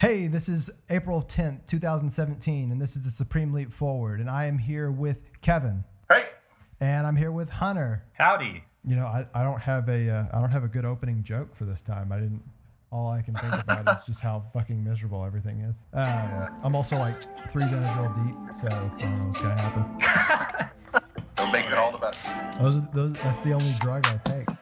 Hey, 0.00 0.28
this 0.28 0.48
is 0.48 0.70
April 0.90 1.20
10th, 1.28 1.66
2017, 1.66 2.70
and 2.70 2.80
this 2.80 2.94
is 2.94 3.02
the 3.02 3.10
Supreme 3.10 3.52
Leap 3.52 3.72
Forward, 3.72 4.20
and 4.20 4.30
I 4.30 4.44
am 4.44 4.56
here 4.56 4.92
with 4.92 5.16
Kevin, 5.42 5.82
Hey, 6.08 6.26
and 6.78 7.04
I'm 7.04 7.16
here 7.16 7.32
with 7.32 7.48
Hunter. 7.48 8.04
Howdy. 8.12 8.62
You 8.84 8.94
know, 8.94 9.06
I, 9.06 9.26
I 9.34 9.42
don't 9.42 9.58
have 9.58 9.88
a 9.88 10.08
uh, 10.08 10.26
I 10.32 10.40
don't 10.40 10.52
have 10.52 10.62
a 10.62 10.68
good 10.68 10.84
opening 10.84 11.24
joke 11.24 11.48
for 11.56 11.64
this 11.64 11.82
time. 11.82 12.12
I 12.12 12.20
didn't. 12.20 12.44
All 12.92 13.10
I 13.10 13.22
can 13.22 13.34
think 13.34 13.52
about 13.52 13.88
is 13.98 14.04
just 14.06 14.20
how 14.20 14.44
fucking 14.54 14.84
miserable 14.84 15.24
everything 15.24 15.62
is. 15.62 15.74
Um, 15.92 16.60
I'm 16.62 16.76
also 16.76 16.94
like 16.94 17.20
three 17.50 17.64
Benadryl 17.64 18.24
deep, 18.24 18.56
so 18.60 18.68
I 18.68 19.00
don't 19.00 19.18
know 19.18 19.26
what's 19.26 19.40
gonna 19.40 19.60
happen. 19.60 21.02
it'll 21.38 21.50
make 21.50 21.66
it 21.66 21.74
all 21.74 21.90
the 21.90 21.98
best. 21.98 22.20
Those, 22.62 22.80
those 22.94 23.14
that's 23.14 23.44
the 23.44 23.52
only 23.52 23.74
drug 23.80 24.06
I 24.06 24.18
take. 24.18 24.57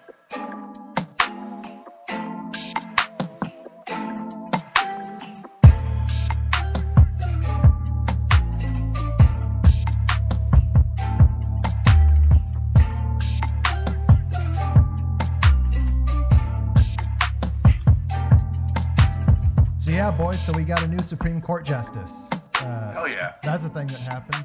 Supreme 21.07 21.41
Court 21.41 21.65
justice. 21.65 22.11
Uh, 22.55 22.93
Hell 22.93 23.09
yeah. 23.09 23.35
That's 23.43 23.65
a 23.65 23.69
thing 23.69 23.87
that 23.89 24.01
happened. 24.01 24.45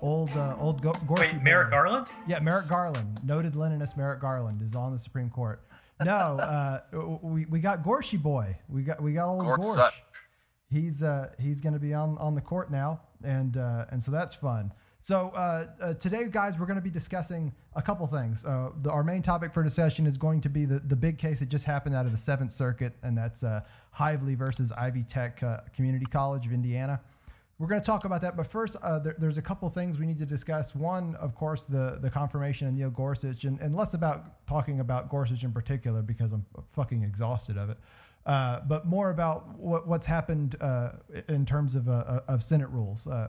Old 0.00 0.30
uh, 0.30 0.56
old 0.58 0.82
Go- 0.82 0.96
Gorky 1.06 1.22
Wait, 1.34 1.42
Merrick 1.42 1.68
boy. 1.70 1.76
Garland? 1.76 2.06
Yeah, 2.26 2.40
Merrick 2.40 2.68
Garland, 2.68 3.20
noted 3.24 3.54
Leninist 3.54 3.96
Merrick 3.96 4.20
Garland, 4.20 4.60
is 4.62 4.74
on 4.74 4.92
the 4.92 4.98
Supreme 4.98 5.30
Court. 5.30 5.62
No, 6.04 6.12
uh, 6.12 6.80
we, 7.22 7.46
we 7.46 7.60
got 7.60 7.82
Gorshy 7.84 8.20
boy. 8.20 8.56
We 8.68 8.82
got 8.82 9.00
we 9.02 9.12
got 9.12 9.28
old 9.28 9.44
Gorsh 9.44 9.76
Gorsh. 9.76 9.92
He's 10.70 11.02
uh, 11.02 11.28
he's 11.38 11.60
going 11.60 11.74
to 11.74 11.78
be 11.78 11.94
on, 11.94 12.18
on 12.18 12.34
the 12.34 12.40
court 12.40 12.70
now, 12.70 13.00
and 13.22 13.56
uh, 13.56 13.84
and 13.90 14.02
so 14.02 14.10
that's 14.10 14.34
fun. 14.34 14.72
So 15.04 15.30
uh, 15.30 15.66
uh, 15.80 15.94
today, 15.94 16.26
guys, 16.30 16.54
we're 16.60 16.66
going 16.66 16.76
to 16.76 16.82
be 16.82 16.88
discussing 16.88 17.52
a 17.74 17.82
couple 17.82 18.06
things. 18.06 18.44
Uh, 18.44 18.70
the, 18.82 18.90
our 18.90 19.02
main 19.02 19.20
topic 19.20 19.52
for 19.52 19.64
discussion 19.64 20.06
is 20.06 20.16
going 20.16 20.40
to 20.42 20.48
be 20.48 20.64
the, 20.64 20.78
the 20.78 20.94
big 20.94 21.18
case 21.18 21.40
that 21.40 21.48
just 21.48 21.64
happened 21.64 21.96
out 21.96 22.06
of 22.06 22.12
the 22.12 22.18
Seventh 22.18 22.52
Circuit, 22.52 22.92
and 23.02 23.18
that's 23.18 23.42
uh, 23.42 23.62
Hively 23.90 24.36
versus 24.36 24.70
Ivy 24.78 25.02
Tech 25.02 25.42
uh, 25.42 25.58
Community 25.74 26.06
College 26.06 26.46
of 26.46 26.52
Indiana. 26.52 27.00
We're 27.58 27.66
going 27.66 27.80
to 27.80 27.86
talk 27.86 28.04
about 28.04 28.20
that, 28.20 28.36
but 28.36 28.48
first, 28.50 28.76
uh, 28.76 29.00
there, 29.00 29.16
there's 29.18 29.38
a 29.38 29.42
couple 29.42 29.68
things 29.70 29.98
we 29.98 30.06
need 30.06 30.20
to 30.20 30.26
discuss. 30.26 30.72
One, 30.72 31.16
of 31.16 31.34
course, 31.34 31.64
the 31.68 31.98
the 32.00 32.10
confirmation 32.10 32.68
of 32.68 32.74
Neil 32.74 32.90
Gorsuch, 32.90 33.42
and, 33.42 33.60
and 33.60 33.74
less 33.74 33.94
about 33.94 34.46
talking 34.48 34.78
about 34.78 35.10
Gorsuch 35.10 35.42
in 35.42 35.52
particular 35.52 36.00
because 36.00 36.32
I'm 36.32 36.46
fucking 36.74 37.02
exhausted 37.02 37.58
of 37.58 37.70
it, 37.70 37.78
uh, 38.26 38.60
but 38.68 38.86
more 38.86 39.10
about 39.10 39.58
what, 39.58 39.86
what's 39.86 40.06
happened 40.06 40.56
uh, 40.60 40.90
in 41.28 41.44
terms 41.44 41.74
of 41.74 41.88
uh, 41.88 42.20
of 42.28 42.42
Senate 42.42 42.68
rules, 42.68 43.06
uh, 43.06 43.28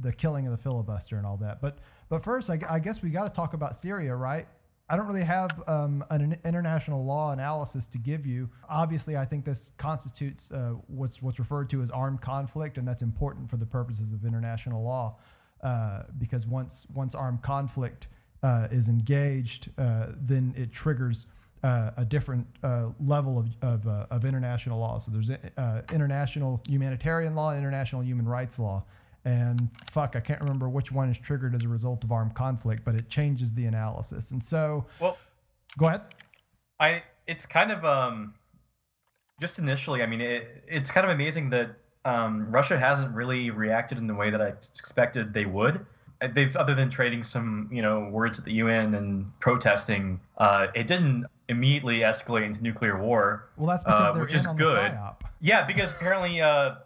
the 0.00 0.12
killing 0.12 0.46
of 0.46 0.52
the 0.52 0.62
filibuster, 0.62 1.16
and 1.16 1.26
all 1.26 1.38
that. 1.38 1.60
But 1.60 1.78
but 2.08 2.22
first, 2.22 2.50
I, 2.50 2.58
I 2.68 2.78
guess 2.78 3.02
we 3.02 3.10
got 3.10 3.24
to 3.24 3.34
talk 3.34 3.54
about 3.54 3.80
Syria, 3.80 4.14
right? 4.14 4.46
I 4.88 4.96
don't 4.96 5.06
really 5.06 5.24
have 5.24 5.62
um, 5.66 6.04
an 6.10 6.38
international 6.44 7.06
law 7.06 7.32
analysis 7.32 7.86
to 7.86 7.98
give 7.98 8.26
you. 8.26 8.50
Obviously, 8.68 9.16
I 9.16 9.24
think 9.24 9.46
this 9.46 9.70
constitutes 9.78 10.50
uh, 10.50 10.74
what's 10.88 11.22
what's 11.22 11.38
referred 11.38 11.70
to 11.70 11.82
as 11.82 11.90
armed 11.90 12.20
conflict, 12.20 12.76
and 12.76 12.86
that's 12.86 13.02
important 13.02 13.48
for 13.48 13.56
the 13.56 13.64
purposes 13.66 14.12
of 14.12 14.26
international 14.26 14.84
law, 14.84 15.16
uh, 15.62 16.02
because 16.18 16.46
once 16.46 16.86
once 16.94 17.14
armed 17.14 17.40
conflict 17.40 18.08
uh, 18.42 18.68
is 18.70 18.88
engaged, 18.88 19.70
uh, 19.78 20.08
then 20.20 20.52
it 20.54 20.70
triggers 20.70 21.24
uh, 21.64 21.90
a 21.96 22.04
different 22.04 22.46
uh, 22.62 22.86
level 23.04 23.38
of 23.38 23.48
of, 23.62 23.88
uh, 23.88 24.06
of 24.10 24.24
international 24.24 24.78
law. 24.78 24.98
So 24.98 25.10
there's 25.10 25.30
uh, 25.30 25.82
international 25.92 26.60
humanitarian 26.68 27.34
law, 27.34 27.54
international 27.54 28.04
human 28.04 28.26
rights 28.26 28.58
law, 28.58 28.84
and 29.24 29.68
fuck, 29.90 30.14
I 30.14 30.20
can't 30.20 30.40
remember 30.40 30.68
which 30.68 30.92
one 30.92 31.10
is 31.10 31.16
triggered 31.18 31.54
as 31.54 31.64
a 31.64 31.68
result 31.68 32.04
of 32.04 32.12
armed 32.12 32.34
conflict, 32.34 32.84
but 32.84 32.94
it 32.94 33.08
changes 33.08 33.52
the 33.54 33.64
analysis. 33.64 34.30
And 34.30 34.44
so, 34.44 34.84
Well, 35.00 35.16
go 35.78 35.86
ahead. 35.86 36.02
I 36.78 37.02
it's 37.26 37.46
kind 37.46 37.72
of 37.72 37.84
um 37.84 38.34
just 39.40 39.58
initially, 39.58 40.02
I 40.02 40.06
mean, 40.06 40.20
it, 40.20 40.64
it's 40.68 40.90
kind 40.90 41.04
of 41.04 41.12
amazing 41.12 41.50
that 41.50 41.76
um, 42.04 42.50
Russia 42.50 42.78
hasn't 42.78 43.12
really 43.14 43.50
reacted 43.50 43.98
in 43.98 44.06
the 44.06 44.14
way 44.14 44.30
that 44.30 44.40
I 44.40 44.48
expected 44.48 45.32
they 45.32 45.46
would. 45.46 45.84
Uh, 46.24 46.28
They've, 46.34 46.54
other 46.56 46.74
than 46.74 46.90
trading 46.90 47.22
some, 47.22 47.68
you 47.70 47.82
know, 47.82 48.08
words 48.10 48.38
at 48.38 48.44
the 48.44 48.52
UN 48.54 48.94
and 48.94 49.38
protesting, 49.40 50.20
uh, 50.38 50.68
it 50.74 50.86
didn't 50.86 51.26
immediately 51.48 51.98
escalate 52.00 52.44
into 52.46 52.62
nuclear 52.62 52.98
war. 53.00 53.48
Well, 53.56 53.68
that's 53.68 53.84
because 53.84 54.00
Uh, 54.00 54.12
they're 54.12 54.22
which 54.22 54.32
in 54.32 54.40
is 54.40 54.46
on 54.46 54.56
good. 54.56 54.92
the 54.92 54.96
psyop. 54.96 55.16
Yeah, 55.40 55.64
because 55.66 55.90
apparently 55.90 56.40
uh, 56.40 56.76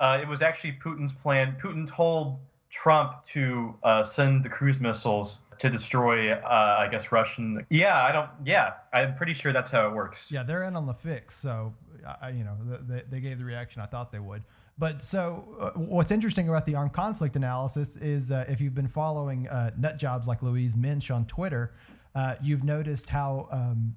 uh, 0.00 0.18
it 0.22 0.28
was 0.28 0.40
actually 0.42 0.72
Putin's 0.84 1.12
plan. 1.12 1.56
Putin 1.60 1.86
told 1.90 2.38
Trump 2.70 3.24
to 3.32 3.74
uh, 3.82 4.04
send 4.04 4.44
the 4.44 4.48
cruise 4.48 4.78
missiles 4.80 5.40
to 5.58 5.68
destroy, 5.70 6.32
uh, 6.32 6.76
I 6.78 6.88
guess, 6.88 7.10
Russian. 7.12 7.64
Yeah, 7.70 8.00
I 8.02 8.12
don't. 8.12 8.28
Yeah, 8.44 8.74
I'm 8.92 9.16
pretty 9.16 9.34
sure 9.34 9.52
that's 9.52 9.70
how 9.70 9.86
it 9.88 9.94
works. 9.94 10.30
Yeah, 10.30 10.42
they're 10.42 10.64
in 10.64 10.76
on 10.76 10.86
the 10.86 10.94
fix. 10.94 11.36
So, 11.40 11.72
I- 12.20 12.30
you 12.30 12.44
know, 12.44 12.56
they, 12.88 13.02
they 13.10 13.20
gave 13.20 13.38
the 13.38 13.44
reaction 13.44 13.80
I 13.82 13.86
thought 13.86 14.10
they 14.12 14.18
would. 14.18 14.42
But 14.76 15.00
so, 15.00 15.44
uh, 15.60 15.78
what's 15.78 16.10
interesting 16.10 16.48
about 16.48 16.66
the 16.66 16.74
armed 16.74 16.92
conflict 16.92 17.36
analysis 17.36 17.96
is 17.96 18.32
uh, 18.32 18.44
if 18.48 18.60
you've 18.60 18.74
been 18.74 18.88
following 18.88 19.48
uh, 19.48 19.70
nut 19.78 19.98
jobs 19.98 20.26
like 20.26 20.42
Louise 20.42 20.74
Mensch 20.74 21.10
on 21.10 21.26
Twitter, 21.26 21.74
uh, 22.14 22.34
you've 22.42 22.64
noticed 22.64 23.08
how 23.08 23.48
um, 23.52 23.94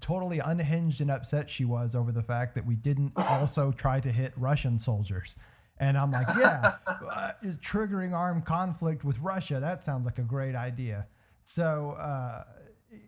totally 0.00 0.38
unhinged 0.38 1.02
and 1.02 1.10
upset 1.10 1.50
she 1.50 1.66
was 1.66 1.94
over 1.94 2.12
the 2.12 2.22
fact 2.22 2.54
that 2.54 2.64
we 2.64 2.76
didn't 2.76 3.12
also 3.16 3.72
try 3.72 4.00
to 4.00 4.10
hit 4.10 4.32
Russian 4.36 4.78
soldiers. 4.78 5.34
And 5.78 5.98
I'm 5.98 6.10
like, 6.10 6.26
yeah, 6.38 6.76
uh, 6.86 7.32
triggering 7.62 8.14
armed 8.14 8.46
conflict 8.46 9.04
with 9.04 9.18
Russia, 9.18 9.60
that 9.60 9.84
sounds 9.84 10.06
like 10.06 10.18
a 10.18 10.22
great 10.22 10.54
idea. 10.54 11.06
So, 11.44 11.90
uh, 12.00 12.44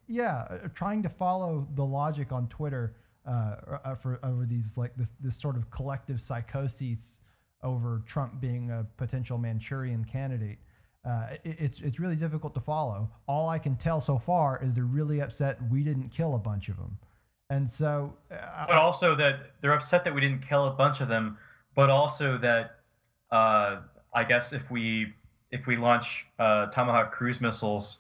yeah, 0.07 0.59
trying 0.75 1.03
to 1.05 1.09
follow 1.09 1.67
the 1.75 1.85
logic 1.85 2.33
on 2.33 2.49
Twitter 2.49 2.95
uh, 3.29 3.79
uh, 3.85 3.95
for 3.95 4.19
over 4.23 4.47
these 4.47 4.77
like 4.77 4.97
this 4.97 5.13
this 5.21 5.39
sort 5.39 5.57
of 5.57 5.71
collective 5.71 6.21
psychosis 6.21 7.19
over 7.63 8.03
Trump 8.07 8.41
being 8.41 8.71
a 8.71 8.87
potential 8.97 9.37
Manchurian 9.37 10.05
candidate. 10.05 10.59
Uh, 11.05 11.29
it, 11.45 11.57
it's 11.59 11.81
it's 11.81 11.99
really 12.01 12.17
difficult 12.17 12.55
to 12.55 12.61
follow. 12.61 13.11
All 13.27 13.49
I 13.49 13.59
can 13.59 13.77
tell 13.77 14.01
so 14.01 14.19
far 14.19 14.63
is 14.63 14.75
they're 14.75 14.85
really 14.85 15.21
upset 15.21 15.59
we 15.71 15.85
didn't 15.85 16.09
kill 16.09 16.35
a 16.35 16.39
bunch 16.39 16.69
of 16.69 16.77
them, 16.77 16.97
and 17.51 17.71
so. 17.71 18.15
Uh, 18.31 18.67
But 18.67 18.77
also 18.77 19.15
that 19.17 19.53
they're 19.61 19.73
upset 19.73 20.05
that 20.05 20.15
we 20.15 20.21
didn't 20.21 20.41
kill 20.41 20.67
a 20.67 20.73
bunch 20.73 21.01
of 21.01 21.09
them, 21.09 21.37
but 21.75 21.91
also 21.91 22.39
that 22.39 22.77
uh, 23.31 23.81
I 24.15 24.25
guess 24.25 24.53
if 24.53 24.71
we 24.71 25.13
if 25.51 25.67
we 25.67 25.77
launch 25.77 26.27
uh, 26.39 26.67
Tomahawk 26.67 27.13
cruise 27.13 27.41
missiles 27.41 27.99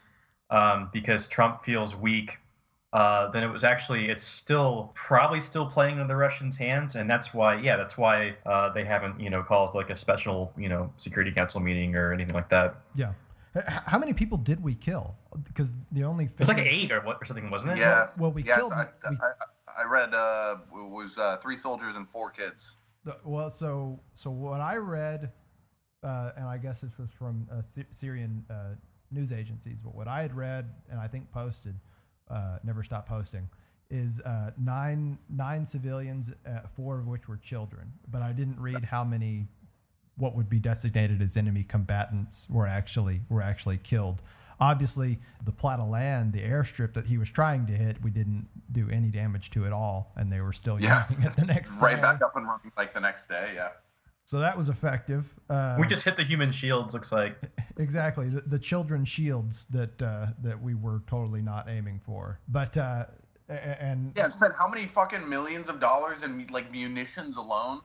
um, 0.50 0.90
because 0.92 1.26
Trump 1.26 1.64
feels 1.64 1.94
weak, 1.94 2.38
uh, 2.92 3.30
then 3.32 3.44
it 3.44 3.48
was 3.48 3.64
actually 3.64 4.08
it's 4.08 4.24
still 4.24 4.92
probably 4.94 5.40
still 5.40 5.66
playing 5.66 5.98
in 5.98 6.08
the 6.08 6.16
Russians' 6.16 6.56
hands, 6.56 6.94
and 6.94 7.08
that's 7.08 7.34
why 7.34 7.60
yeah 7.60 7.76
that's 7.76 7.98
why 7.98 8.34
uh, 8.46 8.72
they 8.72 8.84
haven't 8.84 9.20
you 9.20 9.28
know 9.28 9.42
called 9.42 9.74
like 9.74 9.90
a 9.90 9.96
special 9.96 10.52
you 10.56 10.68
know 10.68 10.90
Security 10.96 11.30
Council 11.30 11.60
meeting 11.60 11.94
or 11.94 12.12
anything 12.12 12.34
like 12.34 12.48
that. 12.48 12.76
yeah. 12.94 13.12
How 13.66 13.98
many 13.98 14.12
people 14.12 14.38
did 14.38 14.62
we 14.62 14.74
kill? 14.74 15.16
Because 15.42 15.68
the 15.90 16.04
only 16.04 16.26
It 16.26 16.38
was 16.38 16.48
like 16.48 16.58
eight 16.58 16.92
or 16.92 17.00
what 17.00 17.18
or 17.20 17.24
something, 17.24 17.50
wasn't 17.50 17.72
it? 17.72 17.78
Yeah. 17.78 18.08
Well, 18.16 18.30
we 18.30 18.44
yes, 18.44 18.58
killed. 18.58 18.72
I, 18.72 18.86
we, 19.10 19.16
I, 19.16 19.82
I 19.82 19.84
read 19.88 20.14
uh, 20.14 20.56
it 20.72 20.90
was 20.90 21.16
uh, 21.18 21.38
three 21.42 21.56
soldiers 21.56 21.96
and 21.96 22.08
four 22.08 22.30
kids. 22.30 22.72
Well, 23.24 23.50
so 23.50 23.98
so 24.14 24.30
what 24.30 24.60
I 24.60 24.76
read, 24.76 25.32
uh, 26.04 26.32
and 26.36 26.46
I 26.46 26.58
guess 26.58 26.82
this 26.82 26.92
was 26.98 27.08
from 27.18 27.48
uh, 27.50 27.62
Syrian 27.98 28.44
uh, 28.50 28.74
news 29.10 29.32
agencies, 29.32 29.76
but 29.82 29.94
what 29.94 30.08
I 30.08 30.22
had 30.22 30.36
read 30.36 30.70
and 30.90 31.00
I 31.00 31.08
think 31.08 31.30
posted, 31.32 31.74
uh, 32.30 32.58
never 32.64 32.82
stopped 32.84 33.08
posting, 33.08 33.48
is 33.90 34.20
uh, 34.20 34.50
nine 34.58 35.18
nine 35.30 35.64
civilians, 35.66 36.26
uh, 36.46 36.60
four 36.76 36.98
of 36.98 37.06
which 37.06 37.28
were 37.28 37.38
children. 37.38 37.90
But 38.10 38.22
I 38.22 38.32
didn't 38.32 38.60
read 38.60 38.84
how 38.84 39.04
many, 39.04 39.46
what 40.16 40.34
would 40.36 40.48
be 40.50 40.58
designated 40.58 41.22
as 41.22 41.36
enemy 41.36 41.64
combatants 41.64 42.46
were 42.50 42.66
actually 42.66 43.22
were 43.28 43.42
actually 43.42 43.78
killed. 43.78 44.20
Obviously, 44.60 45.20
the 45.44 45.52
plot 45.52 45.78
of 45.78 45.88
land, 45.88 46.32
the 46.32 46.40
airstrip 46.42 46.92
that 46.94 47.06
he 47.06 47.16
was 47.16 47.28
trying 47.28 47.64
to 47.68 47.72
hit, 47.72 48.02
we 48.02 48.10
didn't 48.10 48.48
do 48.72 48.90
any 48.90 49.06
damage 49.08 49.50
to 49.52 49.64
at 49.66 49.72
all, 49.72 50.10
and 50.16 50.32
they 50.32 50.40
were 50.40 50.52
still 50.52 50.80
Yeah. 50.80 51.04
using 51.08 51.24
it 51.24 51.36
the 51.36 51.44
next 51.46 51.70
Right 51.80 51.94
day. 51.94 52.02
back 52.02 52.22
up 52.22 52.34
and 52.34 52.44
running 52.44 52.72
like 52.76 52.92
the 52.92 52.98
next 53.00 53.28
day. 53.28 53.52
Yeah. 53.54 53.68
So 54.28 54.38
that 54.40 54.54
was 54.58 54.68
effective. 54.68 55.24
Uh, 55.48 55.76
We 55.80 55.86
just 55.86 56.02
hit 56.02 56.14
the 56.14 56.22
human 56.22 56.52
shields. 56.52 56.92
Looks 56.92 57.12
like. 57.12 57.38
exactly 57.78 58.28
the, 58.28 58.42
the 58.42 58.58
children 58.58 59.06
shields 59.06 59.66
that 59.70 60.02
uh, 60.02 60.26
that 60.42 60.60
we 60.62 60.74
were 60.74 61.00
totally 61.06 61.40
not 61.40 61.66
aiming 61.66 61.98
for. 62.04 62.38
But 62.48 62.76
uh, 62.76 63.06
a- 63.48 63.52
a- 63.54 63.56
and 63.82 64.12
Yeah. 64.14 64.28
Spent 64.28 64.52
how 64.54 64.68
many 64.68 64.86
fucking 64.86 65.26
millions 65.26 65.70
of 65.70 65.80
dollars 65.80 66.22
in 66.22 66.46
like 66.50 66.70
munitions 66.70 67.38
alone, 67.38 67.80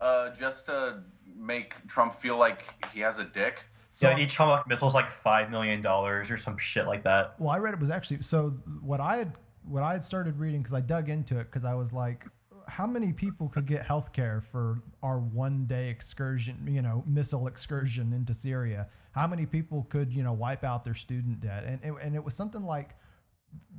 uh, 0.00 0.30
just 0.30 0.66
to 0.66 1.04
make 1.36 1.74
Trump 1.86 2.20
feel 2.20 2.36
like 2.36 2.64
he 2.92 2.98
has 3.00 3.18
a 3.18 3.24
dick. 3.24 3.64
so 3.92 4.08
yeah, 4.10 4.18
each 4.18 4.34
Tomahawk 4.34 4.66
missile 4.66 4.88
is 4.88 4.94
like 4.94 5.08
five 5.22 5.50
million 5.52 5.82
dollars 5.82 6.30
or 6.32 6.36
some 6.36 6.58
shit 6.58 6.88
like 6.88 7.04
that. 7.04 7.34
well, 7.38 7.50
I 7.50 7.58
read 7.58 7.74
it 7.74 7.78
was 7.80 7.90
actually 7.90 8.22
so 8.22 8.50
what 8.80 9.00
I 9.00 9.18
had 9.18 9.34
what 9.68 9.84
I 9.84 9.92
had 9.92 10.02
started 10.04 10.36
reading 10.40 10.62
because 10.62 10.74
I 10.74 10.80
dug 10.80 11.08
into 11.10 11.38
it 11.38 11.44
because 11.52 11.64
I 11.64 11.74
was 11.74 11.92
like 11.92 12.24
how 12.66 12.86
many 12.86 13.12
people 13.12 13.48
could 13.48 13.66
get 13.66 13.84
health 13.84 14.12
care 14.12 14.42
for 14.52 14.82
our 15.02 15.18
one 15.18 15.66
day 15.66 15.88
excursion, 15.88 16.66
you 16.68 16.82
know, 16.82 17.04
missile 17.06 17.46
excursion 17.46 18.12
into 18.12 18.34
Syria? 18.34 18.88
How 19.12 19.26
many 19.26 19.46
people 19.46 19.86
could, 19.88 20.12
you 20.12 20.22
know, 20.22 20.32
wipe 20.32 20.64
out 20.64 20.84
their 20.84 20.94
student 20.94 21.40
debt? 21.40 21.64
And, 21.64 21.80
and, 21.82 21.96
and 22.02 22.14
it 22.14 22.24
was 22.24 22.34
something 22.34 22.64
like 22.64 22.90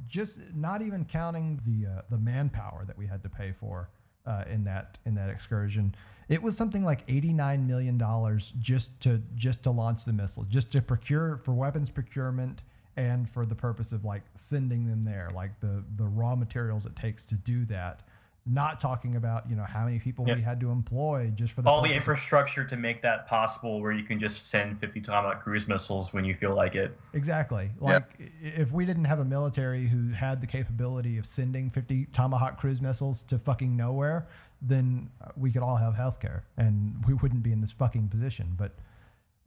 just 0.07 0.39
not 0.55 0.81
even 0.81 1.05
counting 1.05 1.59
the, 1.65 1.87
uh, 1.87 2.01
the 2.09 2.17
manpower 2.17 2.85
that 2.87 2.97
we 2.97 3.05
had 3.05 3.21
to 3.23 3.29
pay 3.29 3.53
for 3.59 3.89
uh, 4.25 4.43
in 4.51 4.63
that 4.65 4.97
in 5.05 5.15
that 5.15 5.29
excursion. 5.29 5.95
It 6.29 6.41
was 6.41 6.57
something 6.57 6.83
like 6.83 7.03
eighty 7.07 7.31
nine 7.31 7.65
million 7.65 7.97
dollars 7.97 8.51
just 8.59 8.99
to 9.01 9.21
just 9.35 9.63
to 9.63 9.71
launch 9.71 10.03
the 10.05 10.13
missile, 10.13 10.43
just 10.43 10.71
to 10.73 10.81
procure 10.81 11.39
for 11.45 11.53
weapons 11.53 11.89
procurement 11.89 12.61
and 12.97 13.29
for 13.29 13.45
the 13.45 13.55
purpose 13.55 13.91
of 13.91 14.03
like 14.03 14.23
sending 14.35 14.87
them 14.87 15.05
there, 15.05 15.29
like 15.33 15.59
the 15.61 15.83
the 15.95 16.03
raw 16.03 16.35
materials 16.35 16.85
it 16.85 16.95
takes 16.95 17.23
to 17.25 17.35
do 17.35 17.65
that. 17.65 18.01
Not 18.49 18.79
talking 18.79 19.17
about 19.17 19.49
you 19.49 19.55
know 19.57 19.65
how 19.65 19.83
many 19.83 19.99
people 19.99 20.25
Yep. 20.25 20.37
we 20.37 20.41
had 20.43 20.59
to 20.61 20.71
employ 20.71 21.31
just 21.35 21.51
for 21.53 21.61
the 21.61 21.69
All 21.69 21.81
the 21.81 21.89
purpose 21.89 21.91
of- 21.91 21.97
infrastructure 22.13 22.63
to 22.63 22.77
make 22.77 23.01
that 23.01 23.27
possible, 23.27 23.81
where 23.81 23.91
you 23.91 24.03
can 24.03 24.19
just 24.21 24.47
send 24.49 24.79
50 24.79 25.01
Tomahawk 25.01 25.43
cruise 25.43 25.67
missiles 25.67 26.13
when 26.13 26.23
you 26.23 26.33
feel 26.33 26.55
like 26.55 26.73
it. 26.75 26.97
Exactly. 27.13 27.69
Like 27.79 28.03
i 28.19 28.23
if 28.41 28.71
we 28.71 28.85
didn't 28.85 29.05
have 29.05 29.19
a 29.19 29.25
military 29.25 29.87
who 29.87 30.11
had 30.13 30.39
the 30.39 30.47
capability 30.47 31.17
of 31.17 31.25
sending 31.25 31.69
50 31.69 32.05
Tomahawk 32.13 32.57
cruise 32.57 32.79
missiles 32.81 33.23
to 33.23 33.37
fucking 33.37 33.75
nowhere, 33.75 34.27
then 34.61 35.09
we 35.35 35.51
could 35.51 35.61
all 35.61 35.75
have 35.75 35.93
health 35.95 36.19
care 36.19 36.43
and 36.57 37.03
we 37.05 37.13
wouldn't 37.15 37.43
be 37.43 37.51
in 37.51 37.59
this 37.61 37.71
fucking 37.71 38.07
position. 38.07 38.53
But, 38.57 38.71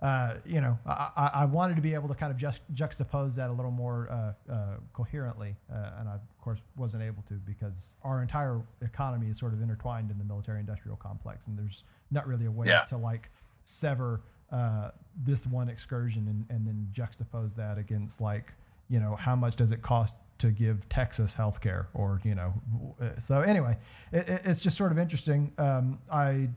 uh, 0.02 0.34
you 0.46 0.60
know, 0.60 0.78
I, 0.86 1.10
I, 1.16 1.30
I 1.34 1.44
wanted 1.44 1.76
to 1.76 1.82
be 1.82 1.92
able 1.94 2.08
to 2.08 2.14
kind 2.14 2.32
of 2.32 2.38
just 2.38 2.60
juxtapose 2.74 3.34
that 3.34 3.50
a 3.50 3.52
little 3.52 3.70
more 3.70 4.08
uh, 4.10 4.52
uh, 4.52 4.56
coherently. 4.94 5.54
Uh, 5.70 5.90
and 5.98 6.08
I, 6.08 6.14
of 6.14 6.20
course, 6.40 6.58
wasn't 6.76 7.02
able 7.02 7.22
to 7.28 7.34
because 7.46 7.72
our 8.02 8.22
entire 8.22 8.60
economy 8.82 9.28
is 9.28 9.38
sort 9.38 9.52
of 9.52 9.60
intertwined 9.62 10.10
in 10.10 10.16
the 10.18 10.24
military 10.24 10.60
industrial 10.60 10.96
complex. 10.96 11.46
And 11.46 11.58
there's 11.58 11.82
not 12.10 12.26
really 12.26 12.46
a 12.46 12.50
way 12.50 12.66
Yeah. 12.68 12.82
to 12.84 12.96
like 12.96 13.28
sever 13.64 14.20
uh, 14.50 14.90
this 15.24 15.46
one 15.46 15.68
excursion 15.68 16.26
and, 16.28 16.44
and 16.56 16.66
then 16.66 16.88
juxtapose 16.94 17.54
that 17.56 17.78
against 17.78 18.20
like 18.20 18.52
you 18.88 18.98
know 18.98 19.14
how 19.14 19.36
much 19.36 19.54
does 19.54 19.70
it 19.70 19.80
cost 19.82 20.16
to 20.38 20.50
give 20.50 20.88
Texas 20.88 21.34
health 21.34 21.60
care 21.60 21.86
or 21.94 22.20
you 22.24 22.34
know 22.34 22.52
w- 22.72 22.94
uh, 23.00 23.20
so 23.20 23.42
anyway 23.42 23.76
it- 24.10 24.42
it's 24.44 24.58
just 24.58 24.76
sort 24.76 24.90
of 24.90 24.98
interesting 24.98 25.52
um, 25.58 26.00
I 26.10 26.48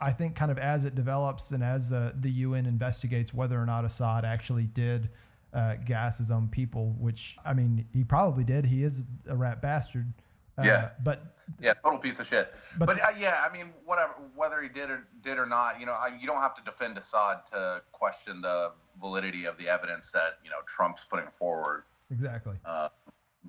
I- 0.00 0.12
think 0.12 0.34
kind 0.36 0.50
of 0.50 0.58
as 0.58 0.84
it 0.84 0.94
develops 0.94 1.50
and 1.50 1.62
as 1.62 1.92
uh, 1.92 2.12
the 2.20 2.30
UN 2.30 2.66
investigates 2.66 3.32
whether 3.34 3.60
or 3.60 3.66
not 3.66 3.84
Assad 3.84 4.24
actually 4.24 4.64
did 4.64 5.08
uh, 5.54 5.74
gas 5.86 6.18
his 6.18 6.30
own 6.30 6.48
people 6.48 6.94
which 6.98 7.36
I 7.44 7.54
mean 7.54 7.86
he 7.92 8.04
probably 8.04 8.44
did 8.44 8.64
he 8.66 8.82
is 8.84 9.02
a 9.28 9.36
rat 9.36 9.62
bastard 9.62 10.12
uh, 10.58 10.62
Yeah. 10.64 10.88
but 11.04 11.34
Yeah, 11.60 11.74
total 11.84 11.98
piece 11.98 12.18
of 12.20 12.26
shit. 12.26 12.52
but, 12.78 12.86
But, 12.86 13.00
uh, 13.00 13.10
yeah, 13.18 13.46
I 13.48 13.52
mean, 13.56 13.72
whatever, 13.84 14.14
whether 14.34 14.60
he 14.60 14.68
did 14.68 14.90
or 14.90 15.06
did 15.22 15.38
or 15.38 15.46
not, 15.46 15.78
you 15.78 15.86
know, 15.86 15.92
I, 15.92 16.08
you 16.20 16.26
don't 16.26 16.40
have 16.40 16.54
to 16.56 16.62
defend 16.62 16.98
Assad 16.98 17.46
to 17.52 17.80
question 17.92 18.40
the 18.40 18.72
validity 19.00 19.44
of 19.44 19.56
the 19.56 19.68
evidence 19.68 20.10
that 20.10 20.38
you 20.42 20.50
know 20.50 20.56
Trump's 20.66 21.04
putting 21.08 21.28
forward. 21.38 21.84
exactly 22.10 22.56
Uh, 22.64 22.88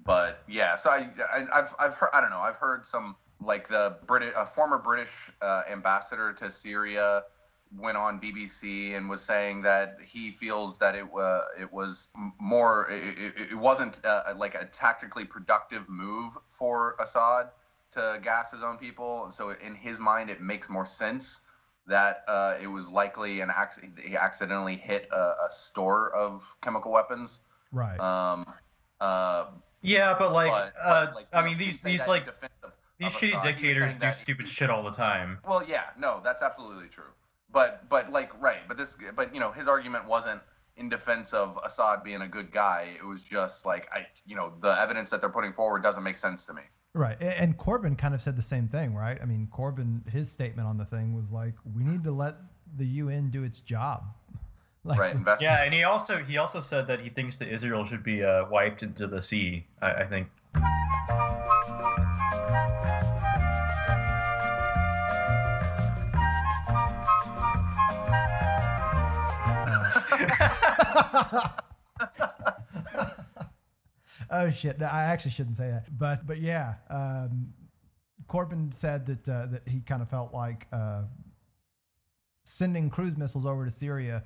but 0.05 0.43
yeah, 0.47 0.75
so 0.77 0.89
I, 0.91 1.09
I 1.33 1.47
I've 1.51 1.73
I've 1.79 1.95
heard 1.95 2.09
I 2.13 2.21
don't 2.21 2.29
know 2.29 2.39
I've 2.39 2.55
heard 2.57 2.85
some 2.85 3.15
like 3.41 3.67
the 3.67 3.97
British 4.05 4.33
a 4.35 4.45
former 4.45 4.77
British 4.77 5.11
uh, 5.41 5.63
ambassador 5.69 6.33
to 6.33 6.51
Syria 6.51 7.23
went 7.77 7.97
on 7.97 8.19
BBC 8.19 8.97
and 8.97 9.07
was 9.07 9.21
saying 9.21 9.61
that 9.61 9.97
he 10.03 10.31
feels 10.31 10.77
that 10.79 10.95
it 10.95 11.05
uh, 11.15 11.41
it 11.59 11.71
was 11.71 12.07
more 12.39 12.87
it, 12.89 13.17
it, 13.17 13.51
it 13.51 13.55
wasn't 13.55 14.03
uh, 14.03 14.33
like 14.35 14.55
a 14.55 14.65
tactically 14.65 15.25
productive 15.25 15.87
move 15.87 16.37
for 16.49 16.95
Assad 16.99 17.49
to 17.91 18.19
gas 18.23 18.51
his 18.51 18.63
own 18.63 18.77
people. 18.77 19.31
So 19.35 19.51
in 19.51 19.73
his 19.75 19.99
mind, 19.99 20.29
it 20.29 20.41
makes 20.41 20.69
more 20.69 20.85
sense 20.85 21.41
that 21.87 22.23
uh, 22.27 22.57
it 22.61 22.67
was 22.67 22.87
likely 22.89 23.41
an 23.41 23.49
accident. 23.55 23.99
He 23.99 24.15
accidentally 24.15 24.75
hit 24.75 25.07
a, 25.11 25.17
a 25.17 25.47
store 25.49 26.11
of 26.13 26.43
chemical 26.61 26.91
weapons. 26.91 27.39
right 27.71 27.99
Um, 27.99 28.45
uh, 28.99 29.45
Yeah, 29.81 30.15
but 30.19 30.33
like, 30.33 30.51
but, 30.51 30.73
uh, 30.79 31.05
but, 31.05 31.15
like, 31.15 31.27
I 31.33 31.43
mean, 31.43 31.57
these 31.57 31.81
these 31.81 32.01
like 32.07 32.25
defense 32.25 32.53
of- 32.63 32.73
these 32.99 33.09
shitty 33.09 33.31
Assad. 33.31 33.43
Dictators 33.45 33.93
do 33.93 33.99
that- 33.99 34.17
stupid 34.17 34.47
shit 34.47 34.69
all 34.69 34.83
the 34.83 34.91
time. 34.91 35.39
Well, 35.47 35.63
yeah, 35.67 35.85
no, 35.97 36.21
that's 36.23 36.41
absolutely 36.41 36.89
true. 36.89 37.11
But 37.51 37.87
but 37.89 38.11
like 38.11 38.31
right, 38.41 38.59
but 38.67 38.77
this 38.77 38.95
but 39.15 39.33
you 39.33 39.39
know 39.39 39.51
his 39.51 39.67
argument 39.67 40.07
wasn't 40.07 40.41
in 40.77 40.87
defense 40.87 41.33
of 41.33 41.57
Assad 41.65 42.03
being 42.03 42.21
a 42.21 42.27
good 42.27 42.51
guy. 42.51 42.89
It 42.97 43.05
was 43.05 43.23
just 43.23 43.65
like 43.65 43.87
I 43.91 44.05
you 44.25 44.35
know 44.35 44.53
the 44.61 44.79
evidence 44.79 45.09
that 45.09 45.21
they're 45.21 45.29
putting 45.29 45.53
forward 45.53 45.81
doesn't 45.81 46.03
make 46.03 46.17
sense 46.17 46.45
to 46.45 46.53
me. 46.53 46.61
Right. 46.93 47.21
And 47.21 47.57
Corbyn 47.57 47.97
kind 47.97 48.15
of 48.15 48.21
said 48.21 48.35
the 48.35 48.41
same 48.43 48.67
thing, 48.67 48.95
right? 48.95 49.19
I 49.21 49.25
mean, 49.25 49.47
Corbyn, 49.55 50.09
his 50.09 50.29
statement 50.29 50.67
on 50.67 50.77
the 50.77 50.85
thing 50.85 51.13
was 51.13 51.29
like, 51.31 51.53
we 51.75 51.83
need 51.83 52.03
to 52.03 52.11
let 52.11 52.37
the 52.77 52.85
UN 52.85 53.29
do 53.29 53.43
its 53.43 53.59
job. 53.59 54.03
Like, 54.85 54.97
right, 54.97 55.13
invest. 55.13 55.41
Yeah, 55.41 55.63
and 55.63 55.73
he 55.73 55.83
also 55.83 56.19
he 56.19 56.37
also 56.37 56.61
said 56.61 56.87
that 56.87 57.01
he 57.01 57.09
thinks 57.09 57.35
that 57.35 57.53
Israel 57.53 57.85
should 57.85 58.01
be 58.01 58.23
uh, 58.23 58.45
wiped 58.49 58.81
into 58.81 59.07
the 59.07 59.21
sea. 59.21 59.65
I, 59.81 59.91
I 59.91 60.05
think. 60.05 60.29
oh 74.31 74.49
shit! 74.51 74.79
No, 74.79 74.87
I 74.87 75.03
actually 75.03 75.31
shouldn't 75.31 75.57
say 75.57 75.69
that, 75.69 75.97
but 75.97 76.27
but 76.27 76.41
yeah, 76.41 76.75
um, 76.89 77.53
Corbyn 78.27 78.73
said 78.73 79.05
that 79.07 79.29
uh, 79.29 79.45
that 79.47 79.61
he 79.65 79.81
kind 79.81 80.01
of 80.01 80.09
felt 80.09 80.33
like 80.33 80.67
uh, 80.71 81.01
sending 82.45 82.89
cruise 82.89 83.17
missiles 83.17 83.45
over 83.45 83.65
to 83.65 83.71
Syria 83.71 84.23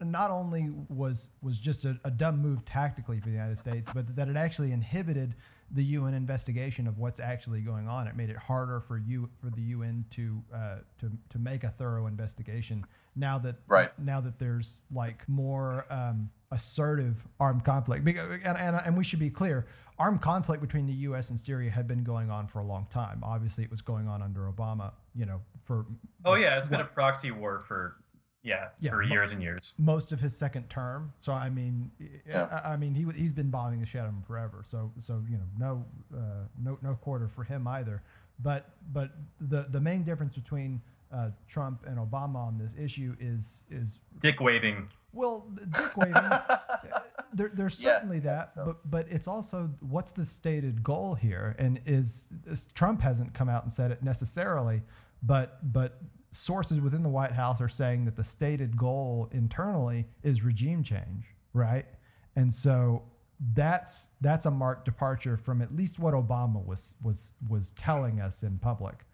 not 0.00 0.30
only 0.30 0.70
was 0.88 1.30
was 1.42 1.58
just 1.58 1.84
a, 1.84 1.98
a 2.04 2.10
dumb 2.10 2.40
move 2.40 2.64
tactically 2.64 3.20
for 3.20 3.26
the 3.26 3.32
United 3.32 3.58
States, 3.58 3.88
but 3.94 4.14
that 4.16 4.28
it 4.28 4.36
actually 4.36 4.72
inhibited 4.72 5.34
the 5.72 5.82
UN 5.82 6.14
investigation 6.14 6.86
of 6.86 6.98
what's 6.98 7.18
actually 7.18 7.60
going 7.60 7.88
on. 7.88 8.06
It 8.06 8.16
made 8.16 8.30
it 8.30 8.36
harder 8.36 8.82
for 8.86 8.98
you 8.98 9.28
for 9.40 9.50
the 9.50 9.62
UN 9.62 10.04
to 10.12 10.42
uh, 10.54 10.76
to 11.00 11.10
to 11.30 11.38
make 11.38 11.64
a 11.64 11.70
thorough 11.70 12.06
investigation. 12.06 12.84
Now 13.16 13.38
that 13.38 13.56
Right. 13.66 13.90
now 13.98 14.20
that 14.20 14.38
there's 14.38 14.82
like 14.94 15.26
more 15.28 15.86
um, 15.90 16.30
assertive 16.50 17.16
armed 17.40 17.64
conflict, 17.64 18.06
and, 18.06 18.18
and 18.58 18.76
and 18.76 18.96
we 18.96 19.04
should 19.04 19.18
be 19.18 19.30
clear, 19.30 19.66
armed 19.98 20.20
conflict 20.20 20.60
between 20.60 20.86
the 20.86 20.92
U.S. 21.08 21.30
and 21.30 21.40
Syria 21.40 21.70
had 21.70 21.88
been 21.88 22.04
going 22.04 22.30
on 22.30 22.46
for 22.46 22.58
a 22.60 22.64
long 22.64 22.86
time. 22.92 23.20
Obviously, 23.24 23.64
it 23.64 23.70
was 23.70 23.80
going 23.80 24.06
on 24.06 24.22
under 24.22 24.40
Obama. 24.52 24.92
You 25.14 25.26
know, 25.26 25.40
for 25.64 25.86
oh 26.24 26.34
yeah, 26.34 26.58
it's 26.58 26.68
been 26.68 26.80
a 26.80 26.84
proxy 26.84 27.30
war 27.30 27.64
for 27.66 27.96
yeah, 28.42 28.68
Yeah, 28.80 28.90
for 28.90 29.02
mo- 29.02 29.08
years 29.08 29.32
and 29.32 29.42
years. 29.42 29.72
most 29.78 30.12
of 30.12 30.20
his 30.20 30.36
second 30.36 30.68
term. 30.68 31.12
So 31.20 31.32
I 31.32 31.48
mean, 31.48 31.90
Yeah. 32.28 32.60
I, 32.64 32.74
I 32.74 32.76
mean, 32.76 32.94
he 32.94 33.04
he's 33.18 33.32
been 33.32 33.50
bombing 33.50 33.80
the 33.80 33.86
shit 33.86 34.02
out 34.02 34.08
of 34.08 34.12
him 34.14 34.22
forever. 34.26 34.62
So 34.70 34.92
so 35.06 35.22
you 35.30 35.38
know, 35.38 35.44
no 35.58 35.84
uh, 36.16 36.20
no 36.62 36.78
no 36.82 36.94
quarter 36.96 37.28
for 37.34 37.44
him 37.44 37.66
either. 37.66 38.02
But 38.40 38.68
but 38.92 39.12
the 39.40 39.66
the 39.70 39.80
main 39.80 40.04
difference 40.04 40.34
between 40.34 40.82
uh, 41.12 41.30
Trump 41.48 41.84
and 41.86 41.98
Obama 41.98 42.36
on 42.36 42.58
this 42.58 42.72
issue 42.82 43.16
is 43.20 43.62
is 43.70 43.88
Dick 44.20 44.40
waving. 44.40 44.88
well, 45.12 45.46
dick 45.72 45.96
waving. 45.96 46.30
there, 47.32 47.50
there's 47.54 47.78
certainly 47.78 48.16
yeah, 48.18 48.22
that, 48.22 48.54
so. 48.54 48.64
but 48.66 48.90
but 48.90 49.06
it's 49.10 49.28
also 49.28 49.70
what's 49.80 50.12
the 50.12 50.26
stated 50.26 50.82
goal 50.82 51.14
here, 51.14 51.54
and 51.58 51.80
is, 51.86 52.24
is 52.46 52.64
Trump 52.74 53.00
hasn't 53.00 53.34
come 53.34 53.48
out 53.48 53.64
and 53.64 53.72
said 53.72 53.90
it 53.90 54.02
necessarily, 54.02 54.82
but 55.22 55.72
but 55.72 56.00
sources 56.32 56.80
within 56.80 57.02
the 57.02 57.08
White 57.08 57.32
House 57.32 57.60
are 57.60 57.68
saying 57.68 58.04
that 58.04 58.16
the 58.16 58.24
stated 58.24 58.76
goal 58.76 59.28
internally 59.32 60.06
is 60.22 60.42
regime 60.42 60.82
change, 60.82 61.24
right? 61.52 61.86
And 62.34 62.52
so 62.52 63.02
that's 63.54 64.06
that's 64.20 64.46
a 64.46 64.50
marked 64.50 64.84
departure 64.84 65.36
from 65.36 65.60
at 65.62 65.74
least 65.74 65.98
what 65.98 66.14
Obama 66.14 66.64
was 66.64 66.94
was 67.02 67.32
was 67.48 67.72
telling 67.76 68.20
us 68.20 68.42
in 68.42 68.58
public. 68.58 69.04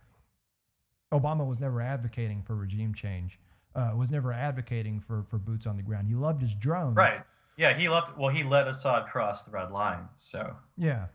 Obama 1.13 1.47
was 1.47 1.61
never 1.61 1.81
advocating 1.81 2.43
for 2.43 2.57
regime 2.57 2.95
change. 2.95 3.39
Uh, 3.75 3.93
was 3.97 4.11
never 4.11 4.33
advocating 4.33 5.01
for, 5.01 5.25
for 5.31 5.39
boots 5.39 5.67
on 5.67 5.77
the 5.79 5.83
ground. 5.83 6.07
He 6.07 6.15
loved 6.15 6.43
his 6.43 6.55
drones. 6.55 6.95
Right. 6.95 7.23
Yeah, 7.57 7.77
he 7.77 7.89
loved. 7.89 8.19
Well, 8.19 8.29
he 8.29 8.45
let 8.45 8.69
Assad 8.69 9.07
cross 9.07 9.43
the 9.45 9.51
red 9.51 9.71
line. 9.71 10.09
So 10.17 10.55
Yeah. 10.77 11.07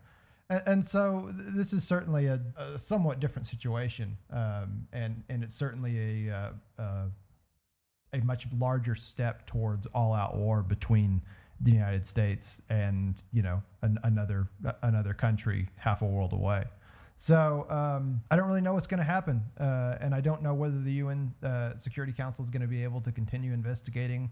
And, 0.49 0.63
and 0.65 0.85
so 0.85 1.31
this 1.33 1.73
is 1.73 1.83
certainly 1.83 2.27
a, 2.27 2.39
a 2.57 2.77
somewhat 2.79 3.19
different 3.19 3.47
situation, 3.47 4.17
um, 4.31 4.87
and 4.93 5.23
and 5.29 5.43
it's 5.43 5.55
certainly 5.55 6.27
a 6.29 6.33
uh, 6.33 6.81
uh, 6.81 7.05
a 8.13 8.17
much 8.19 8.47
larger 8.57 8.95
step 8.95 9.45
towards 9.47 9.87
all-out 9.87 10.37
war 10.37 10.61
between 10.61 11.21
the 11.61 11.71
United 11.71 12.05
States 12.05 12.59
and 12.69 13.15
you 13.33 13.41
know 13.41 13.61
an, 13.81 13.99
another 14.03 14.47
another 14.83 15.13
country 15.13 15.67
half 15.75 16.01
a 16.01 16.05
world 16.05 16.33
away. 16.33 16.63
So 17.19 17.65
um, 17.69 18.21
I 18.29 18.35
don't 18.35 18.47
really 18.47 18.61
know 18.61 18.73
what's 18.73 18.87
going 18.87 18.99
to 18.99 19.03
happen, 19.03 19.41
uh, 19.59 19.97
and 19.99 20.13
I 20.13 20.21
don't 20.21 20.41
know 20.43 20.53
whether 20.53 20.79
the 20.81 20.93
UN 20.93 21.33
uh, 21.43 21.71
Security 21.79 22.13
Council 22.13 22.43
is 22.43 22.49
going 22.49 22.61
to 22.61 22.67
be 22.67 22.83
able 22.83 23.01
to 23.01 23.11
continue 23.11 23.53
investigating 23.53 24.31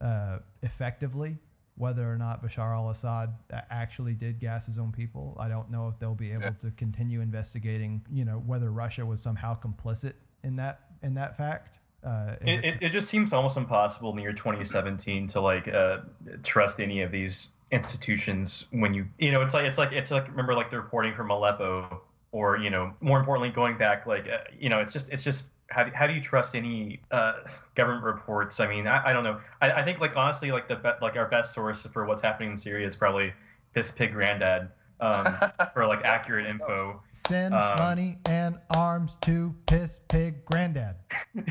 uh, 0.00 0.38
effectively 0.62 1.36
whether 1.76 2.10
or 2.10 2.18
not 2.18 2.44
Bashar 2.44 2.74
al-Assad 2.74 3.30
actually 3.70 4.12
did 4.12 4.38
gas 4.38 4.66
his 4.66 4.78
own 4.78 4.92
people. 4.92 5.36
I 5.40 5.48
don't 5.48 5.70
know 5.70 5.88
if 5.88 5.98
they'll 5.98 6.14
be 6.14 6.30
able 6.30 6.42
Yeah. 6.44 6.50
to 6.62 6.70
continue 6.72 7.20
investigating, 7.22 8.02
you 8.10 8.24
know, 8.26 8.42
whether 8.46 8.70
Russia 8.70 9.06
was 9.06 9.20
somehow 9.22 9.58
complicit 9.58 10.12
in 10.44 10.56
that 10.56 10.80
in 11.02 11.14
that 11.14 11.36
fact. 11.36 11.78
Uh, 12.04 12.34
It, 12.42 12.64
it, 12.64 12.82
it 12.82 12.88
just 12.92 13.08
seems 13.08 13.32
almost 13.32 13.56
impossible 13.56 14.10
in 14.10 14.16
the 14.16 14.22
year 14.22 14.32
2017 14.32 15.28
to 15.28 15.40
like 15.40 15.66
uh, 15.68 15.98
trust 16.42 16.78
any 16.78 17.00
of 17.02 17.10
these 17.10 17.50
institutions 17.70 18.66
when 18.70 18.92
you 18.92 19.06
you 19.18 19.32
know 19.32 19.40
it's 19.40 19.54
like 19.54 19.64
it's 19.64 19.78
like 19.78 19.92
it's 19.92 20.10
like 20.10 20.28
remember 20.28 20.54
like 20.54 20.70
the 20.70 20.76
reporting 20.76 21.14
from 21.14 21.30
Aleppo 21.30 22.02
or 22.32 22.56
you 22.58 22.70
know 22.70 22.92
more 23.00 23.18
importantly 23.20 23.50
going 23.50 23.78
back 23.78 24.06
like 24.06 24.26
uh, 24.26 24.38
you 24.58 24.68
know 24.68 24.80
it's 24.80 24.92
just 24.92 25.08
it's 25.10 25.22
just 25.22 25.46
how 25.68 25.84
do, 25.84 25.90
how 25.94 26.06
do 26.06 26.12
you 26.12 26.20
trust 26.20 26.54
any 26.54 27.00
uh, 27.12 27.34
government 27.76 28.04
reports? 28.04 28.58
I 28.60 28.66
mean 28.66 28.86
I, 28.86 29.10
I 29.10 29.12
don't 29.12 29.24
know 29.24 29.40
I, 29.60 29.70
I 29.72 29.84
think 29.84 30.00
like 30.00 30.16
honestly 30.16 30.50
like 30.50 30.68
the 30.68 30.76
be- 30.76 30.90
like 31.00 31.16
our 31.16 31.28
best 31.28 31.54
source 31.54 31.86
for 31.92 32.04
what's 32.06 32.22
happening 32.22 32.52
in 32.52 32.56
Syria 32.58 32.86
is 32.88 32.96
probably 32.96 33.32
Piss 33.74 33.90
Pig 33.94 34.12
Granddad 34.12 34.68
um, 35.00 35.34
for 35.74 35.86
like 35.86 36.04
accurate 36.04 36.46
info. 36.46 37.00
send 37.12 37.54
um, 37.54 37.78
money 37.78 38.18
and 38.26 38.56
arms 38.70 39.12
to 39.22 39.52
piss 39.66 39.98
pig 40.08 40.44
granddad. 40.44 40.94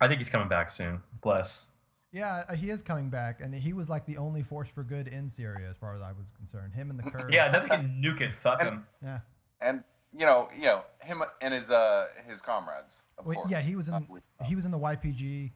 I 0.00 0.06
think 0.08 0.18
he's 0.18 0.28
coming 0.30 0.48
back 0.48 0.70
soon. 0.70 1.00
Bless. 1.22 1.66
Yeah, 2.12 2.44
uh, 2.48 2.54
he 2.54 2.70
is 2.70 2.80
coming 2.80 3.10
back, 3.10 3.40
and 3.42 3.54
he 3.54 3.74
was 3.74 3.88
like 3.90 4.06
the 4.06 4.16
only 4.16 4.42
force 4.42 4.68
for 4.74 4.82
good 4.82 5.08
in 5.08 5.28
Syria, 5.30 5.68
as 5.68 5.76
far 5.76 5.94
as 5.94 6.00
I 6.00 6.12
was 6.12 6.24
concerned. 6.38 6.72
Him 6.72 6.88
and 6.90 6.98
the 6.98 7.02
Kurds. 7.10 7.26
Yeah, 7.34 7.50
they 7.50 7.68
can 7.68 8.00
nuke 8.02 8.22
it. 8.22 8.30
Fuck 8.42 8.60
And- 8.60 8.68
him. 8.70 8.86
yeah. 9.02 9.18
And 9.60 9.82
you 10.12 10.24
know, 10.26 10.48
you 10.56 10.62
know, 10.64 10.82
him 11.00 11.22
and 11.40 11.52
his 11.54 11.70
uh 11.70 12.06
his 12.28 12.40
comrades, 12.40 12.94
of 13.18 13.26
Wait, 13.26 13.36
course. 13.36 13.50
yeah, 13.50 13.60
he 13.60 13.76
was 13.76 13.88
in 13.88 13.94
Uh, 13.94 14.00
he 14.44 14.54
was 14.56 14.64
in 14.64 14.70
the 14.70 14.78
YPG. 14.78 15.50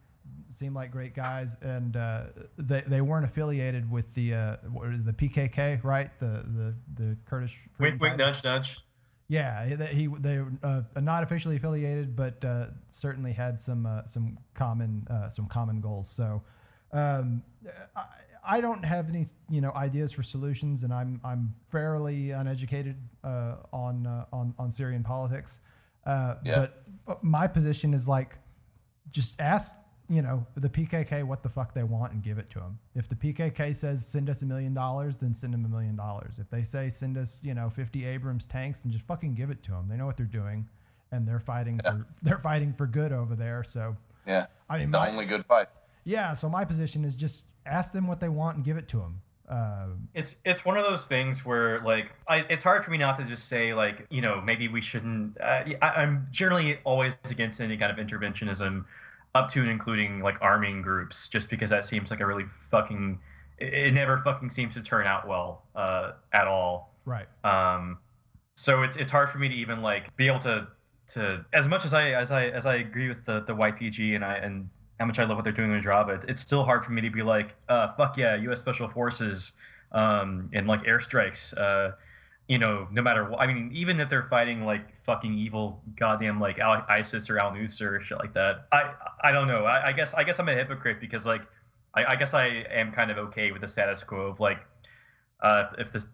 Seemed 0.56 0.75
like 0.76 0.92
great 0.92 1.14
guys, 1.16 1.49
and 1.62 1.97
uh, 1.97 2.25
they 2.56 2.82
they 2.87 3.00
weren't 3.00 3.25
affiliated 3.25 3.90
with 3.90 4.04
the 4.14 4.35
uh, 4.35 4.56
what 4.71 4.88
is 4.90 5.04
the 5.04 5.12
PKK, 5.12 5.82
right? 5.82 6.11
The 6.21 6.44
the 6.56 6.75
the 6.94 7.16
Kurdish. 7.26 7.56
Freedom 7.76 7.99
Wink, 7.99 8.02
wink, 8.02 8.21
Fighters? 8.21 8.37
nudge, 8.44 8.44
nudge. 8.68 8.76
Yeah, 9.28 9.66
he 9.66 9.75
they- 9.75 9.94
he 9.94 10.06
they 10.21 10.38
were 10.38 10.52
uh, 10.62 10.82
not 11.00 11.23
officially 11.25 11.56
affiliated, 11.56 12.14
but 12.14 12.44
uh, 12.44 12.66
certainly 12.90 13.32
had 13.32 13.61
some 13.61 13.87
uh, 13.87 14.04
some 14.06 14.38
common 14.54 15.06
uh, 15.11 15.28
some 15.30 15.47
common 15.49 15.80
goals. 15.80 16.09
So 16.14 16.42
um, 16.92 17.42
I, 17.97 18.04
I 18.44 18.61
don't 18.61 18.84
have 18.84 19.08
any 19.08 19.26
you 19.49 19.61
know 19.61 19.72
ideas 19.75 20.12
for 20.12 20.22
solutions, 20.22 20.82
and 20.82 20.92
I'm 20.92 21.20
I'm 21.25 21.54
fairly 21.70 22.30
uneducated 22.32 22.96
uh, 23.22 23.56
on 23.72 24.06
uh, 24.06 24.25
on 24.32 24.54
on 24.58 24.72
Syrian 24.72 25.02
politics. 25.04 25.58
Uh, 26.06 26.37
Yeah. 26.44 26.66
But 27.06 27.22
my 27.25 27.46
position 27.46 27.94
is 27.94 28.06
like, 28.08 28.37
just 29.12 29.40
ask 29.40 29.72
you 30.08 30.20
know 30.22 30.44
the 30.56 30.68
PKK 30.68 31.25
what 31.25 31.42
the 31.42 31.49
fuck 31.49 31.72
they 31.75 31.84
want 31.84 32.12
and 32.12 32.22
give 32.22 32.38
it 32.38 32.50
to 32.50 32.58
them. 32.58 32.78
If 32.96 33.08
the 33.08 33.14
PKK 33.14 33.78
says 33.78 34.04
send 34.06 34.28
us 34.28 34.42
a 34.42 34.44
million 34.44 34.75
dollars, 34.75 35.14
then 35.20 35.34
send 35.34 35.54
them 35.54 35.64
a 35.64 35.68
million 35.68 35.94
dollars. 35.96 36.34
If 36.38 36.50
they 36.50 36.64
say 36.64 36.90
send 36.90 37.16
us 37.16 37.38
you 37.42 37.54
know 37.54 37.70
50 37.70 38.04
Abrams 38.04 38.44
tanks, 38.46 38.80
then 38.82 38.92
just 38.92 39.04
fucking 39.06 39.34
give 39.34 39.50
it 39.50 39.62
to 39.64 39.70
them. 39.70 39.87
They 39.88 39.96
know 39.96 40.06
what 40.06 40.16
they're 40.16 40.26
doing, 40.26 40.68
and 41.12 41.26
they're 41.28 41.40
fighting 41.40 41.80
Yeah. 41.84 41.90
for 41.92 42.06
they're 42.22 42.38
fighting 42.38 42.75
for 42.76 42.87
good 42.88 43.12
over 43.12 43.37
there. 43.37 43.62
So 43.62 43.96
Yeah, 44.26 44.46
I 44.68 44.78
mean, 44.78 44.90
the 44.90 44.99
my, 44.99 45.08
only 45.11 45.26
good 45.26 45.46
fight. 45.46 45.68
yeah. 46.04 46.34
So 46.34 46.49
my 46.49 46.64
position 46.64 47.04
is 47.04 47.14
just 47.14 47.44
ask 47.66 47.92
them 47.92 48.07
what 48.07 48.21
they 48.21 48.28
want 48.28 48.57
and 48.57 48.64
give 48.64 48.76
it 48.76 48.88
to 48.88 48.99
them. 48.99 49.21
Uh, 49.49 49.88
It's 50.14 50.37
it's 50.45 50.64
one 50.64 50.78
of 50.78 50.85
those 50.85 51.04
things 51.04 51.45
where 51.45 51.81
like 51.83 52.11
I, 52.28 52.38
it's 52.49 52.62
hard 52.62 52.85
for 52.85 52.90
me 52.90 52.99
not 52.99 53.19
to 53.19 53.25
just 53.25 53.49
say 53.49 53.75
like 53.75 54.07
you 54.09 54.23
know 54.23 54.40
maybe 54.40 54.69
we 54.69 54.81
shouldn't. 54.81 55.38
Uh, 55.40 55.64
I, 55.83 55.88
I'm 56.02 56.26
generally 56.31 56.78
always 56.85 57.12
against 57.25 57.61
any 57.61 57.76
kind 57.76 57.90
of 57.90 58.04
interventionism, 58.04 58.85
up 59.35 59.50
to 59.52 59.61
and 59.61 59.69
including 59.71 60.21
like 60.21 60.37
arming 60.40 60.81
groups, 60.81 61.28
just 61.28 61.50
because 61.50 61.71
that 61.71 61.85
seems 61.85 62.11
like 62.11 62.21
a 62.21 62.26
really 62.26 62.45
fucking. 62.71 63.19
It, 63.59 63.75
it 63.75 63.90
never 63.92 64.19
fucking 64.19 64.49
seems 64.50 64.75
to 64.75 64.83
turn 64.83 65.07
out 65.07 65.26
well 65.28 65.64
uh, 65.75 66.12
at 66.33 66.47
all. 66.47 66.95
right. 67.04 67.26
Um, 67.45 67.99
so 68.54 68.83
it's 68.83 68.97
it's 68.97 69.11
hard 69.11 69.28
for 69.31 69.38
me 69.38 69.49
to 69.49 69.54
even 69.54 69.83
like 69.83 70.14
be 70.16 70.28
able 70.28 70.40
to 70.40 70.69
to 71.14 71.45
as 71.52 71.69
much 71.69 71.85
as 71.85 71.92
I 71.92 72.11
as 72.12 72.31
I 72.31 72.47
as 72.47 72.64
I 72.64 72.76
agree 72.76 73.09
with 73.09 73.25
the 73.26 73.40
the 73.40 73.54
YPG 73.54 74.14
and 74.14 74.25
I 74.25 74.37
and 74.37 74.69
how 75.02 75.06
much 75.06 75.18
I 75.18 75.25
love 75.25 75.37
what 75.37 75.42
they're 75.42 75.52
doing 75.52 75.73
in 75.73 75.82
Rojava, 75.82 76.23
it, 76.23 76.30
it's 76.30 76.40
still 76.40 76.62
hard 76.62 76.85
for 76.85 76.92
me 76.92 77.02
to 77.02 77.11
be 77.11 77.23
like, 77.23 77.56
uh, 77.68 77.92
fuck 77.97 78.16
yeah, 78.16 78.37
U.S. 78.37 78.61
Special 78.61 78.88
Forces, 78.88 79.50
um, 79.90 80.49
and 80.52 80.68
like 80.68 80.85
airstrikes, 80.85 81.52
uh, 81.59 81.97
you 82.47 82.56
know, 82.56 82.87
no 82.92 83.02
matter 83.02 83.28
what. 83.28 83.40
I 83.40 83.49
mean, 83.49 83.73
even 83.75 83.99
if 83.99 84.09
they're 84.09 84.28
fighting 84.30 84.64
like 84.64 84.87
fucking 85.02 85.35
evil, 85.35 85.82
goddamn 85.99 86.38
like 86.38 86.61
Al- 86.61 86.87
ISIS 86.88 87.28
or 87.28 87.40
Al 87.40 87.50
Nusra 87.50 87.99
or 87.99 88.00
shit 88.00 88.18
like 88.18 88.32
that, 88.35 88.68
I 88.71 88.92
I 89.25 89.32
don't 89.32 89.49
know. 89.49 89.64
I, 89.64 89.88
I 89.88 89.92
guess 89.92 90.14
I 90.14 90.23
guess 90.23 90.38
I'm 90.38 90.49
a 90.49 90.54
hypocrite 90.54 91.00
because 91.00 91.26
like 91.26 91.42
I, 91.94 92.04
I 92.04 92.16
guess 92.16 92.32
I 92.32 92.47
am 92.71 92.92
kind 92.92 93.11
of 93.11 93.18
okay 93.18 93.50
with 93.50 93.62
the 93.62 93.68
status 93.68 94.04
quo 94.04 94.28
of 94.28 94.38
like, 94.38 94.59
uh, 95.40 95.64
if 95.78 95.92
the 95.92 96.04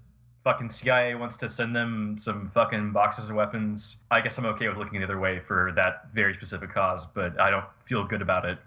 fucking 0.44 0.70
CIA 0.70 1.14
wants 1.14 1.36
to 1.36 1.48
send 1.50 1.76
them 1.76 2.16
some 2.18 2.50
fucking 2.54 2.92
boxes 2.92 3.28
of 3.28 3.36
weapons, 3.36 3.98
I 4.10 4.22
guess 4.22 4.38
I'm 4.38 4.46
okay 4.46 4.66
with 4.66 4.78
looking 4.78 5.00
the 5.00 5.04
other 5.04 5.18
way 5.18 5.40
for 5.46 5.72
that 5.76 6.08
very 6.14 6.32
specific 6.32 6.72
cause, 6.72 7.06
but 7.14 7.38
I 7.38 7.50
don't 7.50 7.66
feel 7.86 8.02
good 8.02 8.22
about 8.22 8.46
it. 8.46 8.58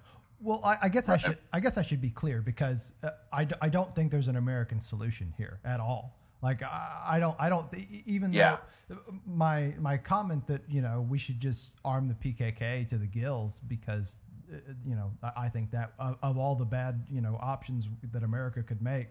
Well, 0.41 0.61
I, 0.63 0.77
I 0.83 0.89
guess 0.89 1.07
I 1.09 1.17
should 1.17 1.37
I 1.53 1.59
guess 1.59 1.77
I 1.77 1.83
should 1.83 2.01
be 2.01 2.09
clear 2.09 2.41
because 2.41 2.91
uh, 3.03 3.09
I, 3.31 3.43
d- 3.45 3.55
I 3.61 3.69
don't 3.69 3.93
think 3.95 4.11
there's 4.11 4.27
an 4.27 4.37
American 4.37 4.81
solution 4.81 5.33
here 5.37 5.59
at 5.65 5.79
all. 5.79 6.17
Like 6.41 6.63
I, 6.63 7.03
I 7.05 7.19
don't 7.19 7.35
I 7.39 7.49
don't 7.49 7.67
even 8.05 8.33
Yeah. 8.33 8.57
though 8.89 8.97
my 9.25 9.73
my 9.79 9.97
comment 9.97 10.47
that 10.47 10.61
you 10.67 10.81
know 10.81 11.05
we 11.09 11.19
should 11.19 11.39
just 11.39 11.71
arm 11.85 12.07
the 12.07 12.15
PKK 12.33 12.89
to 12.89 12.97
the 12.97 13.05
gills 13.05 13.59
because 13.67 14.05
uh, 14.51 14.57
you 14.85 14.95
know 14.95 15.11
I, 15.23 15.45
I 15.45 15.49
think 15.49 15.71
that 15.71 15.93
of, 15.99 16.17
of 16.23 16.37
all 16.37 16.55
the 16.55 16.65
bad 16.65 17.05
you 17.09 17.21
know 17.21 17.37
options 17.41 17.85
that 18.11 18.23
America 18.23 18.63
could 18.63 18.81
make, 18.81 19.09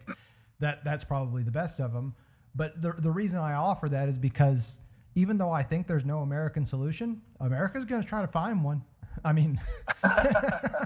that 0.59 0.83
that's 0.83 1.03
probably 1.05 1.43
the 1.43 1.51
best 1.51 1.79
of 1.79 1.93
them. 1.93 2.13
But 2.53 2.81
the 2.81 2.93
the 2.99 3.09
reason 3.11 3.39
I 3.39 3.53
offer 3.53 3.87
that 3.89 4.09
is 4.09 4.17
because 4.17 4.73
even 5.15 5.37
though 5.37 5.51
I 5.51 5.63
think 5.63 5.87
there's 5.87 6.05
no 6.05 6.19
American 6.19 6.65
solution, 6.65 7.21
America's 7.39 7.85
going 7.85 8.01
to 8.03 8.07
try 8.07 8.21
to 8.21 8.27
find 8.27 8.63
one. 8.63 8.83
I 9.23 9.33
mean, 9.33 9.59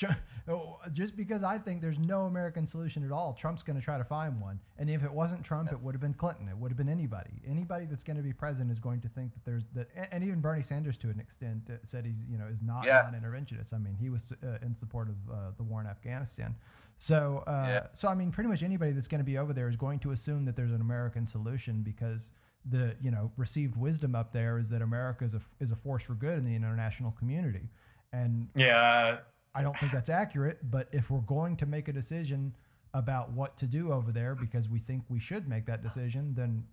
just 0.92 1.16
because 1.16 1.42
I 1.42 1.58
think 1.58 1.80
there's 1.80 1.98
no 1.98 2.22
American 2.22 2.66
solution 2.66 3.04
at 3.04 3.12
all, 3.12 3.36
Trump's 3.38 3.62
going 3.62 3.78
to 3.78 3.84
try 3.84 3.98
to 3.98 4.04
find 4.04 4.40
one. 4.40 4.58
And 4.78 4.88
if 4.90 5.02
it 5.04 5.12
wasn't 5.12 5.44
Trump, 5.44 5.72
it 5.72 5.80
would 5.80 5.94
have 5.94 6.00
been 6.00 6.14
Clinton. 6.14 6.48
It 6.48 6.56
would 6.56 6.70
have 6.70 6.78
been 6.78 6.88
anybody. 6.88 7.42
Anybody 7.48 7.86
that's 7.86 8.02
going 8.02 8.16
to 8.16 8.22
be 8.22 8.32
president 8.32 8.70
is 8.70 8.78
going 8.78 9.00
to 9.02 9.08
think 9.08 9.32
that 9.34 9.44
there's 9.44 9.64
that. 9.74 9.88
And 10.12 10.24
even 10.24 10.40
Bernie 10.40 10.62
Sanders, 10.62 10.96
to 10.98 11.10
an 11.10 11.20
extent, 11.20 11.62
uh, 11.70 11.74
said 11.86 12.04
he's 12.06 12.16
you 12.30 12.38
know 12.38 12.46
is 12.46 12.62
not 12.62 12.84
Yeah. 12.84 13.08
non-interventionist. 13.10 13.72
I 13.72 13.78
mean, 13.78 13.96
he 14.00 14.10
was 14.10 14.32
uh, 14.42 14.58
in 14.62 14.74
support 14.78 15.08
of 15.08 15.16
uh, 15.32 15.36
the 15.56 15.62
war 15.62 15.80
in 15.80 15.86
Afghanistan. 15.86 16.54
So, 16.98 17.44
uh, 17.46 17.64
Yeah. 17.68 17.86
so 17.94 18.08
I 18.08 18.14
mean, 18.14 18.30
pretty 18.30 18.48
much 18.48 18.62
anybody 18.62 18.92
that's 18.92 19.08
going 19.08 19.20
to 19.20 19.24
be 19.24 19.38
over 19.38 19.52
there 19.52 19.68
is 19.68 19.76
going 19.76 19.98
to 20.00 20.12
assume 20.12 20.44
that 20.46 20.56
there's 20.56 20.72
an 20.72 20.80
American 20.80 21.26
solution 21.26 21.82
because 21.82 22.30
the 22.68 22.94
you 23.00 23.10
know 23.10 23.30
received 23.36 23.76
wisdom 23.76 24.14
up 24.14 24.32
there 24.32 24.58
is 24.58 24.68
that 24.68 24.82
America 24.82 25.24
is 25.24 25.34
a 25.34 25.40
is 25.60 25.70
a 25.70 25.76
force 25.76 26.02
for 26.02 26.14
good 26.14 26.38
in 26.38 26.44
the 26.44 26.54
international 26.54 27.12
community, 27.12 27.68
and 28.12 28.48
Yeah, 28.54 29.18
I 29.54 29.62
don't 29.62 29.78
think 29.78 29.92
that's 29.92 30.10
accurate. 30.10 30.58
But 30.70 30.88
if 30.92 31.10
we're 31.10 31.20
going 31.20 31.56
to 31.58 31.66
make 31.66 31.88
a 31.88 31.92
decision 31.92 32.54
about 32.92 33.30
what 33.32 33.56
to 33.58 33.66
do 33.66 33.92
over 33.92 34.12
there 34.12 34.34
because 34.34 34.68
we 34.68 34.80
think 34.80 35.02
we 35.08 35.20
should 35.20 35.48
make 35.48 35.64
that 35.66 35.82
decision, 35.82 36.34
then 36.36 36.64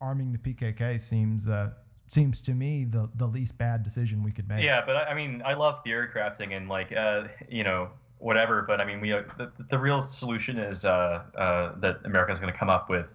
arming 0.00 0.32
the 0.32 0.38
PKK 0.38 1.00
seems 1.00 1.48
uh, 1.48 1.70
seems 2.06 2.40
to 2.42 2.52
me 2.52 2.84
the 2.84 3.08
the 3.16 3.26
least 3.26 3.56
bad 3.58 3.82
decision 3.82 4.22
we 4.22 4.32
could 4.32 4.48
make. 4.48 4.64
yeah, 4.64 4.82
but 4.84 4.96
I, 4.96 5.04
I 5.10 5.14
mean, 5.14 5.42
I 5.44 5.54
love 5.54 5.82
theory 5.84 6.08
crafting 6.14 6.56
and 6.56 6.68
like, 6.68 6.92
uh, 6.92 7.24
you 7.48 7.64
know, 7.64 7.90
whatever. 8.18 8.62
But 8.62 8.80
I 8.80 8.84
mean, 8.84 9.00
we 9.00 9.12
uh, 9.12 9.22
the, 9.36 9.52
the 9.70 9.78
real 9.78 10.02
solution 10.08 10.58
is 10.58 10.84
uh, 10.84 11.22
uh, 11.36 11.78
that 11.80 11.98
America's 12.04 12.40
going 12.40 12.52
to 12.52 12.58
come 12.58 12.70
up 12.70 12.88
with 12.90 13.06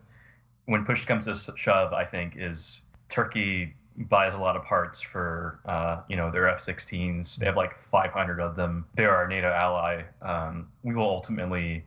when 0.65 0.85
push 0.85 1.05
comes 1.05 1.25
to 1.25 1.53
shove. 1.57 1.93
I 1.93 2.05
think 2.05 2.35
is 2.37 2.81
Turkey 3.09 3.73
buys 3.97 4.33
a 4.33 4.37
lot 4.37 4.55
of 4.55 4.63
parts 4.63 5.01
for 5.01 5.59
uh, 5.65 6.01
you 6.07 6.15
know 6.15 6.31
their 6.31 6.47
F-16s. 6.49 7.37
They 7.37 7.45
have 7.45 7.57
like 7.57 7.77
500 7.91 8.39
of 8.39 8.55
them. 8.55 8.85
They're 8.95 9.15
our 9.15 9.27
NATO 9.27 9.49
ally. 9.49 10.03
Um, 10.21 10.67
we 10.83 10.95
will 10.95 11.09
ultimately, 11.09 11.83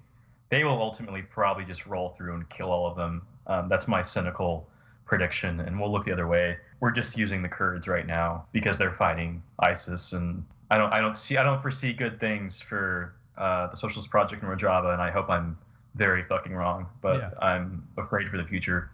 they 0.50 0.64
will 0.64 0.80
ultimately 0.80 1.22
probably 1.22 1.64
just 1.64 1.86
roll 1.86 2.14
through 2.16 2.34
and 2.34 2.48
kill 2.48 2.70
all 2.70 2.86
of 2.86 2.96
them. 2.96 3.22
Um, 3.46 3.68
that's 3.68 3.88
my 3.88 4.02
cynical 4.02 4.68
prediction, 5.04 5.60
and 5.60 5.80
we'll 5.80 5.90
look 5.90 6.04
the 6.04 6.12
other 6.12 6.26
way. 6.26 6.56
We're 6.80 6.90
just 6.90 7.16
using 7.16 7.42
the 7.42 7.48
Kurds 7.48 7.86
right 7.86 8.06
now 8.06 8.44
because 8.52 8.76
they're 8.76 8.92
fighting 8.92 9.42
ISIS, 9.60 10.12
and 10.12 10.44
I 10.70 10.78
don't, 10.78 10.92
I 10.92 11.00
don't 11.00 11.16
see, 11.16 11.36
I 11.36 11.42
don't 11.42 11.62
foresee 11.62 11.92
good 11.92 12.20
things 12.20 12.60
for 12.60 13.14
uh, 13.38 13.68
the 13.68 13.76
Socialist 13.76 14.10
Project 14.10 14.42
in 14.42 14.48
Rojava, 14.48 14.92
and 14.92 15.00
I 15.00 15.10
hope 15.10 15.30
I'm 15.30 15.56
very 15.96 16.22
fucking 16.24 16.52
wrong, 16.54 16.86
but 17.02 17.18
Yeah. 17.18 17.30
I'm 17.40 17.86
afraid 17.96 18.28
for 18.28 18.36
the 18.36 18.44
future 18.44 18.90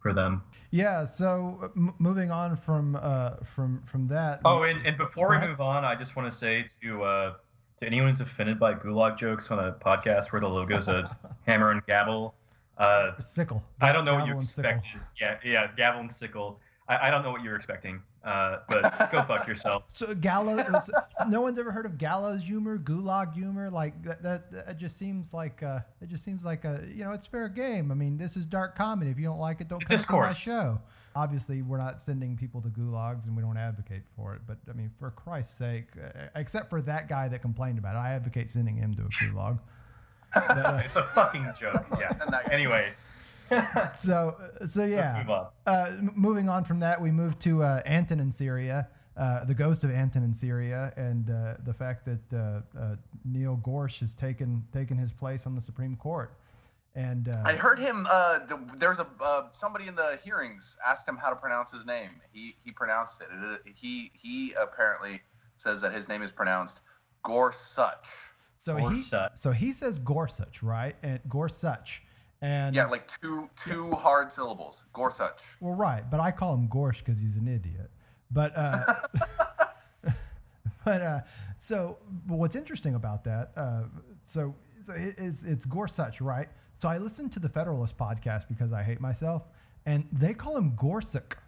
for 0.00 0.12
them. 0.12 0.42
Yeah. 0.70 1.04
So 1.04 1.70
m- 1.76 1.94
moving 1.98 2.30
on 2.30 2.56
from 2.56 2.96
uh, 2.96 3.36
from 3.54 3.82
from 3.90 4.08
that. 4.08 4.40
Oh, 4.44 4.62
and, 4.62 4.84
and 4.86 4.96
before 4.96 5.28
we 5.30 5.38
move 5.46 5.60
on, 5.60 5.84
I 5.84 5.94
just 5.94 6.16
want 6.16 6.32
to 6.32 6.36
say 6.38 6.66
to 6.82 7.02
uh, 7.04 7.34
to 7.80 7.86
anyone 7.86 8.10
who's 8.10 8.20
offended 8.20 8.58
by 8.58 8.74
gulag 8.74 9.18
jokes 9.18 9.50
on 9.50 9.58
a 9.58 9.72
podcast 9.72 10.32
where 10.32 10.40
the 10.40 10.48
logo's 10.48 10.88
a 10.88 11.16
hammer 11.46 11.70
and 11.70 11.84
gavel, 11.86 12.34
uh, 12.78 13.12
sickle. 13.20 13.62
I 13.80 13.92
don't 13.92 14.04
know 14.04 14.14
what 14.14 14.26
you 14.26 14.32
Gavel 14.32 14.42
expected. 14.42 15.00
Yeah, 15.20 15.38
yeah, 15.44 15.66
gavel 15.76 16.00
and 16.00 16.12
sickle. 16.12 16.58
I, 16.88 17.08
I 17.08 17.10
don't 17.10 17.22
know 17.22 17.30
what 17.30 17.42
you're 17.42 17.56
expecting. 17.56 18.00
Uh, 18.24 18.60
but 18.68 19.12
go 19.12 19.22
fuck 19.24 19.46
yourself. 19.46 19.84
So 19.94 20.14
gallows. 20.14 20.64
no 21.28 21.42
one's 21.42 21.58
ever 21.58 21.70
heard 21.70 21.84
of 21.86 21.98
gallows 21.98 22.42
humor, 22.42 22.78
gulag 22.78 23.34
humor. 23.34 23.70
Like 23.70 24.02
that. 24.04 24.22
That, 24.22 24.50
that 24.52 24.78
just 24.78 24.98
seems 24.98 25.32
like. 25.32 25.62
Uh, 25.62 25.80
it 26.00 26.08
just 26.08 26.24
seems 26.24 26.42
like 26.44 26.64
a. 26.64 26.82
You 26.88 27.04
know, 27.04 27.12
it's 27.12 27.26
fair 27.26 27.48
game. 27.48 27.90
I 27.92 27.94
mean, 27.94 28.16
this 28.16 28.36
is 28.36 28.46
dark 28.46 28.76
comedy. 28.76 29.10
If 29.10 29.18
you 29.18 29.24
don't 29.24 29.38
like 29.38 29.60
it, 29.60 29.68
don't 29.68 29.84
come 29.86 29.98
to 29.98 30.12
my 30.12 30.32
show. 30.32 30.80
Obviously, 31.16 31.62
we're 31.62 31.78
not 31.78 32.00
sending 32.02 32.36
people 32.36 32.60
to 32.62 32.68
gulags, 32.68 33.24
and 33.26 33.36
we 33.36 33.42
don't 33.42 33.56
advocate 33.56 34.02
for 34.16 34.34
it. 34.34 34.40
But 34.46 34.56
I 34.68 34.72
mean, 34.72 34.90
for 34.98 35.10
Christ's 35.10 35.56
sake, 35.56 35.86
uh, 36.02 36.22
except 36.34 36.70
for 36.70 36.82
that 36.82 37.08
guy 37.08 37.28
that 37.28 37.40
complained 37.42 37.78
about 37.78 37.94
it, 37.94 37.98
I 37.98 38.14
advocate 38.14 38.50
sending 38.50 38.76
him 38.76 38.94
to 38.94 39.02
a 39.02 39.08
gulag. 39.08 39.58
But, 40.34 40.50
uh, 40.50 40.82
It's 40.84 40.96
a 40.96 41.04
fucking 41.14 41.46
joke. 41.60 41.86
Yeah. 42.00 42.40
Anyway. 42.50 42.92
Let's 43.50 44.02
so, 44.02 44.36
so 44.66 44.84
yeah. 44.84 45.18
move 45.18 45.30
on. 45.30 45.46
Uh, 45.66 45.96
moving 46.14 46.48
on 46.48 46.64
from 46.64 46.80
that, 46.80 47.00
we 47.00 47.10
move 47.10 47.38
to 47.40 47.62
uh, 47.62 47.82
Antonin 47.86 48.32
Scalia, 48.32 48.86
uh, 49.16 49.44
the 49.44 49.54
ghost 49.54 49.84
of 49.84 49.90
Antonin 49.90 50.34
Scalia, 50.34 50.96
and 50.96 51.30
uh, 51.30 51.54
the 51.64 51.74
fact 51.74 52.06
that 52.06 52.36
uh, 52.36 52.78
uh, 52.78 52.96
Neil 53.24 53.60
Gorsh 53.64 54.00
has 54.00 54.14
taken 54.14 54.64
taken 54.72 54.96
his 54.96 55.12
place 55.12 55.42
on 55.46 55.54
the 55.54 55.62
Supreme 55.62 55.96
Court. 55.96 56.32
And 56.96 57.28
uh, 57.28 57.42
I 57.44 57.54
heard 57.54 57.78
him. 57.78 58.06
Uh, 58.08 58.40
the, 58.46 58.58
there's 58.78 58.98
a 58.98 59.06
uh, 59.20 59.48
somebody 59.52 59.88
in 59.88 59.96
the 59.96 60.18
hearings 60.22 60.76
asked 60.86 61.08
him 61.08 61.16
how 61.16 61.28
to 61.28 61.36
pronounce 61.36 61.72
his 61.72 61.84
name. 61.84 62.10
He 62.32 62.54
he 62.64 62.70
pronounced 62.70 63.20
it. 63.20 63.28
it 63.32 63.74
he 63.74 64.12
he 64.14 64.54
apparently 64.60 65.20
says 65.56 65.80
that 65.80 65.92
his 65.92 66.08
name 66.08 66.22
is 66.22 66.30
pronounced 66.30 66.80
Gorsuch. 67.24 68.08
so 68.60 68.76
he 68.76 68.82
Gorsuch. 68.82 69.32
so 69.36 69.50
he 69.50 69.72
says 69.72 69.98
Gorsuch, 69.98 70.62
right? 70.62 70.94
And 71.02 71.20
Gorsuch. 71.28 72.02
And 72.44 72.74
Yeah, 72.76 72.84
like 72.84 73.08
two 73.22 73.48
two 73.56 73.90
hard 73.92 74.30
syllables. 74.30 74.84
Gorsuch. 74.92 75.40
well, 75.60 75.72
right, 75.72 76.08
but 76.10 76.20
I 76.20 76.30
call 76.30 76.52
him 76.52 76.68
Gorsh 76.68 76.98
because 76.98 77.18
he's 77.18 77.36
an 77.36 77.48
idiot. 77.48 77.90
But 78.30 78.52
uh, 78.54 78.96
but 80.84 81.00
uh, 81.00 81.20
so 81.56 81.96
but 82.26 82.36
what's 82.36 82.54
interesting 82.54 82.96
about 82.96 83.24
that? 83.24 83.52
Uh, 83.56 83.84
so 84.26 84.54
so 84.86 84.92
it, 84.92 85.14
it's 85.16 85.42
it's 85.42 85.64
Gorsuch, 85.64 86.20
right? 86.20 86.50
So 86.82 86.86
I 86.86 86.98
listened 86.98 87.32
to 87.32 87.40
the 87.40 87.48
Federalist 87.48 87.96
podcast 87.96 88.46
because 88.48 88.74
I 88.74 88.82
hate 88.82 89.00
myself, 89.00 89.44
and 89.86 90.06
they 90.12 90.34
call 90.34 90.54
him 90.54 90.74
Gorsuch, 90.78 91.38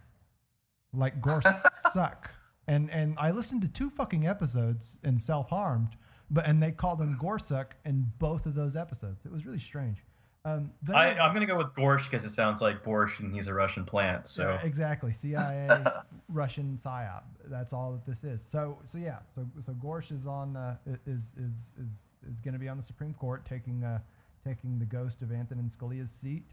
like 0.95 1.21
Gorsuck. 1.21 2.31
and 2.69 2.91
and 2.91 3.19
I 3.19 3.33
listened 3.33 3.61
to 3.63 3.69
two 3.69 3.91
fucking 3.91 4.27
episodes 4.27 4.97
in 5.05 5.19
Self 5.19 5.51
Harmed, 5.51 5.95
but 6.31 6.47
and 6.47 6.63
they 6.63 6.73
called 6.73 7.03
him 7.03 7.19
Gorsuch 7.21 7.73
in 7.85 8.11
both 8.19 8.47
of 8.47 8.55
those 8.55 8.77
episodes. 8.77 9.27
It 9.27 9.31
was 9.31 9.45
really 9.45 9.61
strange. 9.61 9.99
Um, 10.47 10.71
then 10.83 10.95
I, 10.95 11.19
I'm 11.19 11.35
gonna 11.35 11.45
go 11.45 11.57
with 11.57 11.75
Gorsh 11.75 12.09
because 12.09 12.25
it 12.25 12.33
sounds 12.33 12.61
like 12.61 12.85
Borscht 12.85 13.19
and 13.19 13.35
he's 13.35 13.49
a 13.49 13.53
Russian 13.53 13.85
plant. 13.85 14.29
So 14.29 14.51
Yeah, 14.51 14.61
exactly. 14.63 15.13
CIA, 15.13 15.85
Russian 16.29 16.79
psyop. 16.83 17.25
That's 17.47 17.73
all 17.73 17.93
that 17.93 18.07
this 18.07 18.23
is. 18.23 18.41
So 18.49 18.79
so 18.85 18.97
yeah. 18.97 19.19
So 19.35 19.45
so 19.65 19.73
Gorsh 19.73 20.13
is 20.13 20.25
on 20.25 20.57
uh, 20.57 20.77
is 21.05 21.23
is 21.37 21.53
is 21.77 21.91
is 22.31 22.39
going 22.45 22.55
to 22.55 22.61
be 22.61 22.69
on 22.69 22.77
the 22.77 22.83
Supreme 22.85 23.13
Court 23.15 23.45
taking 23.45 23.83
uh 23.83 23.99
taking 24.45 24.79
the 24.79 24.85
ghost 24.85 25.21
of 25.21 25.33
Antonin 25.33 25.69
Scalia's 25.69 26.11
seat, 26.23 26.45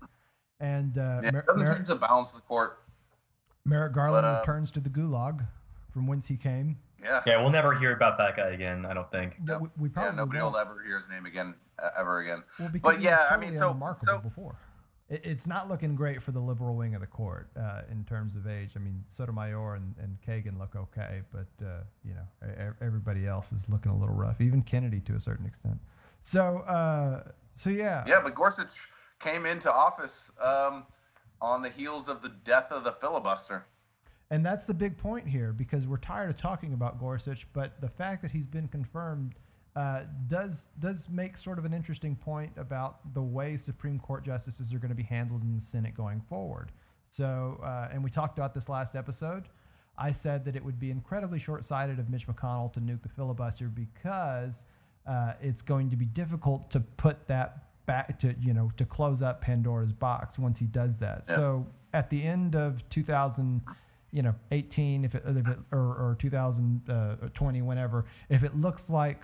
and 0.59 0.97
uh, 0.97 1.19
Yeah, 1.21 1.29
Mer- 1.31 1.39
it 1.41 1.45
doesn't 1.45 1.61
Mer- 1.61 1.83
to 1.83 1.95
balance 1.95 2.31
the 2.31 2.41
court. 2.41 2.79
Merrick 3.63 3.93
Garland 3.93 4.25
uh, 4.25 4.39
returns 4.39 4.71
to 4.71 4.79
the 4.79 4.89
Gulag, 4.89 5.45
from 5.93 6.07
whence 6.07 6.25
he 6.25 6.35
came. 6.35 6.79
Yeah. 7.03 7.21
yeah, 7.25 7.41
we'll 7.41 7.51
never 7.51 7.73
hear 7.73 7.91
about 7.93 8.17
that 8.17 8.35
guy 8.37 8.49
again. 8.49 8.85
I 8.85 8.93
don't 8.93 9.09
think. 9.11 9.35
Yeah, 9.45 9.53
Yep. 9.53 9.61
we, 9.61 9.67
we 9.77 9.89
Yeah, 9.89 9.93
probably 9.93 10.17
nobody 10.17 10.39
won't. 10.41 10.53
will 10.53 10.59
ever 10.59 10.83
hear 10.85 10.97
his 10.97 11.09
name 11.09 11.25
again, 11.25 11.53
uh, 11.81 11.89
ever 11.97 12.19
again. 12.19 12.43
Well, 12.59 12.69
because 12.69 12.81
But 12.83 12.91
he 12.93 12.97
was 12.97 13.03
yeah, 13.05 13.25
I 13.29 13.29
totally 13.35 13.51
mean, 13.51 13.59
so- 13.59 13.97
so- 14.05 14.17
before. 14.19 14.55
It, 15.09 15.21
it's 15.25 15.45
not 15.45 15.67
looking 15.69 15.95
great 15.95 16.23
for 16.23 16.31
the 16.31 16.39
liberal 16.39 16.75
wing 16.75 16.95
of 16.95 17.01
the 17.01 17.07
court 17.07 17.49
uh, 17.59 17.81
in 17.91 18.05
terms 18.05 18.35
of 18.37 18.47
age. 18.47 18.71
I 18.77 18.79
mean, 18.79 19.03
Sotomayor 19.09 19.75
and, 19.75 19.93
and 20.01 20.17
Kagan 20.25 20.57
look 20.57 20.75
okay, 20.77 21.21
but 21.31 21.47
uh, 21.65 21.81
you 22.05 22.13
know, 22.13 22.73
everybody 22.81 23.27
else 23.27 23.51
is 23.51 23.63
looking 23.67 23.91
a 23.91 23.97
little 23.97 24.15
rough. 24.15 24.39
Even 24.39 24.61
Kennedy 24.61 25.01
to 25.01 25.15
a 25.15 25.19
certain 25.19 25.45
extent. 25.45 25.77
So, 26.23 26.59
uh, 26.59 27.31
so 27.57 27.69
yeah. 27.69 28.05
Yeah, 28.07 28.21
but 28.23 28.33
Gorsuch 28.33 28.87
came 29.19 29.45
into 29.45 29.69
office 29.71 30.31
um, 30.41 30.85
on 31.41 31.61
the 31.61 31.69
heels 31.69 32.07
of 32.07 32.21
the 32.21 32.29
death 32.45 32.71
of 32.71 32.85
the 32.85 32.93
filibuster. 32.93 33.65
And 34.33 34.43
that's 34.43 34.65
the 34.65 34.73
big 34.73 34.97
point 34.97 35.27
here 35.27 35.53
because 35.53 35.85
we're 35.85 35.97
tired 35.97 36.31
of 36.31 36.37
talking 36.37 36.73
about 36.73 36.99
Gorsuch, 36.99 37.45
but 37.53 37.79
the 37.81 37.87
fact 37.87 38.23
that 38.23 38.31
he's 38.31 38.47
been 38.47 38.67
confirmed 38.67 39.35
uh, 39.75 40.01
does 40.27 40.65
does 40.79 41.07
make 41.07 41.37
sort 41.37 41.59
of 41.59 41.65
an 41.65 41.73
interesting 41.73 42.15
point 42.15 42.51
about 42.57 43.13
the 43.13 43.21
way 43.21 43.57
Supreme 43.57 43.99
Court 43.99 44.25
justices 44.25 44.73
are 44.73 44.79
going 44.79 44.89
to 44.89 44.95
be 44.95 45.03
handled 45.03 45.43
in 45.43 45.55
the 45.55 45.61
Senate 45.61 45.95
going 45.95 46.19
forward. 46.27 46.71
So, 47.11 47.61
uh, 47.63 47.89
and 47.91 48.03
we 48.03 48.09
talked 48.09 48.39
about 48.39 48.55
this 48.55 48.67
last 48.69 48.95
episode. 48.95 49.43
I 49.99 50.11
said 50.11 50.45
that 50.45 50.55
it 50.55 50.65
would 50.65 50.79
be 50.79 50.89
incredibly 50.89 51.39
short-sighted 51.39 51.99
of 51.99 52.09
Mitch 52.09 52.25
McConnell 52.25 52.73
to 52.73 52.79
nuke 52.79 53.03
the 53.03 53.09
filibuster 53.09 53.67
because 53.67 54.53
uh, 55.07 55.33
it's 55.43 55.61
going 55.61 55.91
to 55.91 55.95
be 55.95 56.05
difficult 56.05 56.71
to 56.71 56.79
put 56.79 57.27
that 57.27 57.65
back 57.85 58.19
to 58.21 58.33
you 58.41 58.55
know 58.55 58.71
to 58.77 58.85
close 58.85 59.21
up 59.21 59.41
Pandora's 59.41 59.93
box 59.93 60.39
once 60.39 60.57
he 60.57 60.65
does 60.65 60.97
that. 60.97 61.25
Yeah. 61.29 61.35
So 61.35 61.67
at 61.93 62.09
the 62.09 62.23
end 62.23 62.55
of 62.55 62.81
2000 62.89 63.61
you 64.13 64.21
know 64.21 64.33
18 64.51 65.03
if 65.03 65.15
it, 65.15 65.23
if 65.25 65.47
it 65.47 65.59
or, 65.71 65.79
or 65.79 66.17
2020 66.19 67.59
uh, 67.59 67.63
whenever 67.63 68.05
if 68.29 68.43
it 68.43 68.55
looks 68.55 68.83
like 68.87 69.23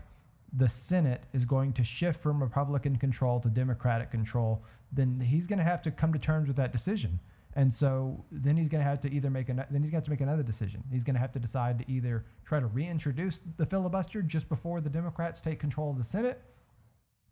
the 0.57 0.67
senate 0.67 1.23
is 1.31 1.45
going 1.45 1.71
to 1.71 1.83
shift 1.83 2.21
from 2.21 2.41
republican 2.41 2.97
control 2.97 3.39
to 3.39 3.47
democratic 3.49 4.09
control 4.11 4.63
then 4.91 5.19
he's 5.19 5.45
going 5.45 5.59
to 5.59 5.65
have 5.65 5.81
to 5.83 5.91
come 5.91 6.13
to 6.13 6.19
terms 6.19 6.47
with 6.47 6.57
that 6.57 6.71
decision. 6.71 7.19
And 7.55 7.73
so 7.73 8.23
then 8.31 8.55
he's 8.55 8.69
going 8.69 8.83
to 8.83 8.89
have 8.89 9.01
to 9.01 9.11
either 9.11 9.29
make 9.29 9.49
an 9.49 9.63
then 9.69 9.81
he's 9.81 9.91
going 9.91 10.01
to 10.01 10.05
to 10.05 10.11
make 10.11 10.21
another 10.21 10.43
decision. 10.43 10.83
He's 10.91 11.03
going 11.03 11.15
to 11.15 11.19
have 11.19 11.31
to 11.33 11.39
decide 11.39 11.79
to 11.79 11.91
either 11.91 12.25
try 12.45 12.59
to 12.59 12.67
reintroduce 12.67 13.39
the 13.57 13.65
filibuster 13.65 14.21
just 14.21 14.47
before 14.49 14.81
the 14.81 14.89
democrats 14.89 15.39
take 15.39 15.59
control 15.59 15.91
of 15.91 15.97
the 15.97 16.03
senate 16.03 16.41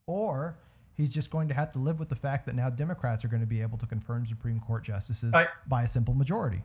or 0.05 0.57
he's 0.95 1.09
just 1.09 1.29
going 1.31 1.47
to 1.47 1.53
have 1.53 1.71
to 1.71 1.79
live 1.79 1.99
with 1.99 2.09
the 2.09 2.15
fact 2.15 2.45
that 2.45 2.55
now 2.55 2.69
democrats 2.69 3.25
are 3.25 3.27
going 3.27 3.41
to 3.41 3.47
be 3.47 3.61
able 3.61 3.79
to 3.79 3.87
confirm 3.87 4.27
supreme 4.27 4.59
court 4.59 4.83
justices 4.85 5.33
I- 5.33 5.47
by 5.67 5.83
a 5.83 5.87
simple 5.87 6.13
majority 6.13 6.61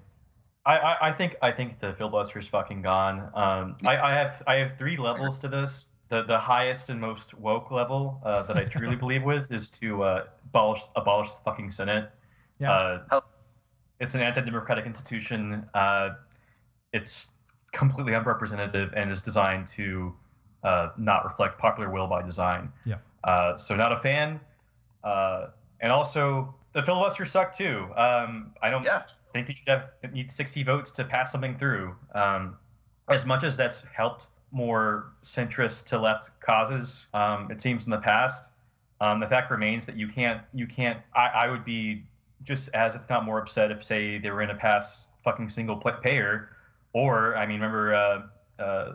I, 0.64 0.76
I, 0.76 1.08
I 1.08 1.12
think 1.12 1.36
I 1.42 1.50
think 1.50 1.80
the 1.80 1.94
filibuster's 1.98 2.46
fucking 2.46 2.82
gone. 2.82 3.30
Um, 3.34 3.76
I, 3.84 3.96
I 3.96 4.12
have 4.12 4.42
I 4.46 4.54
have 4.56 4.78
three 4.78 4.96
levels 4.96 5.38
to 5.40 5.48
this. 5.48 5.86
The 6.08 6.22
the 6.22 6.38
highest 6.38 6.88
and 6.88 7.00
most 7.00 7.34
woke 7.34 7.70
level 7.70 8.20
uh, 8.24 8.44
that 8.44 8.56
I 8.56 8.64
truly 8.64 8.96
believe 9.04 9.24
with 9.24 9.50
is 9.50 9.70
to 9.80 10.02
uh, 10.02 10.26
abolish 10.46 10.80
abolish 10.94 11.30
the 11.30 11.38
fucking 11.44 11.70
Senate. 11.70 12.10
Yeah. 12.58 12.72
Uh, 12.72 13.20
it's 13.98 14.14
an 14.14 14.20
anti-democratic 14.20 14.86
institution. 14.86 15.64
Uh, 15.74 16.10
it's 16.92 17.28
completely 17.72 18.14
unrepresentative 18.14 18.92
and 18.96 19.10
is 19.10 19.22
designed 19.22 19.66
to 19.76 20.14
uh, 20.62 20.90
not 20.96 21.24
reflect 21.24 21.58
popular 21.58 21.90
will 21.90 22.06
by 22.06 22.22
design. 22.22 22.70
Yeah. 22.84 22.96
Uh, 23.24 23.56
so 23.56 23.74
not 23.74 23.92
a 23.92 24.00
fan. 24.00 24.40
Uh, 25.02 25.48
and 25.80 25.90
also 25.90 26.54
the 26.74 26.82
filibuster 26.82 27.26
sucked 27.26 27.58
too. 27.58 27.88
Um, 27.96 28.52
I 28.62 28.70
don't 28.70 28.84
Yeah. 28.84 29.02
Think 29.32 29.48
you 29.48 29.54
should 29.54 29.68
have 29.68 30.12
need 30.12 30.32
60 30.32 30.62
votes 30.62 30.90
to 30.92 31.04
pass 31.04 31.32
something 31.32 31.56
through. 31.58 31.94
Um, 32.14 32.56
as 33.08 33.24
much 33.24 33.44
as 33.44 33.56
that's 33.56 33.82
helped 33.94 34.26
more 34.52 35.12
centrist 35.22 35.86
to 35.86 35.98
left 35.98 36.30
causes, 36.40 37.06
um, 37.14 37.50
it 37.50 37.60
seems 37.60 37.84
in 37.84 37.90
the 37.90 37.98
past, 37.98 38.44
um, 39.00 39.18
the 39.18 39.26
fact 39.26 39.50
remains 39.50 39.84
that 39.86 39.96
you 39.96 40.06
can't 40.06 40.42
you 40.54 40.66
can't. 40.66 40.98
I, 41.14 41.26
I 41.26 41.50
would 41.50 41.64
be 41.64 42.04
just 42.44 42.68
as 42.74 42.94
if 42.94 43.02
not 43.10 43.24
more 43.24 43.38
upset 43.38 43.70
if 43.70 43.84
say 43.84 44.18
they 44.18 44.30
were 44.30 44.36
going 44.36 44.48
to 44.48 44.54
pass 44.54 45.06
fucking 45.24 45.48
single 45.48 45.76
payer, 45.76 46.50
or 46.92 47.36
I 47.36 47.46
mean 47.46 47.56
remember 47.56 47.94
uh, 47.94 48.62
uh, 48.62 48.92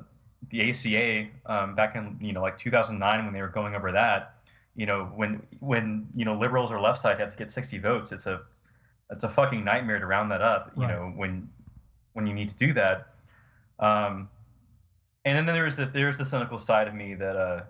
the 0.50 0.70
ACA 0.70 1.28
um, 1.46 1.76
back 1.76 1.96
in 1.96 2.18
you 2.22 2.32
know 2.32 2.42
like 2.42 2.58
2009 2.58 3.26
when 3.26 3.34
they 3.34 3.42
were 3.42 3.50
going 3.50 3.76
over 3.76 3.92
that. 3.92 4.36
You 4.76 4.86
know 4.86 5.12
when 5.16 5.42
when 5.60 6.08
you 6.16 6.24
know 6.24 6.38
liberals 6.38 6.72
or 6.72 6.80
left 6.80 7.02
side 7.02 7.20
have 7.20 7.32
to 7.32 7.38
get 7.38 7.52
60 7.52 7.78
votes, 7.80 8.14
it's 8.14 8.28
a 8.28 8.42
it's 9.10 9.24
a 9.24 9.30
fucking 9.30 9.64
nightmare 9.64 10.00
to 10.00 10.06
round 10.06 10.32
that 10.32 10.42
up. 10.42 10.72
You 10.76 10.88
Right. 10.88 10.96
know 10.96 11.14
when 11.16 11.50
when 12.14 12.28
you 12.28 12.34
need 12.34 12.50
to 12.50 12.56
do 12.56 12.74
that. 12.74 13.08
Um, 13.80 14.30
and 15.26 15.38
then 15.38 15.46
there's 15.46 15.76
the 15.76 15.86
there's 15.86 16.18
the 16.18 16.26
cynical 16.26 16.60
side 16.60 16.88
of 16.88 16.94
me 16.96 17.14
that 17.16 17.36
uh 17.36 17.64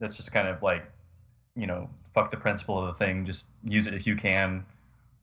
that's 0.00 0.14
just 0.14 0.32
kind 0.32 0.48
of 0.48 0.62
like 0.62 0.84
you 1.54 1.66
know 1.66 1.88
fuck 2.14 2.30
the 2.30 2.36
principle 2.36 2.78
of 2.78 2.86
the 2.86 3.04
thing 3.04 3.24
just 3.26 3.46
use 3.64 3.86
it 3.86 3.94
if 3.94 4.06
you 4.06 4.16
can 4.16 4.64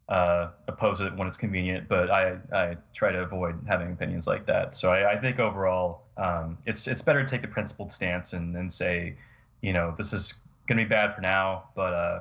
uh 0.09 0.49
oppose 0.67 0.99
it 1.01 1.15
when 1.15 1.27
it's 1.27 1.37
convenient 1.37 1.87
but 1.87 2.09
i 2.11 2.37
i 2.53 2.77
try 2.93 3.11
to 3.11 3.19
avoid 3.21 3.55
having 3.67 3.91
opinions 3.91 4.27
like 4.27 4.45
that 4.45 4.75
so 4.75 4.91
i, 4.91 5.13
I 5.13 5.19
think 5.19 5.39
overall 5.39 6.01
um 6.17 6.57
it's 6.65 6.87
it's 6.87 7.01
better 7.01 7.23
to 7.23 7.29
take 7.29 7.41
the 7.41 7.47
principled 7.47 7.91
stance 7.91 8.33
and 8.33 8.55
and 8.55 8.71
say 8.73 9.15
you 9.61 9.73
know 9.73 9.93
this 9.97 10.13
is 10.13 10.33
gonna 10.67 10.83
be 10.83 10.89
bad 10.89 11.15
for 11.15 11.21
now 11.21 11.65
but 11.75 11.93
uh 11.93 12.19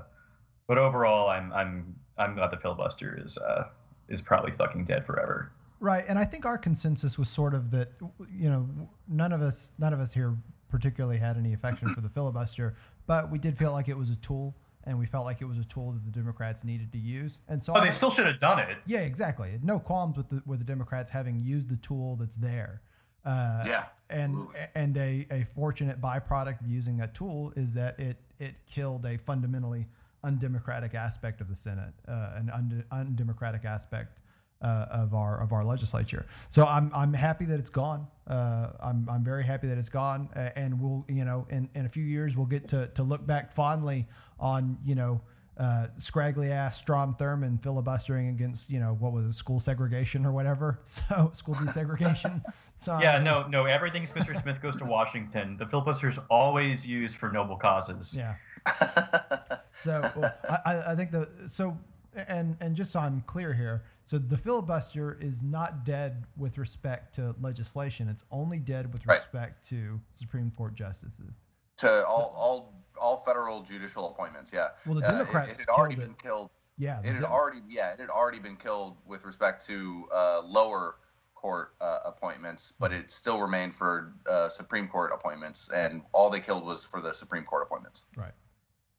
but 0.69 0.79
overall 0.79 1.29
i'm 1.29 1.53
i'm 1.53 1.95
i'm 2.19 2.35
glad 2.35 2.51
the 2.51 2.57
filibuster 2.57 3.21
is 3.25 3.37
uh 3.39 3.65
is 4.09 4.21
probably 4.21 4.53
fucking 4.53 4.85
dead 4.85 5.05
forever 5.07 5.51
Right, 5.81 6.05
and 6.07 6.17
I 6.17 6.25
think 6.25 6.45
our 6.47 6.59
consensus 6.59 7.19
was 7.19 7.29
sort 7.29 7.55
of 7.55 7.73
that 7.73 7.91
you 8.33 8.49
know 8.49 8.69
none 9.09 9.33
of 9.33 9.43
us 9.43 9.71
none 9.79 9.93
of 9.93 9.99
us 9.99 10.13
here 10.13 10.37
particularly 10.71 11.19
had 11.19 11.37
any 11.37 11.55
affection 11.55 11.93
for 11.93 12.01
the 12.01 12.09
filibuster, 12.15 12.77
but 13.09 13.33
we 13.33 13.39
did 13.41 13.59
feel 13.59 13.73
like 13.73 13.89
it 13.89 13.99
was 13.99 14.09
a 14.11 14.15
tool 14.17 14.55
and 14.85 14.97
we 14.97 15.07
felt 15.07 15.25
like 15.25 15.41
it 15.41 15.45
was 15.45 15.59
a 15.59 15.65
tool 15.65 15.91
that 15.91 16.05
the 16.05 16.13
Democrats 16.13 16.63
needed 16.63 16.93
to 16.93 16.99
use. 16.99 17.39
And 17.49 17.61
so 17.65 17.73
Oh, 17.75 17.81
I- 17.81 17.87
they 17.87 17.93
still 17.93 18.13
should 18.13 18.27
have 18.27 18.39
done 18.39 18.61
it. 18.61 18.79
yeah, 18.87 19.01
exactly. 19.01 19.59
No 19.61 19.81
qualms 19.81 20.17
with 20.17 20.29
the 20.31 20.41
with 20.47 20.61
the 20.61 20.65
Democrats 20.65 21.11
having 21.11 21.41
used 21.41 21.69
the 21.69 21.77
tool 21.79 22.15
that's 22.15 22.37
there. 22.37 22.81
Uh, 23.25 23.65
Yeah, 23.67 23.87
and 24.09 24.35
absolutely. 24.35 24.61
and 24.77 24.97
a, 24.99 25.27
a 25.33 25.47
fortunate 25.53 26.01
byproduct 26.01 26.61
of 26.61 26.69
using 26.69 26.97
that 26.99 27.13
tool 27.15 27.53
is 27.57 27.73
that 27.73 27.99
it 27.99 28.19
it 28.39 28.55
killed 28.71 29.05
a 29.05 29.17
fundamentally 29.19 29.89
undemocratic 30.25 30.95
aspect 30.95 31.41
of 31.41 31.49
the 31.49 31.57
Senate, 31.57 31.93
uh, 32.09 32.31
an 32.37 32.51
unde- 32.55 32.85
undemocratic 32.91 33.65
aspect 33.65 34.19
uh, 34.63 34.87
of 34.91 35.15
our 35.15 35.41
of 35.41 35.53
our 35.53 35.65
legislature. 35.65 36.27
So 36.49 36.65
I'm 36.67 36.91
I'm 36.95 37.13
happy 37.13 37.45
that 37.47 37.59
it's 37.59 37.69
gone. 37.71 38.07
Uh, 38.29 38.69
I'm 38.81 39.09
I'm 39.11 39.25
very 39.25 39.45
happy 39.45 39.67
that 39.69 39.79
it's 39.79 39.89
gone, 39.89 40.29
uh, 40.37 40.51
and 40.57 40.81
we'll 40.81 41.05
you 41.09 41.25
know 41.25 41.47
in, 41.51 41.69
in 41.75 41.87
a 41.87 41.89
few 41.89 42.05
years 42.05 42.37
we'll 42.37 42.47
get 42.47 42.69
to 42.69 42.87
to 42.89 43.03
look 43.03 43.27
back 43.27 43.53
fondly 43.53 44.07
on 44.39 44.79
you 44.85 44.95
know. 44.95 45.21
Uh, 45.59 45.87
scraggly 45.99 46.51
ass 46.51 46.79
Strom 46.79 47.15
Thurmond 47.21 47.63
filibustering 47.63 48.31
against, 48.31 48.71
you 48.71 48.81
know, 48.81 48.97
what 48.99 49.13
was 49.13 49.27
it, 49.27 49.35
school 49.35 49.61
segregation 49.61 50.25
or 50.25 50.33
whatever. 50.33 50.81
So, 51.11 51.31
school 51.35 51.55
desegregation. 51.55 52.43
So, 52.83 52.99
Yeah, 52.99 53.19
no, 53.19 53.47
no. 53.47 53.67
Everything's 53.67 54.11
Mr. 54.11 54.43
Smith 54.43 54.61
goes 54.63 54.75
to 54.77 54.85
Washington. 54.85 55.57
The 55.59 55.67
filibuster's 55.67 56.19
always 56.31 56.87
used 56.87 57.17
for 57.17 57.31
noble 57.31 57.57
causes. 57.57 58.17
Yeah. 58.17 58.35
So 59.83 60.11
well, 60.17 60.35
I, 60.67 60.79
I- 60.93 60.97
think 60.97 61.11
the 61.11 61.29
so 61.49 61.77
and 62.15 62.57
and 62.61 62.77
just 62.77 62.93
so 62.93 63.01
I'm 63.01 63.23
clear 63.27 63.53
here, 63.55 63.83
so 64.07 64.19
the 64.19 64.37
filibuster 64.37 65.17
is 65.21 65.43
not 65.43 65.85
dead 65.85 66.25
with 66.37 66.59
respect 66.59 67.15
to 67.17 67.35
legislation. 67.41 68.09
It's 68.09 68.25
only 68.31 68.59
dead 68.59 68.93
with 68.93 69.07
Right. 69.07 69.21
respect 69.21 69.67
to 69.71 69.99
Supreme 70.19 70.51
Court 70.57 70.75
justices. 70.75 71.35
to 71.79 72.07
all 72.07 72.35
all 72.37 72.75
all 73.01 73.23
federal 73.25 73.63
judicial 73.63 74.11
appointments. 74.11 74.53
Yeah. 74.53 74.69
Well, 74.87 74.97
the 74.97 75.07
Uh, 75.07 75.09
it- 75.15 75.19
Democrats 75.19 75.53
it, 75.53 75.59
had 75.61 75.69
already 75.69 75.95
killed 75.97 76.07
been 76.09 76.11
it. 76.17 76.23
killed. 76.23 76.51
Yeah, 76.79 77.01
It 77.01 77.07
had 77.15 77.23
Dem- 77.23 77.25
already 77.33 77.61
yeah 77.69 77.93
it 77.93 78.01
had 78.01 78.11
already 78.11 78.39
been 78.39 78.57
killed 78.57 78.97
with 79.07 79.25
respect 79.25 79.65
to 79.67 80.09
uh, 80.13 80.41
lower 80.45 80.97
court 81.35 81.75
uh, 81.81 81.99
appointments, 82.05 82.73
but 82.79 82.93
it 82.93 83.11
still 83.11 83.41
remained 83.41 83.75
for 83.75 84.15
uh, 84.31 84.49
Supreme 84.49 84.87
Court 84.89 85.11
appointments, 85.13 85.69
and 85.75 86.03
all 86.13 86.31
they 86.31 86.39
killed 86.41 86.65
was 86.65 86.85
for 86.85 87.01
the 87.01 87.13
Supreme 87.13 87.45
Court 87.45 87.63
appointments. 87.65 88.05
Right. 88.17 88.33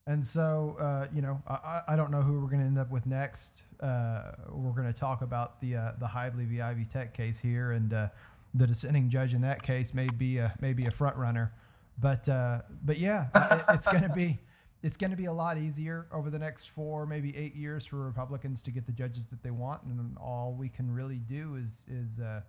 And 0.06 0.26
so, 0.26 0.76
uh, 0.80 1.08
you 1.16 1.22
know, 1.22 1.42
I, 1.48 1.54
I- 1.54 1.82
I 1.90 1.96
don't 1.96 2.12
know 2.12 2.22
who 2.22 2.34
we're 2.40 2.48
going 2.48 2.60
to 2.60 2.66
end 2.66 2.78
up 2.78 2.92
with 2.92 3.06
next. 3.06 3.50
Uh, 3.80 4.32
we're 4.50 4.72
going 4.72 4.92
to 4.92 4.98
talk 5.00 5.22
about 5.22 5.60
the 5.62 5.76
uh, 5.76 5.92
the 6.00 6.08
Hively 6.08 6.46
v. 6.46 6.62
Ivy 6.62 6.86
Tech 6.92 7.14
case 7.16 7.38
here, 7.42 7.72
and 7.72 7.94
uh, 7.94 8.08
the 8.54 8.68
dissenting 8.68 9.10
judge 9.10 9.34
in 9.34 9.42
that 9.42 9.64
case 9.64 9.94
may 9.94 10.08
be 10.10 10.38
a, 10.38 10.54
may 10.62 10.74
be 10.74 10.86
a 10.86 10.92
front 10.92 11.16
runner. 11.16 11.54
But 12.00 12.28
uh, 12.28 12.60
but 12.84 12.98
yeah, 13.00 13.28
it, 13.36 13.64
it's 13.76 13.86
going 13.88 14.04
to 14.04 14.10
be 14.10 14.40
it's 14.84 14.98
going 14.98 15.12
to 15.12 15.18
be 15.18 15.26
a 15.26 15.34
lot 15.34 15.58
easier 15.58 16.08
over 16.12 16.30
the 16.30 16.40
next 16.40 16.70
four, 16.76 17.06
maybe 17.06 17.36
eight 17.38 17.56
years 17.56 17.86
for 17.86 17.98
Republicans 17.98 18.62
to 18.64 18.72
get 18.72 18.86
the 18.86 18.92
judges 18.92 19.24
that 19.32 19.42
they 19.42 19.52
want, 19.52 19.84
and 19.84 20.18
all 20.18 20.54
we 20.58 20.68
can 20.70 20.92
really 20.94 21.20
do 21.30 21.56
is 21.56 21.72
is 21.90 22.20
uh, 22.22 22.42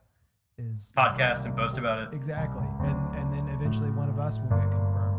is 0.59 0.91
Podcast 0.97 1.45
and 1.45 1.57
post 1.57 1.79
about 1.79 2.01
it. 2.03 2.15
Exactly, 2.15 2.67
and 2.83 3.17
and 3.17 3.33
then 3.33 3.49
eventually 3.55 3.91
one 3.91 4.09
of 4.09 4.19
us 4.19 4.39
will 4.39 4.49
get 4.57 4.71
confirmed 4.71 5.14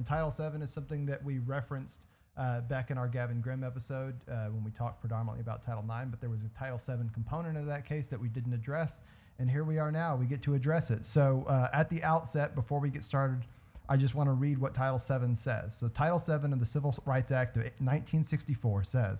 and 0.00 0.06
Title 0.06 0.30
VII 0.30 0.64
is 0.64 0.70
something 0.70 1.04
that 1.04 1.22
we 1.22 1.40
referenced 1.40 1.98
uh, 2.38 2.62
back 2.62 2.90
in 2.90 2.96
our 2.96 3.06
Gavin 3.06 3.42
Grimm 3.42 3.62
episode 3.62 4.14
uh, 4.30 4.46
when 4.46 4.64
we 4.64 4.70
talked 4.70 5.02
predominantly 5.02 5.42
about 5.42 5.62
Title 5.62 5.84
IX, 5.84 6.08
but 6.08 6.22
there 6.22 6.30
was 6.30 6.40
a 6.40 6.58
Title 6.58 6.78
VII 6.78 7.10
component 7.12 7.58
of 7.58 7.66
that 7.66 7.86
case 7.86 8.06
that 8.08 8.18
we 8.18 8.28
didn't 8.28 8.54
address, 8.54 8.92
and 9.38 9.50
here 9.50 9.62
we 9.62 9.78
are 9.78 9.92
now. 9.92 10.16
We 10.16 10.24
get 10.24 10.40
to 10.44 10.54
address 10.54 10.88
it. 10.88 11.04
So 11.04 11.44
uh, 11.46 11.68
at 11.74 11.90
the 11.90 12.02
outset, 12.02 12.54
before 12.54 12.80
we 12.80 12.88
get 12.88 13.04
started, 13.04 13.44
I 13.90 13.98
just 13.98 14.14
want 14.14 14.28
to 14.28 14.32
read 14.32 14.56
what 14.56 14.74
Title 14.74 14.96
VII 14.96 15.34
says. 15.34 15.76
So, 15.78 15.88
Title 15.88 16.18
VII 16.18 16.50
of 16.50 16.60
the 16.60 16.64
Civil 16.64 16.96
Rights 17.04 17.30
Act 17.30 17.58
of 17.58 17.64
1964 17.64 18.84
says 18.84 19.18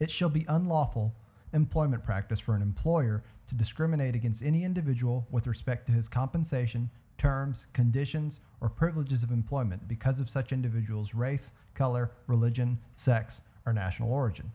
It 0.00 0.10
shall 0.10 0.28
be 0.28 0.44
unlawful 0.48 1.14
employment 1.54 2.04
practice 2.04 2.40
for 2.40 2.54
an 2.54 2.60
employer 2.60 3.22
to 3.48 3.54
discriminate 3.54 4.14
against 4.14 4.42
any 4.42 4.64
individual 4.64 5.26
with 5.30 5.46
respect 5.46 5.86
to 5.86 5.92
his 5.92 6.08
compensation, 6.08 6.90
terms, 7.20 7.66
conditions, 7.74 8.40
or 8.60 8.68
privileges 8.68 9.22
of 9.22 9.30
employment 9.30 9.86
because 9.86 10.20
of 10.20 10.30
such 10.30 10.52
individual's 10.52 11.14
race, 11.14 11.50
color, 11.74 12.10
religion, 12.26 12.78
sex, 12.96 13.40
or 13.66 13.72
national 13.72 14.10
origin. 14.10 14.50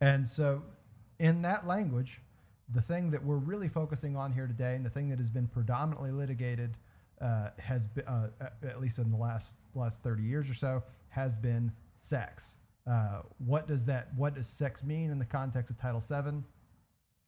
And 0.00 0.26
so, 0.26 0.62
in 1.20 1.42
that 1.42 1.66
language, 1.66 2.20
the 2.74 2.82
thing 2.82 3.10
that 3.12 3.24
we're 3.24 3.36
really 3.36 3.68
focusing 3.68 4.16
on 4.16 4.32
here 4.32 4.46
today, 4.46 4.74
and 4.74 4.84
the 4.84 4.90
thing 4.90 5.08
that 5.10 5.18
has 5.18 5.30
been 5.30 5.46
predominantly 5.46 6.10
litigated, 6.10 6.76
uh, 7.20 7.50
has 7.58 7.84
been, 7.84 8.06
uh, 8.06 8.30
at- 8.62 8.80
least 8.80 8.98
in 8.98 9.10
the 9.10 9.16
last 9.16 9.54
last 9.74 10.00
30 10.02 10.22
years 10.22 10.48
or 10.50 10.54
so, 10.54 10.82
has 11.10 11.36
been 11.36 11.70
sex. 12.00 12.54
Uh, 12.86 13.22
what 13.38 13.68
does 13.68 13.84
that? 13.86 14.12
What 14.14 14.34
does 14.34 14.46
sex 14.46 14.82
mean 14.82 15.10
in 15.10 15.18
the 15.18 15.24
context 15.24 15.70
of 15.70 15.78
Title 15.78 16.00
VII? 16.00 16.42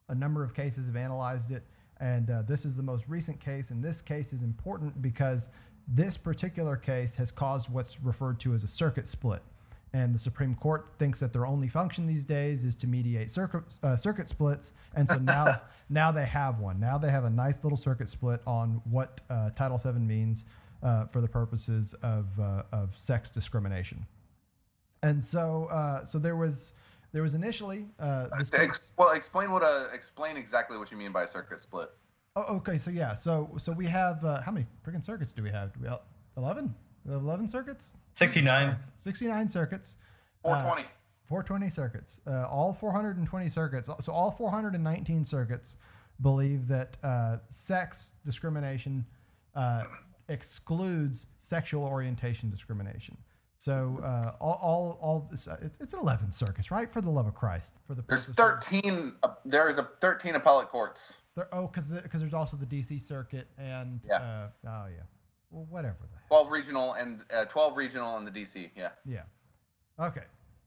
A 0.08 0.14
number 0.14 0.42
of 0.42 0.54
cases 0.54 0.86
have 0.86 0.96
analyzed 0.96 1.50
it, 1.52 1.62
and 2.02 2.28
uh, 2.30 2.42
this 2.42 2.64
is 2.64 2.74
the 2.74 2.82
most 2.82 3.04
recent 3.06 3.40
case. 3.40 3.70
And 3.70 3.82
this 3.82 4.00
case 4.00 4.32
is 4.32 4.42
important 4.42 5.00
because 5.00 5.48
this 5.86 6.16
particular 6.16 6.76
case 6.76 7.14
has 7.14 7.30
caused 7.30 7.68
what's 7.70 8.02
referred 8.02 8.40
to 8.40 8.54
as 8.54 8.64
a 8.64 8.68
circuit 8.68 9.08
split. 9.08 9.40
And 9.94 10.12
the 10.12 10.18
Supreme 10.18 10.56
Court 10.56 10.86
thinks 10.98 11.20
that 11.20 11.32
their 11.32 11.46
only 11.46 11.68
function 11.68 12.06
these 12.06 12.24
days 12.24 12.64
is 12.64 12.74
to 12.76 12.88
mediate 12.88 13.30
circuit, 13.30 13.62
uh, 13.84 13.96
circuit 13.96 14.28
splits. 14.28 14.72
And 14.96 15.06
so 15.08 15.16
now, 15.16 15.60
now 15.90 16.10
they 16.10 16.26
have 16.26 16.58
one. 16.58 16.80
Now 16.80 16.98
they 16.98 17.10
have 17.10 17.24
a 17.24 17.30
nice 17.30 17.56
little 17.62 17.78
circuit 17.78 18.08
split 18.08 18.40
on 18.46 18.80
what 18.90 19.20
uh, 19.30 19.50
Title 19.50 19.78
VII 19.78 20.00
means 20.00 20.44
uh, 20.82 21.06
for 21.06 21.20
the 21.20 21.28
purposes 21.28 21.94
of, 22.02 22.26
uh, 22.40 22.62
of 22.72 22.90
sex 22.98 23.30
discrimination. 23.30 24.04
And 25.04 25.22
so, 25.22 25.66
uh, 25.66 26.04
so 26.04 26.18
there 26.18 26.36
was, 26.36 26.72
there 27.12 27.22
was 27.22 27.34
initially 27.34 27.86
uh, 28.00 28.28
this 28.38 28.50
Ex- 28.52 28.88
well, 28.96 29.10
explain 29.12 29.50
what 29.50 29.62
uh, 29.62 29.88
explain 29.92 30.36
exactly 30.36 30.78
what 30.78 30.90
you 30.90 30.96
mean 30.96 31.12
by 31.12 31.24
a 31.24 31.28
circuit 31.28 31.60
split. 31.60 31.90
Oh, 32.36 32.56
okay. 32.56 32.78
So 32.78 32.90
yeah. 32.90 33.14
So 33.14 33.50
so 33.58 33.72
we 33.72 33.86
have 33.86 34.24
uh, 34.24 34.40
how 34.40 34.50
many 34.50 34.66
freaking 34.86 35.04
circuits 35.04 35.32
do 35.32 35.42
we 35.42 35.50
have? 35.50 35.72
Do 35.74 35.80
we 35.82 35.88
have 35.88 36.00
eleven? 36.36 36.74
We 37.04 37.12
have 37.12 37.22
eleven 37.22 37.46
circuits. 37.48 37.90
69. 38.14 38.76
Sixty-nine 38.98 39.48
circuits. 39.48 39.94
420. 40.42 40.88
420 41.28 41.70
circuits. 41.70 42.20
Uh, 42.26 42.46
all 42.46 42.76
420 42.78 43.48
circuits. 43.48 43.88
So 44.00 44.12
all 44.12 44.30
419 44.32 45.24
circuits 45.24 45.74
believe 46.20 46.68
that 46.68 46.96
uh, 47.02 47.38
sex 47.50 48.10
discrimination 48.26 49.06
uh, 49.54 49.84
excludes 50.28 51.26
sexual 51.38 51.84
orientation 51.84 52.50
discrimination. 52.50 53.16
So 53.64 54.00
uh, 54.02 54.32
all 54.40 54.58
all, 54.60 54.98
all 55.00 55.28
it's, 55.32 55.46
it's 55.78 55.92
11 55.94 56.32
circuits, 56.32 56.70
right? 56.72 56.92
For 56.92 57.00
the 57.00 57.10
love 57.10 57.26
of 57.28 57.34
Christ. 57.34 57.70
For 57.86 57.94
the 57.94 58.02
There's 58.08 58.26
purpose 58.26 58.40
of- 58.40 58.60
13. 58.62 59.14
Uh, 59.22 59.28
there 59.44 59.68
is 59.68 59.78
a 59.78 59.88
13 60.00 60.34
appellate 60.34 60.68
courts. 60.68 61.12
There, 61.36 61.48
oh, 61.54 61.68
because 61.68 61.88
because 61.88 62.20
there's 62.20 62.34
also 62.34 62.56
the 62.56 62.66
DC 62.66 63.06
circuit 63.06 63.46
and 63.58 64.00
Yeah. 64.06 64.16
uh, 64.16 64.48
oh 64.66 64.86
yeah, 64.86 65.02
well 65.50 65.66
whatever 65.70 65.96
the 66.10 66.16
heck. 66.18 66.26
12 66.28 66.50
regional 66.50 66.94
and 66.94 67.24
uh, 67.32 67.44
12 67.44 67.76
regional 67.76 68.18
in 68.18 68.24
the 68.24 68.30
DC. 68.32 68.70
Yeah. 68.74 68.88
Yeah. 69.06 69.22
Okay. 70.00 70.24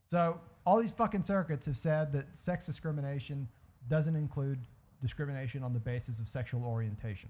So 0.09 0.39
all 0.65 0.79
these 0.81 0.91
fucking 0.91 1.23
circuits 1.23 1.65
have 1.65 1.77
said 1.77 2.13
that 2.13 2.25
sex 2.35 2.65
discrimination 2.65 3.47
doesn't 3.89 4.15
include 4.15 4.59
discrimination 5.01 5.63
on 5.63 5.73
the 5.73 5.79
basis 5.79 6.19
of 6.19 6.29
sexual 6.29 6.63
orientation. 6.63 7.29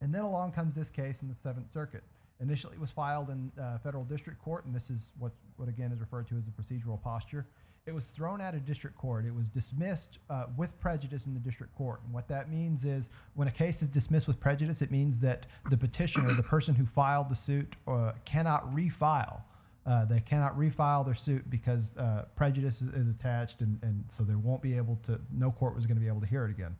And 0.00 0.12
then 0.12 0.22
along 0.22 0.52
comes 0.52 0.74
this 0.74 0.90
case 0.90 1.16
in 1.22 1.28
the 1.28 1.34
Seventh 1.42 1.72
Circuit. 1.72 2.02
Initially, 2.40 2.74
it 2.74 2.80
was 2.80 2.90
filed 2.90 3.30
in 3.30 3.50
uh, 3.60 3.78
federal 3.78 4.04
district 4.04 4.42
court, 4.42 4.66
and 4.66 4.74
this 4.74 4.90
is 4.90 5.12
what 5.18 5.32
what 5.56 5.68
again 5.68 5.90
is 5.92 6.00
referred 6.00 6.28
to 6.28 6.36
as 6.36 6.42
the 6.44 6.50
procedural 6.50 7.02
posture. 7.02 7.46
it 7.86 7.94
was 7.94 8.04
thrown 8.06 8.40
out 8.40 8.54
of 8.54 8.66
district 8.66 8.98
court. 8.98 9.24
It 9.24 9.34
was 9.34 9.48
dismissed 9.48 10.18
uh, 10.28 10.46
with 10.56 10.78
prejudice 10.80 11.24
in 11.26 11.34
the 11.34 11.40
district 11.40 11.74
court. 11.76 12.00
And 12.04 12.12
what 12.12 12.26
that 12.28 12.50
means 12.50 12.84
is 12.84 13.04
when 13.34 13.46
a 13.46 13.52
case 13.52 13.80
is 13.80 13.88
dismissed 13.88 14.26
with 14.26 14.40
prejudice, 14.40 14.82
it 14.82 14.90
means 14.90 15.20
that 15.20 15.46
the 15.70 15.76
petitioner, 15.76 16.34
the 16.34 16.42
person 16.42 16.74
who 16.74 16.84
filed 16.94 17.30
the 17.30 17.36
suit, 17.36 17.74
uh, 17.86 18.12
cannot 18.24 18.74
refile. 18.74 19.42
Uh, 19.86 20.04
they 20.04 20.18
cannot 20.18 20.58
refile 20.58 21.04
their 21.04 21.14
suit 21.14 21.48
because 21.48 21.96
uh, 21.96 22.22
prejudice 22.34 22.74
is, 22.82 22.88
is 22.88 23.08
attached, 23.08 23.60
and, 23.60 23.78
and 23.82 24.04
so 24.18 24.24
they 24.24 24.34
won't 24.34 24.60
be 24.60 24.76
able 24.76 24.98
to, 25.06 25.20
no 25.32 25.52
court 25.52 25.76
was 25.76 25.86
going 25.86 25.96
to 25.96 26.00
be 26.00 26.08
able 26.08 26.20
to 26.20 26.26
hear 26.26 26.44
it 26.44 26.50
again. 26.50 26.74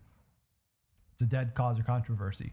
It's 1.12 1.23
a 1.23 1.27
dead 1.27 1.55
cause 1.55 1.79
or 1.79 1.85
controversy. 1.85 2.53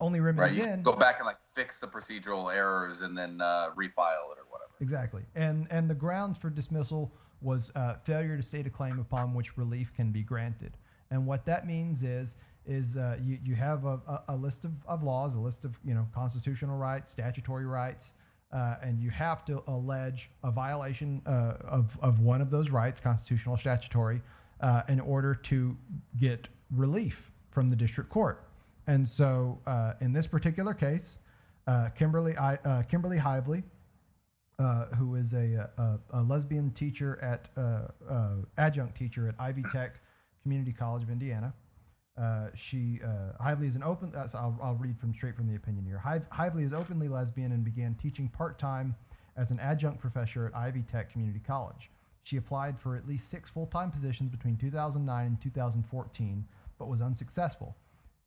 Only 0.00 0.18
remedy 0.18 0.60
Right. 0.60 0.82
Go 0.82 0.96
back 0.96 1.20
and 1.20 1.26
like 1.26 1.36
fix 1.54 1.78
the 1.78 1.86
procedural 1.86 2.54
errors 2.54 3.00
and 3.00 3.16
then 3.16 3.40
uh, 3.40 3.70
refile 3.76 4.32
it 4.32 4.38
or 4.38 4.46
whatever. 4.48 4.72
Exactly. 4.80 5.22
And 5.34 5.66
and 5.70 5.88
the 5.88 5.94
grounds 5.94 6.38
for 6.38 6.50
dismissal 6.50 7.12
was 7.42 7.70
uh, 7.74 7.94
failure 8.04 8.36
to 8.36 8.42
state 8.42 8.66
a 8.66 8.70
claim 8.70 8.98
upon 8.98 9.34
which 9.34 9.56
relief 9.56 9.92
can 9.94 10.12
be 10.12 10.22
granted. 10.22 10.76
And 11.10 11.26
what 11.26 11.44
that 11.46 11.66
means 11.66 12.02
is 12.02 12.34
is 12.66 12.96
uh, 12.96 13.16
you, 13.22 13.38
you 13.42 13.54
have 13.54 13.84
a, 13.84 14.00
a, 14.06 14.22
a 14.28 14.36
list 14.36 14.64
of, 14.64 14.72
of 14.86 15.02
laws, 15.02 15.34
a 15.34 15.38
list 15.38 15.64
of 15.64 15.74
you 15.84 15.94
know 15.94 16.06
constitutional 16.14 16.76
rights, 16.76 17.10
statutory 17.10 17.66
rights, 17.66 18.12
uh, 18.52 18.76
and 18.82 19.00
you 19.00 19.10
have 19.10 19.44
to 19.46 19.62
allege 19.68 20.30
a 20.44 20.50
violation 20.50 21.22
uh, 21.26 21.54
of, 21.64 21.96
of 22.02 22.20
one 22.20 22.40
of 22.40 22.50
those 22.50 22.70
rights, 22.70 23.00
constitutional 23.00 23.54
or 23.54 23.58
statutory, 23.58 24.20
uh, 24.60 24.82
in 24.88 25.00
order 25.00 25.34
to 25.34 25.76
get 26.18 26.48
relief 26.70 27.30
from 27.50 27.70
the 27.70 27.76
district 27.76 28.10
court. 28.10 28.44
And 28.86 29.08
so 29.08 29.58
uh, 29.66 29.92
in 30.00 30.12
this 30.12 30.26
particular 30.26 30.74
case, 30.74 31.16
uh, 31.70 31.88
Kimberly, 31.90 32.36
I, 32.36 32.54
uh, 32.64 32.82
Kimberly 32.82 33.18
Hively, 33.18 33.62
uh, 34.58 34.86
who 34.86 35.14
is 35.14 35.32
a, 35.32 35.70
a, 35.78 35.98
a 36.14 36.22
lesbian 36.22 36.72
teacher 36.72 37.18
at 37.22 37.48
uh, 37.56 37.88
uh, 38.10 38.34
adjunct 38.58 38.96
teacher 38.96 39.28
at 39.28 39.36
Ivy 39.38 39.62
Tech 39.72 40.00
Community 40.42 40.72
College 40.72 41.04
of 41.04 41.10
Indiana. 41.10 41.52
Uh, 42.20 42.48
she 42.54 43.00
uh, 43.04 43.42
Hively 43.42 43.68
is 43.68 43.76
an 43.76 43.84
open. 43.84 44.12
Uh, 44.14 44.26
so 44.26 44.38
I'll, 44.38 44.58
I'll 44.60 44.74
read 44.74 44.98
from 44.98 45.14
straight 45.14 45.36
from 45.36 45.46
the 45.46 45.54
opinion 45.54 45.84
here. 45.86 46.02
Hively 46.30 46.64
is 46.64 46.72
openly 46.72 47.08
lesbian 47.08 47.52
and 47.52 47.64
began 47.64 47.94
teaching 48.02 48.28
part 48.28 48.58
time 48.58 48.96
as 49.36 49.52
an 49.52 49.60
adjunct 49.60 50.00
professor 50.00 50.46
at 50.46 50.56
Ivy 50.56 50.82
Tech 50.90 51.12
Community 51.12 51.40
College. 51.46 51.88
She 52.24 52.36
applied 52.36 52.78
for 52.80 52.96
at 52.96 53.06
least 53.06 53.30
six 53.30 53.48
full 53.48 53.66
time 53.66 53.92
positions 53.92 54.28
between 54.28 54.56
2009 54.56 55.26
and 55.26 55.40
2014, 55.40 56.44
but 56.78 56.88
was 56.88 57.00
unsuccessful. 57.00 57.76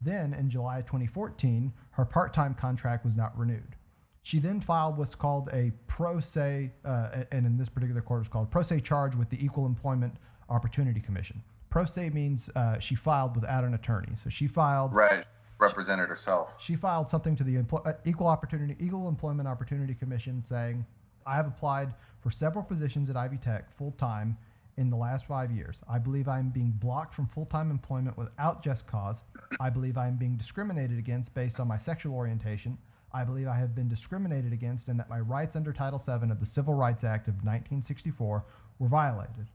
Then, 0.03 0.33
in 0.33 0.49
July 0.49 0.81
2014, 0.81 1.71
her 1.91 2.05
part 2.05 2.33
time 2.33 2.53
contract 2.53 3.05
was 3.05 3.15
not 3.15 3.37
renewed. 3.37 3.75
She 4.23 4.39
then 4.39 4.61
filed 4.61 4.97
what's 4.97 5.15
called 5.15 5.49
a 5.51 5.71
pro 5.87 6.19
se, 6.19 6.71
uh, 6.85 7.09
and 7.31 7.45
in 7.45 7.57
this 7.57 7.69
particular 7.69 8.01
court, 8.01 8.21
it's 8.21 8.29
called 8.31 8.49
pro 8.51 8.63
se 8.63 8.79
charge 8.81 9.15
with 9.15 9.29
the 9.29 9.43
Equal 9.43 9.65
Employment 9.65 10.15
Opportunity 10.49 10.99
Commission. 11.01 11.41
Pro 11.69 11.85
se 11.85 12.09
means 12.09 12.49
uh, 12.55 12.79
she 12.79 12.95
filed 12.95 13.35
without 13.35 13.63
an 13.63 13.73
attorney. 13.73 14.13
So 14.23 14.29
she 14.29 14.47
filed 14.47 14.93
Right. 14.93 15.25
Represented 15.59 16.09
herself. 16.09 16.55
she 16.59 16.75
filed 16.75 17.09
something 17.09 17.35
to 17.37 17.43
the 17.43 17.55
Empl- 17.55 17.85
uh, 17.87 17.93
Equal 18.05 18.27
Opportunity 18.27 18.75
Equal 18.79 19.07
Employment 19.07 19.47
Opportunity 19.47 19.93
Commission 19.93 20.43
saying, 20.47 20.85
"I 21.25 21.35
have 21.35 21.47
applied 21.47 21.93
for 22.21 22.31
several 22.31 22.63
positions 22.65 23.09
at 23.09 23.15
Ivy 23.15 23.37
Tech 23.37 23.71
full 23.77 23.91
time 23.91 24.37
in 24.77 24.89
the 24.89 24.95
last 24.95 25.25
five 25.25 25.51
years. 25.51 25.77
I 25.87 25.99
believe 25.99 26.27
I 26.27 26.39
am 26.39 26.49
being 26.49 26.71
blocked 26.71 27.13
from 27.13 27.27
full 27.27 27.45
time 27.45 27.69
employment 27.71 28.17
without 28.17 28.63
just 28.63 28.87
cause. 28.87 29.17
I 29.59 29.69
believe 29.69 29.97
I 29.97 30.07
am 30.07 30.15
being 30.15 30.35
discriminated 30.35 30.97
against 30.97 31.33
based 31.33 31.59
on 31.59 31.67
my 31.67 31.77
sexual 31.77 32.15
orientation. 32.15 32.77
I 33.13 33.23
believe 33.23 33.47
I 33.47 33.55
have 33.57 33.75
been 33.75 33.87
discriminated 33.87 34.53
against 34.53 34.87
and 34.87 34.99
that 34.99 35.09
my 35.09 35.19
rights 35.19 35.55
under 35.55 35.71
Title 35.71 35.99
VII 35.99 36.31
of 36.31 36.39
the 36.39 36.45
Civil 36.45 36.73
Rights 36.73 37.03
Act 37.03 37.27
of 37.27 37.35
1964 37.35 38.43
were 38.79 38.87
violated." 38.87 39.47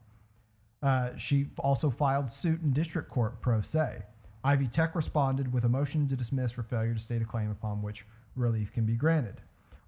Uh, 0.80 1.10
she 1.16 1.48
also 1.58 1.90
filed 1.90 2.30
suit 2.30 2.62
in 2.62 2.72
district 2.72 3.10
court 3.10 3.40
pro 3.40 3.60
se. 3.60 4.02
Ivy 4.44 4.68
Tech 4.68 4.94
responded 4.94 5.52
with 5.52 5.64
a 5.64 5.68
motion 5.68 6.08
to 6.08 6.16
dismiss 6.16 6.52
for 6.52 6.62
failure 6.62 6.94
to 6.94 7.00
state 7.00 7.20
a 7.20 7.24
claim 7.24 7.50
upon 7.50 7.82
which 7.82 8.06
relief 8.36 8.72
can 8.72 8.86
be 8.86 8.94
granted, 8.94 9.40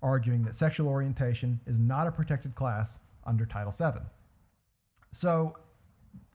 arguing 0.02 0.42
that 0.42 0.56
sexual 0.56 0.88
orientation 0.88 1.60
is 1.68 1.78
not 1.78 2.08
a 2.08 2.10
protected 2.10 2.56
class 2.56 2.98
under 3.24 3.46
Title 3.46 3.72
VII. 3.72 4.00
So 5.12 5.57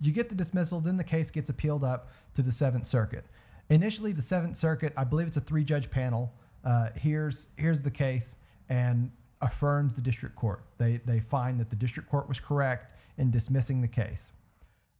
you 0.01 0.11
get 0.11 0.29
the 0.29 0.35
dismissal, 0.35 0.79
then 0.79 0.97
the 0.97 1.03
case 1.03 1.31
gets 1.31 1.49
appealed 1.49 1.83
up 1.83 2.11
to 2.35 2.41
the 2.41 2.51
Seventh 2.51 2.85
Circuit. 2.87 3.25
Initially, 3.69 4.11
the 4.11 4.21
Seventh 4.21 4.57
Circuit, 4.57 4.93
I 4.95 5.03
believe 5.03 5.27
it's 5.27 5.37
a 5.37 5.41
three-judge 5.41 5.89
panel, 5.89 6.31
uh, 6.63 6.89
hears 6.95 7.47
hears 7.57 7.81
the 7.81 7.91
case 7.91 8.33
and 8.69 9.11
affirms 9.41 9.93
the 9.95 10.01
district 10.01 10.35
court. 10.35 10.63
They 10.77 10.99
they 11.05 11.19
find 11.19 11.59
that 11.59 11.69
the 11.69 11.75
district 11.75 12.09
court 12.09 12.27
was 12.27 12.39
correct 12.39 12.87
in 13.17 13.31
dismissing 13.31 13.81
the 13.81 13.87
case. 13.87 14.21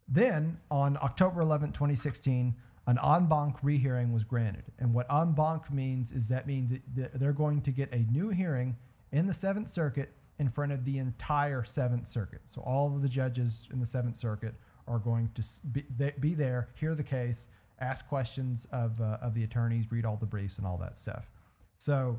Then, 0.08 0.60
on 0.70 0.98
October 1.02 1.42
11, 1.42 1.72
2016, 1.72 2.54
an 2.88 3.00
en 3.04 3.26
banc 3.26 3.58
rehearing 3.64 4.14
was 4.14 4.24
granted. 4.24 4.64
And 4.78 4.94
what 4.94 5.12
en 5.12 5.32
banc 5.32 5.72
means 5.72 6.12
is 6.12 6.28
that 6.28 6.46
means 6.46 6.72
that 6.96 7.20
they're 7.20 7.34
going 7.34 7.62
to 7.62 7.72
get 7.72 7.92
a 7.92 8.06
new 8.12 8.30
hearing 8.30 8.76
in 9.12 9.26
the 9.26 9.34
Seventh 9.34 9.72
Circuit 9.72 10.14
in 10.40 10.50
front 10.50 10.72
of 10.72 10.84
the 10.86 10.98
entire 10.98 11.64
Seventh 11.64 12.08
Circuit. 12.08 12.42
So 12.54 12.62
all 12.62 12.94
of 12.94 13.02
the 13.02 13.10
judges 13.10 13.68
in 13.72 13.80
the 13.80 13.88
Seventh 13.88 14.18
Circuit 14.18 14.54
are 14.88 15.00
going 15.00 15.30
to 15.36 15.44
be, 15.72 15.84
be 16.20 16.34
there, 16.34 16.70
hear 16.76 16.94
the 16.96 17.04
case, 17.04 17.48
ask 17.80 18.08
questions 18.08 18.68
of, 18.72 19.00
uh, 19.02 19.18
of 19.22 19.34
the 19.34 19.44
attorneys, 19.44 19.92
read 19.92 20.06
all 20.06 20.18
the 20.18 20.26
briefs, 20.26 20.58
and 20.58 20.68
all 20.68 20.78
that 20.78 20.98
stuff. 20.98 21.26
So 21.78 22.18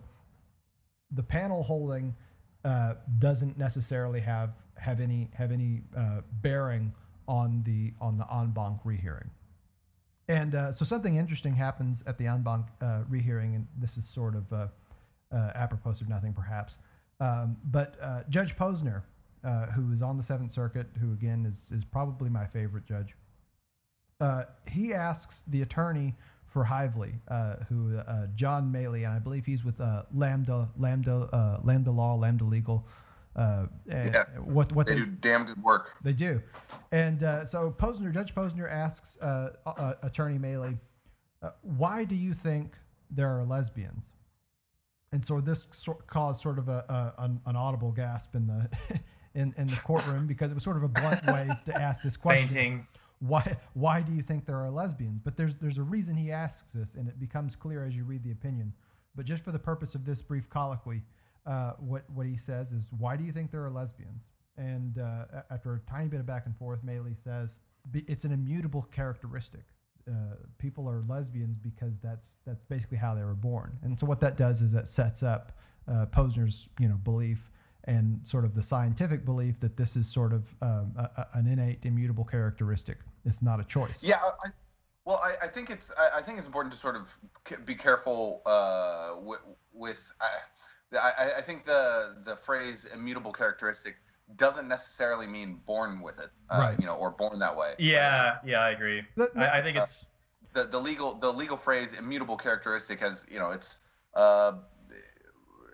the 1.11 1.23
panel 1.23 1.63
holding 1.63 2.15
uh, 2.65 2.95
doesn't 3.19 3.57
necessarily 3.57 4.21
have 4.21 4.51
have 4.77 5.01
any 5.01 5.31
have 5.33 5.53
any 5.53 5.81
uh, 5.97 6.21
bearing 6.43 6.93
on 7.29 7.63
the 7.65 7.95
on 8.01 8.19
the 8.19 8.27
en 8.35 8.51
banc 8.51 8.81
rehearing. 8.85 9.31
And 10.29 10.55
uh, 10.55 10.73
so 10.73 10.85
something 10.85 11.17
interesting 11.17 11.55
happens 11.55 12.03
at 12.07 12.19
the 12.19 12.27
en 12.27 12.43
banc 12.43 12.67
uh, 12.83 13.03
rehearing, 13.09 13.55
and 13.55 13.67
this 13.79 13.97
is 13.97 14.05
sort 14.13 14.35
of 14.35 14.53
uh, 14.53 14.67
apropos 15.55 15.91
of 16.01 16.09
nothing, 16.09 16.33
perhaps. 16.33 16.75
Um, 17.21 17.57
but 17.65 17.97
uh, 18.03 18.23
Judge 18.29 18.57
Posner, 18.57 19.03
uh, 19.45 19.67
who 19.67 19.93
is 19.93 20.03
on 20.03 20.17
the 20.17 20.23
Seventh 20.23 20.53
Circuit, 20.53 20.87
who 21.01 21.13
again 21.13 21.47
is 21.47 21.61
is 21.77 21.85
probably 21.85 22.29
my 22.29 22.47
favorite 22.47 22.87
judge, 22.87 23.15
uh, 24.21 24.45
he 24.69 24.93
asks 24.95 25.43
the 25.49 25.63
attorney 25.63 26.15
for 26.47 26.65
Hively, 26.65 27.15
uh, 27.29 27.57
who 27.69 27.99
uh, 27.99 28.27
John 28.35 28.73
Maley, 28.73 29.05
and 29.07 29.15
I 29.15 29.19
believe 29.19 29.45
he's 29.47 29.65
with 29.65 29.81
uh, 29.81 30.03
Lambda 30.15 30.69
Lambda 30.79 31.29
uh, 31.33 31.61
Lambda 31.65 31.91
Law 31.91 32.15
Lambda 32.17 32.45
Legal. 32.45 32.87
Uh, 33.35 33.67
and 33.91 34.15
Yeah. 34.15 34.25
what 34.39 34.73
what 34.73 34.87
They 34.87 34.95
they 34.95 35.01
do 35.01 35.07
damn 35.07 35.45
good 35.45 35.63
work. 35.63 35.93
they 36.03 36.15
do. 36.15 36.41
And 36.93 37.23
uh, 37.23 37.45
so 37.45 37.75
Posner, 37.79 38.13
Judge 38.13 38.35
Posner 38.35 38.71
asks 38.71 39.17
uh, 39.21 39.51
uh, 39.67 39.95
Attorney 40.03 40.39
Maley, 40.39 40.79
uh, 41.43 41.51
why 41.63 42.05
do 42.05 42.15
you 42.15 42.33
think 42.33 42.73
there 43.11 43.29
are 43.39 43.45
lesbians? 43.45 44.05
And 45.17 45.25
so 45.25 45.41
this 45.41 45.67
caused 46.09 46.43
sort 46.43 46.59
of 46.59 46.69
a, 46.69 46.85
a 46.91 47.25
an, 47.25 47.41
an 47.47 47.57
audible 47.57 47.91
gasp 47.91 48.35
in 48.35 48.47
the 48.47 48.69
in, 49.35 49.55
in 49.57 49.67
the 49.67 49.77
courtroom 49.77 50.27
because 50.33 50.51
it 50.51 50.55
was 50.55 50.63
sort 50.63 50.77
of 50.77 50.83
a 50.83 50.89
blunt 50.89 51.27
way 51.29 51.49
to 51.65 51.75
ask 51.75 52.03
this 52.03 52.19
question. 52.19 52.49
Fainting. 52.49 52.87
Why 53.21 53.57
why 53.73 54.03
do 54.03 54.13
you 54.13 54.21
think 54.21 54.45
there 54.45 54.59
are 54.63 54.71
lesbians? 54.71 55.23
But 55.25 55.39
there's 55.39 55.55
there's 55.57 55.79
a 55.79 55.83
reason 55.83 56.19
he 56.19 56.33
asks 56.33 56.71
this, 56.75 56.97
and 56.97 57.09
it 57.09 57.19
becomes 57.19 57.57
clear 57.57 57.87
as 57.87 57.97
you 57.97 58.05
read 58.05 58.25
the 58.25 58.31
opinion. 58.33 58.75
But 59.15 59.25
just 59.25 59.43
for 59.43 59.53
the 59.53 59.59
purpose 59.59 59.95
of 59.95 60.05
this 60.05 60.21
brief 60.21 60.51
colloquy, 60.51 61.01
uh, 61.47 61.73
what 61.79 62.05
what 62.11 62.27
he 62.27 62.37
says 62.37 62.71
is, 62.73 62.85
why 62.99 63.17
do 63.17 63.25
you 63.25 63.33
think 63.33 63.51
there 63.51 63.65
are 63.65 63.71
lesbians? 63.71 64.21
And 64.59 64.99
uh, 64.99 65.45
after 65.51 65.77
a 65.77 65.91
tiny 65.91 66.09
bit 66.09 66.21
of 66.21 66.27
back 66.27 66.45
and 66.45 66.55
forth, 66.59 66.85
Maley 66.85 67.17
says 67.25 67.57
it's 67.95 68.25
an 68.25 68.33
immutable 68.33 68.87
characteristic. 68.95 69.65
Uh, 70.09 70.37
people 70.59 70.89
are 70.89 71.03
lesbians 71.09 71.59
because 71.59 71.95
that's 72.03 72.39
that's 72.47 72.63
basically 72.65 72.97
how 72.97 73.15
they 73.15 73.23
were 73.25 73.35
born. 73.35 73.77
And 73.83 73.99
so 73.99 74.07
what 74.07 74.21
that 74.21 74.37
does 74.37 74.63
is 74.63 74.71
that 74.73 74.89
sets 74.89 75.23
up 75.23 75.53
uh, 75.89 76.07
Posner's 76.07 76.69
you 76.79 76.89
know 76.89 76.95
belief 76.97 77.39
and 77.85 78.21
sort 78.25 78.45
of 78.45 78.55
the 78.55 78.63
scientific 78.63 79.25
belief 79.25 79.59
that 79.61 79.77
this 79.77 79.97
is 79.97 80.09
sort 80.09 80.33
of 80.33 80.45
um, 80.63 80.93
a, 80.97 81.11
a- 81.17 81.29
an 81.39 81.47
innate 81.47 81.81
immutable 81.85 82.25
characteristic. 82.25 82.99
It's 83.25 83.43
not 83.43 83.59
a 83.61 83.65
choice. 83.65 83.99
Yeah, 84.01 84.17
I, 84.45 84.51
well, 85.05 85.21
I, 85.25 85.47
I 85.47 85.49
think 85.49 85.71
it's 85.71 85.91
I, 85.99 86.19
I 86.19 86.23
think 86.23 86.39
it's 86.39 86.47
important 86.47 86.73
to 86.75 86.81
sort 86.81 86.97
of 86.97 87.09
be 87.65 87.75
careful 87.75 88.43
uh, 88.47 89.15
with, 89.73 89.99
I, 90.93 91.33
I 91.39 91.43
think 91.43 91.65
the 91.65 92.17
the 92.25 92.37
phrase 92.37 92.87
immutable 92.95 93.33
characteristic 93.33 93.97
doesn't 94.35 94.67
necessarily 94.67 95.27
mean 95.27 95.61
born 95.67 96.01
with 96.01 96.19
it, 96.19 96.31
uh, 96.51 96.59
Right. 96.59 96.81
you 96.81 96.87
know, 96.87 96.97
or 96.97 97.11
born 97.11 97.39
that 97.39 97.57
way. 97.57 97.75
Yeah, 97.79 98.39
yeah, 98.45 98.61
I 98.61 98.71
agree. 98.71 99.03
That- 99.17 99.33
that- 99.35 99.55
I, 99.55 99.59
I 99.59 99.63
think 99.63 99.79
Uh, 99.79 99.83
it's 99.85 100.07
The 100.53 100.65
the 100.65 100.81
legal 100.81 101.15
the 101.15 101.33
legal 101.33 101.57
phrase 101.57 101.93
immutable 101.93 102.37
characteristic 102.37 102.99
has 103.01 103.25
you 103.29 103.39
know 103.39 103.51
it's 103.51 103.79
uh, 104.15 104.53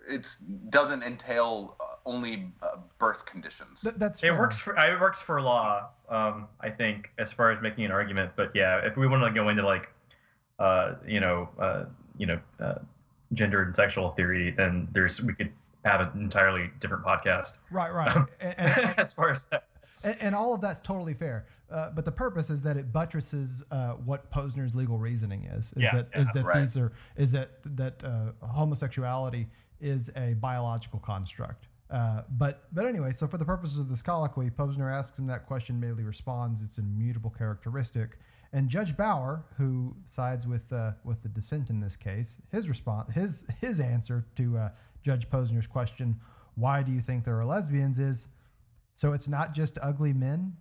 it's 0.07 0.35
doesn't 0.69 1.01
entail 1.03 1.77
uh, 1.79 1.95
only 2.05 2.51
uh, 2.61 2.77
birth 2.99 3.25
conditions. 3.25 3.81
Th- 3.81 3.95
that's 3.95 4.21
it 4.23 4.31
works 4.31 4.59
for 4.59 4.75
it 4.77 4.99
works 4.99 5.19
for 5.21 5.41
law. 5.41 5.89
Um, 6.09 6.47
I 6.59 6.69
think 6.69 7.11
as 7.17 7.31
far 7.31 7.51
as 7.51 7.61
making 7.61 7.85
an 7.85 7.91
argument, 7.91 8.31
but 8.35 8.51
yeah, 8.53 8.79
if 8.85 8.97
we 8.97 9.07
want 9.07 9.23
to 9.23 9.31
go 9.31 9.47
into 9.49 9.65
like, 9.65 9.89
uh, 10.59 10.95
you 11.07 11.21
know, 11.21 11.49
uh, 11.59 11.85
you 12.17 12.25
know, 12.27 12.39
uh, 12.59 12.75
gender 13.33 13.63
and 13.63 13.73
sexual 13.75 14.11
theory, 14.11 14.51
then 14.51 14.87
there's 14.91 15.21
we 15.21 15.33
could 15.33 15.51
have 15.83 16.01
an 16.01 16.09
entirely 16.21 16.69
different 16.79 17.03
podcast 17.03 17.53
right, 17.71 17.93
right. 17.93 18.15
and, 18.39 18.55
and- 18.57 18.93
as 18.99 19.13
far 19.13 19.31
as 19.31 19.43
that. 19.51 19.65
And, 20.03 20.15
and 20.21 20.35
all 20.35 20.53
of 20.53 20.59
that's 20.61 20.81
totally 20.81 21.13
fair. 21.13 21.45
Uh, 21.71 21.89
but 21.91 22.03
the 22.05 22.11
purpose 22.11 22.49
is 22.49 22.61
that 22.61 22.77
it 22.77 22.91
buttresses 22.91 23.63
uh, 23.71 23.91
what 23.93 24.29
Posner's 24.31 24.75
legal 24.75 24.97
reasoning 24.99 25.45
is. 25.45 25.65
Is 25.65 25.71
Yeah, 25.77 25.95
that 25.95 26.07
yeah, 26.13 26.21
is 26.21 26.27
that 26.33 26.45
right. 26.45 26.67
these 26.67 26.77
are 26.77 26.91
is 27.15 27.31
that 27.31 27.51
that 27.77 28.03
uh, 28.03 28.45
homosexuality 28.45 29.47
is 29.81 30.09
a 30.15 30.33
biological 30.33 30.99
construct. 30.99 31.67
Uh, 31.89 32.21
but 32.37 32.63
but 32.73 32.85
anyway, 32.85 33.13
so 33.13 33.27
for 33.27 33.37
the 33.37 33.45
purposes 33.45 33.79
of 33.79 33.87
this 33.89 34.01
colloquy, 34.01 34.49
Posner 34.49 34.91
asks 34.93 35.17
him 35.17 35.27
that 35.27 35.45
question. 35.47 35.79
Maley 35.81 36.05
responds, 36.05 36.61
"It's 36.63 36.77
an 36.77 36.85
immutable 36.95 37.29
characteristic." 37.29 38.17
And 38.51 38.69
Judge 38.69 38.95
Bauer, 38.95 39.43
who 39.57 39.95
sides 40.15 40.45
with 40.45 40.71
uh, 40.71 40.91
with 41.03 41.21
the 41.23 41.29
dissent 41.29 41.69
in 41.69 41.79
this 41.79 41.95
case, 41.95 42.35
his 42.51 42.67
response, 42.67 43.11
his 43.13 43.45
his 43.61 43.79
answer 43.79 44.25
to 44.37 44.57
uh, 44.57 44.69
Judge 45.03 45.29
Posner's 45.29 45.67
question, 45.67 46.19
"Why 46.55 46.81
do 46.83 46.91
you 46.91 47.01
think 47.01 47.25
there 47.25 47.39
are 47.39 47.45
lesbians?" 47.45 47.99
is, 47.99 48.27
"So 48.95 49.13
it's 49.13 49.27
not 49.27 49.53
just 49.53 49.77
ugly 49.81 50.13
men." 50.13 50.55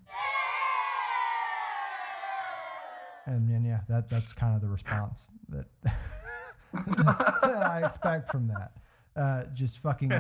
And, 3.27 3.49
and 3.51 3.65
yeah, 3.65 3.81
that 3.89 4.09
that's 4.09 4.33
kind 4.33 4.55
of 4.57 4.61
the 4.63 4.69
response 4.69 5.21
that, 5.51 5.67
that 5.85 5.95
I 7.71 7.83
expect 7.85 8.31
from 8.33 8.49
that. 8.49 8.73
Uh, 9.15 9.45
just 9.55 9.79
fucking 9.79 10.11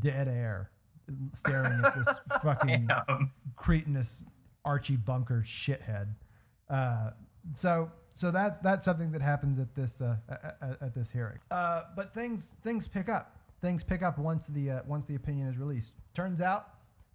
dead 0.00 0.28
air, 0.28 0.70
staring 1.34 1.80
at 1.84 1.94
this 1.94 2.14
fucking 2.42 2.86
Damn. 3.08 3.30
cretinous 3.56 4.22
Archie 4.64 4.96
Bunker 4.96 5.44
shithead. 5.48 6.08
Uh, 6.68 7.10
so 7.54 7.90
so 8.14 8.30
that's 8.30 8.58
that's 8.58 8.84
something 8.84 9.10
that 9.12 9.22
happens 9.22 9.58
at 9.58 9.74
this 9.74 10.00
uh, 10.02 10.16
at, 10.28 10.56
at- 10.60 10.82
at 10.82 10.94
this 10.94 11.08
hearing. 11.10 11.38
Uh, 11.50 11.84
but 11.96 12.12
things 12.12 12.42
things 12.62 12.86
pick 12.86 13.08
up. 13.08 13.38
Things 13.62 13.84
pick 13.84 14.02
up 14.02 14.18
once 14.18 14.44
the 14.48 14.70
uh, 14.70 14.80
once 14.86 15.04
the 15.06 15.14
opinion 15.14 15.48
is 15.48 15.56
released. 15.56 15.92
Turns 16.14 16.40
out 16.40 16.66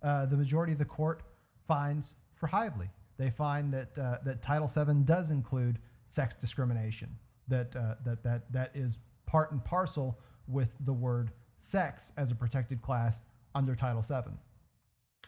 uh, 0.01 0.25
the 0.25 0.37
majority 0.37 0.71
of 0.71 0.79
the 0.79 0.85
court 0.85 1.21
finds 1.67 2.13
for 2.35 2.47
Hively. 2.47 2.89
They 3.17 3.29
find 3.29 3.73
that 3.73 3.89
uh, 3.97 4.17
that 4.23 4.41
Title 4.41 4.67
VII 4.73 5.03
does 5.03 5.29
include 5.29 5.77
sex 6.09 6.35
discrimination. 6.39 7.09
That 7.49 7.75
uh, 7.75 7.95
that 8.05 8.23
that 8.23 8.51
that 8.53 8.71
is 8.73 8.97
part 9.25 9.51
and 9.51 9.63
parcel 9.63 10.17
with 10.47 10.69
the 10.85 10.93
word 10.93 11.31
sex 11.59 12.13
as 12.15 12.31
a 12.31 12.35
protected 12.35 12.81
class 12.81 13.15
under 13.53 13.75
Title 13.75 14.01
VII. 14.01 14.31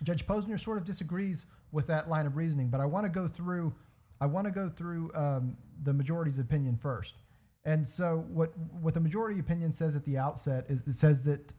Judge 0.04 0.26
Posner 0.26 0.58
sort 0.64 0.78
of 0.78 0.86
disagrees 0.86 1.46
with 1.74 1.86
that 1.88 2.10
line 2.10 2.26
of 2.26 2.38
reasoning, 2.38 2.70
but 2.70 2.80
I 2.80 2.86
want 2.86 3.06
to 3.06 3.10
go 3.10 3.28
through 3.28 3.74
I 4.22 4.26
want 4.26 4.46
to 4.46 4.52
go 4.52 4.70
through 4.70 5.12
um, 5.16 5.58
the 5.84 5.94
majority's 5.94 6.40
opinion 6.40 6.78
first. 6.82 7.14
And 7.66 7.88
so 7.88 8.26
what 8.30 8.58
what 8.82 8.94
the 8.94 9.00
majority 9.00 9.40
opinion 9.40 9.74
says 9.74 9.96
at 9.96 10.06
the 10.06 10.18
outset 10.18 10.66
is 10.70 10.80
it 10.88 10.96
says 10.96 11.24
that 11.24 11.54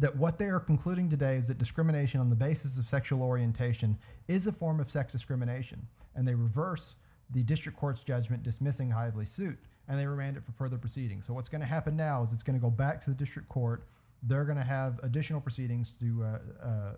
that 0.00 0.16
what 0.16 0.38
they 0.38 0.46
are 0.46 0.60
concluding 0.60 1.10
today 1.10 1.36
is 1.36 1.46
that 1.48 1.58
discrimination 1.58 2.20
on 2.20 2.30
the 2.30 2.36
basis 2.36 2.78
of 2.78 2.88
sexual 2.88 3.22
orientation 3.22 3.96
is 4.28 4.46
a 4.46 4.52
form 4.52 4.80
of 4.80 4.90
sex 4.90 5.12
discrimination, 5.12 5.86
and 6.16 6.26
they 6.26 6.34
reverse 6.34 6.94
the 7.32 7.42
district 7.42 7.78
court's 7.78 8.02
judgment 8.02 8.42
dismissing 8.42 8.90
Hively's 8.90 9.30
suit, 9.30 9.58
and 9.88 9.98
they 9.98 10.06
remand 10.06 10.36
it 10.38 10.42
for 10.44 10.52
further 10.52 10.78
proceedings. 10.78 11.24
So 11.26 11.34
what's 11.34 11.50
going 11.50 11.60
to 11.60 11.66
happen 11.66 11.96
now 11.96 12.24
is 12.24 12.32
it's 12.32 12.42
going 12.42 12.58
to 12.58 12.62
go 12.62 12.70
back 12.70 13.04
to 13.04 13.10
the 13.10 13.16
district 13.16 13.48
court. 13.48 13.86
They're 14.22 14.44
going 14.44 14.58
to 14.58 14.64
have 14.64 14.98
additional 15.02 15.40
proceedings 15.40 15.92
to 16.00 16.24
uh, 16.24 16.66
uh, 16.66 16.92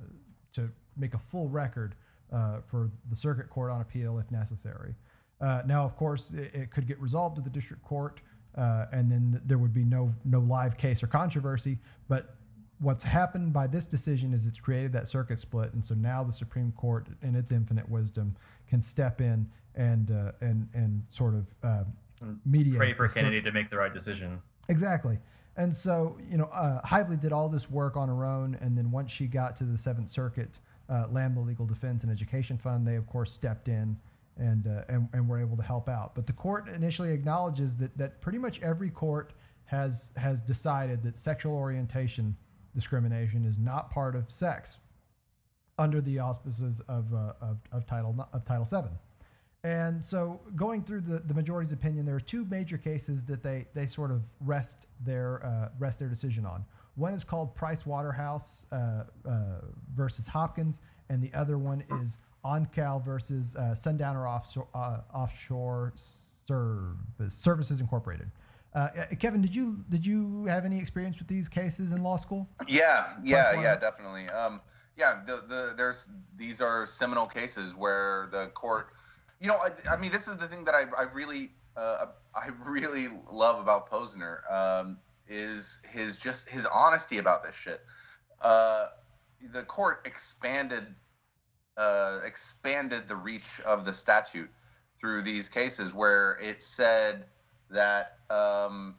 to 0.55 0.71
make 0.97 1.15
a 1.15 1.21
full 1.31 1.49
record 1.49 1.95
uh, 2.33 2.59
for 2.71 2.91
the 3.11 3.17
circuit 3.17 3.51
court 3.51 3.71
on 3.71 3.81
appeal 3.81 4.19
if 4.19 4.31
necessary. 4.31 4.95
Uh, 5.43 5.63
now, 5.67 5.85
of 5.85 5.97
course, 5.97 6.31
it, 6.35 6.55
it 6.55 6.71
could 6.71 6.87
get 6.87 7.01
resolved 7.01 7.37
at 7.37 7.45
the 7.45 7.51
district 7.51 7.83
court, 7.83 8.21
uh, 8.57 8.87
and 8.93 9.11
then 9.11 9.33
th- 9.33 9.43
there 9.47 9.59
would 9.59 9.75
be 9.75 9.85
no 9.85 10.15
no 10.25 10.41
live 10.41 10.79
case 10.79 11.03
or 11.03 11.09
controversy. 11.09 11.79
But 12.09 12.37
what's 12.79 13.03
happened 13.03 13.53
by 13.53 13.67
this 13.67 13.85
decision 13.85 14.33
is 14.35 14.47
it's 14.47 14.61
created 14.61 14.93
that 14.93 15.09
circuit 15.09 15.41
split, 15.41 15.73
and 15.73 15.85
so 15.85 15.95
now 15.95 16.23
the 16.23 16.33
Supreme 16.33 16.73
Court, 16.73 17.09
in 17.23 17.35
its 17.35 17.51
infinite 17.51 17.89
wisdom, 17.89 18.37
can 18.69 18.81
step 18.81 19.21
in 19.21 19.49
and 19.75 20.13
uh, 20.13 20.33
and 20.41 20.69
and 20.75 21.03
sort 21.11 21.35
of 21.35 21.47
uh, 21.65 21.85
mediate. 22.47 22.77
Pray 22.77 22.95
for 22.95 23.09
Kennedy 23.09 23.43
to 23.43 23.51
make 23.51 23.69
the 23.69 23.77
right 23.77 23.93
decision. 23.93 24.41
Exactly. 24.69 25.19
And 25.57 25.75
so, 25.75 26.19
you 26.31 26.39
know, 26.39 26.47
uh, 26.47 26.81
Hively 26.83 27.17
did 27.17 27.33
all 27.33 27.49
this 27.49 27.69
work 27.69 27.97
on 27.97 28.09
her 28.09 28.25
own, 28.25 28.57
and 28.63 28.79
then 28.79 28.91
once 28.91 29.11
she 29.11 29.27
got 29.27 29.57
to 29.59 29.65
the 29.65 29.77
Seventh 29.77 30.11
Circuit, 30.11 30.51
uh, 30.89 31.07
Lambda 31.11 31.41
Legal 31.41 31.67
Defense 31.67 32.05
and 32.05 32.13
Education 32.13 32.59
Fund, 32.59 32.87
they 32.87 32.95
of 32.95 33.07
course 33.07 33.33
stepped 33.33 33.69
in 33.69 33.97
and, 34.39 34.67
uh, 34.67 34.83
and 34.89 35.09
and 35.13 35.29
were 35.29 35.41
able 35.41 35.57
to 35.57 35.63
help 35.63 35.89
out. 35.89 36.15
But 36.15 36.27
the 36.27 36.33
court 36.33 36.69
initially 36.69 37.13
acknowledges 37.13 37.77
that 37.77 37.97
that 37.99 38.21
pretty 38.21 38.39
much 38.39 38.61
every 38.63 38.91
court 38.91 39.33
has 39.65 40.11
has 40.17 40.41
decided 40.41 41.03
that 41.03 41.19
sexual 41.19 41.55
orientation 41.55 42.37
discrimination 42.75 43.45
is 43.45 43.57
not 43.59 43.91
part 43.91 44.17
of 44.17 44.31
sex 44.31 44.77
under 45.79 46.01
the 46.01 46.19
auspices 46.19 46.81
of 46.89 47.13
uh, 47.13 47.33
of, 47.41 47.59
of 47.73 47.87
Title 47.87 48.29
of 48.33 48.45
Title 48.45 48.65
Seven. 48.65 48.91
And 49.65 50.05
so, 50.05 50.41
going 50.57 50.83
through 50.83 51.03
the, 51.03 51.21
the 51.21 51.35
majority's 51.35 51.73
opinion, 51.73 52.05
there 52.05 52.17
are 52.17 52.21
two 52.21 52.45
major 52.47 52.77
cases 52.77 53.23
that 53.27 53.45
they, 53.45 53.67
they 53.75 53.87
sort 53.87 54.11
of 54.11 54.23
rest 54.41 54.75
their 55.05 55.45
uh, 55.47 55.69
rest 55.79 56.01
their 56.01 56.09
decision 56.09 56.45
on. 56.45 56.65
One 56.97 57.15
is 57.15 57.23
called 57.23 57.55
Price 57.55 57.87
Waterhouse 57.87 58.65
uh, 58.73 59.05
uh, 59.25 59.33
versus 59.95 60.27
Hopkins, 60.27 60.77
and 61.09 61.23
the 61.23 61.33
other 61.33 61.59
one 61.59 61.85
is 62.03 62.17
Oncale 62.45 63.05
versus 63.05 63.55
uh, 63.57 63.75
Sundowner 63.75 64.27
Offshore, 64.27 64.69
uh, 64.75 64.99
Offshore 65.15 65.93
Service, 66.47 67.35
Services 67.41 67.81
Incorporated. 67.81 68.31
Uh, 68.75 68.79
uh, 68.79 69.05
Kevin, 69.19 69.43
did 69.43 69.55
you 69.55 69.85
did 69.91 70.05
you 70.05 70.47
have 70.47 70.65
any 70.65 70.79
experience 70.79 71.19
with 71.19 71.29
these 71.29 71.49
cases 71.49 71.93
in 71.93 72.03
law 72.03 72.17
school? 72.17 72.49
Yeah, 72.67 73.15
yeah, 73.23 73.61
yeah, 73.61 73.77
definitely. 73.77 74.29
Um, 74.29 74.61
yeah, 74.97 75.21
the, 75.27 75.43
the 75.49 75.75
there's 75.77 76.07
these 76.37 76.61
are 76.61 76.87
seminal 76.87 77.27
cases 77.27 77.75
where 77.75 78.29
the 78.33 78.47
court, 78.49 78.89
you 79.41 79.49
know, 79.49 79.57
I, 79.57 79.95
I 79.95 79.97
mean, 79.97 80.11
this 80.11 80.27
is 80.27 80.37
the 80.37 80.49
thing 80.49 80.65
that 80.65 80.75
I, 80.75 80.85
I 80.99 81.03
really 81.03 81.53
uh, 81.77 82.07
I 82.35 82.49
really 82.65 83.09
love 83.31 83.61
about 83.61 83.91
Posner 83.91 84.51
um, 84.51 84.99
is 85.29 85.79
his 85.89 86.19
just 86.19 86.49
his 86.49 86.67
honesty 86.67 87.19
about 87.19 87.43
this 87.43 87.55
shit. 87.55 87.83
Uh, 88.41 88.87
the 89.53 89.63
court 89.65 90.01
expanded 90.07 90.95
uh, 91.77 92.21
expanded 92.25 93.09
the 93.09 93.17
reach 93.17 93.61
of 93.65 93.85
the 93.85 93.95
statute 93.95 94.51
through 94.99 95.23
these 95.23 95.49
cases 95.49 95.93
where 95.95 96.39
it 96.41 96.63
said 96.63 97.25
that 97.71 98.19
um, 98.31 98.95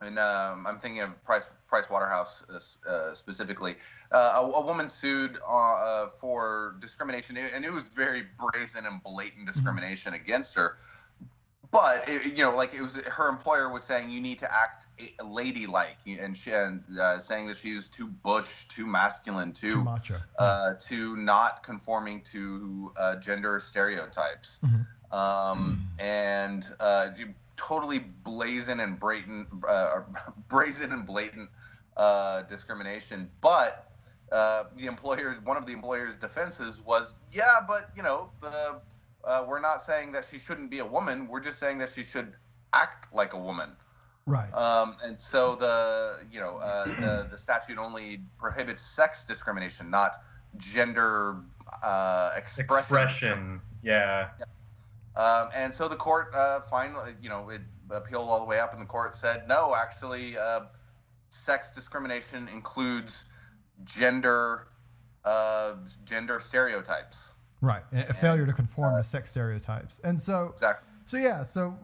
and 0.00 0.18
um, 0.18 0.66
I'm 0.66 0.78
thinking 0.78 1.00
of 1.00 1.22
Price 1.24 1.44
Price 1.68 1.90
Waterhouse 1.90 2.44
uh, 2.48 2.90
uh, 2.90 3.14
specifically. 3.14 3.76
Uh, 4.12 4.42
a, 4.42 4.58
a 4.58 4.64
woman 4.64 4.88
sued 4.88 5.38
uh, 5.48 5.52
uh, 5.52 6.08
for 6.20 6.76
discrimination, 6.80 7.36
and 7.36 7.64
it 7.64 7.72
was 7.72 7.88
very 7.88 8.24
brazen 8.38 8.86
and 8.86 9.02
blatant 9.02 9.46
discrimination 9.46 10.14
against 10.14 10.54
her. 10.54 10.76
But 11.70 12.08
it, 12.08 12.24
you 12.24 12.44
know, 12.44 12.50
like 12.54 12.74
it 12.74 12.82
was 12.82 12.94
her 13.06 13.28
employer 13.28 13.70
was 13.72 13.82
saying 13.84 14.10
you 14.10 14.20
need 14.20 14.38
to 14.40 14.52
act 14.52 14.86
ladylike, 15.22 15.98
and 16.06 16.36
she 16.36 16.52
and 16.52 16.82
uh, 17.00 17.18
saying 17.18 17.46
that 17.48 17.56
she's 17.56 17.88
too 17.88 18.06
butch, 18.08 18.68
too 18.68 18.86
masculine, 18.86 19.52
Too 19.52 19.72
too 19.74 19.84
macho. 19.84 20.16
uh, 20.38 20.74
to 20.88 21.16
not 21.16 21.62
conforming 21.62 22.22
to 22.32 22.92
uh, 22.96 23.16
gender 23.16 23.58
stereotypes, 23.58 24.58
Mhm. 24.64 24.86
um, 25.12 25.88
and 25.98 26.74
uh, 26.80 27.08
totally 27.56 27.98
blazing 27.98 28.80
and 28.80 28.98
blatant, 29.00 29.48
uh, 29.66 30.02
brazen 30.48 30.92
and 30.92 31.06
blatant 31.06 31.48
uh, 31.96 32.42
discrimination. 32.42 33.30
But 33.40 33.90
uh, 34.32 34.64
the 34.76 34.86
employers, 34.86 35.36
one 35.44 35.56
of 35.56 35.66
the 35.66 35.72
employer's 35.72 36.16
defenses 36.16 36.80
was, 36.80 37.14
yeah, 37.32 37.56
but 37.66 37.90
you 37.96 38.02
know, 38.02 38.30
the 38.40 38.80
uh, 39.26 39.44
we're 39.46 39.60
not 39.60 39.84
saying 39.84 40.12
that 40.12 40.24
she 40.30 40.38
shouldn't 40.38 40.70
be 40.70 40.78
a 40.78 40.86
woman. 40.86 41.26
We're 41.28 41.40
just 41.40 41.58
saying 41.58 41.78
that 41.78 41.90
she 41.90 42.04
should 42.04 42.32
act 42.72 43.12
like 43.12 43.32
a 43.32 43.38
woman. 43.38 43.72
right. 44.26 44.52
Um, 44.54 44.96
and 45.04 45.20
so 45.20 45.56
the 45.56 46.20
you 46.30 46.40
know 46.40 46.56
uh, 46.58 46.84
the 46.84 47.28
the 47.30 47.38
statute 47.38 47.76
only 47.76 48.20
prohibits 48.38 48.82
sex 48.82 49.24
discrimination, 49.24 49.90
not 49.90 50.22
gender 50.56 51.36
uh, 51.82 52.32
expression. 52.36 52.78
Expression. 52.78 53.60
Yeah. 53.82 54.28
Um, 55.16 55.48
and 55.54 55.74
so 55.74 55.88
the 55.88 55.96
court 55.96 56.34
uh, 56.34 56.60
finally, 56.70 57.14
you 57.22 57.28
know, 57.28 57.48
it 57.48 57.62
appealed 57.90 58.28
all 58.28 58.38
the 58.38 58.44
way 58.44 58.60
up, 58.60 58.72
and 58.72 58.80
the 58.80 58.86
court 58.86 59.16
said 59.16 59.48
no, 59.48 59.74
actually, 59.74 60.36
uh, 60.38 60.60
sex 61.30 61.70
discrimination 61.74 62.48
includes 62.48 63.24
gender 63.84 64.68
uh, 65.24 65.74
gender 66.04 66.38
stereotypes. 66.38 67.32
Right. 67.60 67.82
A, 67.92 68.10
a 68.10 68.14
failure 68.14 68.46
to 68.46 68.52
conform 68.52 68.94
uh, 68.94 69.02
to 69.02 69.08
sex 69.08 69.30
stereotypes. 69.30 69.98
And 70.04 70.20
so 70.20 70.50
Exactly. 70.54 70.86
So 71.08 71.18
yeah, 71.18 71.44
so 71.44 71.78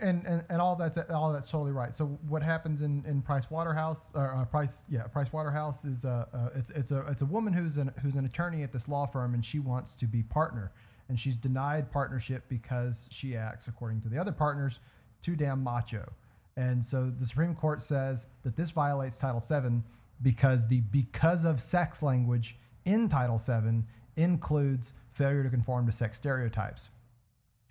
and, 0.00 0.26
and 0.26 0.44
and 0.50 0.60
all 0.60 0.74
that's 0.74 0.98
all 1.08 1.32
that's 1.32 1.48
totally 1.48 1.70
right. 1.70 1.94
So 1.94 2.06
what 2.28 2.42
happens 2.42 2.82
in, 2.82 3.04
in 3.06 3.22
Price 3.22 3.48
Waterhouse 3.48 4.00
or 4.14 4.34
uh, 4.34 4.44
Price 4.46 4.82
yeah 4.88 5.04
Price 5.04 5.32
Waterhouse 5.32 5.84
is 5.84 6.04
uh, 6.04 6.24
uh, 6.34 6.48
it's 6.56 6.70
it's 6.70 6.90
a 6.90 7.06
it's 7.06 7.22
a 7.22 7.26
woman 7.26 7.52
who's 7.52 7.76
an 7.76 7.92
who's 8.02 8.16
an 8.16 8.24
attorney 8.24 8.64
at 8.64 8.72
this 8.72 8.88
law 8.88 9.06
firm 9.06 9.34
and 9.34 9.46
she 9.46 9.60
wants 9.60 9.94
to 10.00 10.06
be 10.06 10.24
partner 10.24 10.72
and 11.08 11.20
she's 11.20 11.36
denied 11.36 11.92
partnership 11.92 12.42
because 12.48 13.06
she 13.12 13.36
acts 13.36 13.68
according 13.68 14.00
to 14.00 14.08
the 14.08 14.18
other 14.18 14.32
partners 14.32 14.80
too 15.22 15.36
damn 15.36 15.62
macho. 15.62 16.12
And 16.56 16.84
so 16.84 17.12
the 17.20 17.26
Supreme 17.28 17.54
Court 17.54 17.80
says 17.80 18.26
that 18.42 18.56
this 18.56 18.72
violates 18.72 19.16
Title 19.18 19.40
VII 19.40 19.82
because 20.20 20.66
the 20.66 20.80
because 20.80 21.44
of 21.44 21.60
sex 21.60 22.02
language 22.02 22.56
in 22.86 23.08
Title 23.08 23.38
VII 23.38 23.84
includes 24.16 24.92
failure 25.14 25.42
to 25.42 25.50
conform 25.50 25.86
to 25.86 25.92
sex 25.92 26.16
stereotypes. 26.16 26.88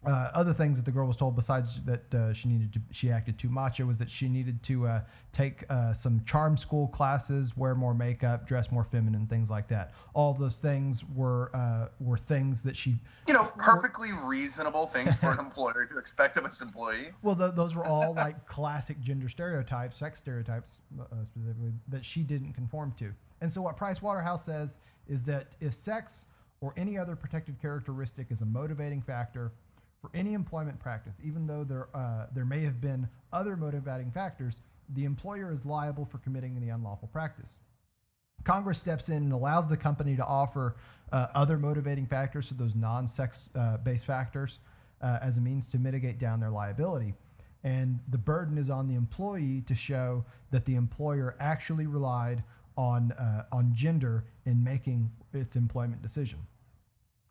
Uh, 0.06 0.30
other 0.34 0.54
things 0.54 0.76
that 0.76 0.84
the 0.84 0.92
girl 0.92 1.08
was 1.08 1.16
told 1.16 1.34
besides 1.34 1.80
that 1.86 2.14
uh, 2.14 2.34
she 2.34 2.50
needed 2.50 2.74
to 2.74 2.80
she 2.92 3.10
acted 3.10 3.40
too 3.40 3.48
macho 3.48 3.86
was 3.86 3.96
that 3.96 4.12
she 4.12 4.28
needed 4.28 4.62
to 4.62 4.86
uh, 4.86 5.02
take 5.32 5.64
uh, 5.70 5.94
some 5.94 6.22
charm 6.26 6.58
school 6.58 6.90
classes 6.90 7.56
wear 7.56 7.74
more 7.74 7.94
makeup 7.94 8.46
dress 8.46 8.70
more 8.70 8.84
feminine 8.84 9.26
things 9.28 9.50
like 9.50 9.66
that 9.70 9.94
all 10.14 10.34
those 10.34 10.58
things 10.58 11.06
were 11.16 11.50
uh, 11.56 11.88
were 12.02 12.18
things 12.18 12.62
that 12.62 12.76
she 12.76 12.98
You 13.30 13.34
know, 13.34 13.46
perfectly 13.58 14.12
reasonable 14.12 14.88
things 14.88 15.16
for 15.16 15.32
an 15.32 15.40
employer 15.40 15.86
to 15.86 15.98
expect 15.98 16.36
of 16.36 16.44
its 16.44 16.60
employee. 16.60 17.12
well 17.22 17.36
th- 17.36 17.56
those 17.56 17.74
were 17.74 17.86
all 17.86 18.14
like 18.14 18.46
classic 18.46 19.00
gender 19.00 19.30
stereotypes 19.30 19.98
sex 19.98 20.20
stereotypes 20.20 20.74
uh, 21.00 21.06
specifically 21.32 21.72
that 21.88 22.04
she 22.04 22.24
didn't 22.24 22.52
conform 22.52 22.94
to 23.00 23.14
and 23.40 23.52
so 23.52 23.62
what 23.62 23.78
price 23.78 24.02
waterhouse 24.02 24.44
says 24.46 24.72
is 25.08 25.24
that 25.24 25.48
if 25.62 25.74
sex 25.74 26.26
or 26.64 26.74
any 26.78 26.98
other 26.98 27.16
protected 27.16 27.62
characteristic 27.62 28.28
is 28.32 28.40
a 28.40 28.46
motivating 28.46 29.02
factor 29.02 29.52
for 30.02 30.10
any 30.14 30.34
employment 30.34 30.80
practice, 30.80 31.14
even 31.22 31.46
though 31.46 31.66
there 31.66 31.88
uh, 31.94 32.28
there 32.34 32.46
may 32.46 32.64
have 32.64 32.80
been 32.80 33.08
other 33.34 33.58
motivating 33.58 34.12
factors, 34.12 34.54
the 34.96 35.04
employer 35.04 35.52
is 35.52 35.66
liable 35.66 36.08
for 36.10 36.20
committing 36.20 36.60
the 36.62 36.70
unlawful 36.70 37.10
practice. 37.10 37.50
Congress 38.46 38.80
steps 38.80 39.10
in 39.10 39.16
and 39.18 39.34
allows 39.34 39.68
the 39.70 39.78
company 39.78 40.16
to 40.16 40.26
offer 40.26 40.76
uh, 41.12 41.28
other 41.36 41.58
motivating 41.58 42.06
factors, 42.06 42.48
so 42.50 42.56
those 42.56 42.76
non-sex 42.76 43.40
uh, 43.56 43.78
based 43.78 44.06
factors, 44.06 44.60
uh, 45.02 45.20
as 45.22 45.38
a 45.38 45.42
means 45.42 45.68
to 45.68 45.78
mitigate 45.78 46.18
down 46.18 46.40
their 46.40 46.50
liability. 46.50 47.14
And 47.66 48.00
the 48.10 48.18
burden 48.18 48.58
is 48.58 48.70
on 48.70 48.88
the 48.88 48.96
employee 48.96 49.64
to 49.68 49.76
show 49.76 50.26
that 50.52 50.66
the 50.66 50.76
employer 50.76 51.36
actually 51.40 51.88
relied 51.88 52.44
on 52.78 53.12
uh, 53.14 53.44
on 53.52 53.74
gender 53.76 54.26
in 54.46 54.64
making 54.64 55.12
its 55.34 55.56
employment 55.56 56.02
decision. 56.02 56.40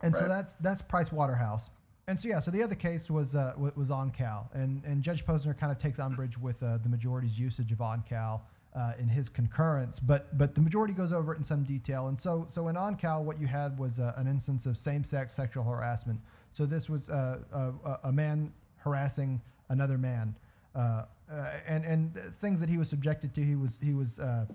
And 0.02 0.14
so 0.14 0.28
that's 0.28 0.54
that's 0.60 0.82
Price 0.82 1.12
Waterhouse. 1.12 1.70
And 2.08 2.18
so 2.18 2.28
yeah, 2.28 2.40
so 2.40 2.50
the 2.50 2.62
other 2.62 2.74
case 2.74 3.08
was 3.08 3.34
uh, 3.34 3.52
wa- 3.56 3.70
was 3.76 3.88
Oncale, 3.88 4.46
and 4.54 4.82
and 4.84 5.02
Judge 5.02 5.24
Posner 5.24 5.56
kind 5.56 5.70
of 5.70 5.78
takes 5.78 5.98
umbrage 5.98 6.36
with 6.36 6.60
uh, 6.62 6.78
the 6.82 6.88
majority's 6.88 7.38
usage 7.38 7.70
of 7.70 7.78
Oncale 7.78 8.40
uh, 8.74 8.92
in 8.98 9.08
his 9.08 9.28
concurrence, 9.28 10.00
but 10.00 10.36
but 10.36 10.54
the 10.54 10.60
majority 10.60 10.94
goes 10.94 11.12
over 11.12 11.32
it 11.32 11.38
in 11.38 11.44
some 11.44 11.62
detail. 11.62 12.08
And 12.08 12.20
so 12.20 12.46
so 12.50 12.68
in 12.68 12.76
Oncale, 12.76 13.22
what 13.22 13.40
you 13.40 13.46
had 13.46 13.78
was 13.78 13.98
uh, 13.98 14.14
an 14.16 14.26
instance 14.26 14.66
of 14.66 14.76
same-sex 14.76 15.34
sexual 15.34 15.62
harassment. 15.62 16.20
So 16.52 16.66
this 16.66 16.88
was 16.88 17.08
uh, 17.08 17.38
a, 17.52 17.98
a 18.04 18.12
man 18.12 18.52
harassing 18.78 19.40
another 19.68 19.98
man, 19.98 20.34
uh, 20.74 21.04
uh, 21.30 21.50
and 21.66 21.84
and 21.84 22.34
things 22.40 22.58
that 22.60 22.68
he 22.68 22.78
was 22.78 22.88
subjected 22.88 23.34
to. 23.34 23.44
He 23.44 23.54
was 23.54 23.78
he 23.80 23.94
was 23.94 24.18
uh, 24.18 24.46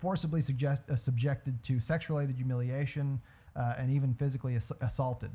forcibly 0.00 0.42
suggest, 0.42 0.82
uh, 0.90 0.96
subjected 0.96 1.62
to 1.64 1.80
sex-related 1.80 2.36
humiliation 2.36 3.20
uh, 3.56 3.74
and 3.78 3.90
even 3.90 4.14
physically 4.14 4.56
ass- 4.56 4.72
assaulted. 4.80 5.30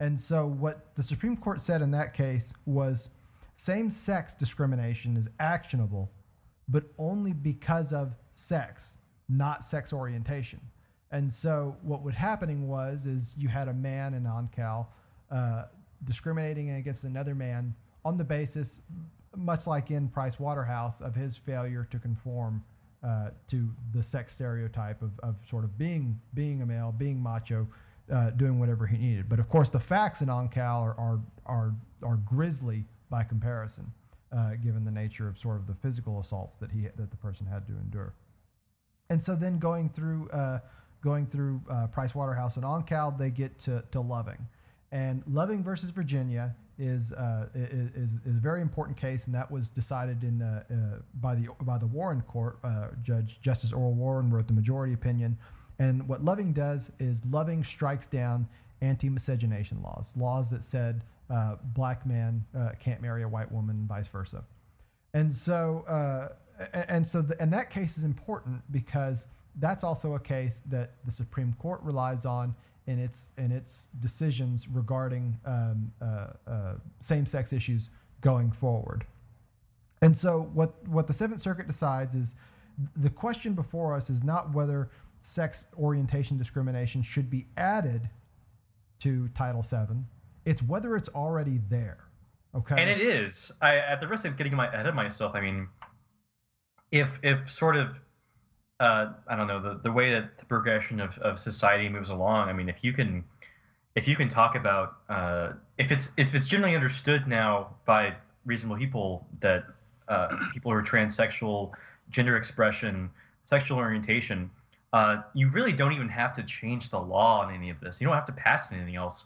And 0.00 0.20
so, 0.20 0.46
what 0.46 0.94
the 0.96 1.02
Supreme 1.02 1.36
Court 1.36 1.60
said 1.60 1.82
in 1.82 1.90
that 1.90 2.14
case 2.14 2.52
was 2.66 3.08
same 3.56 3.90
sex 3.90 4.34
discrimination 4.34 5.16
is 5.16 5.26
actionable, 5.40 6.10
but 6.68 6.84
only 6.98 7.32
because 7.32 7.92
of 7.92 8.12
sex, 8.36 8.94
not 9.28 9.64
sex 9.64 9.92
orientation. 9.92 10.60
And 11.10 11.32
so, 11.32 11.76
what 11.82 12.02
was 12.02 12.14
happening 12.14 12.68
was, 12.68 13.06
is 13.06 13.34
you 13.36 13.48
had 13.48 13.68
a 13.68 13.72
man 13.72 14.14
in 14.14 14.24
Oncale 14.24 14.86
uh, 15.30 15.64
discriminating 16.04 16.70
against 16.70 17.04
another 17.04 17.34
man 17.34 17.74
on 18.04 18.16
the 18.16 18.24
basis, 18.24 18.80
much 19.36 19.66
like 19.66 19.90
in 19.90 20.08
Price 20.08 20.38
Waterhouse, 20.38 21.00
of 21.00 21.14
his 21.14 21.36
failure 21.36 21.88
to 21.90 21.98
conform 21.98 22.62
uh, 23.02 23.30
to 23.48 23.68
the 23.94 24.02
sex 24.02 24.34
stereotype 24.34 25.00
of, 25.02 25.10
of 25.22 25.36
sort 25.48 25.64
of 25.64 25.78
being 25.78 26.20
being 26.34 26.62
a 26.62 26.66
male, 26.66 26.94
being 26.96 27.22
macho, 27.22 27.66
uh, 28.12 28.30
doing 28.30 28.58
whatever 28.58 28.86
he 28.86 28.96
needed. 28.96 29.28
But 29.28 29.38
of 29.38 29.48
course, 29.48 29.70
the 29.70 29.80
facts 29.80 30.20
in 30.20 30.28
Oncale 30.28 30.82
are 30.82 30.96
are 30.98 31.20
are, 31.46 31.74
are 32.02 32.16
grisly 32.16 32.84
by 33.10 33.24
comparison, 33.24 33.92
uh, 34.36 34.54
given 34.62 34.84
the 34.84 34.90
nature 34.90 35.28
of 35.28 35.38
sort 35.38 35.56
of 35.56 35.66
the 35.66 35.74
physical 35.74 36.20
assaults 36.20 36.56
that 36.60 36.70
he 36.70 36.82
that 36.96 37.10
the 37.10 37.16
person 37.16 37.46
had 37.46 37.66
to 37.68 37.72
endure. 37.72 38.14
And 39.10 39.22
so 39.22 39.34
then 39.34 39.58
going 39.58 39.90
through 39.90 40.28
uh, 40.30 40.58
going 41.02 41.26
through 41.26 41.60
uh, 41.70 41.86
Price 41.86 42.14
Waterhouse 42.14 42.56
and 42.56 42.64
Oncale, 42.64 43.16
they 43.16 43.30
get 43.30 43.58
to, 43.60 43.82
to 43.92 44.00
Loving, 44.00 44.46
and 44.90 45.22
Loving 45.30 45.62
versus 45.62 45.90
Virginia 45.90 46.54
is, 46.78 47.12
uh, 47.12 47.46
is 47.54 48.10
is 48.26 48.36
a 48.36 48.40
very 48.40 48.60
important 48.60 48.96
case, 48.96 49.24
and 49.26 49.34
that 49.34 49.50
was 49.50 49.68
decided 49.68 50.22
in 50.22 50.42
uh, 50.42 50.62
uh, 50.70 50.98
by 51.20 51.34
the 51.34 51.48
by 51.62 51.76
the 51.78 51.86
Warren 51.86 52.22
Court. 52.22 52.58
Uh, 52.62 52.88
Judge 53.02 53.38
Justice 53.42 53.72
Earl 53.72 53.92
Warren 53.92 54.30
wrote 54.30 54.46
the 54.46 54.52
majority 54.52 54.92
opinion, 54.92 55.36
and 55.78 56.06
what 56.08 56.24
Loving 56.24 56.52
does 56.52 56.90
is 56.98 57.20
Loving 57.30 57.64
strikes 57.64 58.06
down 58.06 58.48
anti-miscegenation 58.80 59.82
laws, 59.82 60.12
laws 60.16 60.48
that 60.50 60.64
said 60.64 61.02
uh, 61.30 61.56
black 61.74 62.06
man 62.06 62.44
uh, 62.56 62.70
can't 62.80 63.02
marry 63.02 63.24
a 63.24 63.28
white 63.28 63.50
woman, 63.50 63.84
vice 63.88 64.06
versa. 64.06 64.44
And 65.14 65.34
so, 65.34 66.30
and 66.72 67.04
so, 67.04 67.22
the, 67.22 67.40
and 67.40 67.52
that 67.52 67.70
case 67.70 67.98
is 67.98 68.04
important 68.04 68.60
because 68.70 69.26
that's 69.56 69.82
also 69.82 70.14
a 70.14 70.20
case 70.20 70.60
that 70.66 70.92
the 71.06 71.12
Supreme 71.12 71.56
Court 71.58 71.80
relies 71.82 72.24
on 72.24 72.54
in 72.88 72.98
its 72.98 73.26
in 73.36 73.52
its 73.52 73.86
decisions 74.00 74.66
regarding 74.72 75.38
um, 75.44 75.92
uh, 76.02 76.50
uh, 76.50 76.74
same-sex 77.00 77.52
issues 77.52 77.90
going 78.22 78.50
forward. 78.50 79.04
And 80.02 80.16
so, 80.16 80.50
what 80.54 80.74
what 80.88 81.06
the 81.06 81.12
Seventh 81.12 81.42
Circuit 81.42 81.68
decides 81.68 82.14
is 82.14 82.34
the 82.96 83.10
question 83.10 83.52
before 83.52 83.94
us 83.94 84.08
is 84.08 84.24
not 84.24 84.54
whether 84.54 84.90
sex 85.20 85.64
orientation 85.78 86.38
discrimination 86.38 87.02
should 87.02 87.28
be 87.30 87.46
added 87.56 88.08
to 89.00 89.28
Title 89.36 89.62
VII. 89.62 89.96
It's 90.44 90.62
whether 90.62 90.96
it's 90.96 91.08
already 91.10 91.60
there. 91.68 91.98
Okay. 92.54 92.76
And 92.78 92.88
it 92.88 93.00
is. 93.00 93.52
I, 93.60 93.76
at 93.76 94.00
the 94.00 94.08
risk 94.08 94.24
of 94.24 94.38
getting 94.38 94.54
my, 94.54 94.68
ahead 94.68 94.86
of 94.86 94.94
myself, 94.94 95.34
I 95.34 95.40
mean, 95.40 95.68
if 96.90 97.08
if 97.22 97.52
sort 97.52 97.76
of, 97.76 97.88
uh, 98.80 99.12
I 99.26 99.36
don't 99.36 99.48
know, 99.48 99.60
the, 99.60 99.80
the 99.82 99.92
way 99.92 100.12
that 100.12 100.38
the 100.38 100.44
progression 100.44 101.00
of, 101.00 101.18
of 101.18 101.38
society 101.38 101.88
moves 101.88 102.10
along, 102.10 102.48
I 102.48 102.52
mean, 102.52 102.68
if 102.68 102.82
you 102.82 102.92
can, 102.92 103.24
if 103.96 104.06
you 104.06 104.14
can 104.14 104.28
talk 104.28 104.54
about, 104.54 104.98
uh, 105.08 105.52
if 105.78 105.90
it's 105.90 106.10
if 106.16 106.34
it's 106.34 106.46
generally 106.46 106.76
understood 106.76 107.26
now 107.26 107.74
by 107.86 108.14
reasonable 108.44 108.76
people 108.76 109.26
that 109.40 109.64
uh, 110.08 110.28
people 110.52 110.70
who 110.70 110.78
are 110.78 110.82
transsexual, 110.82 111.72
gender 112.10 112.36
expression, 112.36 113.10
sexual 113.46 113.78
orientation, 113.78 114.48
uh, 114.92 115.22
you 115.34 115.50
really 115.50 115.72
don't 115.72 115.92
even 115.92 116.08
have 116.08 116.34
to 116.36 116.42
change 116.44 116.90
the 116.90 116.98
law 116.98 117.42
on 117.42 117.52
any 117.52 117.70
of 117.70 117.80
this. 117.80 118.00
You 118.00 118.06
don't 118.06 118.14
have 118.14 118.26
to 118.26 118.32
pass 118.32 118.66
anything 118.70 118.96
else. 118.96 119.24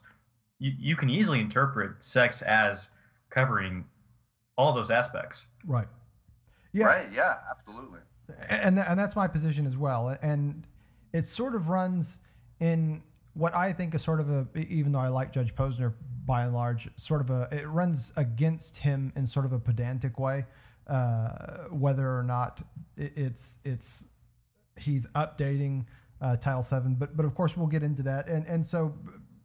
You, 0.58 0.72
you 0.78 0.96
can 0.96 1.10
easily 1.10 1.40
interpret 1.40 1.92
sex 2.00 2.40
as 2.42 2.88
covering 3.30 3.84
all 4.56 4.72
those 4.72 4.90
aspects. 4.90 5.46
right. 5.66 5.88
Yeah. 6.72 6.86
Right? 6.86 7.12
Yeah, 7.12 7.34
absolutely. 7.50 8.00
And 8.48 8.78
and 8.78 8.98
that's 8.98 9.16
my 9.16 9.26
position 9.26 9.66
as 9.66 9.76
well. 9.76 10.16
And 10.22 10.66
it 11.12 11.26
sort 11.26 11.54
of 11.54 11.68
runs 11.68 12.18
in 12.60 13.02
what 13.34 13.54
i 13.54 13.72
think 13.72 13.94
is 13.94 14.02
sort 14.02 14.20
of 14.20 14.28
a 14.28 14.46
even 14.58 14.92
though 14.92 14.98
i 14.98 15.08
like 15.08 15.32
judge 15.32 15.54
posner 15.54 15.94
by 16.26 16.42
and 16.42 16.52
large 16.52 16.86
sort 16.96 17.18
of 17.18 17.30
a 17.30 17.48
it 17.50 17.66
runs 17.66 18.12
against 18.16 18.76
him 18.76 19.10
in 19.16 19.26
sort 19.26 19.46
of 19.46 19.54
a 19.54 19.58
pedantic 19.58 20.18
way 20.18 20.44
uh, 20.88 21.28
whether 21.70 22.18
or 22.18 22.22
not 22.22 22.60
it, 22.96 23.12
it's 23.16 23.56
it's 23.64 24.04
he's 24.76 25.06
updating 25.14 25.84
uh, 26.20 26.36
title 26.36 26.62
7 26.62 26.94
but 26.94 27.16
but 27.16 27.24
of 27.24 27.34
course 27.34 27.56
we'll 27.56 27.66
get 27.66 27.82
into 27.82 28.02
that. 28.02 28.28
And 28.28 28.46
and 28.46 28.64
so 28.64 28.94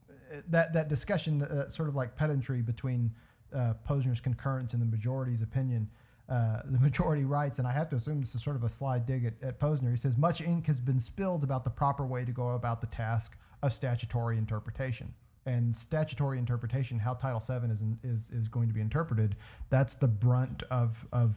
uh, 0.09 0.38
that 0.49 0.73
that 0.73 0.89
discussion 0.89 1.43
uh, 1.43 1.69
sort 1.69 1.89
of 1.89 1.95
like 1.95 2.15
pedantry 2.15 2.61
between 2.61 3.11
uh, 3.55 3.73
posner's 3.88 4.19
concurrence 4.19 4.73
and 4.73 4.81
the 4.81 4.85
majority's 4.85 5.41
opinion 5.41 5.89
uh, 6.30 6.61
the 6.65 6.80
majority 6.80 7.23
writes, 7.23 7.57
and 7.57 7.67
I 7.67 7.71
have 7.71 7.89
to 7.89 7.95
assume 7.95 8.19
this 8.19 8.36
is 8.36 8.43
sort 8.43 8.55
of 8.55 8.63
a 8.63 8.69
sly 8.69 8.99
dig 8.99 9.25
at, 9.25 9.34
at 9.41 9.59
Posner. 9.59 9.91
He 9.91 9.97
says, 9.97 10.17
Much 10.17 10.41
ink 10.41 10.65
has 10.67 10.80
been 10.80 10.99
spilled 10.99 11.43
about 11.43 11.63
the 11.63 11.69
proper 11.69 12.05
way 12.05 12.25
to 12.25 12.32
go 12.32 12.49
about 12.49 12.82
the 12.82 12.88
task 12.88 13.34
of 13.63 13.73
statutory 13.73 14.38
interpretation. 14.38 15.13
And 15.45 15.73
statutory 15.73 16.38
interpretation, 16.38 16.99
how 16.99 17.13
Title 17.13 17.39
VII 17.39 17.71
is, 17.71 17.80
in, 17.80 17.97
is, 18.03 18.30
is 18.32 18.49
going 18.49 18.67
to 18.67 18.73
be 18.73 18.82
interpreted, 18.82 19.38
that's 19.69 19.95
the 19.95 20.07
brunt 20.07 20.63
of, 20.69 20.97
of 21.13 21.36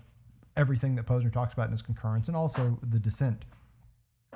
everything 0.57 0.97
that 0.97 1.07
Posner 1.07 1.33
talks 1.33 1.53
about 1.53 1.67
in 1.67 1.73
his 1.73 1.83
concurrence 1.83 2.27
and 2.27 2.37
also 2.37 2.77
the 2.91 2.99
dissent. 2.99 3.45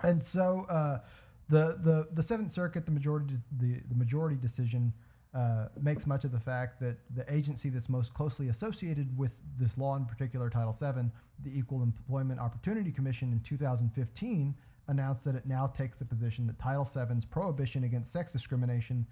And 0.05 0.23
so 0.23 0.67
uh, 0.69 1.01
the, 1.49 1.79
the, 1.83 2.07
the 2.15 2.23
Seventh 2.23 2.53
Circuit, 2.53 2.87
the 2.87 2.93
majority, 2.93 3.35
the, 3.59 3.81
the 3.89 3.97
majority 3.97 4.37
decision 4.37 4.93
uh, 5.35 5.67
makes 5.81 6.07
much 6.07 6.25
of 6.25 6.33
the 6.33 6.41
fact 6.41 6.81
that 6.81 6.97
the 7.17 7.31
agency 7.33 7.69
that's 7.69 7.89
most 7.89 8.15
closely 8.15 8.49
associated 8.49 9.17
with 9.19 9.33
this 9.59 9.77
law, 9.77 9.97
in 9.97 10.05
particular 10.05 10.49
Title 10.49 10.73
VII, 10.73 11.11
the 11.43 11.59
Equal 11.59 11.83
Employment 11.83 12.39
Opportunity 12.39 12.93
Commission 12.93 13.33
in 13.33 13.41
2015, 13.41 14.55
announced 14.89 15.25
that 15.25 15.35
it 15.35 15.47
now 15.47 15.67
takes 15.67 15.99
the 15.99 16.05
position 16.05 16.47
that 16.47 16.59
Title 16.59 16.85
VII's 16.85 17.25
prohibition 17.25 17.85
against 17.85 18.13
sex 18.13 18.33
discrimination 18.33 19.07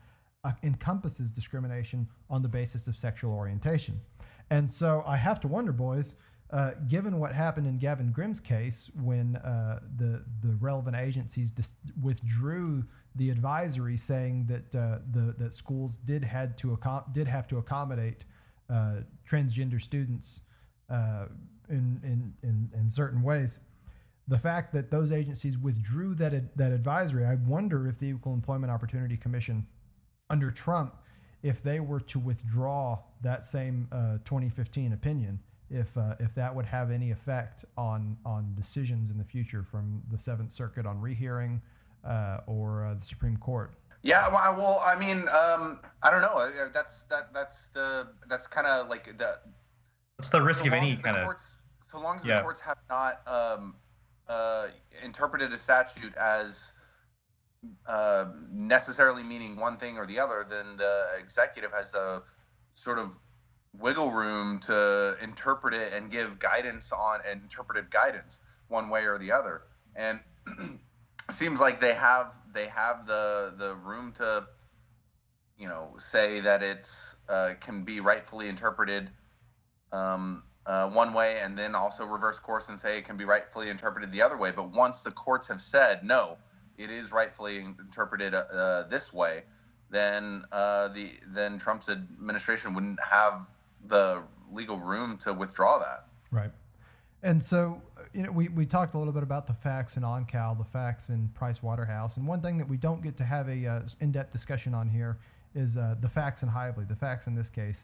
uh, 0.44 0.52
encompasses 0.62 1.30
discrimination 1.30 2.06
on 2.30 2.42
the 2.42 2.48
basis 2.48 2.86
of 2.86 2.96
sexual 2.96 3.32
orientation. 3.32 4.00
And 4.50 4.70
so 4.70 5.02
I 5.06 5.16
have 5.16 5.40
to 5.40 5.48
wonder, 5.48 5.72
boys, 5.72 6.14
uh, 6.52 6.72
given 6.88 7.18
what 7.18 7.32
happened 7.32 7.66
in 7.66 7.78
Gavin 7.78 8.12
Grimm's 8.12 8.40
case 8.40 8.90
when 9.02 9.36
uh, 9.36 9.80
the 9.96 10.22
the 10.42 10.54
relevant 10.60 10.96
agencies 10.96 11.50
dis- 11.50 11.72
withdrew 12.02 12.84
the 13.16 13.30
advisory 13.30 13.96
saying 13.96 14.46
that 14.48 14.78
uh, 14.78 14.98
the 15.12 15.34
that 15.38 15.54
schools 15.54 15.98
did 16.06 16.24
had 16.24 16.56
to 16.58 16.76
accom- 16.76 17.12
did 17.12 17.26
have 17.26 17.46
to 17.48 17.58
accommodate 17.58 18.24
uh, 18.70 18.96
transgender 19.30 19.80
students 19.80 20.40
uh, 20.90 21.26
in, 21.68 22.00
in 22.02 22.32
in 22.42 22.70
in 22.74 22.90
certain 22.90 23.22
ways. 23.22 23.58
The 24.28 24.38
fact 24.38 24.72
that 24.72 24.90
those 24.90 25.12
agencies 25.12 25.58
withdrew 25.58 26.14
that 26.16 26.32
ad- 26.32 26.50
that 26.56 26.72
advisory, 26.72 27.26
I 27.26 27.34
wonder 27.46 27.88
if 27.88 27.98
the 27.98 28.06
Equal 28.06 28.34
Employment 28.34 28.72
Opportunity 28.72 29.16
Commission 29.16 29.66
under 30.30 30.50
Trump, 30.50 30.94
if 31.42 31.62
they 31.62 31.80
were 31.80 32.00
to 32.00 32.18
withdraw 32.18 32.98
that 33.22 33.44
same 33.44 33.88
uh, 33.92 34.18
2015 34.24 34.94
opinion, 34.94 35.38
if 35.68 35.94
uh, 35.98 36.14
if 36.18 36.34
that 36.34 36.54
would 36.54 36.66
have 36.66 36.90
any 36.90 37.10
effect 37.10 37.64
on 37.76 38.16
on 38.24 38.54
decisions 38.56 39.10
in 39.10 39.18
the 39.18 39.24
future 39.24 39.66
from 39.70 40.02
the 40.10 40.18
Seventh 40.18 40.52
Circuit 40.52 40.86
on 40.86 41.00
rehearing 41.00 41.60
uh, 42.04 42.38
or 42.46 42.84
uh, 42.86 42.94
the 42.94 43.06
Supreme 43.06 43.36
Court. 43.36 43.72
Yeah, 44.02 44.28
well, 44.28 44.38
I- 44.38 44.50
well, 44.50 44.82
I 44.84 44.98
mean, 44.98 45.28
um, 45.28 45.80
I 46.02 46.10
don't 46.10 46.22
know. 46.22 46.34
Uh, 46.34 46.68
That's 46.74 47.02
that 47.04 47.32
that's 47.32 47.68
the 47.72 48.08
that's 48.28 48.46
kind 48.46 48.66
of 48.66 48.88
like 48.88 49.16
the 49.18 49.38
What's 50.16 50.30
the 50.30 50.42
risk 50.42 50.60
so 50.60 50.66
of 50.66 50.72
long 50.72 50.80
any 50.82 50.90
as 50.92 50.96
the 50.98 51.02
kind 51.04 51.16
of? 51.16 51.24
courts, 51.24 51.58
so 51.90 52.00
long 52.00 52.16
as 52.18 52.24
Yeah. 52.24 52.36
the 52.38 52.42
courts 52.42 52.60
have 52.60 52.78
not 52.90 53.20
um, 53.26 53.76
uh, 54.28 54.68
interpreted 55.04 55.52
a 55.52 55.58
statute 55.58 56.14
as 56.16 56.72
uh, 57.86 58.26
necessarily 58.50 59.22
meaning 59.22 59.56
one 59.56 59.76
thing 59.76 59.96
or 59.98 60.06
the 60.06 60.18
other, 60.18 60.44
then 60.48 60.76
the 60.76 61.06
executive 61.18 61.70
has 61.72 61.90
the 61.92 62.22
sort 62.74 62.98
of 62.98 63.10
wiggle 63.78 64.10
room 64.12 64.58
to 64.60 65.16
interpret 65.22 65.74
it 65.74 65.92
and 65.92 66.10
give 66.10 66.38
guidance 66.40 66.90
on 66.92 67.20
interpretive 67.30 67.88
guidance 67.90 68.38
one 68.68 68.88
way 68.88 69.04
or 69.04 69.16
the 69.18 69.30
other. 69.30 69.62
And 69.94 70.18
seems 71.30 71.60
like 71.60 71.80
they 71.80 71.94
have 71.94 72.32
they 72.52 72.66
have 72.66 73.06
the 73.06 73.54
the 73.58 73.74
room 73.76 74.12
to 74.16 74.46
you 75.58 75.68
know 75.68 75.94
say 75.98 76.40
that 76.40 76.62
it's 76.62 77.14
uh, 77.28 77.54
can 77.60 77.84
be 77.84 78.00
rightfully 78.00 78.48
interpreted 78.48 79.10
um, 79.92 80.42
uh, 80.66 80.88
one 80.88 81.12
way 81.12 81.40
and 81.40 81.58
then 81.58 81.74
also 81.74 82.04
reverse 82.04 82.38
course 82.38 82.68
and 82.68 82.78
say 82.78 82.98
it 82.98 83.04
can 83.04 83.16
be 83.16 83.24
rightfully 83.24 83.68
interpreted 83.68 84.12
the 84.12 84.22
other 84.22 84.36
way. 84.36 84.50
But 84.50 84.72
once 84.72 85.00
the 85.00 85.10
courts 85.10 85.48
have 85.48 85.60
said 85.60 86.04
no, 86.04 86.36
it 86.78 86.90
is 86.90 87.12
rightfully 87.12 87.58
interpreted 87.58 88.34
uh, 88.34 88.84
this 88.88 89.12
way, 89.12 89.42
then 89.90 90.44
uh, 90.52 90.88
the 90.88 91.12
then 91.28 91.58
Trump's 91.58 91.88
administration 91.88 92.74
wouldn't 92.74 93.00
have 93.02 93.46
the 93.88 94.22
legal 94.50 94.78
room 94.78 95.18
to 95.18 95.32
withdraw 95.32 95.78
that. 95.78 96.06
Right. 96.30 96.50
And 97.22 97.42
so, 97.42 97.80
you 98.12 98.24
know, 98.24 98.32
we, 98.32 98.48
we 98.48 98.66
talked 98.66 98.94
a 98.94 98.98
little 98.98 99.12
bit 99.12 99.22
about 99.22 99.46
the 99.46 99.54
facts 99.54 99.96
in 99.96 100.02
Oncale, 100.02 100.58
the 100.58 100.64
facts 100.64 101.08
in 101.08 101.28
Price 101.34 101.62
Waterhouse, 101.62 102.16
and 102.16 102.26
one 102.26 102.40
thing 102.40 102.58
that 102.58 102.68
we 102.68 102.76
don't 102.76 103.02
get 103.02 103.16
to 103.18 103.24
have 103.24 103.48
a 103.48 103.66
uh, 103.66 103.80
in-depth 104.00 104.32
discussion 104.32 104.74
on 104.74 104.88
here 104.88 105.18
is 105.54 105.76
uh, 105.76 105.94
the 106.00 106.08
facts 106.08 106.42
in 106.42 106.48
Hively, 106.48 106.84
the 106.84 106.96
facts 106.96 107.26
in 107.26 107.34
this 107.34 107.48
case. 107.48 107.78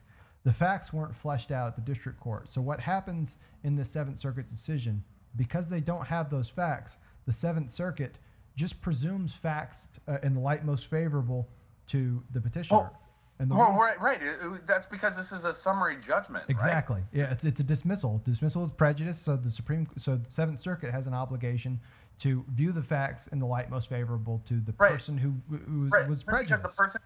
The 0.44 0.52
facts 0.52 0.92
weren't 0.92 1.14
fleshed 1.14 1.50
out 1.50 1.68
at 1.68 1.76
the 1.76 1.82
district 1.82 2.18
court. 2.20 2.48
So 2.52 2.60
what 2.60 2.80
happens 2.80 3.36
in 3.64 3.76
the 3.76 3.84
Seventh 3.84 4.18
Circuit 4.18 4.50
decision, 4.54 5.04
because 5.36 5.68
they 5.68 5.80
don't 5.80 6.06
have 6.06 6.30
those 6.30 6.48
facts, 6.48 6.96
the 7.26 7.32
Seventh 7.32 7.72
Circuit 7.72 8.16
just 8.56 8.80
presumes 8.80 9.32
facts 9.32 9.86
uh, 10.08 10.18
in 10.22 10.34
the 10.34 10.40
light 10.40 10.64
most 10.64 10.90
favorable 10.90 11.46
to 11.88 12.22
the 12.32 12.40
petitioner. 12.40 12.90
And 13.38 13.50
the 13.50 13.54
Well, 13.54 13.68
reason- 13.70 13.80
right, 13.80 14.00
right. 14.00 14.22
It- 14.22 14.42
it- 14.42 14.66
that's 14.66 14.86
because 14.86 15.16
this 15.16 15.32
is 15.32 15.44
a 15.44 15.54
summary 15.54 15.96
judgment. 15.96 16.44
right? 16.48 16.50
Exactly. 16.50 17.02
Yeah, 17.12 17.30
it's, 17.30 17.44
it's 17.44 17.60
a 17.60 17.64
dismissal. 17.64 18.18
Dismissal 18.24 18.64
is 18.64 18.72
prejudice. 18.72 19.20
So 19.20 19.36
the 19.36 19.50
Supreme, 19.50 19.88
so 19.98 20.16
the 20.16 20.30
Seventh 20.30 20.60
Circuit 20.60 20.90
has 20.92 21.06
an 21.06 21.14
obligation 21.14 21.80
to 22.20 22.44
view 22.50 22.72
the 22.72 22.82
facts 22.82 23.28
in 23.28 23.38
the 23.38 23.46
light 23.46 23.70
most 23.70 23.88
favorable 23.88 24.42
to 24.48 24.60
the 24.60 24.74
Right. 24.78 24.92
person 24.92 25.16
who 25.16 25.34
who 25.50 25.82
was, 25.82 25.90
right 25.90 26.08
was 26.08 26.26
right, 26.26 26.44
because 26.46 26.62
the 26.62 26.68
person 26.68 27.00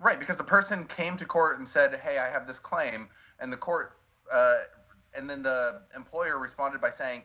right 0.00 0.18
because 0.18 0.36
the 0.36 0.44
person 0.44 0.84
came 0.86 1.16
to 1.16 1.24
court 1.24 1.58
and 1.60 1.68
said 1.68 1.94
hey 2.00 2.18
i 2.18 2.28
have 2.28 2.44
this 2.46 2.58
claim 2.58 3.08
and 3.40 3.52
the 3.52 3.56
court 3.56 3.98
uh, 4.32 4.58
and 5.14 5.30
then 5.30 5.40
the 5.42 5.82
employer 5.94 6.38
responded 6.38 6.80
by 6.80 6.90
saying 6.90 7.22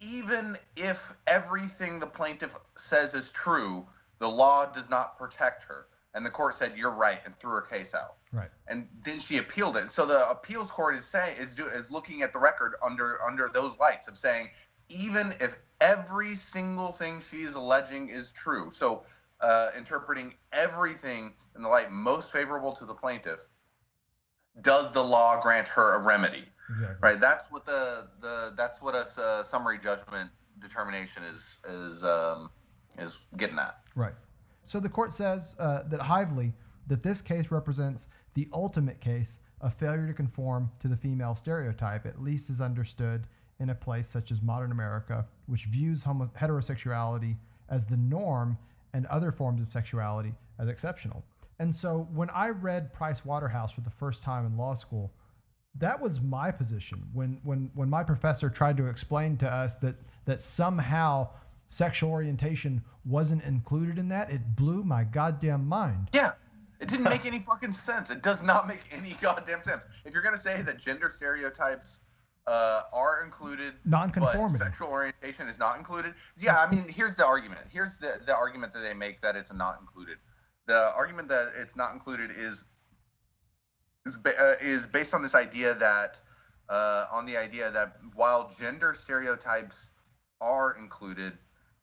even 0.00 0.56
if 0.76 1.12
everything 1.26 1.98
the 1.98 2.06
plaintiff 2.06 2.54
says 2.76 3.14
is 3.14 3.30
true 3.30 3.86
the 4.18 4.28
law 4.28 4.66
does 4.66 4.88
not 4.90 5.16
protect 5.18 5.64
her 5.64 5.86
and 6.14 6.26
the 6.26 6.30
court 6.30 6.54
said 6.54 6.72
you're 6.76 6.94
right 6.94 7.20
and 7.24 7.38
threw 7.38 7.50
her 7.50 7.62
case 7.62 7.94
out 7.94 8.16
right. 8.32 8.50
and 8.68 8.88
then 9.04 9.18
she 9.18 9.38
appealed 9.38 9.76
it. 9.76 9.92
So 9.92 10.06
the 10.06 10.28
appeals 10.28 10.70
court 10.70 10.96
is 10.96 11.04
saying 11.04 11.36
is 11.38 11.54
do, 11.54 11.66
is 11.66 11.90
looking 11.90 12.22
at 12.22 12.32
the 12.32 12.38
record 12.38 12.74
under 12.84 13.22
under 13.22 13.48
those 13.52 13.76
lights 13.78 14.08
of 14.08 14.16
saying 14.16 14.48
even 14.88 15.34
if 15.40 15.54
every 15.80 16.34
single 16.34 16.92
thing 16.92 17.22
she's 17.30 17.54
alleging 17.54 18.08
is 18.08 18.32
true, 18.32 18.70
so 18.74 19.04
uh, 19.40 19.70
interpreting 19.76 20.34
everything 20.52 21.32
in 21.56 21.62
the 21.62 21.68
light 21.68 21.90
most 21.90 22.30
favorable 22.30 22.72
to 22.72 22.84
the 22.84 22.94
plaintiff, 22.94 23.40
does 24.62 24.92
the 24.92 25.02
law 25.02 25.40
grant 25.40 25.68
her 25.68 25.94
a 25.94 25.98
remedy? 25.98 26.44
Exactly. 26.68 26.96
Right. 27.00 27.20
That's 27.20 27.50
what 27.50 27.64
the 27.64 28.08
the 28.20 28.52
that's 28.56 28.80
what 28.82 28.94
a 28.94 29.06
uh, 29.20 29.42
summary 29.42 29.78
judgment 29.78 30.30
determination 30.60 31.22
is 31.24 31.56
is 31.68 32.04
um, 32.04 32.50
is 32.98 33.18
getting 33.36 33.58
at. 33.58 33.78
Right. 33.94 34.14
So 34.70 34.78
the 34.78 34.88
court 34.88 35.12
says 35.12 35.56
uh, 35.58 35.82
that 35.88 36.00
Hively, 36.00 36.52
that 36.86 37.02
this 37.02 37.20
case 37.20 37.50
represents 37.50 38.06
the 38.34 38.48
ultimate 38.52 39.00
case 39.00 39.36
of 39.60 39.74
failure 39.74 40.06
to 40.06 40.14
conform 40.14 40.70
to 40.78 40.86
the 40.86 40.96
female 40.96 41.34
stereotype, 41.34 42.06
at 42.06 42.22
least 42.22 42.50
as 42.50 42.60
understood 42.60 43.26
in 43.58 43.70
a 43.70 43.74
place 43.74 44.06
such 44.12 44.30
as 44.30 44.40
modern 44.42 44.70
America, 44.70 45.26
which 45.46 45.64
views 45.64 46.04
homo- 46.04 46.30
heterosexuality 46.40 47.34
as 47.68 47.84
the 47.86 47.96
norm 47.96 48.56
and 48.92 49.06
other 49.06 49.32
forms 49.32 49.60
of 49.60 49.72
sexuality 49.72 50.32
as 50.60 50.68
exceptional. 50.68 51.24
And 51.58 51.74
so 51.74 52.06
when 52.14 52.30
I 52.30 52.50
read 52.50 52.94
Price 52.94 53.24
Waterhouse 53.24 53.72
for 53.72 53.80
the 53.80 53.90
first 53.90 54.22
time 54.22 54.46
in 54.46 54.56
law 54.56 54.76
school, 54.76 55.10
that 55.80 56.00
was 56.00 56.20
my 56.20 56.52
position 56.52 57.02
when 57.12 57.40
when 57.42 57.72
when 57.74 57.90
my 57.90 58.04
professor 58.04 58.48
tried 58.48 58.76
to 58.76 58.86
explain 58.86 59.36
to 59.38 59.52
us 59.52 59.76
that 59.78 59.96
that 60.26 60.40
somehow 60.40 61.28
sexual 61.70 62.10
orientation 62.10 62.82
wasn't 63.04 63.42
included 63.44 63.98
in 63.98 64.08
that 64.08 64.30
it 64.30 64.56
blew 64.56 64.82
my 64.84 65.04
goddamn 65.04 65.66
mind 65.66 66.08
Yeah. 66.12 66.32
It 66.80 66.88
didn't 66.88 67.04
make 67.04 67.26
any 67.26 67.40
fucking 67.40 67.74
sense. 67.74 68.08
It 68.08 68.22
does 68.22 68.42
not 68.42 68.66
make 68.66 68.80
any 68.90 69.14
goddamn 69.20 69.62
sense. 69.62 69.82
If 70.04 70.14
you're 70.14 70.22
gonna 70.22 70.40
say 70.40 70.62
that 70.62 70.78
gender 70.78 71.10
stereotypes 71.14 72.00
uh, 72.46 72.82
are 72.92 73.22
included, 73.22 73.74
but 73.84 73.90
non-conformity 73.90 74.64
sexual 74.64 74.88
orientation 74.88 75.46
is 75.46 75.58
not 75.58 75.76
included, 75.76 76.14
yeah, 76.38 76.58
I 76.58 76.70
mean, 76.70 76.88
here's 76.88 77.14
the 77.16 77.24
argument. 77.26 77.60
Here's 77.68 77.98
the 77.98 78.20
the 78.24 78.34
argument 78.34 78.72
that 78.72 78.80
they 78.80 78.94
make 78.94 79.20
that 79.20 79.36
it's 79.36 79.52
not 79.52 79.78
included. 79.78 80.16
The 80.66 80.90
argument 80.96 81.28
that 81.28 81.52
it's 81.60 81.76
not 81.76 81.92
included 81.92 82.30
is 82.34 82.64
is 84.06 84.16
ba- 84.16 84.40
uh, 84.40 84.54
is 84.60 84.86
based 84.86 85.12
on 85.12 85.22
this 85.22 85.34
idea 85.34 85.74
that 85.74 86.16
uh, 86.70 87.06
on 87.12 87.26
the 87.26 87.36
idea 87.36 87.70
that 87.70 87.96
while 88.14 88.50
gender 88.58 88.94
stereotypes 88.98 89.90
are 90.40 90.76
included, 90.78 91.36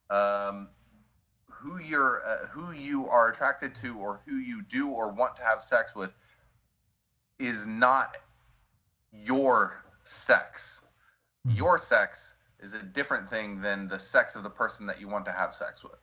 um, 0.10 0.70
who 1.50 1.80
you're 1.80 2.22
uh, 2.26 2.48
who 2.48 2.72
you 2.72 3.08
are 3.08 3.30
attracted 3.30 3.74
to 3.76 3.98
or 3.98 4.22
who 4.26 4.38
you 4.38 4.62
do 4.64 4.90
or 4.90 5.12
want 5.12 5.36
to 5.38 5.44
have 5.44 5.62
sex 5.64 5.96
with 5.96 6.14
is 7.40 7.66
not 7.68 8.18
your 9.12 9.84
sex. 10.04 10.82
Mhm. 11.48 11.58
Your 11.58 11.78
sex 11.78 12.36
is 12.60 12.74
a 12.74 12.82
different 12.82 13.30
thing 13.30 13.62
than 13.62 13.88
the 13.88 14.00
sex 14.00 14.36
of 14.36 14.44
the 14.44 14.50
person 14.50 14.86
that 14.88 15.00
you 15.00 15.08
want 15.08 15.26
to 15.26 15.32
have 15.32 15.54
sex 15.54 15.84
with. 15.84 16.00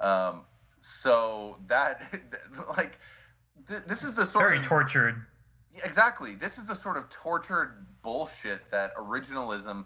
Um, 0.00 0.44
so 0.80 1.58
that 1.68 2.02
like 2.76 2.98
th- 3.68 3.82
this 3.86 4.02
is 4.04 4.14
the 4.14 4.24
sort 4.26 4.44
of 4.46 4.50
Very 4.50 4.58
of 4.60 4.66
tortured. 4.66 5.26
exactly. 5.84 6.34
This 6.34 6.58
is 6.58 6.66
the 6.66 6.74
sort 6.74 6.96
of 6.96 7.08
tortured 7.10 7.86
bullshit 8.02 8.70
that 8.70 8.94
originalism 8.96 9.84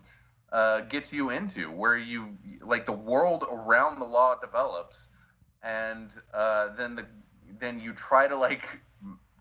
uh, 0.53 0.83
gets 0.83 1.13
you 1.13 1.31
into, 1.31 1.71
where 1.71 1.97
you 1.97 2.37
like 2.61 2.87
the 2.87 2.93
world 2.93 3.45
around 3.51 3.99
the 3.99 4.05
law 4.05 4.35
develops, 4.41 5.09
and 5.63 6.11
uh, 6.33 6.75
then 6.77 6.95
the 6.95 7.07
then 7.59 7.81
you 7.81 7.93
try 7.93 8.27
to 8.27 8.37
like 8.37 8.63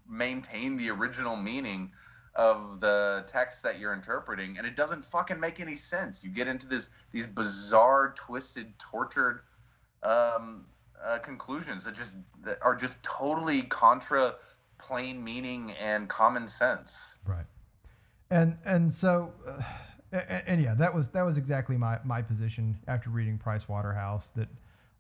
maintain 0.10 0.78
the 0.78 0.90
original 0.90 1.36
meaning 1.36 1.92
of 2.36 2.80
the 2.80 3.24
text 3.28 3.64
that 3.64 3.80
you're 3.80 3.94
interpreting, 3.94 4.58
and 4.58 4.68
it 4.68 4.76
doesn't 4.76 5.06
fucking 5.06 5.40
make 5.40 5.60
any 5.60 5.76
sense. 5.76 6.24
You 6.24 6.30
get 6.30 6.48
into 6.48 6.68
this 6.68 6.90
these 7.12 7.28
bizarre, 7.28 8.14
twisted, 8.18 8.78
tortured 8.80 9.42
um, 10.04 10.66
uh, 11.04 11.20
conclusions 11.20 11.84
that 11.86 11.96
just 11.96 12.12
that 12.44 12.58
are 12.62 12.76
just 12.76 13.02
totally 13.04 13.64
contra 13.64 14.36
plain 14.78 15.24
meaning 15.24 15.72
and 15.74 16.10
common 16.10 16.48
sense. 16.48 17.16
right 17.26 17.46
and 18.30 18.58
and 18.66 18.92
so 18.92 19.32
uh, 19.48 19.62
and, 20.16 20.44
and 20.48 20.62
yeah 20.62 20.74
that 20.76 20.94
was 20.94 21.10
that 21.10 21.24
was 21.24 21.38
exactly 21.38 21.78
my 21.78 22.00
my 22.04 22.22
position 22.22 22.78
after 22.88 23.10
reading 23.10 23.38
price 23.38 23.68
waterhouse 23.68 24.26
that 24.36 24.48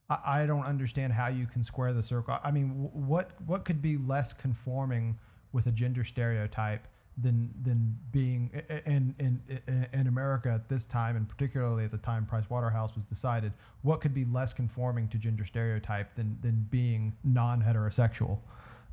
I, 0.09 0.43
I 0.43 0.45
don't 0.45 0.65
understand 0.65 1.13
how 1.13 1.27
you 1.27 1.47
can 1.47 1.63
square 1.63 1.93
the 1.93 2.03
circle 2.03 2.37
i 2.43 2.51
mean 2.51 2.69
wh- 2.69 2.95
what 2.95 3.31
what 3.45 3.65
could 3.65 3.81
be 3.81 3.97
less 3.97 4.33
conforming 4.33 5.17
with 5.53 5.67
a 5.67 5.71
gender 5.71 6.03
stereotype 6.03 6.87
than 7.23 7.49
than 7.63 7.97
being 8.11 8.51
i- 8.53 8.73
i- 8.73 8.81
in 8.85 9.15
in 9.19 9.41
in, 9.67 9.87
in 9.93 10.07
america 10.07 10.49
at 10.49 10.67
this 10.67 10.83
time, 10.85 11.15
and 11.15 11.29
particularly 11.29 11.85
at 11.85 11.91
the 11.91 11.97
time 11.99 12.25
Price 12.25 12.43
Waterhouse 12.49 12.91
was 12.93 13.05
decided, 13.05 13.53
what 13.83 14.01
could 14.01 14.13
be 14.13 14.25
less 14.25 14.51
conforming 14.51 15.07
to 15.07 15.17
gender 15.17 15.45
stereotype 15.45 16.13
than 16.15 16.37
than 16.41 16.67
being 16.71 17.15
non-heterosexual? 17.23 18.37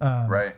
Um, 0.00 0.28
right. 0.28 0.54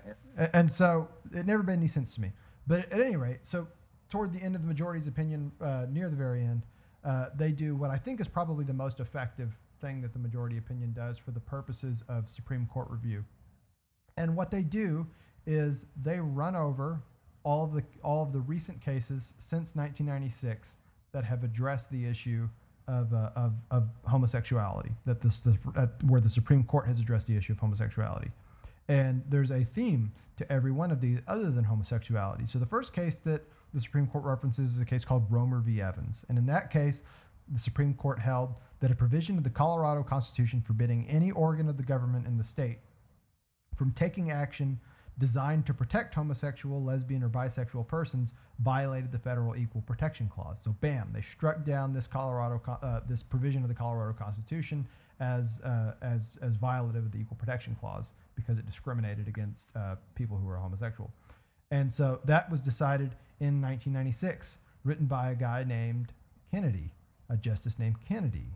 And 0.52 0.70
so 0.70 1.08
it 1.32 1.46
never 1.46 1.62
made 1.62 1.74
any 1.78 1.88
sense 1.88 2.14
to 2.16 2.20
me. 2.20 2.32
But 2.66 2.92
at 2.92 3.00
any 3.00 3.16
rate, 3.16 3.38
so 3.44 3.66
toward 4.14 4.32
the 4.32 4.40
end 4.40 4.54
of 4.54 4.62
the 4.62 4.68
majority's 4.68 5.08
opinion, 5.08 5.50
uh, 5.60 5.86
near 5.90 6.08
the 6.08 6.14
very 6.14 6.44
end, 6.44 6.62
uh, 7.04 7.26
they 7.36 7.50
do 7.50 7.74
what 7.74 7.90
I 7.90 7.98
think 7.98 8.20
is 8.20 8.28
probably 8.28 8.64
the 8.64 8.72
most 8.72 9.00
effective 9.00 9.50
thing 9.80 10.00
that 10.02 10.12
the 10.12 10.20
majority 10.20 10.56
opinion 10.56 10.92
does 10.92 11.18
for 11.18 11.32
the 11.32 11.40
purposes 11.40 12.04
of 12.08 12.30
Supreme 12.30 12.64
Court 12.72 12.86
review. 12.88 13.24
And 14.16 14.36
what 14.36 14.52
they 14.52 14.62
do 14.62 15.04
is 15.48 15.86
they 16.00 16.20
run 16.20 16.54
over 16.54 17.00
all 17.42 17.64
of 17.64 17.72
the 17.72 17.82
all 18.04 18.22
of 18.22 18.32
the 18.32 18.38
recent 18.38 18.80
cases 18.80 19.34
since 19.40 19.74
1996 19.74 20.68
that 21.10 21.24
have 21.24 21.42
addressed 21.42 21.90
the 21.90 22.06
issue 22.06 22.48
of, 22.86 23.12
uh, 23.12 23.30
of, 23.34 23.52
of 23.72 23.88
homosexuality, 24.04 24.92
that 25.06 25.20
this, 25.22 25.40
the, 25.40 25.58
uh, 25.74 25.86
where 26.06 26.20
the 26.20 26.30
Supreme 26.30 26.62
Court 26.62 26.86
has 26.86 27.00
addressed 27.00 27.26
the 27.26 27.36
issue 27.36 27.52
of 27.52 27.58
homosexuality. 27.58 28.30
And 28.86 29.24
there's 29.28 29.50
a 29.50 29.64
theme 29.64 30.12
to 30.36 30.52
every 30.52 30.70
one 30.70 30.92
of 30.92 31.00
these 31.00 31.18
other 31.26 31.50
than 31.50 31.64
homosexuality. 31.64 32.46
So 32.46 32.60
the 32.60 32.66
first 32.66 32.92
case 32.92 33.16
that 33.24 33.42
the 33.74 33.80
Supreme 33.80 34.06
Court 34.06 34.24
references 34.24 34.78
a 34.78 34.84
case 34.84 35.04
called 35.04 35.26
Romer 35.30 35.60
v. 35.60 35.82
Evans. 35.82 36.22
And 36.28 36.38
in 36.38 36.46
that 36.46 36.70
case, 36.70 37.02
the 37.52 37.58
Supreme 37.58 37.94
Court 37.94 38.18
held 38.18 38.54
that 38.80 38.90
a 38.90 38.94
provision 38.94 39.36
of 39.36 39.44
the 39.44 39.50
Colorado 39.50 40.02
Constitution 40.02 40.62
forbidding 40.66 41.08
any 41.08 41.30
organ 41.32 41.68
of 41.68 41.76
the 41.76 41.82
government 41.82 42.26
in 42.26 42.38
the 42.38 42.44
state 42.44 42.78
from 43.76 43.92
taking 43.92 44.30
action 44.30 44.78
designed 45.18 45.66
to 45.66 45.74
protect 45.74 46.14
homosexual, 46.14 46.82
lesbian, 46.82 47.22
or 47.22 47.28
bisexual 47.28 47.86
persons 47.86 48.32
violated 48.60 49.12
the 49.12 49.18
federal 49.18 49.56
Equal 49.56 49.82
Protection 49.82 50.30
Clause. 50.32 50.56
So, 50.64 50.74
bam, 50.80 51.10
they 51.12 51.22
struck 51.22 51.64
down 51.64 51.92
this 51.92 52.06
Colorado 52.06 52.60
uh, 52.66 53.00
this 53.08 53.22
provision 53.22 53.62
of 53.62 53.68
the 53.68 53.74
Colorado 53.74 54.12
Constitution 54.12 54.86
as 55.20 55.44
uh, 55.64 55.92
as 56.02 56.20
as 56.42 56.56
violative 56.56 57.06
of 57.06 57.12
the 57.12 57.18
Equal 57.18 57.36
Protection 57.36 57.76
Clause 57.80 58.06
because 58.34 58.58
it 58.58 58.66
discriminated 58.66 59.28
against 59.28 59.66
uh, 59.76 59.94
people 60.16 60.36
who 60.36 60.46
were 60.46 60.56
homosexual. 60.56 61.10
And 61.74 61.92
so 61.92 62.20
that 62.24 62.50
was 62.50 62.60
decided 62.60 63.16
in 63.40 63.60
1996, 63.60 64.58
written 64.84 65.06
by 65.06 65.30
a 65.32 65.34
guy 65.34 65.64
named 65.64 66.12
Kennedy, 66.52 66.92
a 67.28 67.36
justice 67.36 67.78
named 67.80 67.96
Kennedy. 68.06 68.46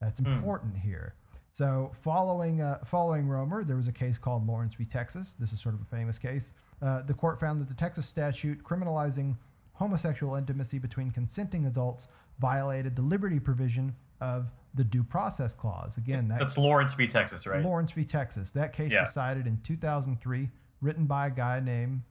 That's 0.00 0.18
Hmm. 0.18 0.26
important 0.32 0.76
here. 0.78 1.14
So 1.52 1.92
following 2.02 2.62
uh, 2.62 2.78
following 2.86 3.28
Romer, 3.28 3.64
there 3.64 3.76
was 3.76 3.86
a 3.86 3.92
case 3.92 4.16
called 4.18 4.46
Lawrence 4.46 4.74
v. 4.74 4.86
Texas. 4.86 5.34
This 5.38 5.52
is 5.52 5.60
sort 5.60 5.74
of 5.74 5.82
a 5.82 5.84
famous 5.84 6.18
case. 6.18 6.52
Uh, 6.80 7.02
the 7.02 7.14
court 7.14 7.38
found 7.38 7.60
that 7.60 7.68
the 7.68 7.74
Texas 7.74 8.08
statute 8.08 8.64
criminalizing 8.64 9.36
homosexual 9.74 10.34
intimacy 10.36 10.78
between 10.78 11.10
consenting 11.10 11.66
adults 11.66 12.08
violated 12.40 12.96
the 12.96 13.02
liberty 13.02 13.38
provision 13.38 13.94
of 14.20 14.46
the 14.74 14.84
Due 14.84 15.04
Process 15.04 15.52
Clause. 15.54 15.96
Again, 15.98 16.28
that 16.28 16.38
That's 16.40 16.56
Lawrence 16.58 16.94
v. 16.94 17.06
Texas, 17.06 17.46
right? 17.46 17.62
Lawrence 17.62 17.92
v. 17.92 18.04
Texas. 18.04 18.50
That 18.52 18.72
case 18.72 18.90
Yeah. 18.90 19.04
decided 19.04 19.46
in 19.46 19.58
2003, 19.62 20.50
written 20.80 21.06
by 21.06 21.26
a 21.28 21.30
guy 21.30 21.60
named 21.60 22.02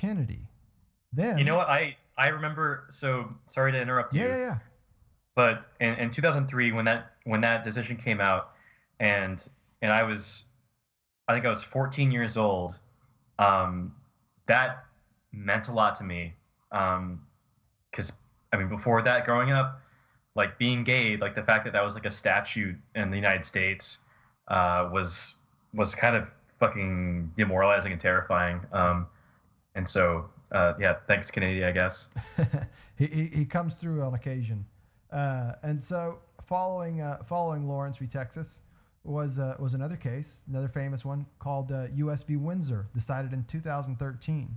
Kennedy. 0.00 0.40
Then 1.12 1.38
You 1.38 1.44
know 1.44 1.56
what? 1.56 1.68
I 1.68 1.96
I 2.16 2.28
remember. 2.28 2.84
So 2.90 3.28
sorry 3.52 3.72
to 3.72 3.80
interrupt 3.80 4.14
Yeah, 4.14 4.22
you. 4.22 4.28
yeah, 4.30 4.36
yeah. 4.36 4.58
but 5.34 5.66
in, 5.80 5.94
in 5.94 6.10
2003 6.10 6.72
when 6.72 6.84
that 6.86 7.12
when 7.24 7.40
that 7.42 7.64
decision 7.64 7.96
came 7.96 8.20
out 8.20 8.50
and 8.98 9.42
and 9.82 9.92
i 9.92 10.02
was 10.02 10.44
i 11.28 11.32
think 11.34 11.44
i 11.46 11.48
was 11.48 11.62
14 11.62 12.10
years 12.10 12.36
old 12.36 12.78
um, 13.38 13.94
that 14.46 14.84
meant 15.32 15.68
a 15.68 15.72
lot 15.72 15.96
to 15.98 16.04
me 16.04 16.34
Um, 16.72 17.24
because 17.90 18.12
i 18.52 18.56
mean 18.56 18.68
before 18.68 19.02
that 19.02 19.24
growing 19.24 19.50
up 19.52 19.80
like 20.34 20.58
being 20.58 20.84
gay 20.84 21.16
like 21.16 21.34
the 21.34 21.42
fact 21.42 21.64
that 21.64 21.72
that 21.72 21.84
was 21.84 21.94
like 21.94 22.04
a 22.06 22.10
statute 22.10 22.76
in 22.94 23.10
the 23.10 23.16
united 23.16 23.44
states 23.46 23.98
uh, 24.48 24.88
was 24.92 25.34
was 25.74 25.94
kind 25.94 26.16
of 26.16 26.26
fucking 26.58 27.30
demoralizing 27.36 27.92
and 27.92 28.00
terrifying 28.00 28.60
um, 28.72 29.06
and 29.74 29.88
so 29.88 30.28
uh, 30.52 30.74
yeah 30.78 30.96
thanks 31.06 31.30
kennedy 31.30 31.64
i 31.64 31.70
guess 31.72 32.08
he, 33.00 33.30
he, 33.32 33.44
comes 33.46 33.74
through 33.74 34.02
on 34.02 34.14
occasion. 34.14 34.64
Uh, 35.10 35.52
and 35.62 35.82
so 35.82 36.18
following 36.46 37.00
uh, 37.00 37.18
following 37.26 37.66
Lawrence 37.66 37.96
v. 37.96 38.06
Texas 38.06 38.58
was 39.04 39.38
uh, 39.38 39.56
was 39.58 39.72
another 39.72 39.96
case, 39.96 40.28
another 40.48 40.68
famous 40.68 41.02
one 41.04 41.24
called 41.38 41.72
uh, 41.72 41.86
U.S. 41.94 42.22
v. 42.22 42.36
Windsor, 42.36 42.86
decided 42.94 43.32
in 43.32 43.44
2013, 43.44 44.56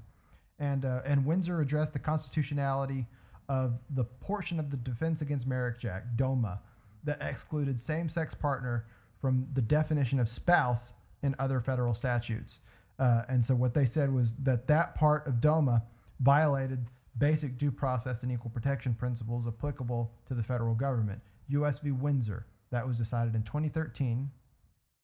and 0.59 0.85
uh, 0.85 1.01
and 1.05 1.25
Windsor 1.25 1.61
addressed 1.61 1.93
the 1.93 1.99
constitutionality 1.99 3.07
of 3.47 3.75
the 3.91 4.03
portion 4.03 4.59
of 4.59 4.69
the 4.69 4.77
Defense 4.77 5.21
Against 5.21 5.47
Marriage 5.47 5.85
Act 5.85 6.17
(DOMA) 6.17 6.59
that 7.05 7.21
excluded 7.21 7.79
same-sex 7.79 8.33
partner 8.33 8.85
from 9.21 9.47
the 9.53 9.61
definition 9.61 10.19
of 10.19 10.27
spouse 10.27 10.91
in 11.21 11.33
other 11.39 11.61
federal 11.61 11.93
statutes. 11.93 12.59
Uh, 13.03 13.25
and 13.27 13.43
so 13.43 13.53
what 13.53 13.73
they 13.73 13.85
said 13.85 14.13
was 14.13 14.33
that 14.43 14.65
that 14.65 14.95
part 14.95 15.27
of 15.27 15.41
DOMA 15.41 15.83
violated 16.21 16.87
basic 17.17 17.57
due 17.57 17.69
process 17.69 18.23
and 18.23 18.31
equal 18.31 18.49
protection 18.49 18.93
principles 18.93 19.45
applicable 19.45 20.09
to 20.25 20.33
the 20.33 20.41
federal 20.41 20.73
government. 20.73 21.19
U.S. 21.49 21.79
v. 21.79 21.91
Windsor. 21.91 22.45
That 22.71 22.87
was 22.87 22.97
decided 22.97 23.35
in 23.35 23.43
2013 23.43 24.31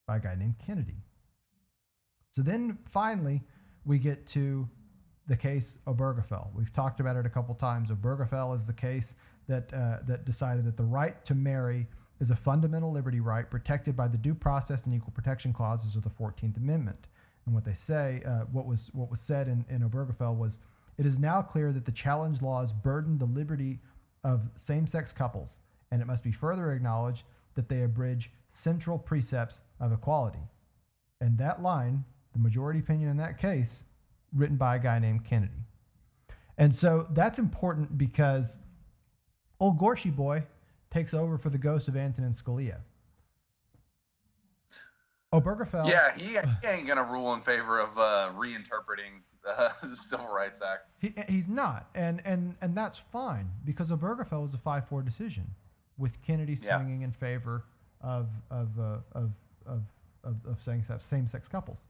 by 0.07 0.15
a 0.15 0.19
guy 0.21 0.33
named 0.35 0.55
Kennedy. 0.65 0.95
So 2.31 2.41
then 2.41 2.77
finally, 2.89 3.41
we 3.85 3.99
get 3.99 4.25
to 4.29 4.67
the 5.27 5.35
case 5.35 5.75
Obergefell. 5.85 6.47
We've 6.55 6.71
talked 6.71 7.01
about 7.01 7.17
it 7.17 7.25
a 7.25 7.29
couple 7.29 7.53
times. 7.55 7.89
Obergefell 7.89 8.55
is 8.55 8.65
the 8.65 8.73
case 8.73 9.13
that, 9.49 9.73
uh, 9.73 9.97
that 10.07 10.23
decided 10.23 10.63
that 10.65 10.77
the 10.77 10.85
right 10.85 11.23
to 11.25 11.35
marry 11.35 11.85
is 12.21 12.29
a 12.29 12.35
fundamental 12.37 12.93
liberty 12.93 13.19
right 13.19 13.49
protected 13.51 13.97
by 13.97 14.07
the 14.07 14.17
due 14.17 14.33
process 14.33 14.83
and 14.85 14.95
equal 14.95 15.11
protection 15.11 15.51
clauses 15.51 15.97
of 15.97 16.03
the 16.03 16.09
14th 16.09 16.55
Amendment. 16.55 17.07
And 17.49 17.55
what 17.55 17.65
they 17.65 17.73
say, 17.73 18.21
uh, 18.27 18.41
what 18.51 18.67
was 18.67 18.91
what 18.93 19.09
was 19.09 19.19
said 19.19 19.47
in, 19.47 19.65
in 19.71 19.81
Obergefell 19.81 20.37
was, 20.37 20.59
it 20.99 21.07
is 21.07 21.17
now 21.17 21.41
clear 21.41 21.73
that 21.73 21.83
the 21.83 21.91
challenge 21.91 22.43
laws 22.43 22.71
burden 22.71 23.17
the 23.17 23.25
liberty 23.25 23.79
of 24.23 24.43
same-sex 24.55 25.11
couples, 25.11 25.57
and 25.89 25.99
it 25.99 26.05
must 26.05 26.23
be 26.23 26.31
further 26.31 26.73
acknowledged 26.73 27.23
that 27.55 27.67
they 27.67 27.81
abridge 27.81 28.29
central 28.53 28.99
precepts 28.99 29.61
of 29.79 29.91
equality. 29.91 30.43
And 31.21 31.39
that 31.39 31.63
line, 31.63 32.05
the 32.33 32.39
majority 32.39 32.81
opinion 32.81 33.09
in 33.09 33.17
that 33.17 33.39
case, 33.39 33.71
written 34.35 34.55
by 34.55 34.75
a 34.75 34.79
guy 34.79 34.99
named 34.99 35.25
Kennedy. 35.25 35.65
And 36.59 36.75
so 36.75 37.07
that's 37.13 37.39
important 37.39 37.97
because 37.97 38.59
old 39.59 39.79
Gorshy 39.79 40.15
boy 40.15 40.43
takes 40.91 41.15
over 41.15 41.39
for 41.39 41.49
the 41.49 41.57
ghost 41.57 41.87
of 41.87 41.97
Antonin 41.97 42.35
Scalia. 42.35 42.77
Obergefell. 45.33 45.87
Yeah, 45.87 46.13
he, 46.15 46.37
he 46.61 46.67
ain't 46.67 46.87
gonna 46.87 47.03
rule 47.03 47.33
in 47.33 47.41
favor 47.41 47.79
of 47.79 47.95
uh, 47.97 48.31
reinterpreting 48.35 49.21
uh, 49.47 49.69
the 49.83 49.95
Civil 50.09 50.27
Rights 50.33 50.61
Act. 50.61 50.87
He, 50.99 51.13
he's 51.27 51.47
not, 51.47 51.87
and 51.95 52.21
and 52.25 52.55
and 52.61 52.75
that's 52.75 52.97
fine 53.11 53.49
because 53.65 53.89
Obergefell 53.89 54.41
was 54.41 54.53
a 54.53 54.57
five-four 54.57 55.03
decision, 55.03 55.45
with 55.97 56.19
Kennedy 56.25 56.57
Yeah. 56.61 56.77
swinging 56.77 57.03
in 57.03 57.11
favor 57.11 57.63
of 58.01 58.27
of 58.49 58.69
uh, 58.79 58.97
of, 59.13 59.29
of 59.67 59.81
of 60.23 60.35
of 60.47 60.63
same-sex 60.63 61.05
same-sex 61.05 61.47
couples, 61.47 61.85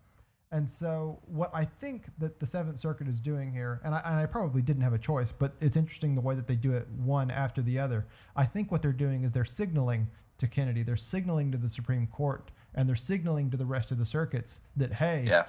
and 0.51 0.69
so 0.69 1.17
what 1.27 1.49
I 1.53 1.63
think 1.79 2.03
that 2.17 2.41
the 2.41 2.45
Seventh 2.45 2.77
Circuit 2.81 3.07
is 3.07 3.19
doing 3.21 3.53
here, 3.53 3.79
and 3.85 3.95
I, 3.95 4.01
and 4.03 4.15
I 4.15 4.25
probably 4.25 4.61
didn't 4.61 4.83
have 4.83 4.93
a 4.93 4.99
choice, 4.99 5.29
but 5.39 5.53
it's 5.61 5.77
interesting 5.77 6.13
the 6.13 6.21
way 6.21 6.35
that 6.35 6.45
they 6.47 6.55
do 6.55 6.73
it 6.73 6.89
one 7.05 7.31
after 7.31 7.61
the 7.61 7.79
other. 7.79 8.05
I 8.35 8.45
think 8.45 8.69
what 8.69 8.81
they're 8.81 8.91
doing 8.91 9.23
is 9.23 9.31
they're 9.31 9.45
signaling 9.45 10.07
to 10.39 10.47
Kennedy, 10.47 10.83
they're 10.83 10.97
signaling 10.97 11.51
to 11.53 11.57
the 11.57 11.69
Supreme 11.69 12.05
Court, 12.07 12.51
and 12.75 12.87
they're 12.87 12.95
signaling 12.95 13.49
to 13.51 13.57
the 13.57 13.65
rest 13.65 13.91
of 13.91 13.97
the 13.97 14.05
circuits 14.05 14.61
that 14.77 14.93
hey, 14.93 15.25
Yeah, 15.27 15.45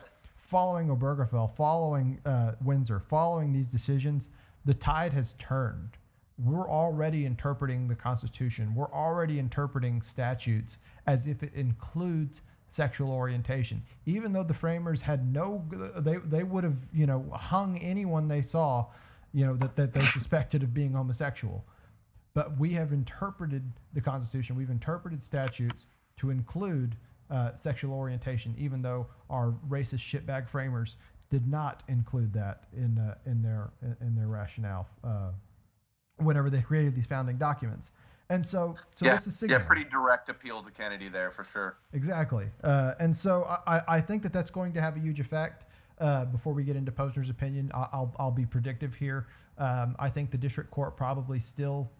following 0.50 0.88
Obergefell, 0.88 1.54
following 1.56 2.18
uh, 2.26 2.52
Windsor, 2.64 3.00
following 3.08 3.52
these 3.52 3.66
decisions, 3.66 4.28
the 4.64 4.74
tide 4.74 5.12
has 5.12 5.34
turned. 5.38 5.90
We're 6.42 6.68
already 6.68 7.26
interpreting 7.26 7.86
the 7.86 7.94
Constitution. 7.94 8.74
We're 8.74 8.92
already 8.92 9.38
interpreting 9.38 10.02
statutes 10.02 10.78
as 11.06 11.26
if 11.26 11.42
it 11.42 11.52
includes 11.54 12.40
sexual 12.70 13.10
orientation. 13.10 13.82
Even 14.06 14.32
though 14.32 14.42
the 14.42 14.54
framers 14.54 15.00
had 15.00 15.32
no, 15.32 15.64
they, 15.98 16.16
they 16.16 16.42
would 16.42 16.64
have, 16.64 16.76
you 16.92 17.06
know, 17.06 17.24
hung 17.32 17.78
anyone 17.78 18.26
they 18.26 18.42
saw, 18.42 18.86
you 19.32 19.46
know, 19.46 19.56
that, 19.56 19.76
that 19.76 19.92
they 19.92 20.00
suspected 20.12 20.62
of 20.62 20.72
being 20.72 20.92
homosexual. 20.92 21.64
But 22.32 22.58
we 22.58 22.72
have 22.72 22.92
interpreted 22.92 23.62
the 23.92 24.00
Constitution, 24.00 24.56
we've 24.56 24.70
interpreted 24.70 25.22
statutes 25.22 25.86
to 26.18 26.30
include 26.30 26.96
uh, 27.30 27.54
sexual 27.54 27.92
orientation, 27.94 28.54
even 28.58 28.82
though 28.82 29.06
our 29.28 29.54
racist 29.68 30.00
shitbag 30.00 30.48
framers 30.48 30.96
did 31.30 31.46
not 31.46 31.82
include 31.88 32.32
that 32.32 32.64
in 32.76 32.98
uh, 32.98 33.14
in 33.26 33.42
their 33.42 33.70
in 34.00 34.14
their 34.16 34.26
rationale 34.26 34.88
uh, 35.04 35.30
whenever 36.16 36.50
they 36.50 36.60
created 36.60 36.94
these 36.94 37.06
founding 37.06 37.38
documents. 37.38 37.90
And 38.30 38.46
so, 38.46 38.76
so 38.94 39.06
yeah, 39.06 39.16
this 39.16 39.26
is 39.26 39.50
yeah. 39.50 39.58
Pretty 39.58 39.82
direct 39.84 40.28
appeal 40.28 40.62
to 40.62 40.70
Kennedy 40.70 41.08
there 41.08 41.32
for 41.32 41.42
sure. 41.42 41.78
Exactly. 41.92 42.46
Uh, 42.62 42.94
and 43.00 43.16
so 43.16 43.42
I, 43.66 43.82
I- 43.88 44.00
think 44.00 44.22
that 44.22 44.32
that's 44.32 44.50
going 44.50 44.72
to 44.74 44.80
have 44.80 44.96
a 44.96 45.00
huge 45.00 45.18
effect. 45.18 45.64
Uh, 45.98 46.26
before 46.26 46.52
we 46.54 46.62
get 46.62 46.76
into 46.76 46.92
Posner's 46.92 47.28
opinion, 47.28 47.70
I'll, 47.74 48.14
I'll 48.20 48.30
be 48.30 48.46
predictive 48.46 48.94
here. 48.94 49.26
Um, 49.58 49.96
I 49.98 50.08
think 50.08 50.30
the 50.30 50.38
district 50.38 50.70
court 50.70 50.96
probably 50.96 51.40
still 51.40 51.90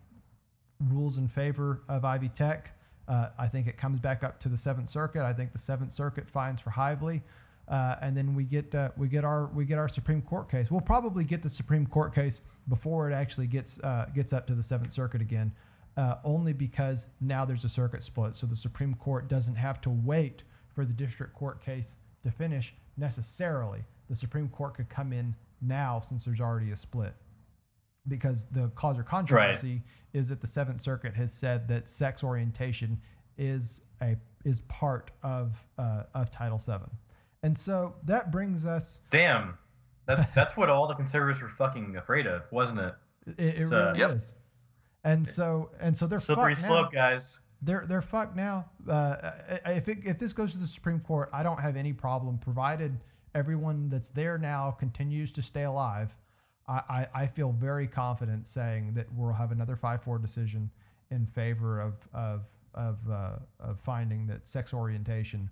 rules 0.89 1.18
in 1.18 1.28
favor 1.28 1.83
of 1.89 2.05
Ivy 2.05 2.31
Tech. 2.31 2.70
Uh, 3.11 3.29
I 3.37 3.49
think 3.49 3.67
it 3.67 3.77
comes 3.77 3.99
back 3.99 4.23
up 4.23 4.39
to 4.41 4.49
the 4.49 4.57
Seventh 4.57 4.89
Circuit. 4.89 5.23
I 5.23 5.33
think 5.33 5.53
the 5.53 5.59
Seventh 5.59 5.93
Circuit 5.93 6.31
finds 6.31 6.61
for 6.61 6.71
Hively, 6.71 7.23
uh, 7.67 7.97
and 8.01 8.17
then 8.17 8.37
we 8.37 8.45
get 8.45 8.73
uh, 8.73 8.91
we 8.97 9.09
get 9.09 9.25
our 9.25 9.47
we 9.47 9.65
get 9.65 9.79
our 9.79 9.89
Supreme 9.89 10.23
Court 10.23 10.49
case. 10.49 10.71
We'll 10.71 10.81
probably 10.81 11.25
get 11.25 11.43
the 11.43 11.51
Supreme 11.51 11.87
Court 11.87 12.15
case 12.15 12.41
before 12.69 13.11
it 13.11 13.15
actually 13.15 13.49
gets 13.49 13.81
uh, 13.81 14.07
gets 14.15 14.33
up 14.33 14.47
to 14.47 14.55
the 14.55 14.63
Seventh 14.63 14.93
Circuit 14.93 15.21
again, 15.21 15.51
uh, 15.97 16.17
only 16.23 16.53
because 16.53 17.05
now 17.21 17.45
there's 17.45 17.65
a 17.65 17.69
circuit 17.69 18.05
split, 18.05 18.37
so 18.37 18.47
the 18.47 18.55
Supreme 18.55 18.95
Court 18.95 19.27
doesn't 19.27 19.57
have 19.57 19.81
to 19.81 19.91
wait 19.91 20.45
for 20.77 20.85
the 20.85 20.93
district 20.93 21.35
court 21.35 21.65
case 21.65 21.97
to 22.23 22.31
finish 22.31 22.75
necessarily. 22.97 23.81
The 24.09 24.15
Supreme 24.15 24.49
Court 24.51 24.77
could 24.77 24.89
come 24.89 25.13
in 25.13 25.35
now 25.61 26.01
since 26.09 26.25
there's 26.25 26.41
already 26.41 26.71
a 26.71 26.77
split 26.77 27.15
because 28.11 28.45
the 28.51 28.71
cause 28.75 28.99
or 28.99 29.03
controversy 29.03 29.83
is 30.13 30.29
that 30.29 30.41
the 30.43 30.47
Seventh 30.47 30.81
Circuit 30.83 31.15
has 31.15 31.33
said 31.33 31.67
that 31.69 31.89
sex 31.89 32.23
orientation 32.23 33.01
is 33.39 33.81
a 34.03 34.17
is 34.45 34.61
part 34.69 35.11
of 35.23 35.53
uh, 35.79 36.03
of 36.15 36.31
Title 36.31 36.59
VII, 36.59 36.91
and 37.43 37.57
so 37.57 37.95
that 38.05 38.31
brings 38.31 38.67
us. 38.67 38.99
Damn, 39.11 39.57
that's 40.07 40.29
that's 40.35 40.57
what 40.57 40.69
all 40.69 40.87
the 40.87 40.95
conservatives 40.95 41.41
were 41.41 41.51
fucking 41.57 41.97
afraid 41.97 42.27
of, 42.27 42.43
wasn't 42.51 42.81
it? 42.81 42.95
It, 43.39 43.41
it 43.63 43.69
So- 43.69 43.87
really 43.87 43.99
Yep. 44.01 44.11
is, 44.13 44.35
and 45.05 45.27
so 45.27 45.71
and 45.81 45.97
so 45.97 46.07
they're 46.07 46.21
Slippery 46.21 46.55
fucked 46.55 46.67
slope, 46.67 46.93
now. 46.93 46.99
guys. 47.01 47.39
They're 47.63 47.85
they're 47.87 48.01
fucked 48.03 48.37
now. 48.37 48.65
Uh, 48.89 49.33
if 49.67 49.87
it, 49.89 49.99
if 50.05 50.19
this 50.19 50.33
goes 50.33 50.53
to 50.53 50.59
the 50.59 50.67
Supreme 50.67 50.99
Court, 51.01 51.29
I 51.33 51.43
don't 51.43 51.61
have 51.61 51.77
any 51.77 51.93
problem, 51.93 52.39
provided 52.39 52.99
everyone 53.35 53.89
that's 53.91 54.09
there 54.09 54.39
now 54.39 54.71
continues 54.73 55.31
to 55.33 55.43
stay 55.43 55.65
alive. 55.65 56.09
I, 56.71 57.09
I, 57.12 57.27
feel 57.27 57.51
very 57.51 57.89
confident 57.89 58.47
saying 58.47 58.95
that 58.95 59.07
we'll 59.16 59.33
have 59.33 59.51
another 59.51 59.75
five 59.75 60.05
four 60.05 60.18
decision 60.18 60.71
in 61.11 61.27
favor 61.27 61.81
of 61.81 61.95
of 62.14 62.43
of, 62.75 62.99
uh, 63.11 63.31
of 63.59 63.81
finding 63.81 64.27
that 64.29 64.47
sex 64.47 64.73
orientation 64.73 65.51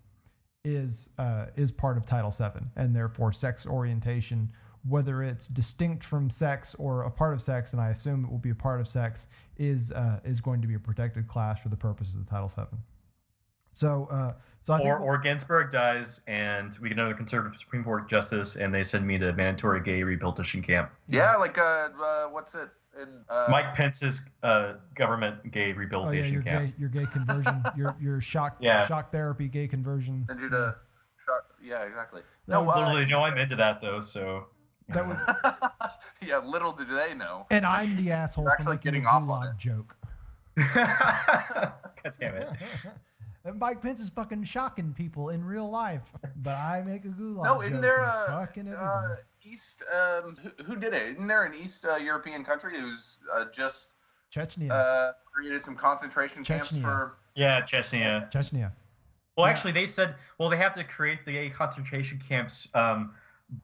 is 0.64 1.09
uh, 1.19 1.47
is 1.57 1.73
part 1.73 1.97
of 1.97 2.07
Title 2.07 2.31
VII, 2.31 2.64
and 2.77 2.95
therefore 2.95 3.33
sex 3.33 3.66
orientation, 3.66 4.51
whether 4.89 5.23
it's 5.23 5.47
distinct 5.47 6.05
from 6.05 6.31
sex 6.31 6.75
or 6.79 7.03
a 7.03 7.11
part 7.11 7.35
of 7.35 7.43
sex, 7.43 7.73
and 7.73 7.81
I 7.81 7.91
assume 7.91 8.25
it 8.25 8.31
will 8.31 8.39
be 8.39 8.51
a 8.51 8.55
part 8.55 8.81
of 8.81 8.89
sex, 8.89 9.27
is 9.57 9.93
uh, 9.93 10.21
is 10.25 10.41
going 10.41 10.61
to 10.62 10.69
be 10.69 10.75
a 10.75 10.79
protected 10.79 11.29
class 11.29 11.61
for 11.61 11.69
the 11.69 11.77
purposes 11.77 12.14
of 12.14 12.29
Title 12.29 12.53
VII. 12.55 12.79
So 13.73 14.09
uh, 14.11 14.33
so 14.69 14.75
I 14.75 14.77
Or, 14.77 14.81
think 14.81 14.99
we'll- 15.01 15.09
or 15.09 15.19
Ginsburg 15.19 15.73
dies, 15.73 16.21
and 16.27 16.77
we 16.79 16.91
get 16.91 16.99
another 16.99 17.14
conservative 17.14 17.59
Supreme 17.59 17.83
Court 17.83 18.07
justice, 18.09 18.57
and 18.57 18.73
they 18.75 18.85
send 18.85 19.07
me 19.07 19.16
to 19.16 19.33
mandatory 19.33 19.81
gay 19.83 20.03
rehabilitation 20.03 20.61
camp. 20.62 20.91
Yeah, 21.09 21.37
like 21.37 21.57
uh, 21.57 21.89
uh 21.99 22.25
what's 22.27 22.55
it 22.55 22.69
in 23.01 23.09
uh, 23.31 23.47
Mike 23.49 23.75
Pence's 23.75 24.21
uh, 24.43 24.75
government 24.95 25.51
gay 25.53 25.61
oh 25.62 25.66
yeah, 25.69 25.73
rehabilitation 25.75 26.33
your 26.35 26.43
camp. 26.43 26.66
gay 26.66 26.75
your 26.79 26.89
gay 26.91 27.07
conversion, 27.11 27.62
your 27.79 27.97
your 27.99 28.21
shock 28.21 28.57
Yeah. 28.61 28.87
shock 28.87 29.11
therapy 29.11 29.49
gay 29.49 29.69
conversion. 29.69 30.25
Send 30.27 30.41
you 30.41 30.51
to 30.51 30.77
shot. 31.25 31.47
Yeah, 31.62 31.85
exactly. 31.85 32.21
That 32.47 32.55
No, 32.55 32.64
would- 32.64 32.73
uh, 32.73 32.81
Literally, 32.89 33.07
no, 33.07 33.23
I'm 33.25 33.39
into 33.39 33.57
that 33.57 33.81
though. 33.81 34.03
So 34.03 34.49
That 34.91 35.09
would- 35.09 35.19
yeah, 36.29 36.39
little 36.39 36.73
do 36.73 36.85
they 36.85 37.14
know. 37.14 37.47
And 37.51 37.64
I'm 37.64 37.97
the 37.97 38.11
asshole 38.12 38.45
You're 38.45 38.51
for 38.51 38.55
actually 38.55 38.77
making 38.77 38.93
getting 38.93 39.05
a 39.07 39.09
off 39.09 39.23
on 39.23 39.47
gulag 39.47 39.55
it. 39.55 39.59
joke. 39.59 39.95
God 40.75 42.12
damn 42.21 42.35
it. 42.37 42.49
And 43.49 43.59
Mike 43.59 43.82
Pence 43.82 44.01
is 44.01 44.11
fucking 44.11 44.44
shocking 44.44 44.92
people 44.96 45.30
in 45.30 45.44
real 45.44 45.68
life, 45.68 46.03
but 46.36 46.55
I 46.55 46.82
make 46.86 47.05
a 47.05 47.09
gulag 47.09 47.44
No, 47.44 47.62
isn't 47.62 47.80
there 47.80 47.99
a 48.01 48.46
uh. 48.78 49.16
East? 49.42 49.82
Um, 49.92 50.36
who, 50.42 50.64
who 50.64 50.76
did 50.76 50.92
it? 50.92 51.03
Isn't 51.14 51.26
there 51.26 51.44
an 51.44 51.55
East 51.55 51.84
uh, 51.84 51.96
European 51.96 52.44
country 52.44 52.78
who's 52.78 53.16
uh, 53.34 53.46
just 53.53 53.94
Chechnya, 54.34 54.70
uh, 54.70 55.12
created 55.32 55.62
some 55.62 55.74
concentration 55.74 56.44
camps 56.44 56.76
for? 56.76 57.16
Yeah, 57.34 57.62
Chechnya. 57.62 58.30
Chechnya. 58.30 58.72
Well, 59.36 59.46
Yeah. 59.46 59.53
actually, 59.53 59.72
they 59.72 59.86
said, 59.86 60.16
well, 60.38 60.51
they 60.51 60.57
have 60.59 60.74
to 60.74 60.84
create 60.84 61.24
the 61.24 61.32
gay 61.32 61.49
concentration 61.49 62.20
camps, 62.28 62.68
um, 62.74 63.14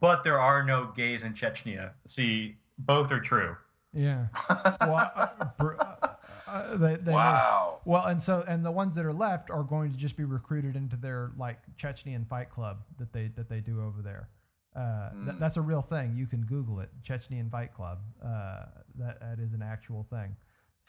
but 0.01 0.25
there 0.25 0.41
are 0.41 0.65
no 0.65 0.91
gays 0.97 1.23
in 1.23 1.35
Chechnya. 1.35 1.91
See, 2.07 2.57
both 2.79 3.11
are 3.11 3.21
true. 3.21 3.57
Yeah. 3.93 4.27
Well, 4.81 6.14
uh, 6.47 6.77
they, 6.77 6.97
they 6.97 7.13
wow. 7.13 7.81
Well, 7.85 8.05
and 8.07 8.21
so 8.21 8.45
and 8.47 8.65
the 8.65 8.71
ones 8.71 8.95
that 8.97 9.05
are 9.05 9.13
left 9.13 9.51
are 9.51 9.63
going 9.63 9.93
to 9.93 9.99
just 9.99 10.17
be 10.17 10.25
recruited 10.25 10.77
into 10.77 10.97
their 10.97 11.33
like 11.39 11.59
Chechnyan 11.83 12.29
fight 12.29 12.51
club 12.51 12.79
that 12.99 13.13
they 13.13 13.31
that 13.37 13.49
they 13.49 13.61
do 13.61 13.83
over 13.83 14.03
there. 14.03 14.29
Uh, 14.77 15.11
th- 15.11 15.37
Mm. 15.37 15.39
that's 15.39 15.57
a 15.57 15.61
real 15.63 15.83
thing. 15.83 16.17
You 16.17 16.27
can 16.27 16.43
Google 16.43 16.81
it, 16.81 16.91
Chechnyan 17.09 17.49
Fight 17.51 17.73
Club. 17.75 17.99
Uh, 18.25 18.65
that 18.99 19.21
that 19.21 19.39
is 19.41 19.53
an 19.53 19.63
actual 19.63 20.05
thing. 20.11 20.35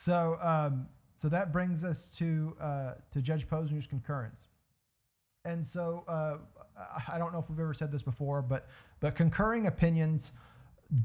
So 0.05 0.37
um, 0.41 0.87
so 1.21 1.29
that 1.29 1.51
brings 1.53 1.83
us 1.83 2.09
to 2.17 2.55
uh, 2.59 2.93
to 3.13 3.21
Judge 3.21 3.47
Posner's 3.47 3.85
concurrence. 3.87 4.39
And 5.45 5.65
so 5.65 6.03
uh, 6.07 6.37
I- 6.77 7.15
I 7.15 7.17
don't 7.19 7.31
know 7.31 7.39
if 7.39 7.49
we've 7.49 7.59
ever 7.59 7.73
said 7.75 7.91
this 7.91 8.01
before, 8.01 8.41
but 8.41 8.67
but 8.99 9.15
concurring 9.15 9.67
opinions 9.67 10.31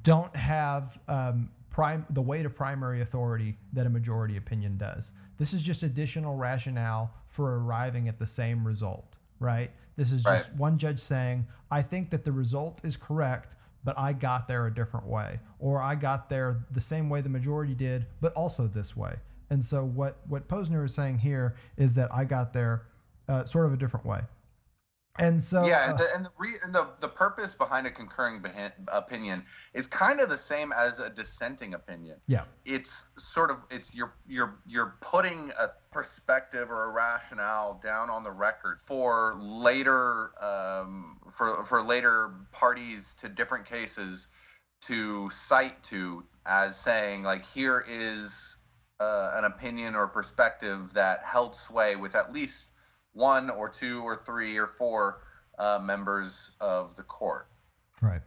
don't 0.02 0.34
have 0.34 0.98
um, 1.08 1.50
prime 1.70 2.04
the 2.10 2.20
weight 2.22 2.44
of 2.46 2.54
primary 2.54 3.00
authority 3.00 3.56
that 3.72 3.86
a 3.86 3.90
majority 3.90 4.36
opinion 4.36 4.76
does. 4.76 5.10
This 5.38 5.52
is 5.52 5.62
just 5.62 5.82
additional 5.82 6.36
rationale 6.36 7.12
for 7.28 7.58
arriving 7.58 8.08
at 8.08 8.18
the 8.18 8.26
same 8.26 8.66
result, 8.66 9.16
right? 9.38 9.70
This 9.96 10.10
is 10.12 10.22
just 10.22 10.46
Right. 10.48 10.56
one 10.56 10.78
judge 10.78 11.00
saying, 11.00 11.46
"I 11.70 11.82
think 11.82 12.10
that 12.10 12.24
the 12.24 12.32
result 12.32 12.80
is 12.84 12.96
correct, 12.96 13.54
but 13.84 13.98
I 13.98 14.12
got 14.12 14.48
there 14.48 14.66
a 14.66 14.74
different 14.74 15.06
way, 15.06 15.40
or 15.58 15.80
I 15.80 15.94
got 15.94 16.28
there 16.28 16.64
the 16.70 16.80
same 16.80 17.08
way 17.08 17.20
the 17.20 17.28
majority 17.28 17.74
did, 17.74 18.06
but 18.20 18.32
also 18.34 18.66
this 18.66 18.96
way." 18.96 19.16
And 19.50 19.64
so 19.64 19.84
what 19.84 20.18
what 20.28 20.48
Posner 20.48 20.84
is 20.84 20.94
saying 20.94 21.18
here 21.18 21.54
is 21.76 21.94
that 21.94 22.12
I 22.14 22.24
got 22.24 22.52
there 22.52 22.82
uh, 23.28 23.44
sort 23.44 23.66
of 23.66 23.72
a 23.72 23.76
different 23.76 24.04
way. 24.06 24.22
And 25.20 25.42
so 25.42 25.66
yeah, 25.66 25.80
uh, 25.80 25.90
and, 25.90 25.98
the, 25.98 26.14
and, 26.14 26.24
the, 26.24 26.30
re, 26.38 26.54
and 26.64 26.74
the 26.74 26.88
the 27.00 27.08
purpose 27.08 27.54
behind 27.54 27.86
a 27.86 27.90
concurring 27.90 28.42
opinion 28.88 29.44
is 29.74 29.86
kind 29.86 30.18
of 30.18 30.30
the 30.30 30.38
same 30.38 30.72
as 30.72 30.98
a 30.98 31.10
dissenting 31.10 31.74
opinion. 31.74 32.16
Yeah. 32.26 32.44
It's 32.64 33.04
sort 33.18 33.50
of 33.50 33.58
it's 33.70 33.94
you're 33.94 34.14
you're 34.26 34.58
you're 34.66 34.96
putting 35.02 35.52
a 35.58 35.68
perspective 35.92 36.70
or 36.70 36.88
a 36.88 36.92
rationale 36.92 37.80
down 37.84 38.08
on 38.08 38.24
the 38.24 38.30
record 38.30 38.78
for 38.86 39.36
later 39.38 40.30
um, 40.42 41.18
for 41.36 41.66
for 41.66 41.82
later 41.82 42.32
parties 42.50 43.14
to 43.20 43.28
different 43.28 43.66
cases 43.66 44.26
to 44.82 45.28
cite 45.28 45.82
to 45.82 46.24
as 46.46 46.78
saying 46.78 47.22
like 47.22 47.44
here 47.44 47.84
is 47.86 48.56
uh, 49.00 49.32
an 49.34 49.44
opinion 49.44 49.94
or 49.94 50.06
perspective 50.06 50.92
that 50.94 51.22
held 51.24 51.54
sway 51.54 51.96
with 51.96 52.14
at 52.14 52.32
least 52.32 52.69
one 53.12 53.50
or 53.50 53.68
two 53.68 54.02
or 54.02 54.22
three 54.24 54.56
or 54.56 54.66
four 54.66 55.22
uh, 55.58 55.78
members 55.82 56.52
of 56.60 56.96
the 56.96 57.02
court. 57.02 57.48
Right. 58.00 58.22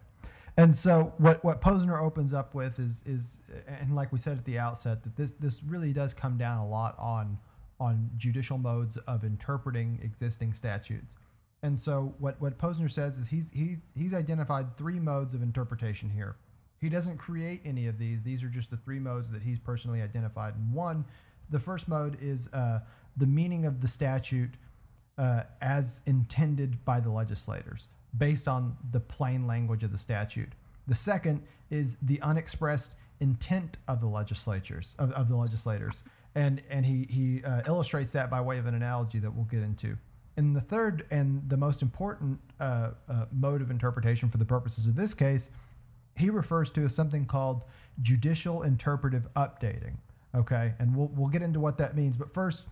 And 0.57 0.75
so 0.75 1.13
what 1.17 1.43
what 1.43 1.61
Posner 1.61 1.99
opens 1.99 2.33
up 2.33 2.53
with 2.53 2.79
is 2.79 3.01
is 3.05 3.39
and 3.67 3.95
like 3.95 4.11
we 4.11 4.19
said 4.19 4.37
at 4.37 4.45
the 4.45 4.59
outset 4.59 5.03
that 5.03 5.15
this 5.15 5.33
this 5.39 5.63
really 5.63 5.93
does 5.93 6.13
come 6.13 6.37
down 6.37 6.59
a 6.59 6.67
lot 6.67 6.95
on 6.99 7.39
on 7.79 8.09
judicial 8.17 8.57
modes 8.57 8.97
of 9.07 9.23
interpreting 9.23 9.99
existing 10.03 10.53
statutes. 10.53 11.15
And 11.63 11.79
so 11.79 12.13
what 12.19 12.39
what 12.39 12.59
Posner 12.59 12.91
says 12.91 13.17
is 13.17 13.27
he's 13.27 13.49
he 13.51 13.77
he's 13.95 14.13
identified 14.13 14.77
three 14.77 14.99
modes 14.99 15.33
of 15.33 15.41
interpretation 15.41 16.09
here. 16.09 16.35
He 16.79 16.89
doesn't 16.89 17.17
create 17.17 17.61
any 17.65 17.87
of 17.87 17.97
these. 17.97 18.21
These 18.21 18.43
are 18.43 18.49
just 18.49 18.69
the 18.69 18.77
three 18.77 18.99
modes 18.99 19.31
that 19.31 19.41
he's 19.41 19.57
personally 19.57 20.01
identified. 20.01 20.53
And 20.55 20.71
one, 20.73 21.05
the 21.49 21.59
first 21.59 21.87
mode 21.87 22.17
is 22.21 22.47
uh, 22.51 22.79
the 23.15 23.25
meaning 23.25 23.65
of 23.65 23.81
the 23.81 23.87
statute 23.87 24.51
uh, 25.17 25.43
as 25.61 26.01
intended 26.05 26.83
by 26.85 26.99
the 26.99 27.09
legislators, 27.09 27.87
based 28.17 28.47
on 28.47 28.75
the 28.91 28.99
plain 28.99 29.47
language 29.47 29.83
of 29.83 29.91
the 29.91 29.97
statute. 29.97 30.49
The 30.87 30.95
second 30.95 31.43
is 31.69 31.95
the 32.01 32.21
unexpressed 32.21 32.91
intent 33.19 33.77
of 33.87 34.01
the 34.01 34.07
legislatures 34.07 34.87
of, 34.99 35.11
of 35.11 35.29
the 35.29 35.35
legislators, 35.35 35.95
and 36.35 36.61
and 36.69 36.85
he 36.85 37.07
he 37.09 37.43
uh, 37.43 37.61
illustrates 37.67 38.11
that 38.13 38.29
by 38.29 38.41
way 38.41 38.57
of 38.57 38.65
an 38.65 38.73
analogy 38.75 39.19
that 39.19 39.33
we'll 39.33 39.45
get 39.45 39.61
into. 39.61 39.97
And 40.35 40.55
the 40.55 40.61
third 40.61 41.05
and 41.11 41.47
the 41.47 41.57
most 41.57 41.81
important 41.83 42.39
uh, 42.59 42.89
uh, 43.07 43.25
mode 43.31 43.61
of 43.61 43.69
interpretation 43.69 44.29
for 44.29 44.39
the 44.39 44.45
purposes 44.45 44.87
of 44.87 44.95
this 44.95 45.13
case, 45.13 45.47
he 46.15 46.31
refers 46.31 46.71
to 46.71 46.85
as 46.85 46.95
something 46.95 47.25
called 47.25 47.61
judicial 48.01 48.63
interpretive 48.63 49.27
updating. 49.35 49.93
Okay, 50.35 50.73
and 50.79 50.95
we'll 50.95 51.11
we'll 51.15 51.29
get 51.29 51.43
into 51.43 51.59
what 51.59 51.77
that 51.77 51.95
means, 51.95 52.17
but 52.17 52.33
first. 52.33 52.63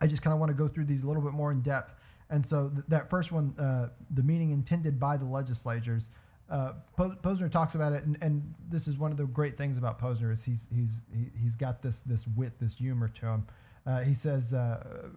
I 0.00 0.06
just 0.06 0.22
kind 0.22 0.32
of 0.32 0.40
want 0.40 0.50
to 0.50 0.56
go 0.56 0.68
through 0.68 0.84
these 0.84 1.02
a 1.02 1.06
little 1.06 1.22
bit 1.22 1.32
more 1.32 1.50
in 1.52 1.62
depth. 1.62 1.94
And 2.28 2.44
so 2.44 2.68
th- 2.68 2.84
that 2.88 3.08
first 3.08 3.32
one, 3.32 3.54
uh, 3.58 3.88
the 4.10 4.22
meaning 4.22 4.50
intended 4.50 4.98
by 4.98 5.16
the 5.16 5.24
legislatures, 5.24 6.08
uh, 6.50 6.72
Po- 6.96 7.16
Posner 7.22 7.50
talks 7.50 7.74
about 7.74 7.92
it, 7.92 8.04
and, 8.04 8.16
and 8.20 8.54
this 8.70 8.86
is 8.86 8.96
one 8.98 9.10
of 9.10 9.16
the 9.16 9.24
great 9.24 9.56
things 9.56 9.78
about 9.78 10.00
Posner 10.00 10.32
is 10.32 10.42
he's 10.44 10.66
he's 10.72 10.90
he, 11.12 11.30
he's 11.42 11.54
got 11.56 11.82
this 11.82 12.02
this 12.06 12.24
wit, 12.36 12.52
this 12.60 12.74
humor 12.74 13.08
to 13.08 13.26
him. 13.26 13.46
Uh, 13.86 14.00
he 14.00 14.14
says, 14.14 14.52
uh, 14.52 15.08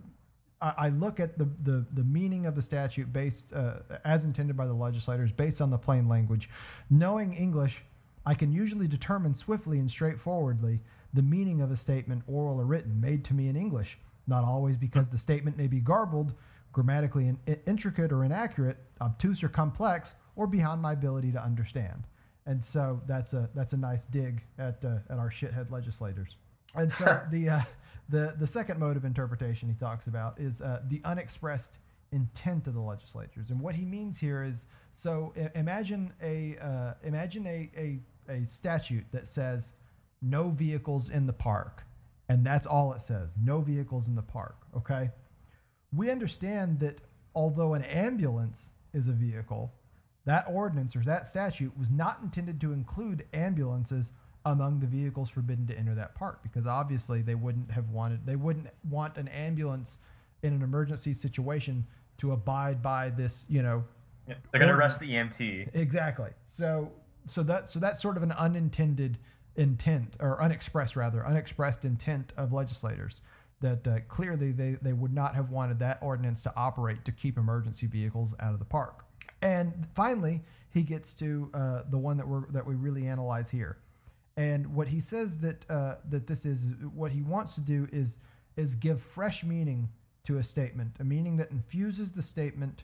I, 0.62 0.74
"I 0.78 0.90
look 0.90 1.20
at 1.20 1.38
the, 1.38 1.48
the 1.64 1.86
the 1.94 2.04
meaning 2.04 2.46
of 2.48 2.56
the 2.56 2.62
statute 2.62 3.14
based 3.14 3.46
uh, 3.54 3.74
as 4.06 4.26
intended 4.26 4.58
by 4.58 4.66
the 4.66 4.74
legislators, 4.74 5.32
based 5.32 5.62
on 5.62 5.70
the 5.70 5.78
plain 5.78 6.08
language. 6.08 6.50
Knowing 6.90 7.34
English, 7.34 7.84
I 8.26 8.34
can 8.34 8.52
usually 8.52 8.88
determine 8.88 9.36
swiftly 9.36 9.78
and 9.78 9.90
straightforwardly 9.90 10.80
the 11.14 11.22
meaning 11.22 11.62
of 11.62 11.72
a 11.72 11.78
statement, 11.78 12.24
oral 12.28 12.60
or 12.60 12.66
written, 12.66 13.00
made 13.00 13.24
to 13.26 13.34
me 13.34 13.48
in 13.48 13.56
English, 13.56 13.98
not 14.30 14.44
always 14.44 14.78
because 14.78 15.10
the 15.10 15.18
statement 15.18 15.58
may 15.58 15.68
be 15.68 15.80
garbled, 15.80 16.34
grammatically 16.72 17.28
in- 17.28 17.58
intricate 17.68 18.12
or 18.12 18.24
inaccurate, 18.24 18.78
obtuse 19.02 19.44
or 19.44 19.50
complex, 19.50 20.14
or 20.36 20.48
beyond 20.48 20.82
my 20.82 20.94
ability 20.94 21.32
to 21.32 21.44
understand. 21.44 22.04
And 22.46 22.64
so 22.64 23.02
that's 23.08 23.34
a 23.34 23.50
that's 23.54 23.74
a 23.74 23.78
nice 23.78 24.06
dig 24.12 24.42
at 24.58 24.84
uh, 24.86 24.98
at 25.10 25.18
our 25.20 25.30
shithead 25.30 25.70
legislators. 25.72 26.36
And 26.76 26.92
so 26.94 27.22
the 27.32 27.50
uh, 27.50 27.62
the 28.10 28.36
the 28.40 28.48
second 28.48 28.80
mode 28.80 28.98
of 28.98 29.06
interpretation 29.06 29.68
he 29.70 29.76
talks 29.76 30.08
about 30.08 30.40
is 30.40 30.62
uh, 30.62 30.82
the 30.90 31.02
unexpressed 31.04 31.78
intent 32.12 32.66
of 32.68 32.74
the 32.74 32.80
legislatures. 32.80 33.50
And 33.52 33.60
what 33.60 33.76
he 33.76 33.86
means 33.86 34.18
here 34.18 34.44
is 34.44 34.64
so 34.96 35.34
i- 35.38 35.52
imagine 35.60 36.12
a 36.24 36.58
uh, 36.62 36.94
imagine 37.04 37.46
a, 37.46 37.70
a 37.78 38.00
a 38.32 38.46
statute 38.48 39.06
that 39.12 39.28
says 39.28 39.74
no 40.22 40.50
vehicles 40.50 41.10
in 41.10 41.26
the 41.28 41.34
park, 41.34 41.84
and 42.30 42.46
that's 42.46 42.66
all 42.66 42.94
it 42.94 43.02
says. 43.02 43.32
No 43.44 43.60
vehicles 43.62 44.08
in 44.08 44.16
the 44.16 44.22
park. 44.22 44.56
Okay. 44.78 45.10
We 45.94 46.10
understand 46.12 46.80
that 46.80 47.00
although 47.36 47.74
an 47.74 47.84
ambulance 47.84 48.60
is 48.94 49.08
a 49.08 49.12
vehicle, 49.12 49.74
that 50.26 50.46
ordinance 50.48 50.96
or 50.96 51.00
that 51.02 51.28
statute 51.28 51.76
was 51.78 51.90
not 51.90 52.20
intended 52.22 52.62
to 52.62 52.72
include 52.72 53.26
ambulances 53.34 54.12
among 54.46 54.80
the 54.80 54.86
vehicles 54.88 55.30
forbidden 55.30 55.66
to 55.68 55.78
enter 55.78 55.94
that 55.96 56.16
park 56.16 56.42
because 56.44 56.66
obviously 56.66 57.22
they 57.22 57.36
wouldn't 57.36 57.70
have 57.70 57.90
wanted 57.90 58.26
they 58.26 58.38
wouldn't 58.38 58.68
want 58.90 59.18
an 59.18 59.28
ambulance 59.28 59.98
in 60.44 60.54
an 60.54 60.62
emergency 60.62 61.14
situation 61.14 61.86
to 62.18 62.32
abide 62.32 62.82
by 62.82 63.10
this 63.10 63.46
you 63.50 63.62
know 63.62 63.84
Yeah, 64.30 64.36
they're 64.52 64.62
gonna 64.62 64.76
arrest 64.76 65.02
the 65.02 65.10
EMT. 65.10 65.72
exactly 65.74 66.30
so 66.46 66.90
so 67.28 67.44
that 67.44 67.70
so 67.70 67.80
that's 67.80 68.02
sort 68.02 68.16
of 68.16 68.24
an 68.24 68.32
unintended 68.32 69.18
intent 69.60 70.16
or 70.20 70.42
unexpressed 70.42 70.96
rather 70.96 71.26
unexpressed 71.26 71.86
intent 71.86 72.34
of 72.38 72.54
legislators 72.54 73.22
that 73.62 73.86
uh, 73.88 74.00
clearly 74.08 74.52
they, 74.54 74.78
they 74.82 74.94
would 74.94 75.14
not 75.14 75.36
have 75.36 75.50
wanted 75.50 75.78
that 75.80 76.00
ordinance 76.02 76.42
to 76.42 76.54
operate 76.56 77.04
to 77.04 77.12
keep 77.12 77.38
emergency 77.38 77.86
vehicles 77.86 78.34
out 78.40 78.54
of 78.54 78.60
the 78.60 78.66
park 78.66 79.06
and 79.42 79.88
finally 79.96 80.42
he 80.72 80.82
gets 80.82 81.14
to 81.14 81.50
uh, 81.54 81.82
the 81.92 81.98
one 81.98 82.18
that 82.18 82.28
we're 82.28 82.50
that 82.52 82.66
we 82.66 82.76
really 82.76 83.06
analyze 83.06 83.50
here 83.50 83.78
and 84.38 84.66
what 84.74 84.88
he 84.88 85.02
says 85.02 85.38
that 85.40 85.70
uh, 85.70 85.96
that 86.10 86.26
this 86.26 86.46
is 86.46 86.60
what 86.94 87.12
he 87.12 87.22
wants 87.22 87.56
to 87.56 87.62
do 87.62 87.88
is 87.92 88.18
is 88.56 88.76
give 88.76 89.02
fresh 89.02 89.44
meaning 89.44 89.90
to 90.26 90.38
a 90.38 90.44
statement, 90.44 90.96
a 91.00 91.04
meaning 91.04 91.38
that 91.38 91.50
infuses 91.52 92.12
the 92.12 92.22
statement 92.22 92.84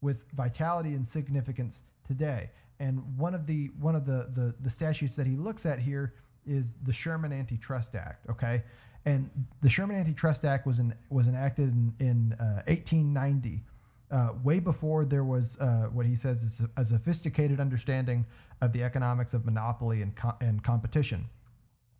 with 0.00 0.24
vitality 0.32 0.94
and 0.94 1.06
significance 1.06 1.82
today. 2.06 2.50
And 2.78 3.02
one 3.16 3.34
of 3.34 3.46
the 3.46 3.70
one 3.80 3.96
of 3.96 4.04
the 4.06 4.28
the, 4.34 4.54
the 4.60 4.70
statutes 4.70 5.14
that 5.16 5.26
he 5.26 5.36
looks 5.36 5.66
at 5.66 5.78
here 5.78 6.14
is 6.46 6.74
the 6.84 6.92
Sherman 6.92 7.32
Antitrust 7.32 7.94
Act. 7.94 8.28
Okay, 8.30 8.62
and 9.04 9.30
the 9.62 9.70
Sherman 9.70 9.96
Antitrust 9.96 10.44
Act 10.44 10.66
was 10.66 10.78
in, 10.78 10.94
was 11.10 11.28
enacted 11.28 11.68
in, 11.68 11.94
in 12.00 12.32
uh, 12.40 12.62
1890 12.66 13.62
uh, 14.10 14.30
way 14.44 14.58
before 14.58 15.04
there 15.04 15.24
was 15.24 15.56
uh, 15.60 15.86
what 15.92 16.06
he 16.06 16.14
says 16.14 16.42
is 16.42 16.60
a, 16.76 16.84
sophisticated 16.84 17.60
understanding 17.60 18.24
of 18.60 18.72
the 18.72 18.82
economics 18.82 19.34
of 19.34 19.44
monopoly 19.44 20.02
and, 20.02 20.14
co- 20.16 20.36
and 20.40 20.62
competition. 20.62 21.26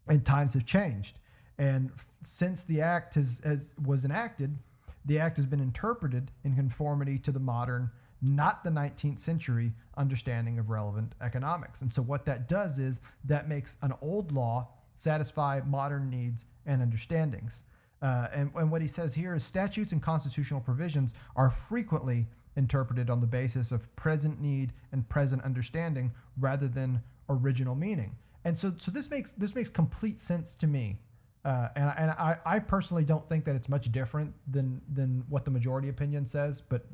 And 0.08 0.24
times 0.24 0.54
have 0.54 0.66
changed. 0.66 1.18
And 1.58 1.90
f- 1.96 2.06
since 2.22 2.62
the 2.64 2.80
act 2.80 3.16
has, 3.16 3.40
has 3.44 3.72
was 3.84 4.04
enacted, 4.04 4.56
the 5.04 5.18
act 5.18 5.36
has 5.36 5.46
been 5.46 5.60
interpreted 5.60 6.30
in 6.44 6.54
conformity 6.54 7.18
to 7.20 7.32
the 7.32 7.40
modern, 7.40 7.90
not 8.22 8.64
the 8.64 8.70
19th 8.70 9.20
century 9.20 9.72
understanding 9.96 10.58
of 10.58 10.70
relevant 10.70 11.12
economics. 11.20 11.80
And 11.82 11.92
so 11.92 12.02
what 12.02 12.24
that 12.26 12.48
does 12.48 12.78
is 12.78 13.00
that 13.24 13.48
makes 13.48 13.76
an 13.82 13.92
old 14.00 14.32
law 14.32 14.68
satisfy 14.96 15.60
modern 15.66 16.10
needs 16.10 16.44
and 16.64 16.82
understandings. 16.82 17.62
Uh, 18.02 18.28
and, 18.32 18.50
and 18.54 18.70
what 18.70 18.82
he 18.82 18.88
says 18.88 19.14
here 19.14 19.34
is 19.34 19.44
statutes 19.44 19.92
and 19.92 20.02
constitutional 20.02 20.60
provisions 20.60 21.12
are 21.34 21.54
frequently 21.68 22.26
interpreted 22.56 23.10
on 23.10 23.20
the 23.20 23.26
basis 23.26 23.70
of 23.70 23.94
present 23.96 24.40
need 24.40 24.72
and 24.92 25.08
present 25.08 25.42
understanding 25.44 26.12
rather 26.38 26.68
than 26.68 27.02
original 27.28 27.74
meaning. 27.74 28.14
And 28.44 28.56
so, 28.56 28.72
so 28.78 28.90
this 28.90 29.10
makes 29.10 29.32
this 29.32 29.54
makes 29.54 29.68
complete 29.68 30.20
sense 30.20 30.54
to 30.56 30.66
me. 30.66 30.98
Uh, 31.44 31.68
and 31.76 31.92
and 31.98 32.10
I, 32.12 32.36
I 32.44 32.58
personally 32.58 33.04
don't 33.04 33.28
think 33.28 33.44
that 33.44 33.56
it's 33.56 33.68
much 33.68 33.90
different 33.92 34.32
than 34.50 34.80
than 34.92 35.24
what 35.28 35.44
the 35.44 35.50
majority 35.50 35.88
opinion 35.88 36.26
says, 36.26 36.62
but 36.68 36.86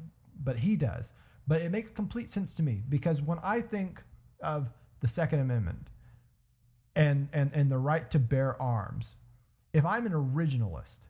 but 0.43 0.57
he 0.59 0.76
does. 0.76 1.07
But 1.47 1.61
it 1.62 1.70
makes 1.70 1.90
complete 1.90 2.30
sense 2.30 2.55
to 2.55 2.62
me 2.62 2.82
because 2.88 3.20
when 3.20 3.38
I 3.43 3.61
think 3.61 4.01
of 4.43 4.68
the 5.01 5.09
Second 5.09 5.40
Amendment 5.40 5.88
and 6.95 7.28
and 7.32 7.51
and 7.55 7.70
the 7.70 7.78
right 7.78 8.11
to 8.12 8.18
bear 8.18 8.61
arms, 8.61 9.16
if 9.72 9.84
I'm 9.84 10.07
an 10.07 10.12
originalist, 10.12 11.01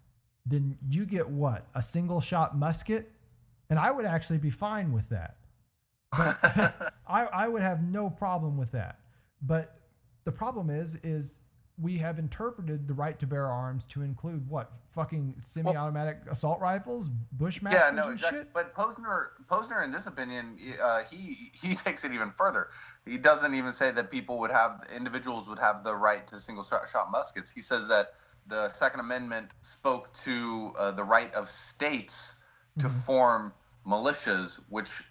then 0.47 0.79
you 0.89 1.05
get 1.05 1.29
what 1.29 1.67
a 1.75 1.83
single 1.83 2.21
shot 2.21 2.57
musket, 2.57 3.11
and 3.71 3.79
I 3.79 3.91
would 3.91 4.07
actually 4.07 4.39
be 4.39 4.51
fine 4.51 4.93
with 4.93 5.09
that. 5.11 5.37
I, 7.07 7.25
I 7.25 7.49
would 7.49 7.63
have 7.63 7.83
no 7.83 8.11
problem 8.11 8.57
with 8.57 8.73
that. 8.73 8.99
But 9.43 9.77
the 10.25 10.33
problem 10.33 10.71
is, 10.71 10.97
is 11.03 11.31
we 11.83 11.99
have 11.99 12.19
interpreted 12.19 12.87
the 12.87 12.95
right 12.95 13.19
to 13.19 13.27
bear 13.27 13.47
arms 13.49 13.83
to 13.91 14.03
include 14.03 14.49
what 14.49 14.71
fucking 14.95 15.35
semi-automatic 15.53 16.19
assault 16.31 16.61
rifles, 16.61 17.09
bushmasters, 17.39 17.73
yeah, 17.73 17.91
no, 17.93 18.11
exactly. 18.11 18.41
shit. 18.41 18.53
But 18.55 18.75
Posner, 18.75 19.29
Posner, 19.51 19.85
in 19.85 19.91
this 19.91 20.07
opinion, 20.07 20.57
uh, 20.81 21.03
he 21.11 21.51
he 21.53 21.75
takes 21.85 22.05
it 22.05 22.13
even 22.13 22.31
further. 22.31 22.69
He 23.05 23.19
doesn't 23.19 23.55
even 23.55 23.73
say 23.73 23.91
that 23.91 24.11
people 24.11 24.39
would 24.39 24.51
have 24.53 24.87
individuals 24.95 25.49
would 25.49 25.59
have 25.59 25.83
the 25.83 25.95
right 25.95 26.27
to 26.29 26.39
single 26.39 26.65
shot, 26.65 26.83
shot 26.91 27.11
muskets. 27.11 27.51
He 27.51 27.61
says 27.61 27.89
that 27.89 28.15
the 28.47 28.69
Second 28.71 29.01
Amendment 29.01 29.51
spoke 29.63 30.13
to 30.25 30.73
uh, 30.79 30.91
the 30.93 31.05
right 31.05 31.33
of 31.35 31.51
states 31.51 32.35
to 32.79 32.89
Mhm. 32.89 33.03
form 33.05 33.53
militias, 33.87 34.57
which 34.69 35.03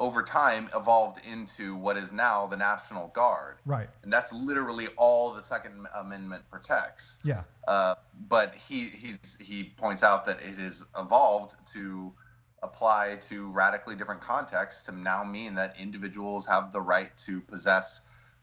over 0.00 0.22
time 0.22 0.68
evolved 0.74 1.20
into 1.30 1.76
what 1.76 1.96
is 1.96 2.10
now 2.10 2.46
the 2.46 2.56
National 2.56 3.08
Guard, 3.08 3.58
Right. 3.66 3.88
and 4.02 4.10
that's 4.12 4.32
literally 4.32 4.88
all 4.96 5.32
the 5.32 5.42
Second 5.42 5.86
Amendment 5.94 6.42
protects. 6.50 7.18
Yeah. 7.22 7.42
Uh, 7.68 7.94
but 8.28 8.54
he 8.54 8.88
he's, 8.88 9.36
he 9.38 9.64
points 9.76 10.02
out 10.02 10.24
that 10.24 10.40
it 10.40 10.56
has 10.58 10.84
evolved 10.98 11.54
to 11.74 12.12
apply 12.62 13.16
to 13.28 13.48
radically 13.50 13.94
different 13.94 14.20
contexts 14.22 14.82
to 14.86 14.92
now 14.92 15.22
mean 15.22 15.54
that 15.54 15.74
individuals 15.78 16.46
have 16.46 16.72
the 16.72 16.80
right 16.80 17.14
to 17.18 17.40
possess 17.42 18.00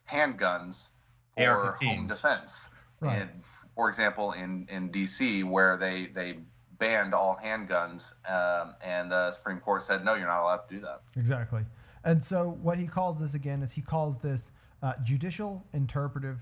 handguns 0.09 0.89
for 1.35 1.75
home 1.81 2.05
AR-15s. 2.05 2.07
defense. 2.07 2.67
Right. 2.99 3.21
And 3.23 3.29
for 3.75 3.89
example, 3.89 4.31
in 4.33 4.67
in 4.69 4.89
D.C., 4.91 5.43
where 5.43 5.75
they 5.77 6.05
they 6.07 6.37
banned 6.80 7.13
all 7.13 7.39
handguns, 7.43 8.13
um, 8.30 8.75
and 8.84 9.11
the 9.11 9.32
Supreme 9.32 9.59
Court 9.59 9.84
said 9.84 10.05
no, 10.05 10.15
you're 10.15 10.28
not 10.28 10.41
allowed 10.41 10.67
to 10.69 10.75
do 10.75 10.82
that. 10.82 11.01
Exactly. 11.15 11.63
And 12.03 12.21
so 12.21 12.57
what 12.61 12.78
he 12.78 12.88
calls 12.88 13.19
this 13.19 13.34
again 13.34 13.61
is 13.63 13.71
he 13.71 13.82
calls 13.82 14.15
this 14.21 14.51
uh, 14.82 14.93
judicial 15.03 15.65
interpretive 15.73 16.38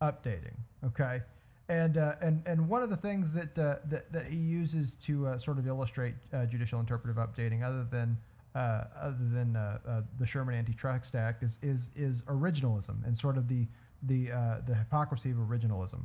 updating. 0.00 0.54
Okay. 0.84 1.20
And, 1.68 1.98
uh, 1.98 2.14
and 2.20 2.42
and 2.46 2.68
one 2.68 2.82
of 2.82 2.90
the 2.90 2.96
things 2.96 3.32
that 3.32 3.56
uh, 3.56 3.76
that, 3.90 4.12
that 4.12 4.26
he 4.26 4.36
uses 4.36 4.96
to 5.06 5.28
uh, 5.28 5.38
sort 5.38 5.56
of 5.56 5.68
illustrate 5.68 6.14
uh, 6.32 6.44
judicial 6.46 6.80
interpretive 6.80 7.16
updating, 7.16 7.62
other 7.62 7.86
than 7.88 8.16
uh, 8.56 8.84
other 9.00 9.16
than 9.32 9.52
the 10.18 10.26
Sherman 10.26 10.56
Antitrust 10.56 11.14
Act, 11.14 11.44
is 11.44 11.58
is 11.62 11.90
is 11.94 12.22
originalism 12.22 13.06
and 13.06 13.16
sort 13.16 13.36
of 13.36 13.46
the 13.46 13.68
the 14.02 14.30
the 14.66 14.74
hypocrisy 14.74 15.30
of 15.30 15.36
originalism. 15.36 16.00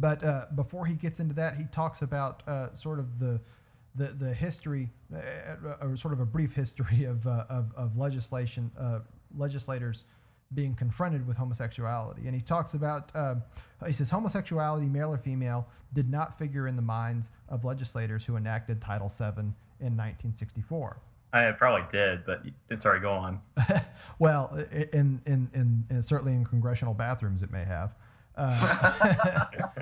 But 0.00 0.24
uh, 0.24 0.46
before 0.56 0.86
he 0.86 0.94
gets 0.94 1.20
into 1.20 1.34
that, 1.34 1.56
he 1.56 1.64
talks 1.64 2.02
about 2.02 2.42
uh, 2.48 2.74
sort 2.74 2.98
of 2.98 3.18
the 3.18 3.40
the, 3.96 4.14
the 4.18 4.32
history, 4.32 4.88
uh, 5.14 5.84
or 5.84 5.96
sort 5.96 6.12
of 6.12 6.20
a 6.20 6.24
brief 6.24 6.52
history 6.52 7.04
of, 7.08 7.26
uh, 7.26 7.44
of, 7.48 7.66
of 7.76 7.96
legislation, 7.96 8.70
uh, 8.78 9.00
legislators 9.36 10.04
being 10.54 10.74
confronted 10.74 11.26
with 11.26 11.36
homosexuality. 11.36 12.26
And 12.26 12.34
he 12.34 12.40
talks 12.40 12.74
about, 12.74 13.10
uh, 13.14 13.36
he 13.86 13.92
says, 13.92 14.10
homosexuality, 14.10 14.86
male 14.86 15.12
or 15.12 15.18
female, 15.18 15.66
did 15.92 16.10
not 16.10 16.38
figure 16.38 16.66
in 16.66 16.76
the 16.76 16.82
minds 16.82 17.26
of 17.48 17.64
legislators 17.64 18.24
who 18.24 18.36
enacted 18.36 18.80
Title 18.80 19.08
VII 19.08 19.40
in 19.80 19.96
1964. 19.96 20.96
I 21.32 21.52
probably 21.52 21.86
did, 21.92 22.26
but 22.26 22.42
sorry, 22.82 23.00
go 23.00 23.12
on. 23.12 23.40
well, 24.18 24.58
in, 24.72 25.20
in, 25.26 25.48
in, 25.54 25.84
in 25.88 26.02
certainly 26.02 26.32
in 26.32 26.44
congressional 26.44 26.94
bathrooms, 26.94 27.42
it 27.42 27.52
may 27.52 27.64
have. 27.64 27.92
Uh, 28.36 29.46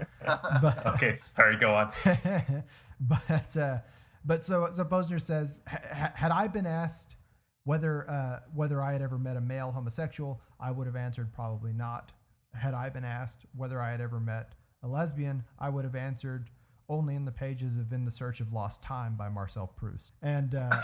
but- 0.63 0.87
okay, 0.95 1.17
sorry, 1.37 1.57
go 1.57 1.75
on. 1.75 1.93
but 3.01 3.57
uh, 3.57 3.79
but 4.25 4.45
so 4.45 4.69
so 4.73 4.85
Posner 4.85 5.21
says, 5.21 5.59
"Ha- 5.67 5.81
ha- 5.93 6.13
had 6.15 6.31
I 6.31 6.49
been 6.49 6.67
asked 6.67 7.17
whether 7.65 8.09
uh, 8.11 8.41
whether 8.55 8.83
I 8.83 8.93
had 8.93 9.03
ever 9.03 9.19
met 9.19 9.37
a 9.37 9.41
male 9.41 9.71
homosexual, 9.73 10.41
I 10.61 10.71
would 10.71 10.87
have 10.87 10.97
answered 10.97 11.33
probably 11.33 11.73
not. 11.73 12.13
Had 12.55 12.75
I 12.75 12.89
been 12.89 13.05
asked 13.05 13.45
whether 13.57 13.81
I 13.81 13.91
had 13.91 14.01
ever 14.01 14.19
met 14.21 14.53
a 14.83 14.89
lesbian, 14.89 15.45
I 15.59 15.69
would 15.69 15.85
have 15.85 15.95
answered 15.95 16.49
only 16.89 17.15
in 17.15 17.25
the 17.25 17.31
pages 17.31 17.77
of 17.79 17.93
In 17.93 18.05
the 18.07 18.13
Search 18.13 18.41
of 18.41 18.53
Lost 18.53 18.83
Time 18.83 19.15
by 19.17 19.29
Marcel 19.29 19.67
Proust. 19.67 20.13
And 20.23 20.55
uh, 20.55 20.81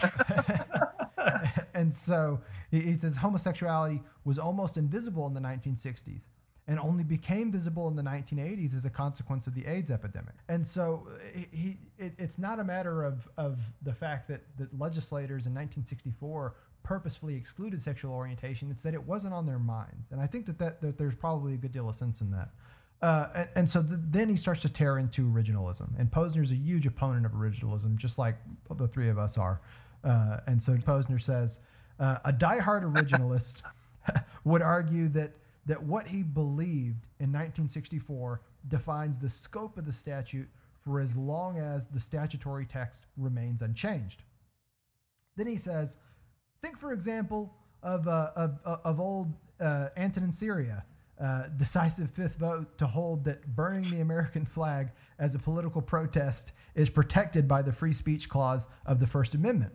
and 1.74 1.94
so 1.94 2.40
he, 2.70 2.80
he 2.80 2.96
says 2.98 3.14
homosexuality 3.16 4.02
was 4.24 4.38
almost 4.38 4.76
invisible 4.76 5.26
in 5.26 5.34
the 5.34 5.40
1960s 5.40 6.20
and 6.66 6.78
only 6.78 7.04
became 7.04 7.52
visible 7.52 7.88
in 7.88 7.96
the 7.96 8.02
1980s 8.02 8.76
as 8.76 8.84
a 8.84 8.90
consequence 8.90 9.46
of 9.46 9.54
the 9.54 9.66
AIDS 9.66 9.90
epidemic. 9.90 10.34
And 10.48 10.66
so 10.66 11.06
he, 11.52 11.76
it, 11.98 12.14
it's 12.18 12.38
not 12.38 12.58
a 12.58 12.64
matter 12.64 13.04
of, 13.04 13.28
of 13.36 13.58
the 13.82 13.92
fact 13.92 14.28
that, 14.28 14.40
that 14.58 14.78
legislators 14.78 15.46
in 15.46 15.54
1964 15.54 16.54
purposefully 16.82 17.34
excluded 17.34 17.82
sexual 17.82 18.12
orientation. 18.12 18.70
It's 18.70 18.82
that 18.82 18.94
it 18.94 19.02
wasn't 19.02 19.34
on 19.34 19.46
their 19.46 19.58
minds. 19.58 20.10
And 20.10 20.20
I 20.20 20.26
think 20.26 20.46
that, 20.46 20.58
that, 20.58 20.80
that 20.80 20.96
there's 20.96 21.14
probably 21.14 21.54
a 21.54 21.56
good 21.56 21.72
deal 21.72 21.88
of 21.88 21.96
sense 21.96 22.20
in 22.20 22.30
that. 22.30 22.48
Uh, 23.02 23.28
and, 23.34 23.48
and, 23.56 23.70
so 23.70 23.82
th- 23.82 23.98
then 24.10 24.28
he 24.30 24.36
starts 24.36 24.62
to 24.62 24.68
tear 24.68 24.98
into 24.98 25.22
originalism. 25.22 25.88
And 25.98 26.10
Posner's 26.10 26.50
a 26.50 26.54
huge 26.54 26.86
opponent 26.86 27.26
of 27.26 27.32
originalism, 27.32 27.96
just 27.96 28.16
like 28.16 28.36
the 28.76 28.88
three 28.88 29.10
of 29.10 29.18
us 29.18 29.36
are. 29.36 29.60
Uh, 30.02 30.38
and 30.46 30.62
so 30.62 30.72
Posner 30.76 31.22
says 31.22 31.58
uh, 32.00 32.18
a 32.24 32.32
diehard 32.32 32.90
originalist 32.90 33.56
would 34.44 34.62
argue 34.62 35.08
that 35.10 35.32
that 35.66 35.82
what 35.82 36.06
he 36.06 36.22
believed 36.22 37.06
in 37.20 37.32
1964 37.32 38.40
defines 38.68 39.18
the 39.18 39.30
scope 39.30 39.78
of 39.78 39.86
the 39.86 39.92
statute 39.92 40.48
for 40.84 41.00
as 41.00 41.14
long 41.16 41.58
as 41.58 41.86
the 41.88 42.00
statutory 42.00 42.66
text 42.66 43.00
remains 43.16 43.62
unchanged. 43.62 44.22
Then 45.36 45.46
he 45.46 45.56
says, 45.56 45.96
think, 46.64 46.78
for 46.78 46.92
example, 46.92 47.52
of, 47.82 48.08
uh, 48.08 48.30
of, 48.36 48.58
uh, 48.64 48.76
of 48.84 49.00
old 49.00 49.32
uh, 49.60 49.88
Antonin 49.96 50.32
Scalia, 50.32 50.82
uh, 51.20 51.44
decisive 51.58 52.10
fifth 52.10 52.36
vote 52.36 52.76
to 52.78 52.86
hold 52.86 53.24
that 53.24 53.46
burning 53.54 53.88
the 53.90 54.00
American 54.00 54.44
flag 54.44 54.88
as 55.18 55.34
a 55.34 55.38
political 55.38 55.80
protest 55.80 56.52
is 56.74 56.90
protected 56.90 57.46
by 57.46 57.62
the 57.62 57.72
free 57.72 57.94
speech 57.94 58.28
clause 58.28 58.62
of 58.84 58.98
the 58.98 59.06
First 59.06 59.34
Amendment. 59.34 59.72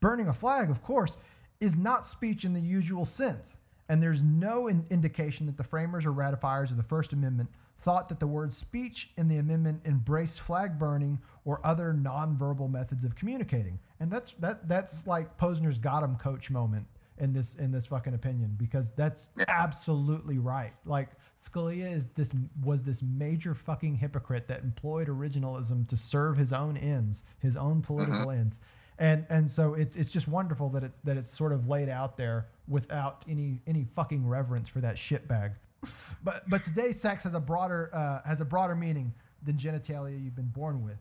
Burning 0.00 0.28
a 0.28 0.32
flag, 0.32 0.70
of 0.70 0.82
course, 0.82 1.16
is 1.60 1.76
not 1.76 2.06
speech 2.06 2.44
in 2.44 2.52
the 2.52 2.60
usual 2.60 3.04
sense 3.04 3.54
and 3.88 4.02
there's 4.02 4.22
no 4.22 4.68
in- 4.68 4.86
indication 4.90 5.46
that 5.46 5.56
the 5.56 5.64
framers 5.64 6.04
or 6.04 6.12
ratifiers 6.12 6.70
of 6.70 6.76
the 6.76 6.82
First 6.82 7.12
Amendment 7.12 7.48
thought 7.80 8.08
that 8.08 8.20
the 8.20 8.26
word 8.26 8.52
speech 8.52 9.10
in 9.16 9.28
the 9.28 9.36
amendment 9.36 9.80
embraced 9.84 10.40
flag 10.40 10.78
burning 10.78 11.18
or 11.44 11.60
other 11.64 11.94
nonverbal 11.94 12.70
methods 12.70 13.04
of 13.04 13.14
communicating. 13.14 13.78
And 14.00 14.10
that's 14.10 14.34
that 14.40 14.68
that's 14.68 15.06
like 15.06 15.38
Posner's 15.38 15.78
got 15.78 16.02
him 16.02 16.16
coach 16.16 16.50
moment 16.50 16.86
in 17.18 17.32
this 17.32 17.54
in 17.58 17.70
this 17.72 17.86
fucking 17.86 18.14
opinion 18.14 18.54
because 18.58 18.92
that's 18.96 19.30
absolutely 19.48 20.38
right. 20.38 20.72
Like 20.84 21.08
Scalia 21.46 21.96
is 21.96 22.04
this 22.14 22.30
was 22.62 22.82
this 22.82 23.00
major 23.02 23.54
fucking 23.54 23.96
hypocrite 23.96 24.48
that 24.48 24.62
employed 24.62 25.08
originalism 25.08 25.88
to 25.88 25.96
serve 25.96 26.36
his 26.36 26.52
own 26.52 26.76
ends, 26.76 27.22
his 27.38 27.56
own 27.56 27.80
political 27.80 28.26
mm-hmm. 28.26 28.40
ends 28.40 28.58
and 28.98 29.24
and 29.30 29.50
so 29.50 29.74
it's 29.74 29.96
it's 29.96 30.10
just 30.10 30.28
wonderful 30.28 30.68
that 30.70 30.82
it 30.84 30.92
that 31.04 31.16
it's 31.16 31.36
sort 31.36 31.52
of 31.52 31.68
laid 31.68 31.88
out 31.88 32.16
there 32.16 32.46
without 32.66 33.24
any 33.28 33.60
any 33.66 33.86
fucking 33.94 34.26
reverence 34.26 34.68
for 34.68 34.80
that 34.80 34.96
shitbag. 34.96 35.52
but 36.24 36.48
but 36.48 36.64
today 36.64 36.92
sex 36.92 37.22
has 37.22 37.34
a 37.34 37.40
broader 37.40 37.90
uh, 37.94 38.26
has 38.28 38.40
a 38.40 38.44
broader 38.44 38.74
meaning 38.74 39.12
than 39.44 39.56
genitalia 39.56 40.22
you've 40.22 40.34
been 40.34 40.48
born 40.48 40.82
with, 40.82 40.98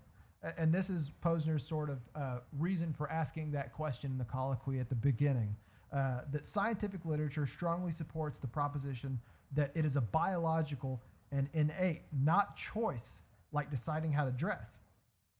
and 0.57 0.71
this 0.71 0.89
is 0.89 1.11
Posner's 1.23 1.67
sort 1.67 1.89
of 1.89 1.97
uh, 2.15 2.37
reason 2.59 2.93
for 2.95 3.09
asking 3.09 3.51
that 3.51 3.73
question 3.73 4.11
in 4.11 4.17
the 4.17 4.25
colloquy 4.25 4.79
at 4.79 4.89
the 4.89 4.95
beginning. 4.95 5.55
Uh, 5.91 6.19
that 6.33 6.45
scientific 6.45 6.99
literature 7.05 7.47
strongly 7.47 7.93
supports 7.93 8.37
the 8.39 8.47
proposition 8.47 9.17
that 9.55 9.71
it 9.73 9.85
is 9.85 9.95
a 9.95 10.01
biological 10.01 11.01
and 11.31 11.47
innate, 11.53 12.01
not 12.23 12.57
choice, 12.57 13.19
like 13.53 13.71
deciding 13.71 14.11
how 14.11 14.25
to 14.25 14.31
dress. 14.31 14.67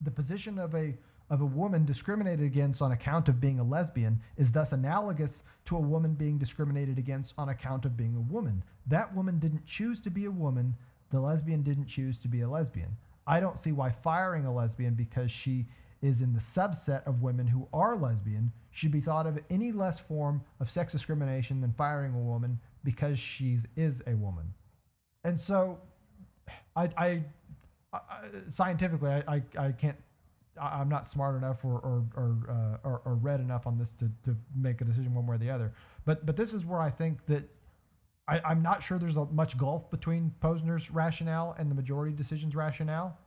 The 0.01 0.12
position 0.12 0.58
of 0.58 0.74
a 0.74 0.95
of 1.30 1.42
a 1.42 1.46
woman 1.46 1.86
discriminated 1.86 2.46
against 2.46 2.82
on 2.82 2.92
account 2.92 3.28
of 3.28 3.42
being 3.42 3.60
a 3.60 3.64
lesbian 3.64 4.22
is 4.38 4.52
thus 4.52 4.72
analogous 4.72 5.44
to 5.66 5.76
a 5.76 5.82
woman 5.82 6.14
being 6.14 6.38
discriminated 6.38 6.98
against 6.98 7.34
on 7.38 7.50
account 7.50 7.86
of 7.86 7.98
being 7.98 8.16
a 8.16 8.34
woman. 8.34 8.64
That 8.88 9.14
woman 9.14 9.40
didn't 9.40 9.66
choose 9.66 10.00
to 10.02 10.10
be 10.10 10.26
a 10.26 10.32
woman, 10.32 10.76
the 11.12 11.20
lesbian 11.20 11.64
didn't 11.64 11.88
choose 11.88 12.18
to 12.20 12.28
be 12.28 12.42
a 12.42 12.50
lesbian. 12.50 12.96
I 13.26 13.40
don't 13.40 13.60
see 13.60 13.74
why 13.74 13.92
firing 13.92 14.46
a 14.46 14.54
lesbian 14.54 14.94
because 14.94 15.30
she 15.30 15.66
is 16.02 16.22
in 16.22 16.34
the 16.34 16.40
subset 16.40 17.06
of 17.06 17.22
women 17.22 17.48
who 17.48 17.68
are 17.74 17.98
lesbian 17.98 18.52
should 18.72 18.92
be 18.92 19.02
thought 19.02 19.28
of 19.28 19.40
any 19.50 19.72
less 19.72 20.00
form 20.00 20.42
of 20.60 20.70
sex 20.70 20.94
discrimination 20.94 21.60
than 21.60 21.74
firing 21.74 22.14
a 22.14 22.20
woman 22.20 22.60
because 22.84 23.20
she 23.20 23.60
is 23.76 24.02
a 24.08 24.14
woman. 24.16 24.54
And 25.24 25.40
so, 25.40 25.80
I, 26.76 26.90
I, 26.98 27.24
I 27.92 28.00
scientifically, 28.48 29.10
I, 29.10 29.24
I, 29.28 29.42
I 29.58 29.72
can't 29.72 29.98
I, 30.62 30.82
am 30.82 30.89
not 30.89 31.08
smart 31.08 31.36
enough 31.36 31.64
or 31.64 31.80
or 31.80 32.05
or, 32.16 32.38
uh, 32.49 32.88
or, 32.88 33.01
or 33.05 33.16
read 33.16 33.39
enough 33.39 33.68
on 33.68 33.78
this 33.78 33.91
to, 33.99 34.10
to 34.26 34.36
make 34.55 34.82
a 34.82 34.86
decision 34.86 35.14
one 35.14 35.26
way 35.26 35.36
or 35.36 35.39
the 35.39 35.49
other. 35.49 35.74
But 36.05 36.26
but 36.26 36.36
this 36.36 36.53
is 36.53 36.66
where 36.66 36.82
I 36.82 36.89
think 36.89 37.26
that 37.28 37.43
I, 38.28 38.39
I'm 38.45 38.62
not 38.62 38.84
sure 38.84 38.99
there's 38.99 39.16
a 39.16 39.26
much 39.26 39.58
gulf 39.58 39.89
between 39.89 40.34
Posner's 40.43 40.91
rationale 40.91 41.55
and 41.58 41.72
the 41.72 41.76
majority 41.76 42.16
decision's 42.16 42.55
rationale. 42.55 43.18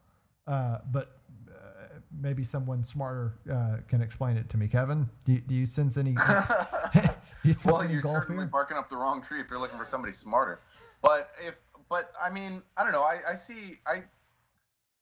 Uh, 0.47 0.79
but 0.93 1.19
uh, 1.49 1.99
maybe 2.21 2.45
someone 2.45 2.85
smarter 2.85 3.35
uh, 3.51 3.77
can 3.89 4.03
explain 4.03 4.37
it 4.37 4.49
to 4.51 4.57
me. 4.57 4.69
Kevin, 4.69 5.09
do 5.25 5.33
you, 5.33 5.41
do 5.41 5.55
you 5.55 5.67
sense 5.67 5.97
any? 5.97 6.11
you 7.45 7.53
sense 7.53 7.65
well, 7.65 7.81
any 7.81 7.95
you're 7.95 8.03
certainly 8.03 8.43
here? 8.43 8.47
barking 8.47 8.77
up 8.77 8.91
the 8.91 8.97
wrong 8.97 9.23
tree 9.23 9.41
if 9.41 9.49
you're 9.49 9.61
looking 9.61 9.79
for 9.79 9.87
somebody 9.87 10.13
smarter. 10.13 10.61
But 11.03 11.31
if 11.47 11.55
but 11.89 12.13
I 12.21 12.31
mean 12.31 12.63
I 12.77 12.83
don't 12.83 12.93
know. 12.93 13.03
I, 13.03 13.19
I 13.31 13.35
see 13.35 13.79
I 13.87 14.03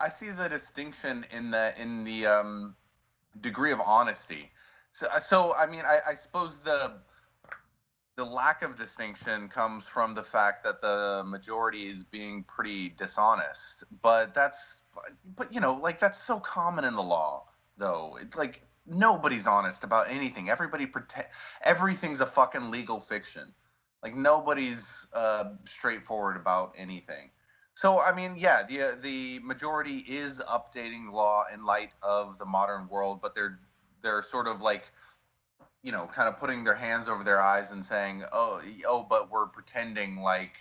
I 0.01 0.09
see 0.09 0.31
the 0.31 0.49
distinction 0.49 1.27
in 1.33 1.51
the 1.51 1.81
in 1.81 2.05
the 2.05 2.27
um, 2.27 2.77
degree 3.41 3.73
of 3.73 3.81
honesty. 3.81 4.51
So, 4.93 5.07
uh, 5.09 5.21
so 5.21 5.55
I 5.55 5.67
mean, 5.67 5.83
I, 5.85 5.99
I 6.11 6.15
suppose 6.15 6.61
the 6.65 6.93
the 8.17 8.25
lack 8.25 8.63
of 8.63 8.77
distinction 8.77 9.49
comes 9.49 9.85
from 9.85 10.13
the 10.13 10.25
fact 10.25 10.65
that 10.65 10.81
the 10.81 11.23
majority 11.25 11.89
is 11.89 12.03
being 12.03 12.43
pretty 12.45 12.89
dishonest. 12.91 13.85
But 14.03 14.35
that's, 14.35 14.79
but 15.37 15.53
you 15.55 15.61
know, 15.61 15.75
like 15.75 16.01
that's 16.01 16.21
so 16.21 16.41
common 16.41 16.85
in 16.85 16.97
the 16.97 17.03
law, 17.03 17.45
though. 17.77 18.19
Like 18.37 18.63
nobody's 18.87 19.47
honest 19.47 19.85
about 19.85 20.11
anything. 20.11 20.51
Everybody 20.51 20.85
pretend 20.85 21.29
everything's 21.63 22.21
a 22.21 22.27
fucking 22.27 22.73
legal 22.73 22.99
fiction. 22.99 23.53
Like 24.03 24.17
nobody's 24.17 25.07
uh, 25.13 25.51
straightforward 25.65 26.37
about 26.37 26.73
anything. 26.77 27.31
So 27.79 28.01
I 28.01 28.13
mean, 28.13 28.35
yeah, 28.37 28.65
the 28.69 28.83
uh, 28.83 28.93
the 29.01 29.39
majority 29.39 29.99
is 29.99 30.41
updating 30.41 31.13
law 31.13 31.45
in 31.55 31.65
light 31.65 31.93
of 32.03 32.37
the 32.41 32.45
modern 32.45 32.89
world, 32.89 33.21
but 33.23 33.37
they're 33.37 33.61
they're 34.03 34.21
sort 34.21 34.49
of 34.49 34.61
like, 34.61 34.91
you 35.85 35.93
know, 35.93 36.11
kind 36.13 36.29
of 36.29 36.41
putting 36.41 36.65
their 36.65 36.75
hands 36.75 37.09
over 37.09 37.23
their 37.23 37.41
eyes 37.41 37.71
and 37.71 37.85
saying, 37.85 38.25
oh, 38.33 38.61
oh, 38.85 39.07
but 39.09 39.31
we're 39.31 39.47
pretending 39.47 40.17
like 40.17 40.57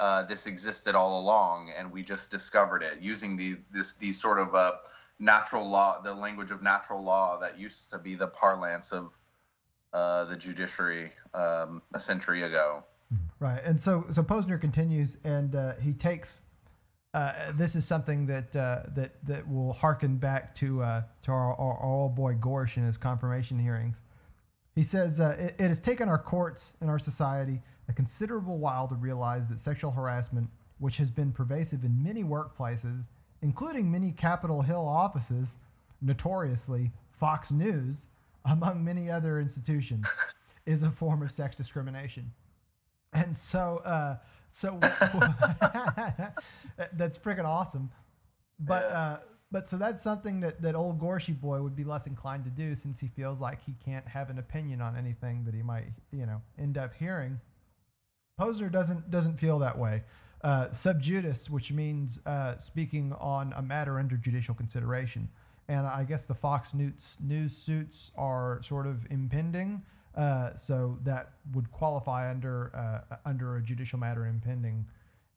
uh, 0.00 0.22
this 0.22 0.46
existed 0.46 0.94
all 0.94 1.20
along, 1.20 1.70
and 1.76 1.92
we 1.92 2.02
just 2.02 2.30
discovered 2.30 2.82
it 2.82 2.98
using 2.98 3.36
the 3.36 3.58
this 3.70 3.92
these 4.00 4.18
sort 4.18 4.38
of 4.38 4.54
uh, 4.54 4.72
natural 5.18 5.68
law, 5.68 6.00
the 6.00 6.14
language 6.14 6.50
of 6.50 6.62
natural 6.62 7.04
law 7.04 7.38
that 7.38 7.58
used 7.58 7.90
to 7.90 7.98
be 7.98 8.14
the 8.14 8.28
parlance 8.28 8.90
of 8.90 9.10
uh, 9.92 10.24
the 10.24 10.34
judiciary 10.34 11.12
um, 11.34 11.82
a 11.92 12.00
century 12.00 12.44
ago. 12.44 12.82
Right, 13.38 13.60
and 13.62 13.78
so 13.78 14.06
so 14.10 14.22
Posner 14.22 14.58
continues, 14.58 15.18
and 15.24 15.54
uh, 15.54 15.74
he 15.74 15.92
takes 15.92 16.40
uh, 17.14 17.52
this 17.54 17.76
is 17.76 17.86
something 17.86 18.26
that 18.26 18.54
uh, 18.56 18.82
that 18.96 19.12
that 19.24 19.48
will 19.48 19.72
harken 19.72 20.16
back 20.16 20.54
to 20.56 20.82
uh, 20.82 21.02
to 21.22 21.30
our, 21.30 21.54
our, 21.54 21.78
our, 21.78 21.86
old 21.86 22.16
boy 22.16 22.34
Gorsh 22.34 22.76
in 22.76 22.84
his 22.84 22.96
confirmation 22.96 23.56
hearings. 23.58 23.96
He 24.74 24.82
says 24.82 25.20
uh, 25.20 25.36
it, 25.38 25.54
it 25.60 25.68
has 25.68 25.80
taken 25.80 26.08
our 26.08 26.18
courts 26.18 26.72
and 26.80 26.90
our 26.90 26.98
society 26.98 27.60
a 27.88 27.92
considerable 27.92 28.58
while 28.58 28.88
to 28.88 28.96
realize 28.96 29.42
that 29.48 29.60
sexual 29.60 29.92
harassment, 29.92 30.48
which 30.78 30.96
has 30.96 31.10
been 31.10 31.30
pervasive 31.30 31.84
in 31.84 32.02
many 32.02 32.24
workplaces, 32.24 33.04
including 33.42 33.90
many 33.90 34.10
Capitol 34.10 34.62
Hill 34.62 34.84
offices, 34.84 35.46
notoriously 36.02 36.90
Fox 37.20 37.52
News, 37.52 37.96
among 38.44 38.82
many 38.82 39.08
other 39.08 39.38
institutions, 39.38 40.06
is 40.66 40.82
a 40.82 40.90
form 40.90 41.22
of 41.22 41.30
sex 41.30 41.56
discrimination. 41.56 42.32
And 43.12 43.36
so 43.36 43.80
uh, 43.84 44.16
so 44.60 44.78
that's 46.94 47.18
freaking 47.18 47.44
awesome. 47.44 47.90
But 48.60 48.88
yeah. 48.90 48.98
uh, 48.98 49.18
but 49.50 49.68
so 49.68 49.76
that's 49.76 50.02
something 50.02 50.40
that, 50.40 50.60
that 50.62 50.74
old 50.74 51.00
Gorshy 51.00 51.38
boy 51.38 51.62
would 51.62 51.76
be 51.76 51.84
less 51.84 52.06
inclined 52.06 52.44
to 52.44 52.50
do 52.50 52.74
since 52.74 52.98
he 52.98 53.08
feels 53.08 53.40
like 53.40 53.62
he 53.64 53.74
can't 53.84 54.06
have 54.06 54.30
an 54.30 54.38
opinion 54.38 54.80
on 54.80 54.96
anything 54.96 55.44
that 55.44 55.54
he 55.54 55.62
might 55.62 55.92
you 56.12 56.26
know 56.26 56.40
end 56.58 56.78
up 56.78 56.92
hearing. 56.94 57.40
Posner 58.40 58.70
doesn't 58.70 59.10
doesn't 59.10 59.38
feel 59.38 59.58
that 59.60 59.78
way. 59.78 60.02
Uh, 60.42 60.70
sub 60.72 61.00
judice, 61.00 61.48
which 61.48 61.72
means 61.72 62.18
uh, 62.26 62.58
speaking 62.58 63.14
on 63.18 63.54
a 63.56 63.62
matter 63.62 63.98
under 63.98 64.16
judicial 64.16 64.54
consideration. 64.54 65.28
And 65.68 65.86
I 65.86 66.04
guess 66.04 66.26
the 66.26 66.34
Fox 66.34 66.74
News, 66.74 66.92
news 67.18 67.52
suits 67.64 68.10
are 68.16 68.60
sort 68.68 68.86
of 68.86 69.06
impending. 69.10 69.82
Uh, 70.16 70.56
so 70.56 70.98
that 71.02 71.32
would 71.52 71.70
qualify 71.72 72.30
under 72.30 72.70
uh, 72.74 73.16
under 73.24 73.56
a 73.56 73.62
judicial 73.62 73.98
matter 73.98 74.26
impending, 74.26 74.84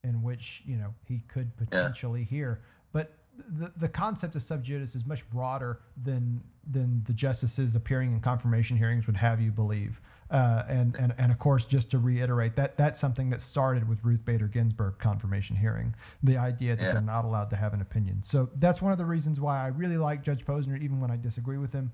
in 0.03 0.21
which 0.21 0.61
you 0.65 0.77
know 0.77 0.93
he 1.05 1.23
could 1.27 1.55
potentially 1.57 2.21
yeah. 2.21 2.27
hear. 2.27 2.61
But 2.93 3.13
the, 3.59 3.71
the 3.77 3.87
concept 3.87 4.35
of 4.35 4.43
sub 4.43 4.63
judice 4.63 4.95
is 4.95 5.05
much 5.05 5.27
broader 5.29 5.79
than 6.03 6.41
than 6.69 7.03
the 7.07 7.13
justices 7.13 7.75
appearing 7.75 8.13
in 8.13 8.21
confirmation 8.21 8.77
hearings 8.77 9.07
would 9.07 9.17
have 9.17 9.41
you 9.41 9.51
believe. 9.51 9.99
Uh, 10.29 10.63
and, 10.67 10.95
and 10.97 11.13
and 11.17 11.31
of 11.31 11.39
course, 11.39 11.63
just 11.63 11.89
to 11.89 11.99
reiterate, 11.99 12.55
that 12.55 12.75
that's 12.75 12.99
something 12.99 13.29
that 13.29 13.41
started 13.41 13.87
with 13.87 13.97
Ruth 14.03 14.25
Bader 14.25 14.47
Ginsburg 14.47 14.95
confirmation 14.99 15.55
hearing, 15.55 15.95
the 16.21 16.37
idea 16.37 16.75
that 16.75 16.83
Yeah. 16.83 16.91
they're 16.91 17.01
not 17.01 17.23
allowed 17.23 17.49
to 17.51 17.55
have 17.55 17.73
an 17.73 17.81
opinion. 17.81 18.21
So 18.23 18.49
that's 18.57 18.81
one 18.81 18.91
of 18.91 18.97
the 18.97 19.05
reasons 19.05 19.39
why 19.39 19.63
I 19.63 19.67
really 19.67 19.97
like 19.97 20.23
Judge 20.23 20.45
Posner, 20.45 20.79
even 20.81 20.99
when 20.99 21.11
I 21.11 21.15
disagree 21.15 21.57
with 21.57 21.71
him, 21.71 21.93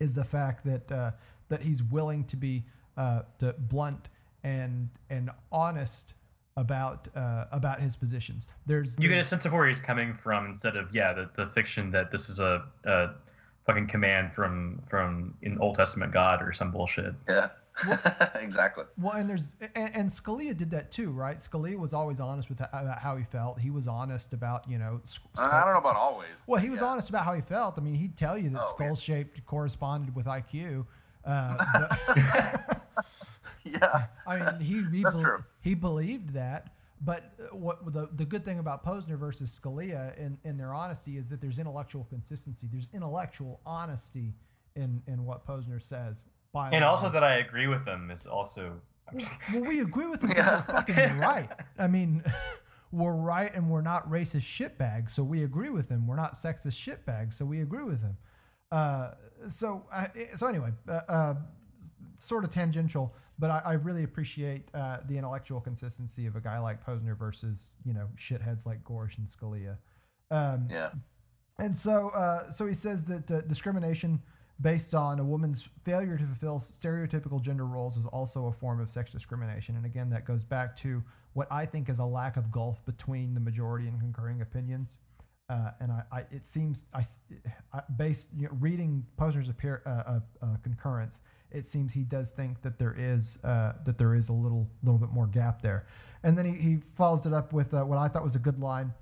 is 0.00 0.14
the 0.14 0.24
fact 0.24 0.64
that 0.64 0.90
uh, 0.90 1.10
that 1.48 1.60
he's 1.62 1.82
willing 1.82 2.24
to 2.24 2.36
be 2.36 2.64
uh, 2.96 3.22
to 3.40 3.54
blunt 3.58 4.08
and 4.42 4.88
and 5.10 5.30
honest 5.52 6.14
about 6.56 7.08
uh, 7.16 7.46
about 7.52 7.80
his 7.80 7.96
positions. 7.96 8.46
There's, 8.66 8.94
You 8.98 9.08
get 9.08 9.18
a 9.18 9.24
sense 9.24 9.44
of 9.44 9.52
where 9.52 9.66
he's 9.68 9.80
coming 9.80 10.16
from 10.22 10.46
instead 10.46 10.76
of 10.76 10.94
yeah 10.94 11.12
the, 11.12 11.28
the 11.36 11.46
fiction 11.52 11.90
that 11.92 12.10
this 12.12 12.28
is 12.28 12.38
a, 12.38 12.64
a 12.84 13.10
fucking 13.66 13.88
command 13.88 14.32
from 14.34 14.80
from 14.88 15.34
an 15.42 15.58
Old 15.60 15.76
Testament 15.76 16.12
God 16.12 16.42
or 16.42 16.52
some 16.52 16.70
bullshit. 16.70 17.14
Yeah. 17.28 17.48
exactly. 18.36 18.84
Well, 18.96 19.14
and 19.14 19.28
there's 19.28 19.42
and, 19.74 19.90
and 19.96 20.08
Scalia 20.10 20.56
did 20.56 20.70
that 20.70 20.92
too, 20.92 21.10
right? 21.10 21.38
Scalia 21.38 21.76
was 21.76 21.92
always 21.92 22.20
honest 22.20 22.48
with 22.48 22.60
about 22.60 23.00
how 23.00 23.16
he 23.16 23.24
felt. 23.24 23.58
He 23.58 23.70
was 23.70 23.88
honest 23.88 24.32
about 24.32 24.68
you 24.70 24.78
know. 24.78 25.00
sc- 25.04 25.20
I 25.36 25.64
don't 25.64 25.72
know 25.72 25.80
about 25.80 25.96
always. 25.96 26.28
Well, 26.46 26.60
he 26.60 26.70
was 26.70 26.78
Yeah. 26.80 26.86
honest 26.86 27.08
about 27.08 27.24
how 27.24 27.34
he 27.34 27.40
felt. 27.40 27.74
I 27.76 27.80
mean, 27.80 27.94
he'd 27.96 28.16
tell 28.16 28.38
you 28.38 28.50
that 28.50 28.60
Oh, 28.62 28.74
okay. 28.74 28.84
skull 28.84 28.94
shaped 28.96 29.44
corresponded 29.46 30.14
with 30.14 30.26
IQ. 30.26 30.86
Uh, 31.26 31.56
but, 32.14 32.80
Yeah. 33.64 34.04
I 34.26 34.52
mean, 34.52 34.60
he 34.60 34.82
he, 34.96 35.02
That's 35.02 35.14
bel- 35.16 35.22
true. 35.24 35.44
he 35.62 35.74
believed 35.74 36.34
that. 36.34 36.68
But 37.00 37.32
uh, 37.40 37.56
what 37.56 37.92
the 37.92 38.08
the 38.16 38.24
good 38.24 38.44
thing 38.44 38.58
about 38.58 38.84
Posner 38.84 39.18
versus 39.18 39.50
Scalia 39.58 40.16
in, 40.18 40.36
in 40.44 40.56
their 40.58 40.74
honesty 40.74 41.16
is 41.16 41.28
that 41.30 41.40
there's 41.40 41.58
intellectual 41.58 42.06
consistency. 42.10 42.68
There's 42.70 42.88
intellectual 42.92 43.60
honesty 43.66 44.32
in 44.76 45.02
in 45.06 45.24
what 45.24 45.46
Posner 45.46 45.82
says. 45.86 46.16
By 46.52 46.70
And 46.70 46.84
also 46.84 47.10
that 47.10 47.24
I 47.24 47.36
agree 47.38 47.66
with 47.66 47.84
them 47.84 48.10
is 48.10 48.26
also. 48.26 48.74
Well, 49.52 49.60
we 49.62 49.80
agree 49.80 50.06
with 50.06 50.20
them 50.20 50.32
Yeah. 50.36 50.62
we're 50.68 50.74
fucking 50.74 51.18
right. 51.18 51.48
I 51.78 51.86
mean, 51.86 52.22
we're 52.92 53.12
right 53.12 53.52
and 53.54 53.68
we're 53.68 53.82
not 53.82 54.08
racist 54.10 54.42
shitbags, 54.44 55.10
so 55.14 55.22
we 55.22 55.44
agree 55.44 55.68
with 55.70 55.88
them. 55.88 56.06
We're 56.06 56.16
not 56.16 56.34
sexist 56.36 56.76
shitbags, 56.78 57.36
so 57.36 57.44
we 57.44 57.60
agree 57.60 57.82
with 57.84 58.00
them. 58.02 58.16
Uh, 58.74 59.10
so, 59.56 59.84
I, 59.92 60.08
so 60.36 60.46
anyway, 60.46 60.70
uh, 60.88 61.00
uh, 61.08 61.34
sort 62.18 62.44
of 62.44 62.50
tangential, 62.52 63.14
but 63.38 63.50
I, 63.50 63.62
I 63.64 63.72
really 63.74 64.04
appreciate 64.04 64.62
uh, 64.74 64.98
the 65.08 65.16
intellectual 65.16 65.60
consistency 65.60 66.26
of 66.26 66.34
a 66.36 66.40
guy 66.40 66.58
like 66.58 66.84
Posner 66.84 67.16
versus 67.16 67.56
you 67.84 67.94
know 67.94 68.08
shitheads 68.18 68.66
like 68.66 68.82
Gorsh 68.84 69.16
and 69.18 69.28
Scalia. 69.30 69.76
Um, 70.30 70.68
Yeah. 70.70 70.90
and 71.58 71.76
so, 71.76 72.08
uh, 72.10 72.50
so 72.52 72.66
he 72.66 72.74
says 72.74 73.04
that 73.04 73.30
uh, 73.30 73.40
discrimination 73.42 74.20
based 74.60 74.94
on 74.94 75.18
a 75.18 75.24
woman's 75.24 75.64
failure 75.84 76.16
to 76.16 76.24
fulfill 76.26 76.64
stereotypical 76.82 77.40
gender 77.42 77.66
roles 77.66 77.96
is 77.96 78.06
also 78.06 78.46
a 78.46 78.52
form 78.52 78.80
of 78.80 78.90
sex 78.90 79.10
discrimination. 79.10 79.76
And 79.76 79.84
again, 79.84 80.10
that 80.10 80.24
goes 80.24 80.44
back 80.44 80.76
to 80.78 81.02
what 81.34 81.48
I 81.50 81.66
think 81.66 81.88
is 81.88 81.98
a 81.98 82.04
lack 82.04 82.36
of 82.36 82.50
gulf 82.52 82.78
between 82.86 83.34
the 83.34 83.40
majority 83.40 83.88
and 83.88 84.00
concurring 84.00 84.40
opinions. 84.42 84.88
Uh, 85.50 85.70
and 85.80 85.92
I, 85.92 86.02
I, 86.10 86.18
it 86.30 86.46
seems, 86.46 86.82
I, 86.94 87.04
I- 87.72 87.82
based 87.96 88.28
you 88.36 88.44
know, 88.44 88.56
reading 88.60 89.04
Posner's 89.18 89.48
appear, 89.48 89.82
uh, 89.84 89.90
uh, 89.90 90.20
uh, 90.42 90.46
concurrence, 90.62 91.16
it 91.50 91.70
seems 91.70 91.92
he 91.92 92.00
does 92.00 92.30
think 92.30 92.62
that 92.62 92.78
there 92.78 92.96
is 92.98 93.38
uh, 93.44 93.72
that 93.84 93.96
there 93.96 94.14
is 94.14 94.28
a 94.28 94.32
little 94.32 94.68
little 94.82 94.98
bit 94.98 95.10
more 95.10 95.26
gap 95.28 95.62
there. 95.62 95.86
And 96.24 96.36
then 96.36 96.46
he, 96.46 96.54
he 96.60 96.78
follows 96.96 97.26
it 97.26 97.32
up 97.32 97.52
with 97.52 97.72
uh, 97.74 97.84
what 97.84 97.98
I 97.98 98.08
thought 98.08 98.24
was 98.24 98.34
a 98.34 98.40
good 98.40 98.58
line. 98.58 98.92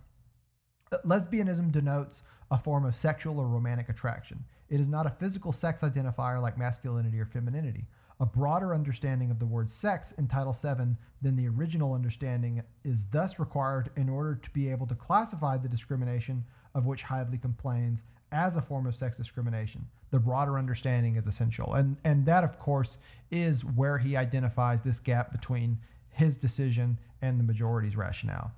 Lesbianism 1.07 1.73
denotes 1.73 2.21
a 2.51 2.59
form 2.59 2.85
of 2.85 2.95
sexual 2.97 3.39
or 3.41 3.47
romantic 3.47 3.89
attraction. 3.89 4.45
It 4.69 4.81
is 4.81 4.89
not 4.89 5.07
a 5.07 5.11
physical 5.11 5.53
sex 5.53 5.81
identifier 5.81 6.43
like 6.43 6.59
masculinity 6.59 7.19
or 7.21 7.27
femininity. 7.27 7.87
A 8.23 8.27
broader 8.27 8.73
understanding 8.73 9.33
of 9.33 9.41
the 9.41 9.47
word 9.47 9.69
sex 9.69 10.15
in 10.17 10.29
Title 10.29 10.53
VII 10.53 10.95
than 11.23 11.35
the 11.35 11.49
original 11.49 11.93
understanding 11.93 12.63
is 12.85 12.99
thus 13.11 13.41
required 13.41 13.91
in 13.97 14.09
order 14.09 14.37
to 14.37 14.51
be 14.51 14.71
able 14.71 14.87
to 14.87 14.95
classify 14.95 15.57
the 15.57 15.69
discrimination 15.69 16.45
of 16.77 16.87
which 16.87 17.03
Hively 17.03 17.37
complains 17.37 17.99
as 18.31 18.55
a 18.55 18.63
form 18.63 18.87
of 18.87 18.95
sex 18.95 19.17
discrimination. 19.17 19.85
The 20.13 20.21
broader 20.21 20.57
understanding 20.57 21.17
is 21.17 21.27
essential. 21.27 21.75
And, 21.75 21.97
and 22.05 22.25
that, 22.27 22.45
of 22.45 22.61
course, 22.61 22.97
is 23.33 23.65
where 23.65 23.99
he 23.99 24.17
identifies 24.17 24.83
this 24.83 25.01
gap 25.01 25.33
between 25.33 25.77
his 26.11 26.37
decision 26.37 26.99
and 27.23 27.41
the 27.41 27.45
majority's 27.45 27.97
rationale. 27.97 28.53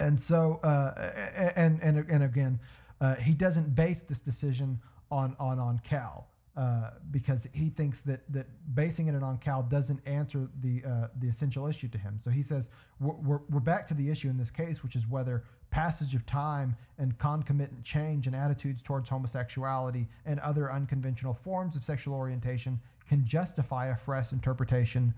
And 0.00 0.18
so, 0.18 0.58
uh, 0.64 1.52
and, 1.54 1.80
and, 1.84 1.98
and 2.10 2.24
again, 2.24 2.58
uh, 3.00 3.14
he 3.14 3.32
doesn't 3.32 3.76
base 3.76 4.02
this 4.02 4.18
decision 4.18 4.80
on, 5.12 5.36
on, 5.38 5.60
on 5.60 5.80
Cal. 5.88 6.26
Uh, 6.56 6.90
because 7.10 7.46
he 7.52 7.68
thinks 7.68 8.00
that, 8.00 8.20
that 8.32 8.46
basing 8.74 9.08
it 9.08 9.22
on 9.22 9.36
Cal 9.36 9.62
doesn't 9.62 10.00
answer 10.06 10.48
the 10.62 10.82
uh, 10.88 11.08
the 11.20 11.28
essential 11.28 11.66
issue 11.66 11.86
to 11.88 11.98
him. 11.98 12.18
So 12.24 12.30
he 12.30 12.42
says 12.42 12.70
we're, 12.98 13.12
we're, 13.16 13.40
we're 13.50 13.60
back 13.60 13.86
to 13.88 13.94
the 13.94 14.08
issue 14.08 14.30
in 14.30 14.38
this 14.38 14.50
case, 14.50 14.82
which 14.82 14.96
is 14.96 15.02
whether 15.06 15.44
passage 15.70 16.14
of 16.14 16.24
time 16.24 16.74
and 16.96 17.18
concomitant 17.18 17.84
change 17.84 18.26
in 18.26 18.34
attitudes 18.34 18.80
towards 18.82 19.06
homosexuality 19.06 20.08
and 20.24 20.40
other 20.40 20.72
unconventional 20.72 21.34
forms 21.44 21.76
of 21.76 21.84
sexual 21.84 22.14
orientation 22.14 22.80
can 23.06 23.26
justify 23.26 23.88
a 23.88 23.96
fresh 23.96 24.32
interpretation 24.32 25.12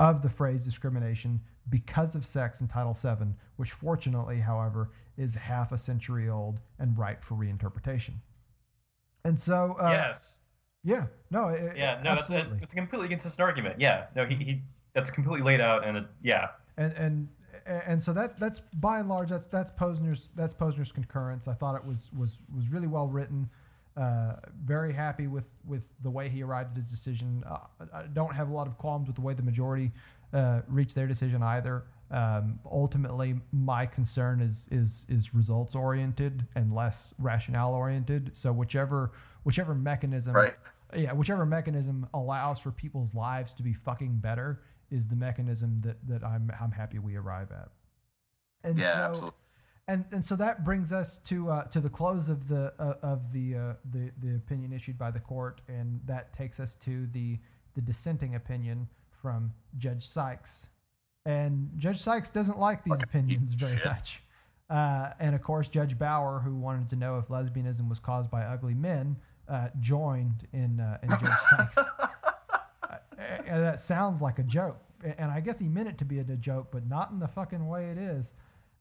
of 0.00 0.20
the 0.20 0.28
phrase 0.28 0.64
discrimination 0.64 1.40
because 1.70 2.14
of 2.14 2.26
sex 2.26 2.60
in 2.60 2.68
Title 2.68 2.96
VII, 3.00 3.32
which 3.56 3.70
fortunately, 3.70 4.38
however, 4.38 4.90
is 5.16 5.34
half 5.34 5.72
a 5.72 5.78
century 5.78 6.28
old 6.28 6.58
and 6.78 6.98
ripe 6.98 7.24
for 7.24 7.36
reinterpretation. 7.36 8.14
And 9.24 9.40
so, 9.40 9.76
uh, 9.80 9.90
yes. 9.90 10.40
Yeah, 10.84 11.06
no, 11.30 11.48
it, 11.48 11.76
Yeah. 11.76 12.00
No, 12.02 12.14
that's, 12.14 12.22
absolutely. 12.22 12.58
that's 12.60 12.72
a 12.72 12.76
completely 12.76 13.08
consistent 13.08 13.40
argument. 13.40 13.80
Yeah. 13.80 14.06
No, 14.14 14.26
he, 14.26 14.34
he 14.36 14.62
that's 14.94 15.10
completely 15.10 15.42
laid 15.42 15.60
out 15.60 15.86
and 15.86 15.96
it, 15.96 16.04
yeah. 16.22 16.48
and 16.76 16.92
and 16.92 17.28
and 17.66 18.02
so 18.02 18.12
that 18.12 18.38
that's 18.38 18.60
by 18.74 19.00
and 19.00 19.08
large 19.08 19.30
that's 19.30 19.46
that's 19.46 19.70
Posner's 19.72 20.28
that's 20.36 20.54
Posner's 20.54 20.92
concurrence. 20.92 21.48
I 21.48 21.54
thought 21.54 21.74
it 21.74 21.84
was 21.84 22.10
was 22.16 22.38
was 22.54 22.68
really 22.68 22.86
well 22.86 23.06
written. 23.06 23.48
Uh, 23.96 24.34
very 24.64 24.92
happy 24.92 25.26
with 25.26 25.44
with 25.64 25.82
the 26.02 26.10
way 26.10 26.28
he 26.28 26.42
arrived 26.42 26.76
at 26.76 26.82
his 26.82 26.90
decision. 26.90 27.42
Uh, 27.48 27.58
I 27.92 28.02
don't 28.12 28.34
have 28.34 28.50
a 28.50 28.52
lot 28.52 28.66
of 28.66 28.76
qualms 28.76 29.06
with 29.06 29.16
the 29.16 29.22
way 29.22 29.34
the 29.34 29.42
majority 29.42 29.92
uh, 30.32 30.60
reached 30.68 30.94
their 30.94 31.06
decision 31.06 31.42
either. 31.42 31.84
Um, 32.10 32.58
ultimately, 32.70 33.36
my 33.52 33.86
concern 33.86 34.40
is 34.40 34.68
is 34.70 35.06
is 35.08 35.34
results 35.34 35.74
oriented 35.74 36.44
and 36.54 36.74
less 36.74 37.14
rationale 37.18 37.72
oriented. 37.72 38.32
So 38.34 38.52
whichever 38.52 39.12
whichever 39.44 39.74
mechanism 39.74 40.34
Right. 40.34 40.54
Yeah, 40.96 41.12
whichever 41.12 41.44
mechanism 41.46 42.06
allows 42.14 42.58
for 42.58 42.70
people's 42.70 43.14
lives 43.14 43.52
to 43.54 43.62
be 43.62 43.72
fucking 43.72 44.18
better 44.18 44.60
is 44.90 45.08
the 45.08 45.16
mechanism 45.16 45.80
that, 45.84 45.96
that 46.08 46.24
I'm 46.24 46.50
I'm 46.60 46.70
happy 46.70 46.98
we 46.98 47.16
arrive 47.16 47.50
at. 47.50 47.68
And 48.62 48.78
Yeah, 48.78 48.94
so, 48.94 49.00
absolutely. 49.00 49.38
And 49.86 50.04
and 50.12 50.24
so 50.24 50.36
that 50.36 50.64
brings 50.64 50.92
us 50.92 51.18
to 51.28 51.50
uh, 51.50 51.64
to 51.64 51.80
the 51.80 51.90
close 51.90 52.28
of 52.28 52.48
the 52.48 52.72
uh, 52.78 52.94
of 53.02 53.32
the, 53.32 53.54
uh, 53.54 53.72
the 53.92 54.10
the 54.22 54.36
opinion 54.36 54.72
issued 54.72 54.98
by 54.98 55.10
the 55.10 55.20
court, 55.20 55.60
and 55.68 56.00
that 56.06 56.34
takes 56.36 56.58
us 56.58 56.74
to 56.84 57.06
the 57.12 57.38
the 57.74 57.82
dissenting 57.82 58.34
opinion 58.34 58.88
from 59.20 59.52
Judge 59.78 60.08
Sykes. 60.08 60.66
And 61.26 61.70
Judge 61.76 62.02
Sykes 62.02 62.30
doesn't 62.30 62.58
like 62.58 62.84
these 62.84 63.02
opinions 63.02 63.54
very 63.54 63.76
shit. 63.76 63.84
much. 63.84 64.20
Uh, 64.70 65.10
and 65.20 65.34
of 65.34 65.42
course, 65.42 65.68
Judge 65.68 65.98
Bauer, 65.98 66.40
who 66.40 66.54
wanted 66.54 66.88
to 66.90 66.96
know 66.96 67.18
if 67.18 67.28
lesbianism 67.28 67.88
was 67.88 67.98
caused 67.98 68.30
by 68.30 68.42
ugly 68.44 68.74
men, 68.74 69.16
uh, 69.48 69.68
joined 69.80 70.46
in 70.52 70.80
uh, 70.80 70.98
in 71.02 71.08
Judge 71.10 71.28
Sykes. 71.50 71.78
Uh, 71.78 72.96
and 73.46 73.62
that 73.62 73.80
sounds 73.80 74.20
like 74.20 74.38
a 74.38 74.42
joke, 74.42 74.78
and 75.18 75.30
I 75.30 75.40
guess 75.40 75.58
he 75.58 75.68
meant 75.68 75.88
it 75.88 75.98
to 75.98 76.04
be 76.04 76.18
a 76.18 76.24
joke, 76.24 76.68
but 76.70 76.86
not 76.88 77.10
in 77.10 77.18
the 77.18 77.28
fucking 77.28 77.66
way 77.66 77.90
it 77.90 77.98
is. 77.98 78.26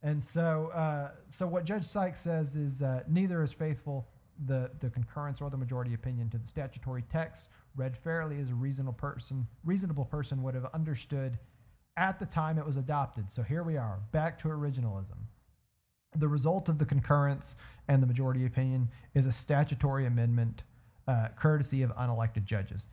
And 0.02 0.22
so, 0.22 0.70
uh, 0.74 1.12
so 1.30 1.48
what 1.48 1.64
Judge 1.64 1.88
Sykes 1.88 2.20
says 2.20 2.56
is 2.56 2.82
uh, 2.82 3.04
neither 3.08 3.42
is 3.44 3.54
faithful 3.54 4.08
the 4.48 4.72
the 4.80 4.90
concurrence 4.90 5.42
or 5.42 5.50
the 5.50 5.58
majority 5.58 5.94
opinion 5.94 6.30
to 6.32 6.38
the 6.38 6.48
statutory 6.48 7.04
text 7.12 7.48
read 7.76 7.96
fairly 8.04 8.40
as 8.40 8.50
a 8.50 8.56
reasonable 8.56 8.94
person 8.94 9.48
reasonable 9.64 10.06
person 10.06 10.42
would 10.44 10.56
have 10.56 10.66
understood 10.74 11.38
at 11.98 12.20
the 12.20 12.26
time 12.26 12.58
it 12.58 12.66
was 12.66 12.78
adopted. 12.78 13.32
So 13.32 13.44
here 13.44 13.64
we 13.64 13.78
are, 13.78 14.00
back 14.12 14.40
to 14.42 14.48
originalism. 14.48 15.18
The 16.16 16.28
result 16.28 16.70
of 16.70 16.78
the 16.78 16.86
concurrence 16.86 17.56
and 17.88 18.02
the 18.02 18.08
majority 18.08 18.46
opinion 18.46 18.90
is 19.14 19.26
a 19.26 19.32
statutory 19.32 20.06
amendment, 20.06 20.64
uh, 21.08 21.30
courtesy 21.40 21.82
of 21.82 21.92
unelected 21.96 22.46
judges. 22.46 22.88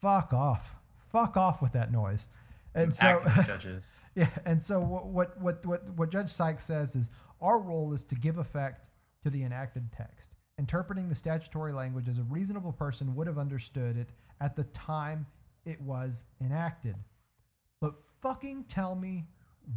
Fuck 0.00 0.32
off. 0.32 0.66
Fuck 1.10 1.36
off 1.36 1.62
with 1.62 1.72
that 1.72 1.90
noise. 1.90 2.26
And 2.74 2.94
so, 2.94 3.20
judges. 3.46 3.94
yeah, 4.14 4.28
and 4.44 4.62
so 4.62 4.78
what, 4.78 5.06
what 5.06 5.40
what 5.40 5.64
what 5.64 5.88
what 5.96 6.10
Judge 6.10 6.30
Sykes 6.30 6.64
says 6.66 6.94
is 6.94 7.06
our 7.40 7.58
role 7.58 7.94
is 7.94 8.04
to 8.04 8.14
give 8.14 8.36
effect 8.36 8.84
to 9.24 9.30
the 9.30 9.42
enacted 9.42 9.90
text, 9.96 10.26
interpreting 10.58 11.08
the 11.08 11.14
statutory 11.14 11.72
language 11.72 12.08
as 12.08 12.18
a 12.18 12.22
reasonable 12.24 12.72
person 12.72 13.14
would 13.14 13.26
have 13.26 13.38
understood 13.38 13.96
it 13.96 14.10
at 14.40 14.54
the 14.56 14.64
time 14.64 15.26
it 15.64 15.80
was 15.80 16.12
enacted. 16.40 16.94
But 17.80 17.94
fucking 18.22 18.66
tell 18.70 18.94
me 18.94 19.24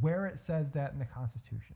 where 0.01 0.25
it 0.25 0.39
says 0.39 0.67
that 0.73 0.93
in 0.93 0.99
the 0.99 1.05
Constitution. 1.05 1.75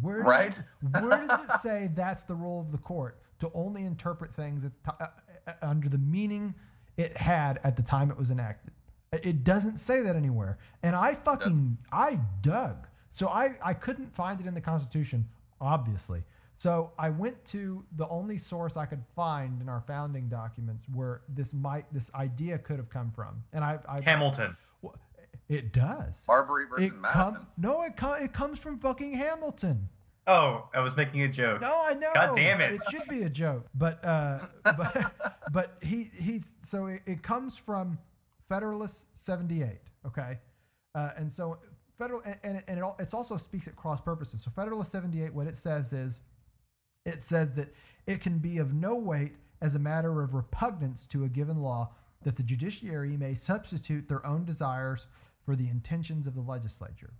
Where 0.00 0.18
Right? 0.20 0.50
Does, 0.92 1.02
where 1.02 1.26
does 1.26 1.40
it 1.44 1.50
say 1.62 1.90
that's 1.94 2.22
the 2.24 2.34
role 2.34 2.60
of 2.60 2.72
the 2.72 2.78
court 2.78 3.18
to 3.40 3.50
only 3.54 3.84
interpret 3.84 4.34
things 4.34 4.64
at, 4.64 4.72
uh, 5.00 5.06
uh, 5.46 5.52
under 5.62 5.88
the 5.88 5.98
meaning 5.98 6.54
it 6.96 7.16
had 7.16 7.58
at 7.64 7.76
the 7.76 7.82
time 7.82 8.10
it 8.10 8.16
was 8.16 8.30
enacted? 8.30 8.72
It- 9.12 9.24
It 9.26 9.44
doesn't 9.44 9.78
say 9.78 10.02
that 10.02 10.16
anywhere. 10.16 10.58
And 10.82 10.94
I 10.94 11.14
fucking 11.14 11.78
I 11.92 12.20
dug. 12.42 12.86
So 13.12 13.28
I 13.28 13.56
I 13.62 13.74
couldn't 13.74 14.14
find 14.14 14.40
it 14.40 14.46
in 14.46 14.54
the 14.54 14.60
Constitution, 14.60 15.26
obviously. 15.60 16.22
So 16.58 16.92
I 16.98 17.08
went 17.10 17.42
to 17.46 17.84
the 17.96 18.08
only 18.08 18.36
source 18.36 18.76
I 18.76 18.84
could 18.84 19.02
find 19.14 19.62
in 19.62 19.68
our 19.68 19.80
founding 19.86 20.28
documents 20.28 20.84
where 20.92 21.22
this 21.28 21.52
might 21.52 21.92
this 21.92 22.10
idea 22.14 22.58
could 22.58 22.76
have 22.78 22.90
come 22.90 23.10
from. 23.12 23.42
And 23.52 23.64
I, 23.64 23.78
I 23.88 24.00
Hamilton. 24.02 24.56
It 25.48 25.72
does. 25.72 26.22
Marbury 26.26 26.66
versus 26.68 26.84
It 26.86 26.94
Madison. 26.94 27.34
com- 27.34 27.46
no, 27.56 27.82
it 27.82 27.96
com- 27.96 28.22
it 28.22 28.32
comes 28.32 28.58
from 28.58 28.78
fucking 28.78 29.12
Hamilton. 29.14 29.88
Oh, 30.26 30.68
I 30.74 30.80
was 30.80 30.94
making 30.94 31.22
a 31.22 31.28
joke. 31.28 31.62
No, 31.62 31.80
I 31.82 31.94
know. 31.94 32.10
God 32.14 32.36
damn 32.36 32.60
it. 32.60 32.74
It 32.74 32.82
should 32.90 33.08
be 33.08 33.22
a 33.22 33.30
joke, 33.30 33.64
but 33.74 34.04
uh, 34.04 34.40
but 34.64 35.12
but 35.52 35.78
he 35.80 36.10
he's 36.14 36.42
so 36.68 36.86
it, 36.86 37.00
it 37.06 37.22
comes 37.22 37.54
from 37.56 37.98
Federalist 38.48 39.04
seventy 39.24 39.62
eight. 39.62 39.80
Okay, 40.06 40.38
uh, 40.94 41.10
and 41.16 41.32
so 41.32 41.56
federal 41.98 42.20
and 42.26 42.36
and, 42.42 42.56
it, 42.58 42.64
and 42.68 42.78
it 42.78 42.82
all, 42.82 42.96
it's 42.98 43.14
also 43.14 43.38
speaks 43.38 43.66
at 43.66 43.74
cross 43.76 44.02
purposes. 44.02 44.42
So 44.44 44.50
Federalist 44.54 44.92
seventy 44.92 45.22
eight, 45.22 45.32
what 45.32 45.46
it 45.46 45.56
says 45.56 45.94
is, 45.94 46.18
it 47.06 47.22
says 47.22 47.54
that 47.54 47.74
it 48.06 48.20
can 48.20 48.36
be 48.36 48.58
of 48.58 48.74
no 48.74 48.96
weight 48.96 49.32
as 49.62 49.74
a 49.76 49.78
matter 49.78 50.22
of 50.22 50.34
repugnance 50.34 51.06
to 51.06 51.24
a 51.24 51.28
given 51.28 51.62
law 51.62 51.90
that 52.22 52.36
the 52.36 52.42
judiciary 52.42 53.16
may 53.16 53.34
substitute 53.34 54.08
their 54.08 54.24
own 54.26 54.44
desires 54.44 55.06
for 55.48 55.56
the 55.56 55.70
intentions 55.70 56.26
of 56.26 56.34
the 56.34 56.42
legislature. 56.42 57.14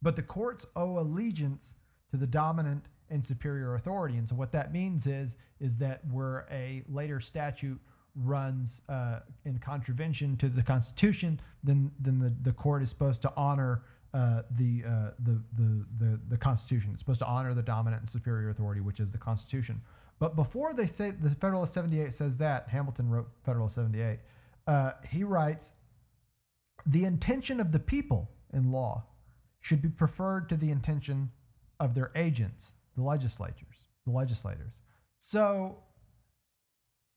But 0.00 0.16
the 0.16 0.22
courts 0.22 0.64
owe 0.74 0.98
allegiance 0.98 1.74
to 2.10 2.16
the 2.16 2.26
dominant 2.26 2.86
and 3.10 3.26
superior 3.26 3.74
authority. 3.74 4.16
And 4.16 4.26
so 4.26 4.36
what 4.36 4.52
that 4.52 4.72
means 4.72 5.06
is 5.06 5.32
is 5.60 5.76
that 5.76 6.00
where 6.10 6.46
a 6.50 6.82
later 6.88 7.20
statute 7.20 7.78
runs 8.16 8.80
uh, 8.88 9.18
in 9.44 9.58
contravention 9.58 10.38
to 10.38 10.48
the 10.48 10.62
Constitution, 10.62 11.38
then 11.62 11.90
then 12.00 12.18
the, 12.18 12.32
the 12.40 12.54
court 12.54 12.82
is 12.82 12.88
supposed 12.88 13.20
to 13.20 13.32
honor 13.36 13.82
uh, 14.14 14.44
the, 14.52 14.82
uh, 14.86 15.10
the, 15.26 15.38
the 15.58 15.84
the 15.98 16.20
the 16.30 16.38
Constitution. 16.38 16.92
It's 16.94 17.00
supposed 17.00 17.20
to 17.20 17.26
honor 17.26 17.52
the 17.52 17.60
dominant 17.60 18.00
and 18.00 18.10
superior 18.10 18.48
authority, 18.48 18.80
which 18.80 18.98
is 18.98 19.12
the 19.12 19.18
Constitution. 19.18 19.82
But 20.18 20.36
before 20.36 20.72
they 20.72 20.86
say 20.86 21.10
the 21.10 21.32
Federalist 21.32 21.74
78 21.74 22.14
says 22.14 22.38
that, 22.38 22.66
Hamilton 22.70 23.10
wrote 23.10 23.28
Federalist 23.44 23.74
78. 23.74 24.20
Uh, 24.66 24.92
he 25.06 25.22
writes, 25.22 25.70
the 26.88 27.04
intention 27.04 27.60
of 27.60 27.70
the 27.72 27.78
people 27.78 28.30
in 28.52 28.72
law 28.72 29.04
should 29.60 29.82
be 29.82 29.88
preferred 29.88 30.48
to 30.48 30.56
the 30.56 30.70
intention 30.70 31.30
of 31.80 31.94
their 31.94 32.10
agents, 32.16 32.72
the 32.96 33.02
legislatures, 33.02 33.76
the 34.06 34.10
legislators. 34.12 34.72
So 35.18 35.76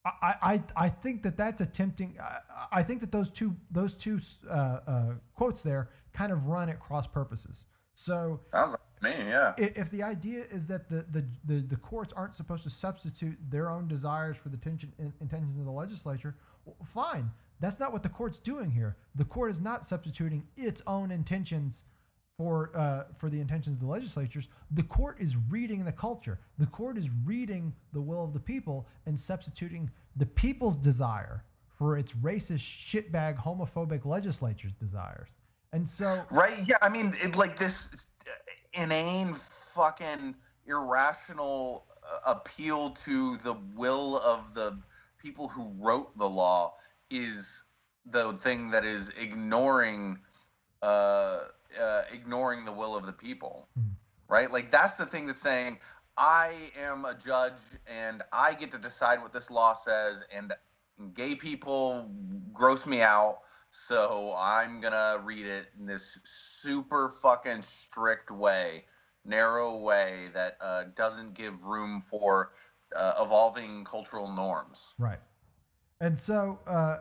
I, 0.05 0.35
I, 0.41 0.63
I 0.85 0.89
think 0.89 1.23
that 1.23 1.37
that's 1.37 1.61
attempting. 1.61 2.17
I, 2.19 2.79
I 2.79 2.83
think 2.83 3.01
that 3.01 3.11
those 3.11 3.29
two 3.29 3.55
those 3.69 3.93
two 3.93 4.19
uh, 4.49 4.53
uh, 4.53 5.03
quotes 5.35 5.61
there 5.61 5.89
kind 6.13 6.31
of 6.31 6.47
run 6.47 6.69
at 6.69 6.79
cross 6.79 7.07
purposes. 7.07 7.63
So 7.93 8.39
Sounds 8.51 8.71
like 9.01 9.17
me, 9.19 9.25
yeah. 9.29 9.53
i- 9.59 9.73
if 9.75 9.91
the 9.91 10.01
idea 10.01 10.45
is 10.51 10.65
that 10.67 10.89
the, 10.89 11.05
the, 11.11 11.25
the, 11.45 11.61
the 11.61 11.75
courts 11.75 12.13
aren't 12.15 12.35
supposed 12.35 12.63
to 12.63 12.69
substitute 12.69 13.37
their 13.49 13.69
own 13.69 13.87
desires 13.87 14.37
for 14.41 14.49
the 14.49 14.57
tension, 14.57 14.91
in, 14.97 15.13
intentions 15.21 15.57
of 15.59 15.65
the 15.65 15.71
legislature, 15.71 16.35
w- 16.65 16.85
fine. 16.93 17.29
That's 17.61 17.79
not 17.79 17.93
what 17.93 18.03
the 18.03 18.09
court's 18.09 18.39
doing 18.39 18.71
here. 18.71 18.97
The 19.15 19.23
court 19.23 19.51
is 19.51 19.61
not 19.61 19.85
substituting 19.85 20.43
its 20.57 20.81
own 20.87 21.11
intentions 21.11 21.83
for 22.37 22.75
uh, 22.75 23.03
for 23.19 23.29
the 23.29 23.39
intentions 23.39 23.75
of 23.75 23.81
the 23.81 23.91
legislatures. 23.91 24.47
The 24.71 24.83
court 24.83 25.17
is 25.19 25.35
reading 25.49 25.85
the 25.85 25.91
culture. 25.91 26.39
The 26.57 26.65
court 26.65 26.97
is 26.97 27.05
reading 27.23 27.71
the 27.93 28.01
will 28.01 28.23
of 28.23 28.33
the 28.33 28.39
people 28.39 28.87
and 29.05 29.17
substituting 29.17 29.89
the 30.17 30.25
people's 30.25 30.75
desire 30.75 31.43
for 31.77 31.97
its 31.97 32.11
racist, 32.13 32.65
shitbag, 32.89 33.37
homophobic 33.37 34.05
legislature's 34.05 34.73
desires. 34.73 35.29
And 35.71 35.87
so, 35.87 36.23
Right? 36.31 36.67
Yeah. 36.67 36.77
I 36.81 36.89
mean, 36.89 37.15
it, 37.23 37.35
like 37.35 37.57
this 37.57 37.89
inane, 38.73 39.35
fucking 39.75 40.35
irrational 40.65 41.85
uh, 42.03 42.33
appeal 42.33 42.91
to 43.05 43.37
the 43.37 43.55
will 43.75 44.19
of 44.19 44.53
the 44.53 44.77
people 45.21 45.47
who 45.47 45.71
wrote 45.79 46.17
the 46.17 46.27
law 46.27 46.73
is 47.11 47.63
the 48.05 48.33
thing 48.33 48.71
that 48.71 48.83
is 48.85 49.09
ignoring, 49.09 50.19
uh, 50.81 51.45
uh, 51.79 52.03
ignoring 52.11 52.65
the 52.65 52.71
will 52.71 52.95
of 52.95 53.05
the 53.05 53.13
people. 53.13 53.67
Mhm. 53.77 53.95
Right? 54.27 54.51
Like 54.51 54.71
that's 54.71 54.95
the 54.95 55.05
thing 55.05 55.25
that's 55.27 55.41
saying. 55.41 55.79
I 56.17 56.71
am 56.77 57.05
a 57.05 57.13
judge 57.13 57.61
and 57.87 58.23
I 58.31 58.53
get 58.53 58.71
to 58.71 58.77
decide 58.77 59.21
what 59.21 59.33
this 59.33 59.49
law 59.49 59.73
says, 59.73 60.23
and 60.31 60.53
gay 61.13 61.35
people 61.35 62.09
gross 62.53 62.85
me 62.85 63.01
out. 63.01 63.41
So 63.71 64.33
I'm 64.37 64.81
gonna 64.81 65.19
read 65.23 65.45
it 65.45 65.67
in 65.79 65.85
this 65.85 66.19
super 66.25 67.09
fucking 67.09 67.61
strict 67.61 68.29
way, 68.29 68.85
narrow 69.23 69.77
way 69.77 70.29
that 70.33 70.57
uh, 70.59 70.85
doesn't 70.95 71.33
give 71.33 71.63
room 71.63 72.01
for 72.01 72.51
uh, 72.95 73.13
evolving 73.21 73.85
cultural 73.85 74.27
norms. 74.31 74.93
Right. 74.97 75.19
And 76.01 76.17
so, 76.17 76.59
uh, 76.67 76.97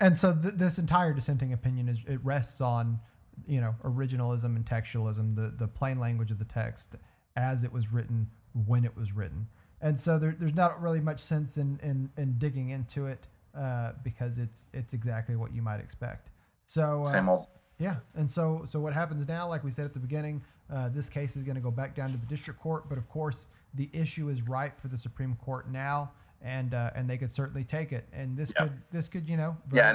and 0.00 0.16
so 0.16 0.32
th- 0.32 0.54
this 0.54 0.78
entire 0.78 1.12
dissenting 1.12 1.52
opinion 1.52 1.88
is 1.88 1.98
it 2.06 2.20
rests 2.24 2.60
on, 2.60 2.98
you 3.46 3.60
know, 3.60 3.74
originalism 3.84 4.56
and 4.56 4.64
textualism, 4.64 5.34
the 5.34 5.52
the 5.58 5.66
plain 5.66 5.98
language 5.98 6.30
of 6.30 6.38
the 6.38 6.44
text 6.46 6.94
as 7.36 7.64
it 7.64 7.72
was 7.72 7.92
written 7.92 8.26
when 8.66 8.84
it 8.84 8.96
was 8.96 9.12
written. 9.12 9.46
And 9.80 9.98
so 9.98 10.18
there, 10.18 10.36
there's 10.38 10.54
not 10.54 10.80
really 10.80 11.00
much 11.00 11.20
sense 11.20 11.56
in, 11.56 11.80
in, 11.82 12.08
in 12.16 12.38
digging 12.38 12.70
into 12.70 13.06
it 13.06 13.26
uh, 13.58 13.92
because 14.04 14.38
it's 14.38 14.66
it's 14.72 14.92
exactly 14.94 15.34
what 15.36 15.52
you 15.52 15.60
might 15.60 15.80
expect. 15.80 16.30
So 16.66 17.02
uh, 17.04 17.10
Same 17.10 17.28
old. 17.28 17.48
yeah, 17.78 17.96
and 18.14 18.30
so 18.30 18.62
so 18.64 18.78
what 18.78 18.92
happens 18.92 19.26
now? 19.26 19.48
Like 19.48 19.64
we 19.64 19.72
said 19.72 19.84
at 19.84 19.94
the 19.94 20.00
beginning, 20.00 20.42
uh, 20.72 20.88
this 20.90 21.08
case 21.08 21.34
is 21.34 21.42
going 21.42 21.56
to 21.56 21.60
go 21.60 21.72
back 21.72 21.96
down 21.96 22.12
to 22.12 22.18
the 22.18 22.26
district 22.26 22.60
court, 22.60 22.88
but 22.88 22.96
of 22.98 23.08
course 23.08 23.38
the 23.74 23.90
issue 23.92 24.28
is 24.28 24.42
ripe 24.42 24.80
for 24.80 24.88
the 24.88 24.98
Supreme 24.98 25.34
Court 25.44 25.70
now, 25.70 26.12
and 26.42 26.74
uh, 26.74 26.90
and 26.94 27.08
they 27.08 27.16
could 27.16 27.32
certainly 27.32 27.64
take 27.64 27.92
it. 27.92 28.06
And 28.12 28.36
this 28.36 28.52
Yeah. 28.54 28.64
could 28.64 28.72
this 28.90 29.08
could 29.08 29.28
you 29.28 29.36
know 29.36 29.56
Yeah, 29.72 29.92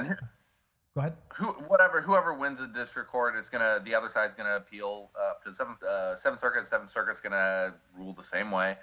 go 0.94 1.00
ahead. 1.00 1.16
who 1.34 1.46
whatever 1.68 2.00
whoever 2.00 2.34
wins 2.34 2.58
the 2.58 2.66
district 2.68 3.10
court 3.10 3.36
it's 3.36 3.48
gonna 3.48 3.80
the 3.84 3.94
other 3.94 4.08
side's 4.08 4.34
gonna 4.34 4.56
appeal 4.56 5.10
uh, 5.20 5.34
to 5.44 5.50
the 5.50 5.54
seventh 5.54 5.82
uh, 5.82 6.16
seventh 6.16 6.40
circuit 6.40 6.66
seventh 6.66 6.90
circuit's 6.90 7.20
gonna 7.20 7.74
rule 7.96 8.12
the 8.12 8.22
same 8.22 8.50
way 8.50 8.76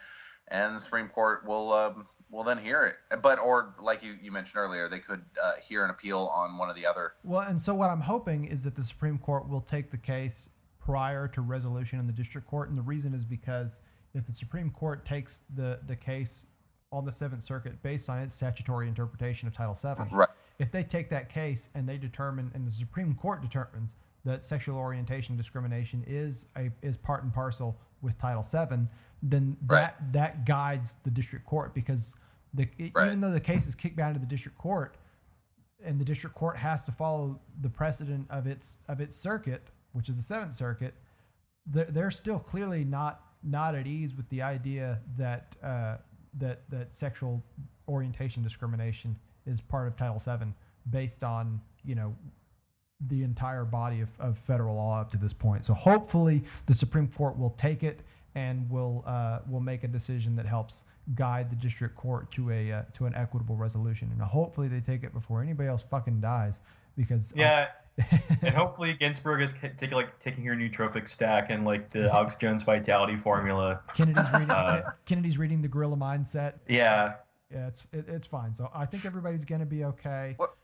and 0.49 0.75
the 0.75 0.79
supreme 0.79 1.09
court 1.09 1.45
will 1.45 1.73
um, 1.73 2.07
will 2.29 2.43
then 2.43 2.57
hear 2.57 2.83
it 2.83 3.21
but 3.21 3.37
or 3.39 3.75
like 3.81 4.01
you, 4.01 4.15
you 4.21 4.31
mentioned 4.31 4.57
earlier 4.57 4.87
they 4.87 4.99
could 4.99 5.23
uh, 5.43 5.53
hear 5.67 5.83
an 5.83 5.89
appeal 5.89 6.31
on 6.33 6.57
one 6.57 6.69
of 6.69 6.75
the 6.75 6.85
other 6.85 7.13
Well, 7.23 7.41
and 7.41 7.61
so 7.61 7.73
what 7.75 7.89
I'm 7.89 8.01
hoping 8.01 8.45
is 8.45 8.63
that 8.63 8.75
the 8.75 8.83
Supreme 8.83 9.17
Court 9.17 9.49
will 9.49 9.61
take 9.61 9.91
the 9.91 9.97
case 9.97 10.47
prior 10.79 11.27
to 11.29 11.41
resolution 11.41 11.99
in 11.99 12.05
the 12.07 12.13
district 12.13 12.47
court, 12.47 12.69
and 12.69 12.77
the 12.77 12.81
reason 12.83 13.13
is 13.13 13.25
because 13.25 13.79
if 14.13 14.25
the 14.27 14.33
Supreme 14.33 14.69
Court 14.71 15.05
takes 15.05 15.39
the 15.55 15.79
the 15.87 15.95
case 15.95 16.45
on 16.95 17.05
the 17.05 17.11
Seventh 17.11 17.43
Circuit 17.43 17.81
based 17.83 18.09
on 18.09 18.19
its 18.19 18.33
statutory 18.33 18.87
interpretation 18.87 19.47
of 19.47 19.53
Title 19.53 19.73
VII, 19.81 20.15
right 20.15 20.29
if 20.57 20.71
they 20.71 20.83
take 20.83 21.09
that 21.09 21.29
case 21.29 21.67
and 21.75 21.87
they 21.87 21.97
determine 21.97 22.49
and 22.55 22.65
the 22.65 22.71
Supreme 22.71 23.13
Court 23.15 23.41
determines 23.41 23.91
that 24.23 24.45
sexual 24.45 24.77
orientation 24.77 25.35
discrimination 25.35 26.01
is 26.07 26.45
a 26.55 26.71
is 26.81 26.95
part 26.95 27.23
and 27.23 27.33
parcel 27.33 27.77
with 28.01 28.17
Title 28.17 28.41
VII, 28.41 28.87
then 29.21 29.57
Right. 29.67 29.93
that 29.99 30.13
that 30.13 30.45
guides 30.45 30.95
the 31.03 31.11
district 31.11 31.45
court 31.45 31.73
because 31.73 32.13
the 32.53 32.69
e- 32.79 32.91
Right. 32.95 33.07
even 33.07 33.19
though 33.19 33.31
the 33.33 33.39
case 33.41 33.67
is 33.67 33.75
kicked 33.75 33.97
down 33.97 34.13
to 34.13 34.19
the 34.19 34.25
district 34.25 34.57
court 34.57 34.95
and 35.83 35.99
the 35.99 36.05
district 36.05 36.35
court 36.37 36.55
has 36.55 36.81
to 36.83 36.91
follow 36.93 37.37
the 37.61 37.69
precedent 37.69 38.25
of 38.29 38.47
its 38.47 38.77
of 38.87 39.01
its 39.01 39.17
circuit, 39.17 39.61
which 39.91 40.07
is 40.07 40.15
the 40.15 40.23
Seventh 40.23 40.55
Circuit, 40.55 40.93
they're, 41.65 41.85
they're 41.91 42.11
still 42.11 42.39
clearly 42.39 42.85
not 42.85 43.21
not 43.43 43.75
at 43.75 43.85
ease 43.85 44.15
with 44.15 44.27
the 44.29 44.41
idea 44.41 44.99
that 45.17 45.55
uh, 45.61 45.97
that 46.39 46.61
that 46.69 46.95
sexual 46.95 47.43
orientation 47.87 48.43
discrimination 48.43 49.15
is 49.45 49.61
part 49.61 49.87
of 49.87 49.95
Title 49.97 50.21
VII 50.25 50.53
based 50.89 51.23
on 51.23 51.61
you 51.83 51.95
know 51.95 52.15
the 53.07 53.23
entire 53.23 53.65
body 53.65 54.01
of, 54.01 54.09
of 54.19 54.37
federal 54.37 54.75
law 54.75 55.01
up 55.01 55.11
to 55.11 55.17
this 55.17 55.33
point. 55.33 55.65
So 55.65 55.73
hopefully 55.73 56.43
the 56.65 56.73
Supreme 56.73 57.07
Court 57.07 57.37
will 57.37 57.55
take 57.57 57.83
it 57.83 57.99
and 58.35 58.69
will 58.69 59.03
uh, 59.05 59.39
will 59.49 59.59
make 59.59 59.83
a 59.83 59.87
decision 59.87 60.35
that 60.35 60.45
helps 60.45 60.81
guide 61.13 61.51
the 61.51 61.55
district 61.55 61.95
court 61.95 62.31
to 62.31 62.51
a 62.51 62.71
uh, 62.71 62.81
to 62.97 63.05
an 63.05 63.15
equitable 63.15 63.55
resolution. 63.55 64.09
And 64.11 64.21
hopefully 64.21 64.67
they 64.67 64.79
take 64.79 65.03
it 65.03 65.13
before 65.13 65.41
anybody 65.41 65.69
else 65.69 65.83
fucking 65.89 66.21
dies 66.21 66.53
because 66.97 67.31
Yeah, 67.35 67.67
and 67.97 68.53
hopefully 68.55 68.93
Ginsburg 68.99 69.41
is 69.41 69.53
taking 69.77 69.91
like 69.95 70.19
taking 70.19 70.43
her 70.45 70.55
nootropic 70.55 71.07
stack 71.07 71.49
and 71.49 71.65
like 71.65 71.91
the 71.91 72.11
Alex 72.11 72.35
Jones 72.35 72.63
Vitality 72.63 73.15
formula. 73.15 73.81
Kennedy's 73.95 74.25
reading 74.33 74.51
Uh, 74.51 74.91
Kennedy's 75.05 75.37
reading 75.37 75.61
the 75.61 75.67
Gorilla 75.67 75.95
Mindset. 75.95 76.53
Yeah, 76.67 77.13
Yeah, 77.53 77.67
it's 77.67 77.83
it, 77.93 78.05
it's 78.07 78.27
fine. 78.27 78.53
So 78.55 78.69
I 78.73 78.85
think 78.85 79.05
everybody's 79.05 79.45
gonna 79.45 79.65
be 79.65 79.85
okay. 79.85 80.33
What- 80.37 80.55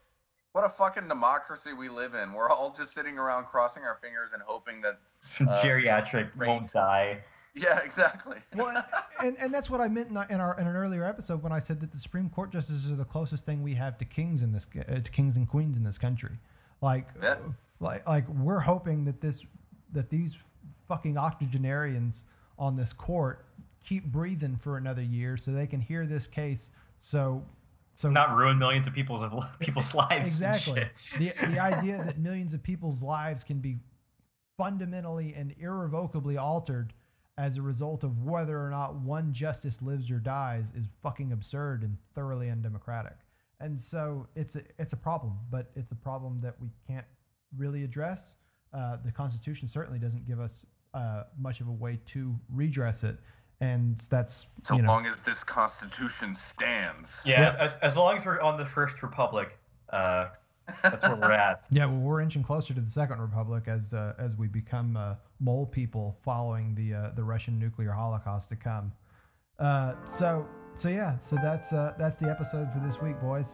what 0.53 0.65
a 0.65 0.69
fucking 0.69 1.07
democracy 1.07 1.71
we 1.71 1.87
live 1.87 2.13
in 2.13 2.33
we're 2.33 2.49
all 2.49 2.75
just 2.77 2.93
sitting 2.93 3.17
around 3.17 3.45
crossing 3.45 3.83
our 3.83 3.97
fingers 4.01 4.31
and 4.33 4.41
hoping 4.45 4.81
that 4.81 4.99
Uh, 5.39 5.61
geriatric 5.63 6.27
won't 6.45 6.73
die. 6.73 7.19
Yeah, 7.55 7.79
exactly. 7.79 8.35
well, 8.55 8.83
and, 9.23 9.37
and 9.39 9.53
that's 9.53 9.69
what 9.69 9.79
I 9.79 9.87
meant 9.87 10.09
in 10.09 10.17
our- 10.17 10.27
in 10.29 10.41
our 10.41 10.59
in 10.59 10.67
an 10.67 10.75
earlier 10.75 11.05
episode 11.05 11.41
when 11.41 11.53
I 11.53 11.59
said 11.59 11.79
that 11.79 11.93
the 11.93 11.99
Supreme 11.99 12.29
Court 12.29 12.51
justices 12.51 12.91
are 12.91 12.97
the 12.97 13.05
closest 13.05 13.45
thing 13.45 13.63
we 13.63 13.73
have 13.75 13.97
to 13.99 14.03
kings 14.05 14.41
in 14.41 14.51
this 14.51 14.67
uh, 14.77 14.95
to 14.99 15.09
kings 15.11 15.37
and 15.37 15.47
queens 15.47 15.77
in 15.77 15.83
this 15.85 15.97
country. 15.97 16.37
Like, 16.81 17.07
Yeah. 17.21 17.37
like 17.79 18.07
like 18.07 18.27
we're 18.29 18.59
hoping 18.59 19.05
that 19.05 19.21
this 19.21 19.41
that 19.93 20.09
these 20.09 20.35
fucking 20.87 21.17
octogenarians 21.17 22.23
on 22.57 22.75
this 22.75 22.93
court 22.93 23.45
keep 23.83 24.05
breathing 24.05 24.55
for 24.57 24.77
another 24.77 25.01
year 25.01 25.37
so 25.37 25.51
they 25.51 25.67
can 25.67 25.79
hear 25.81 26.05
this 26.05 26.27
case. 26.27 26.69
So, 27.01 27.43
so 27.95 28.09
Not 28.09 28.35
ruin 28.35 28.57
millions 28.59 28.87
of 28.87 28.93
people's 28.93 29.23
people's 29.59 29.93
lives. 29.95 30.11
and 30.17 30.27
exactly 30.27 30.81
shit. 30.81 30.91
the 31.39 31.47
the 31.51 31.59
idea 31.59 32.03
that 32.03 32.17
millions 32.19 32.53
of 32.53 32.61
people's 32.63 33.01
lives 33.01 33.43
can 33.43 33.59
be 33.59 33.77
fundamentally 34.57 35.33
and 35.35 35.55
irrevocably 35.59 36.37
altered 36.37 36.93
as 37.37 37.57
a 37.57 37.61
result 37.61 38.03
of 38.03 38.23
whether 38.23 38.63
or 38.63 38.69
not 38.69 38.95
one 38.95 39.33
justice 39.33 39.77
lives 39.81 40.11
or 40.11 40.19
dies 40.19 40.65
is 40.75 40.85
fucking 41.01 41.31
absurd 41.31 41.81
and 41.83 41.97
thoroughly 42.13 42.49
undemocratic. 42.49 43.15
And 43.61 43.79
so 43.79 44.27
it's 44.35 44.55
a 44.55 44.61
it's 44.79 44.93
a 44.93 44.97
problem, 44.97 45.37
but 45.51 45.71
it's 45.75 45.91
a 45.91 45.95
problem 45.95 46.39
that 46.41 46.55
we 46.59 46.69
can't 46.87 47.05
really 47.57 47.83
address. 47.83 48.33
Uh, 48.73 48.97
the 49.05 49.11
Constitution 49.11 49.69
certainly 49.71 49.99
doesn't 49.99 50.25
give 50.27 50.39
us 50.39 50.65
uh, 50.93 51.23
much 51.39 51.61
of 51.61 51.67
a 51.67 51.71
way 51.71 51.99
to 52.13 52.35
redress 52.51 53.03
it, 53.03 53.17
and 53.59 53.99
that's 54.09 54.47
So 54.63 54.75
you 54.75 54.81
know, 54.81 54.87
long 54.89 55.05
as 55.05 55.17
this 55.25 55.43
Constitution 55.43 56.33
stands. 56.33 57.21
Yeah, 57.25 57.41
Yep. 57.41 57.57
as, 57.59 57.73
as 57.81 57.97
long 57.97 58.17
as 58.17 58.25
we're 58.25 58.41
on 58.41 58.57
the 58.57 58.65
first 58.65 59.03
republic, 59.03 59.57
uh, 59.91 60.29
that's 60.81 61.07
where 61.07 61.17
we're 61.17 61.31
at. 61.31 61.65
Yeah, 61.71 61.85
well, 61.85 61.99
we're 61.99 62.21
inching 62.21 62.43
closer 62.43 62.73
to 62.73 62.81
the 62.81 62.89
Second 62.89 63.19
Republic 63.21 63.67
as 63.67 63.93
uh, 63.93 64.13
as 64.17 64.35
we 64.37 64.47
become 64.47 64.97
uh, 64.97 65.15
mole 65.39 65.65
people 65.65 66.17
following 66.23 66.73
the 66.75 66.93
uh, 66.93 67.11
the 67.15 67.23
Russian 67.23 67.59
nuclear 67.59 67.91
holocaust 67.91 68.49
to 68.49 68.55
come. 68.55 68.91
Uh, 69.59 69.93
so 70.17 70.47
so 70.77 70.87
yeah, 70.89 71.17
so 71.29 71.35
that's 71.41 71.71
uh, 71.73 71.93
that's 71.99 72.17
the 72.19 72.29
episode 72.29 72.69
for 72.73 72.79
this 72.85 72.99
week, 73.01 73.19
boys. 73.21 73.45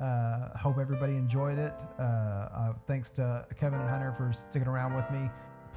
Uh, 0.00 0.56
hope 0.56 0.78
everybody 0.78 1.14
enjoyed 1.14 1.58
it. 1.58 1.72
Uh, 1.98 2.02
uh, 2.02 2.72
thanks 2.86 3.10
to 3.10 3.44
Kevin 3.58 3.80
and 3.80 3.88
Hunter 3.88 4.14
for 4.16 4.32
sticking 4.50 4.68
around 4.68 4.94
with 4.94 5.10
me. 5.10 5.28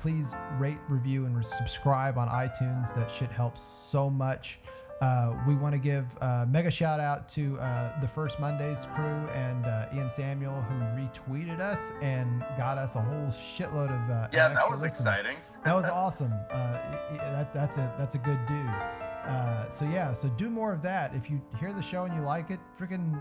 Please 0.01 0.27
rate, 0.59 0.77
review, 0.89 1.25
and 1.25 1.45
subscribe 1.57 2.17
on 2.17 2.27
iTunes. 2.27 2.93
That 2.95 3.09
shit 3.17 3.31
helps 3.31 3.61
so 3.89 4.09
much. 4.09 4.59
Uh, 5.01 5.33
we 5.47 5.55
want 5.55 5.73
to 5.73 5.79
give 5.79 6.05
a 6.21 6.45
mega 6.47 6.69
shout 6.69 6.99
out 6.99 7.27
to 7.29 7.57
uh, 7.59 7.99
the 8.01 8.07
First 8.07 8.39
Mondays 8.39 8.77
crew 8.95 9.27
and 9.33 9.65
uh, 9.65 9.87
Ian 9.95 10.11
Samuel 10.11 10.61
who 10.61 10.75
retweeted 10.75 11.59
us 11.59 11.81
and 12.03 12.41
got 12.55 12.77
us 12.77 12.93
a 12.93 13.01
whole 13.01 13.33
shitload 13.57 13.89
of 13.89 14.11
uh, 14.11 14.27
Yeah, 14.31 14.49
that 14.49 14.69
was 14.69 14.81
listens. 14.81 14.99
exciting. 14.99 15.37
That 15.65 15.75
was 15.75 15.85
awesome. 15.85 16.31
Uh, 16.51 16.73
that, 17.17 17.51
that's 17.51 17.77
a 17.77 17.91
that's 17.97 18.13
a 18.13 18.19
good 18.19 18.39
dude. 18.47 18.67
Uh, 19.27 19.69
so 19.69 19.85
yeah, 19.85 20.13
so 20.13 20.27
do 20.29 20.49
more 20.49 20.73
of 20.73 20.81
that. 20.81 21.13
If 21.13 21.29
you 21.29 21.41
hear 21.59 21.73
the 21.73 21.81
show 21.81 22.03
and 22.05 22.13
you 22.15 22.21
like 22.21 22.49
it, 22.49 22.59
freaking 22.79 23.17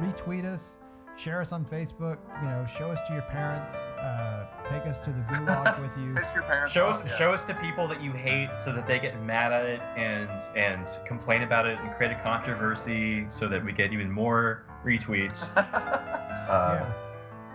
retweet 0.00 0.44
us, 0.44 0.76
share 1.16 1.40
us 1.40 1.52
on 1.52 1.64
Facebook. 1.64 2.18
You 2.42 2.48
know, 2.48 2.66
show 2.78 2.90
us 2.90 2.98
to 3.08 3.12
your 3.14 3.22
parents. 3.22 3.74
Uh, 3.74 4.46
take 4.70 4.82
us 4.86 4.98
to 5.04 5.10
the 5.10 5.20
gulag 5.30 5.80
with 5.80 5.96
you. 5.98 6.14
Piss 6.14 6.32
your 6.34 6.42
parents 6.44 6.72
Show 6.72 6.86
off. 6.86 7.02
us, 7.04 7.10
yeah. 7.10 7.18
show 7.18 7.32
us 7.32 7.42
to 7.44 7.54
people 7.54 7.86
that 7.88 8.02
you 8.02 8.12
hate, 8.12 8.48
so 8.64 8.72
that 8.72 8.86
they 8.86 8.98
get 8.98 9.22
mad 9.22 9.52
at 9.52 9.64
it 9.66 9.80
and 9.96 10.28
and 10.56 10.86
complain 11.06 11.42
about 11.42 11.66
it 11.66 11.78
and 11.80 11.94
create 11.96 12.12
a 12.12 12.20
controversy, 12.22 13.26
so 13.28 13.48
that 13.48 13.64
we 13.64 13.72
get 13.72 13.92
even 13.92 14.10
more 14.10 14.64
retweets. 14.84 15.50
Uh, 16.48 16.80
yeah. 16.80 16.92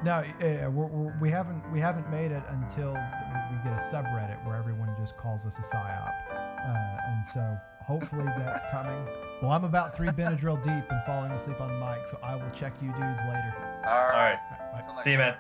No, 0.04 0.12
uh, 0.20 0.70
we're, 0.70 0.86
we're, 0.86 1.18
we 1.20 1.32
haven't 1.32 1.64
we 1.74 1.80
haven't 1.80 2.08
made 2.12 2.32
it 2.32 2.44
until 2.50 2.90
we 2.92 3.58
get 3.64 3.74
a 3.74 3.90
subreddit 3.92 4.46
where 4.46 4.56
everyone 4.56 4.94
just 5.00 5.18
calls 5.18 5.48
us 5.48 5.56
a 5.58 5.64
psyop, 5.76 6.14
uh, 6.66 6.98
and 7.08 7.26
so 7.34 7.58
hopefully 7.86 8.26
that's 8.38 8.64
coming. 8.72 9.06
Well, 9.42 9.52
I'm 9.52 9.64
about 9.66 9.96
three 9.96 10.08
Benadryl 10.10 10.58
deep 10.64 10.90
and 10.90 11.04
falling 11.06 11.32
asleep 11.32 11.60
on 11.60 11.68
the 11.68 11.80
mic, 11.86 12.08
so 12.10 12.18
I 12.24 12.36
will 12.36 12.52
check 12.58 12.74
you 12.82 12.88
dudes 12.94 13.22
later. 13.28 13.54
All 13.86 13.92
All 13.92 14.10
right. 14.12 14.38
right, 14.52 14.72
Bye. 14.74 14.82
Till 14.86 14.94
next 14.94 15.04
see 15.04 15.12
you, 15.12 15.18
man. 15.18 15.36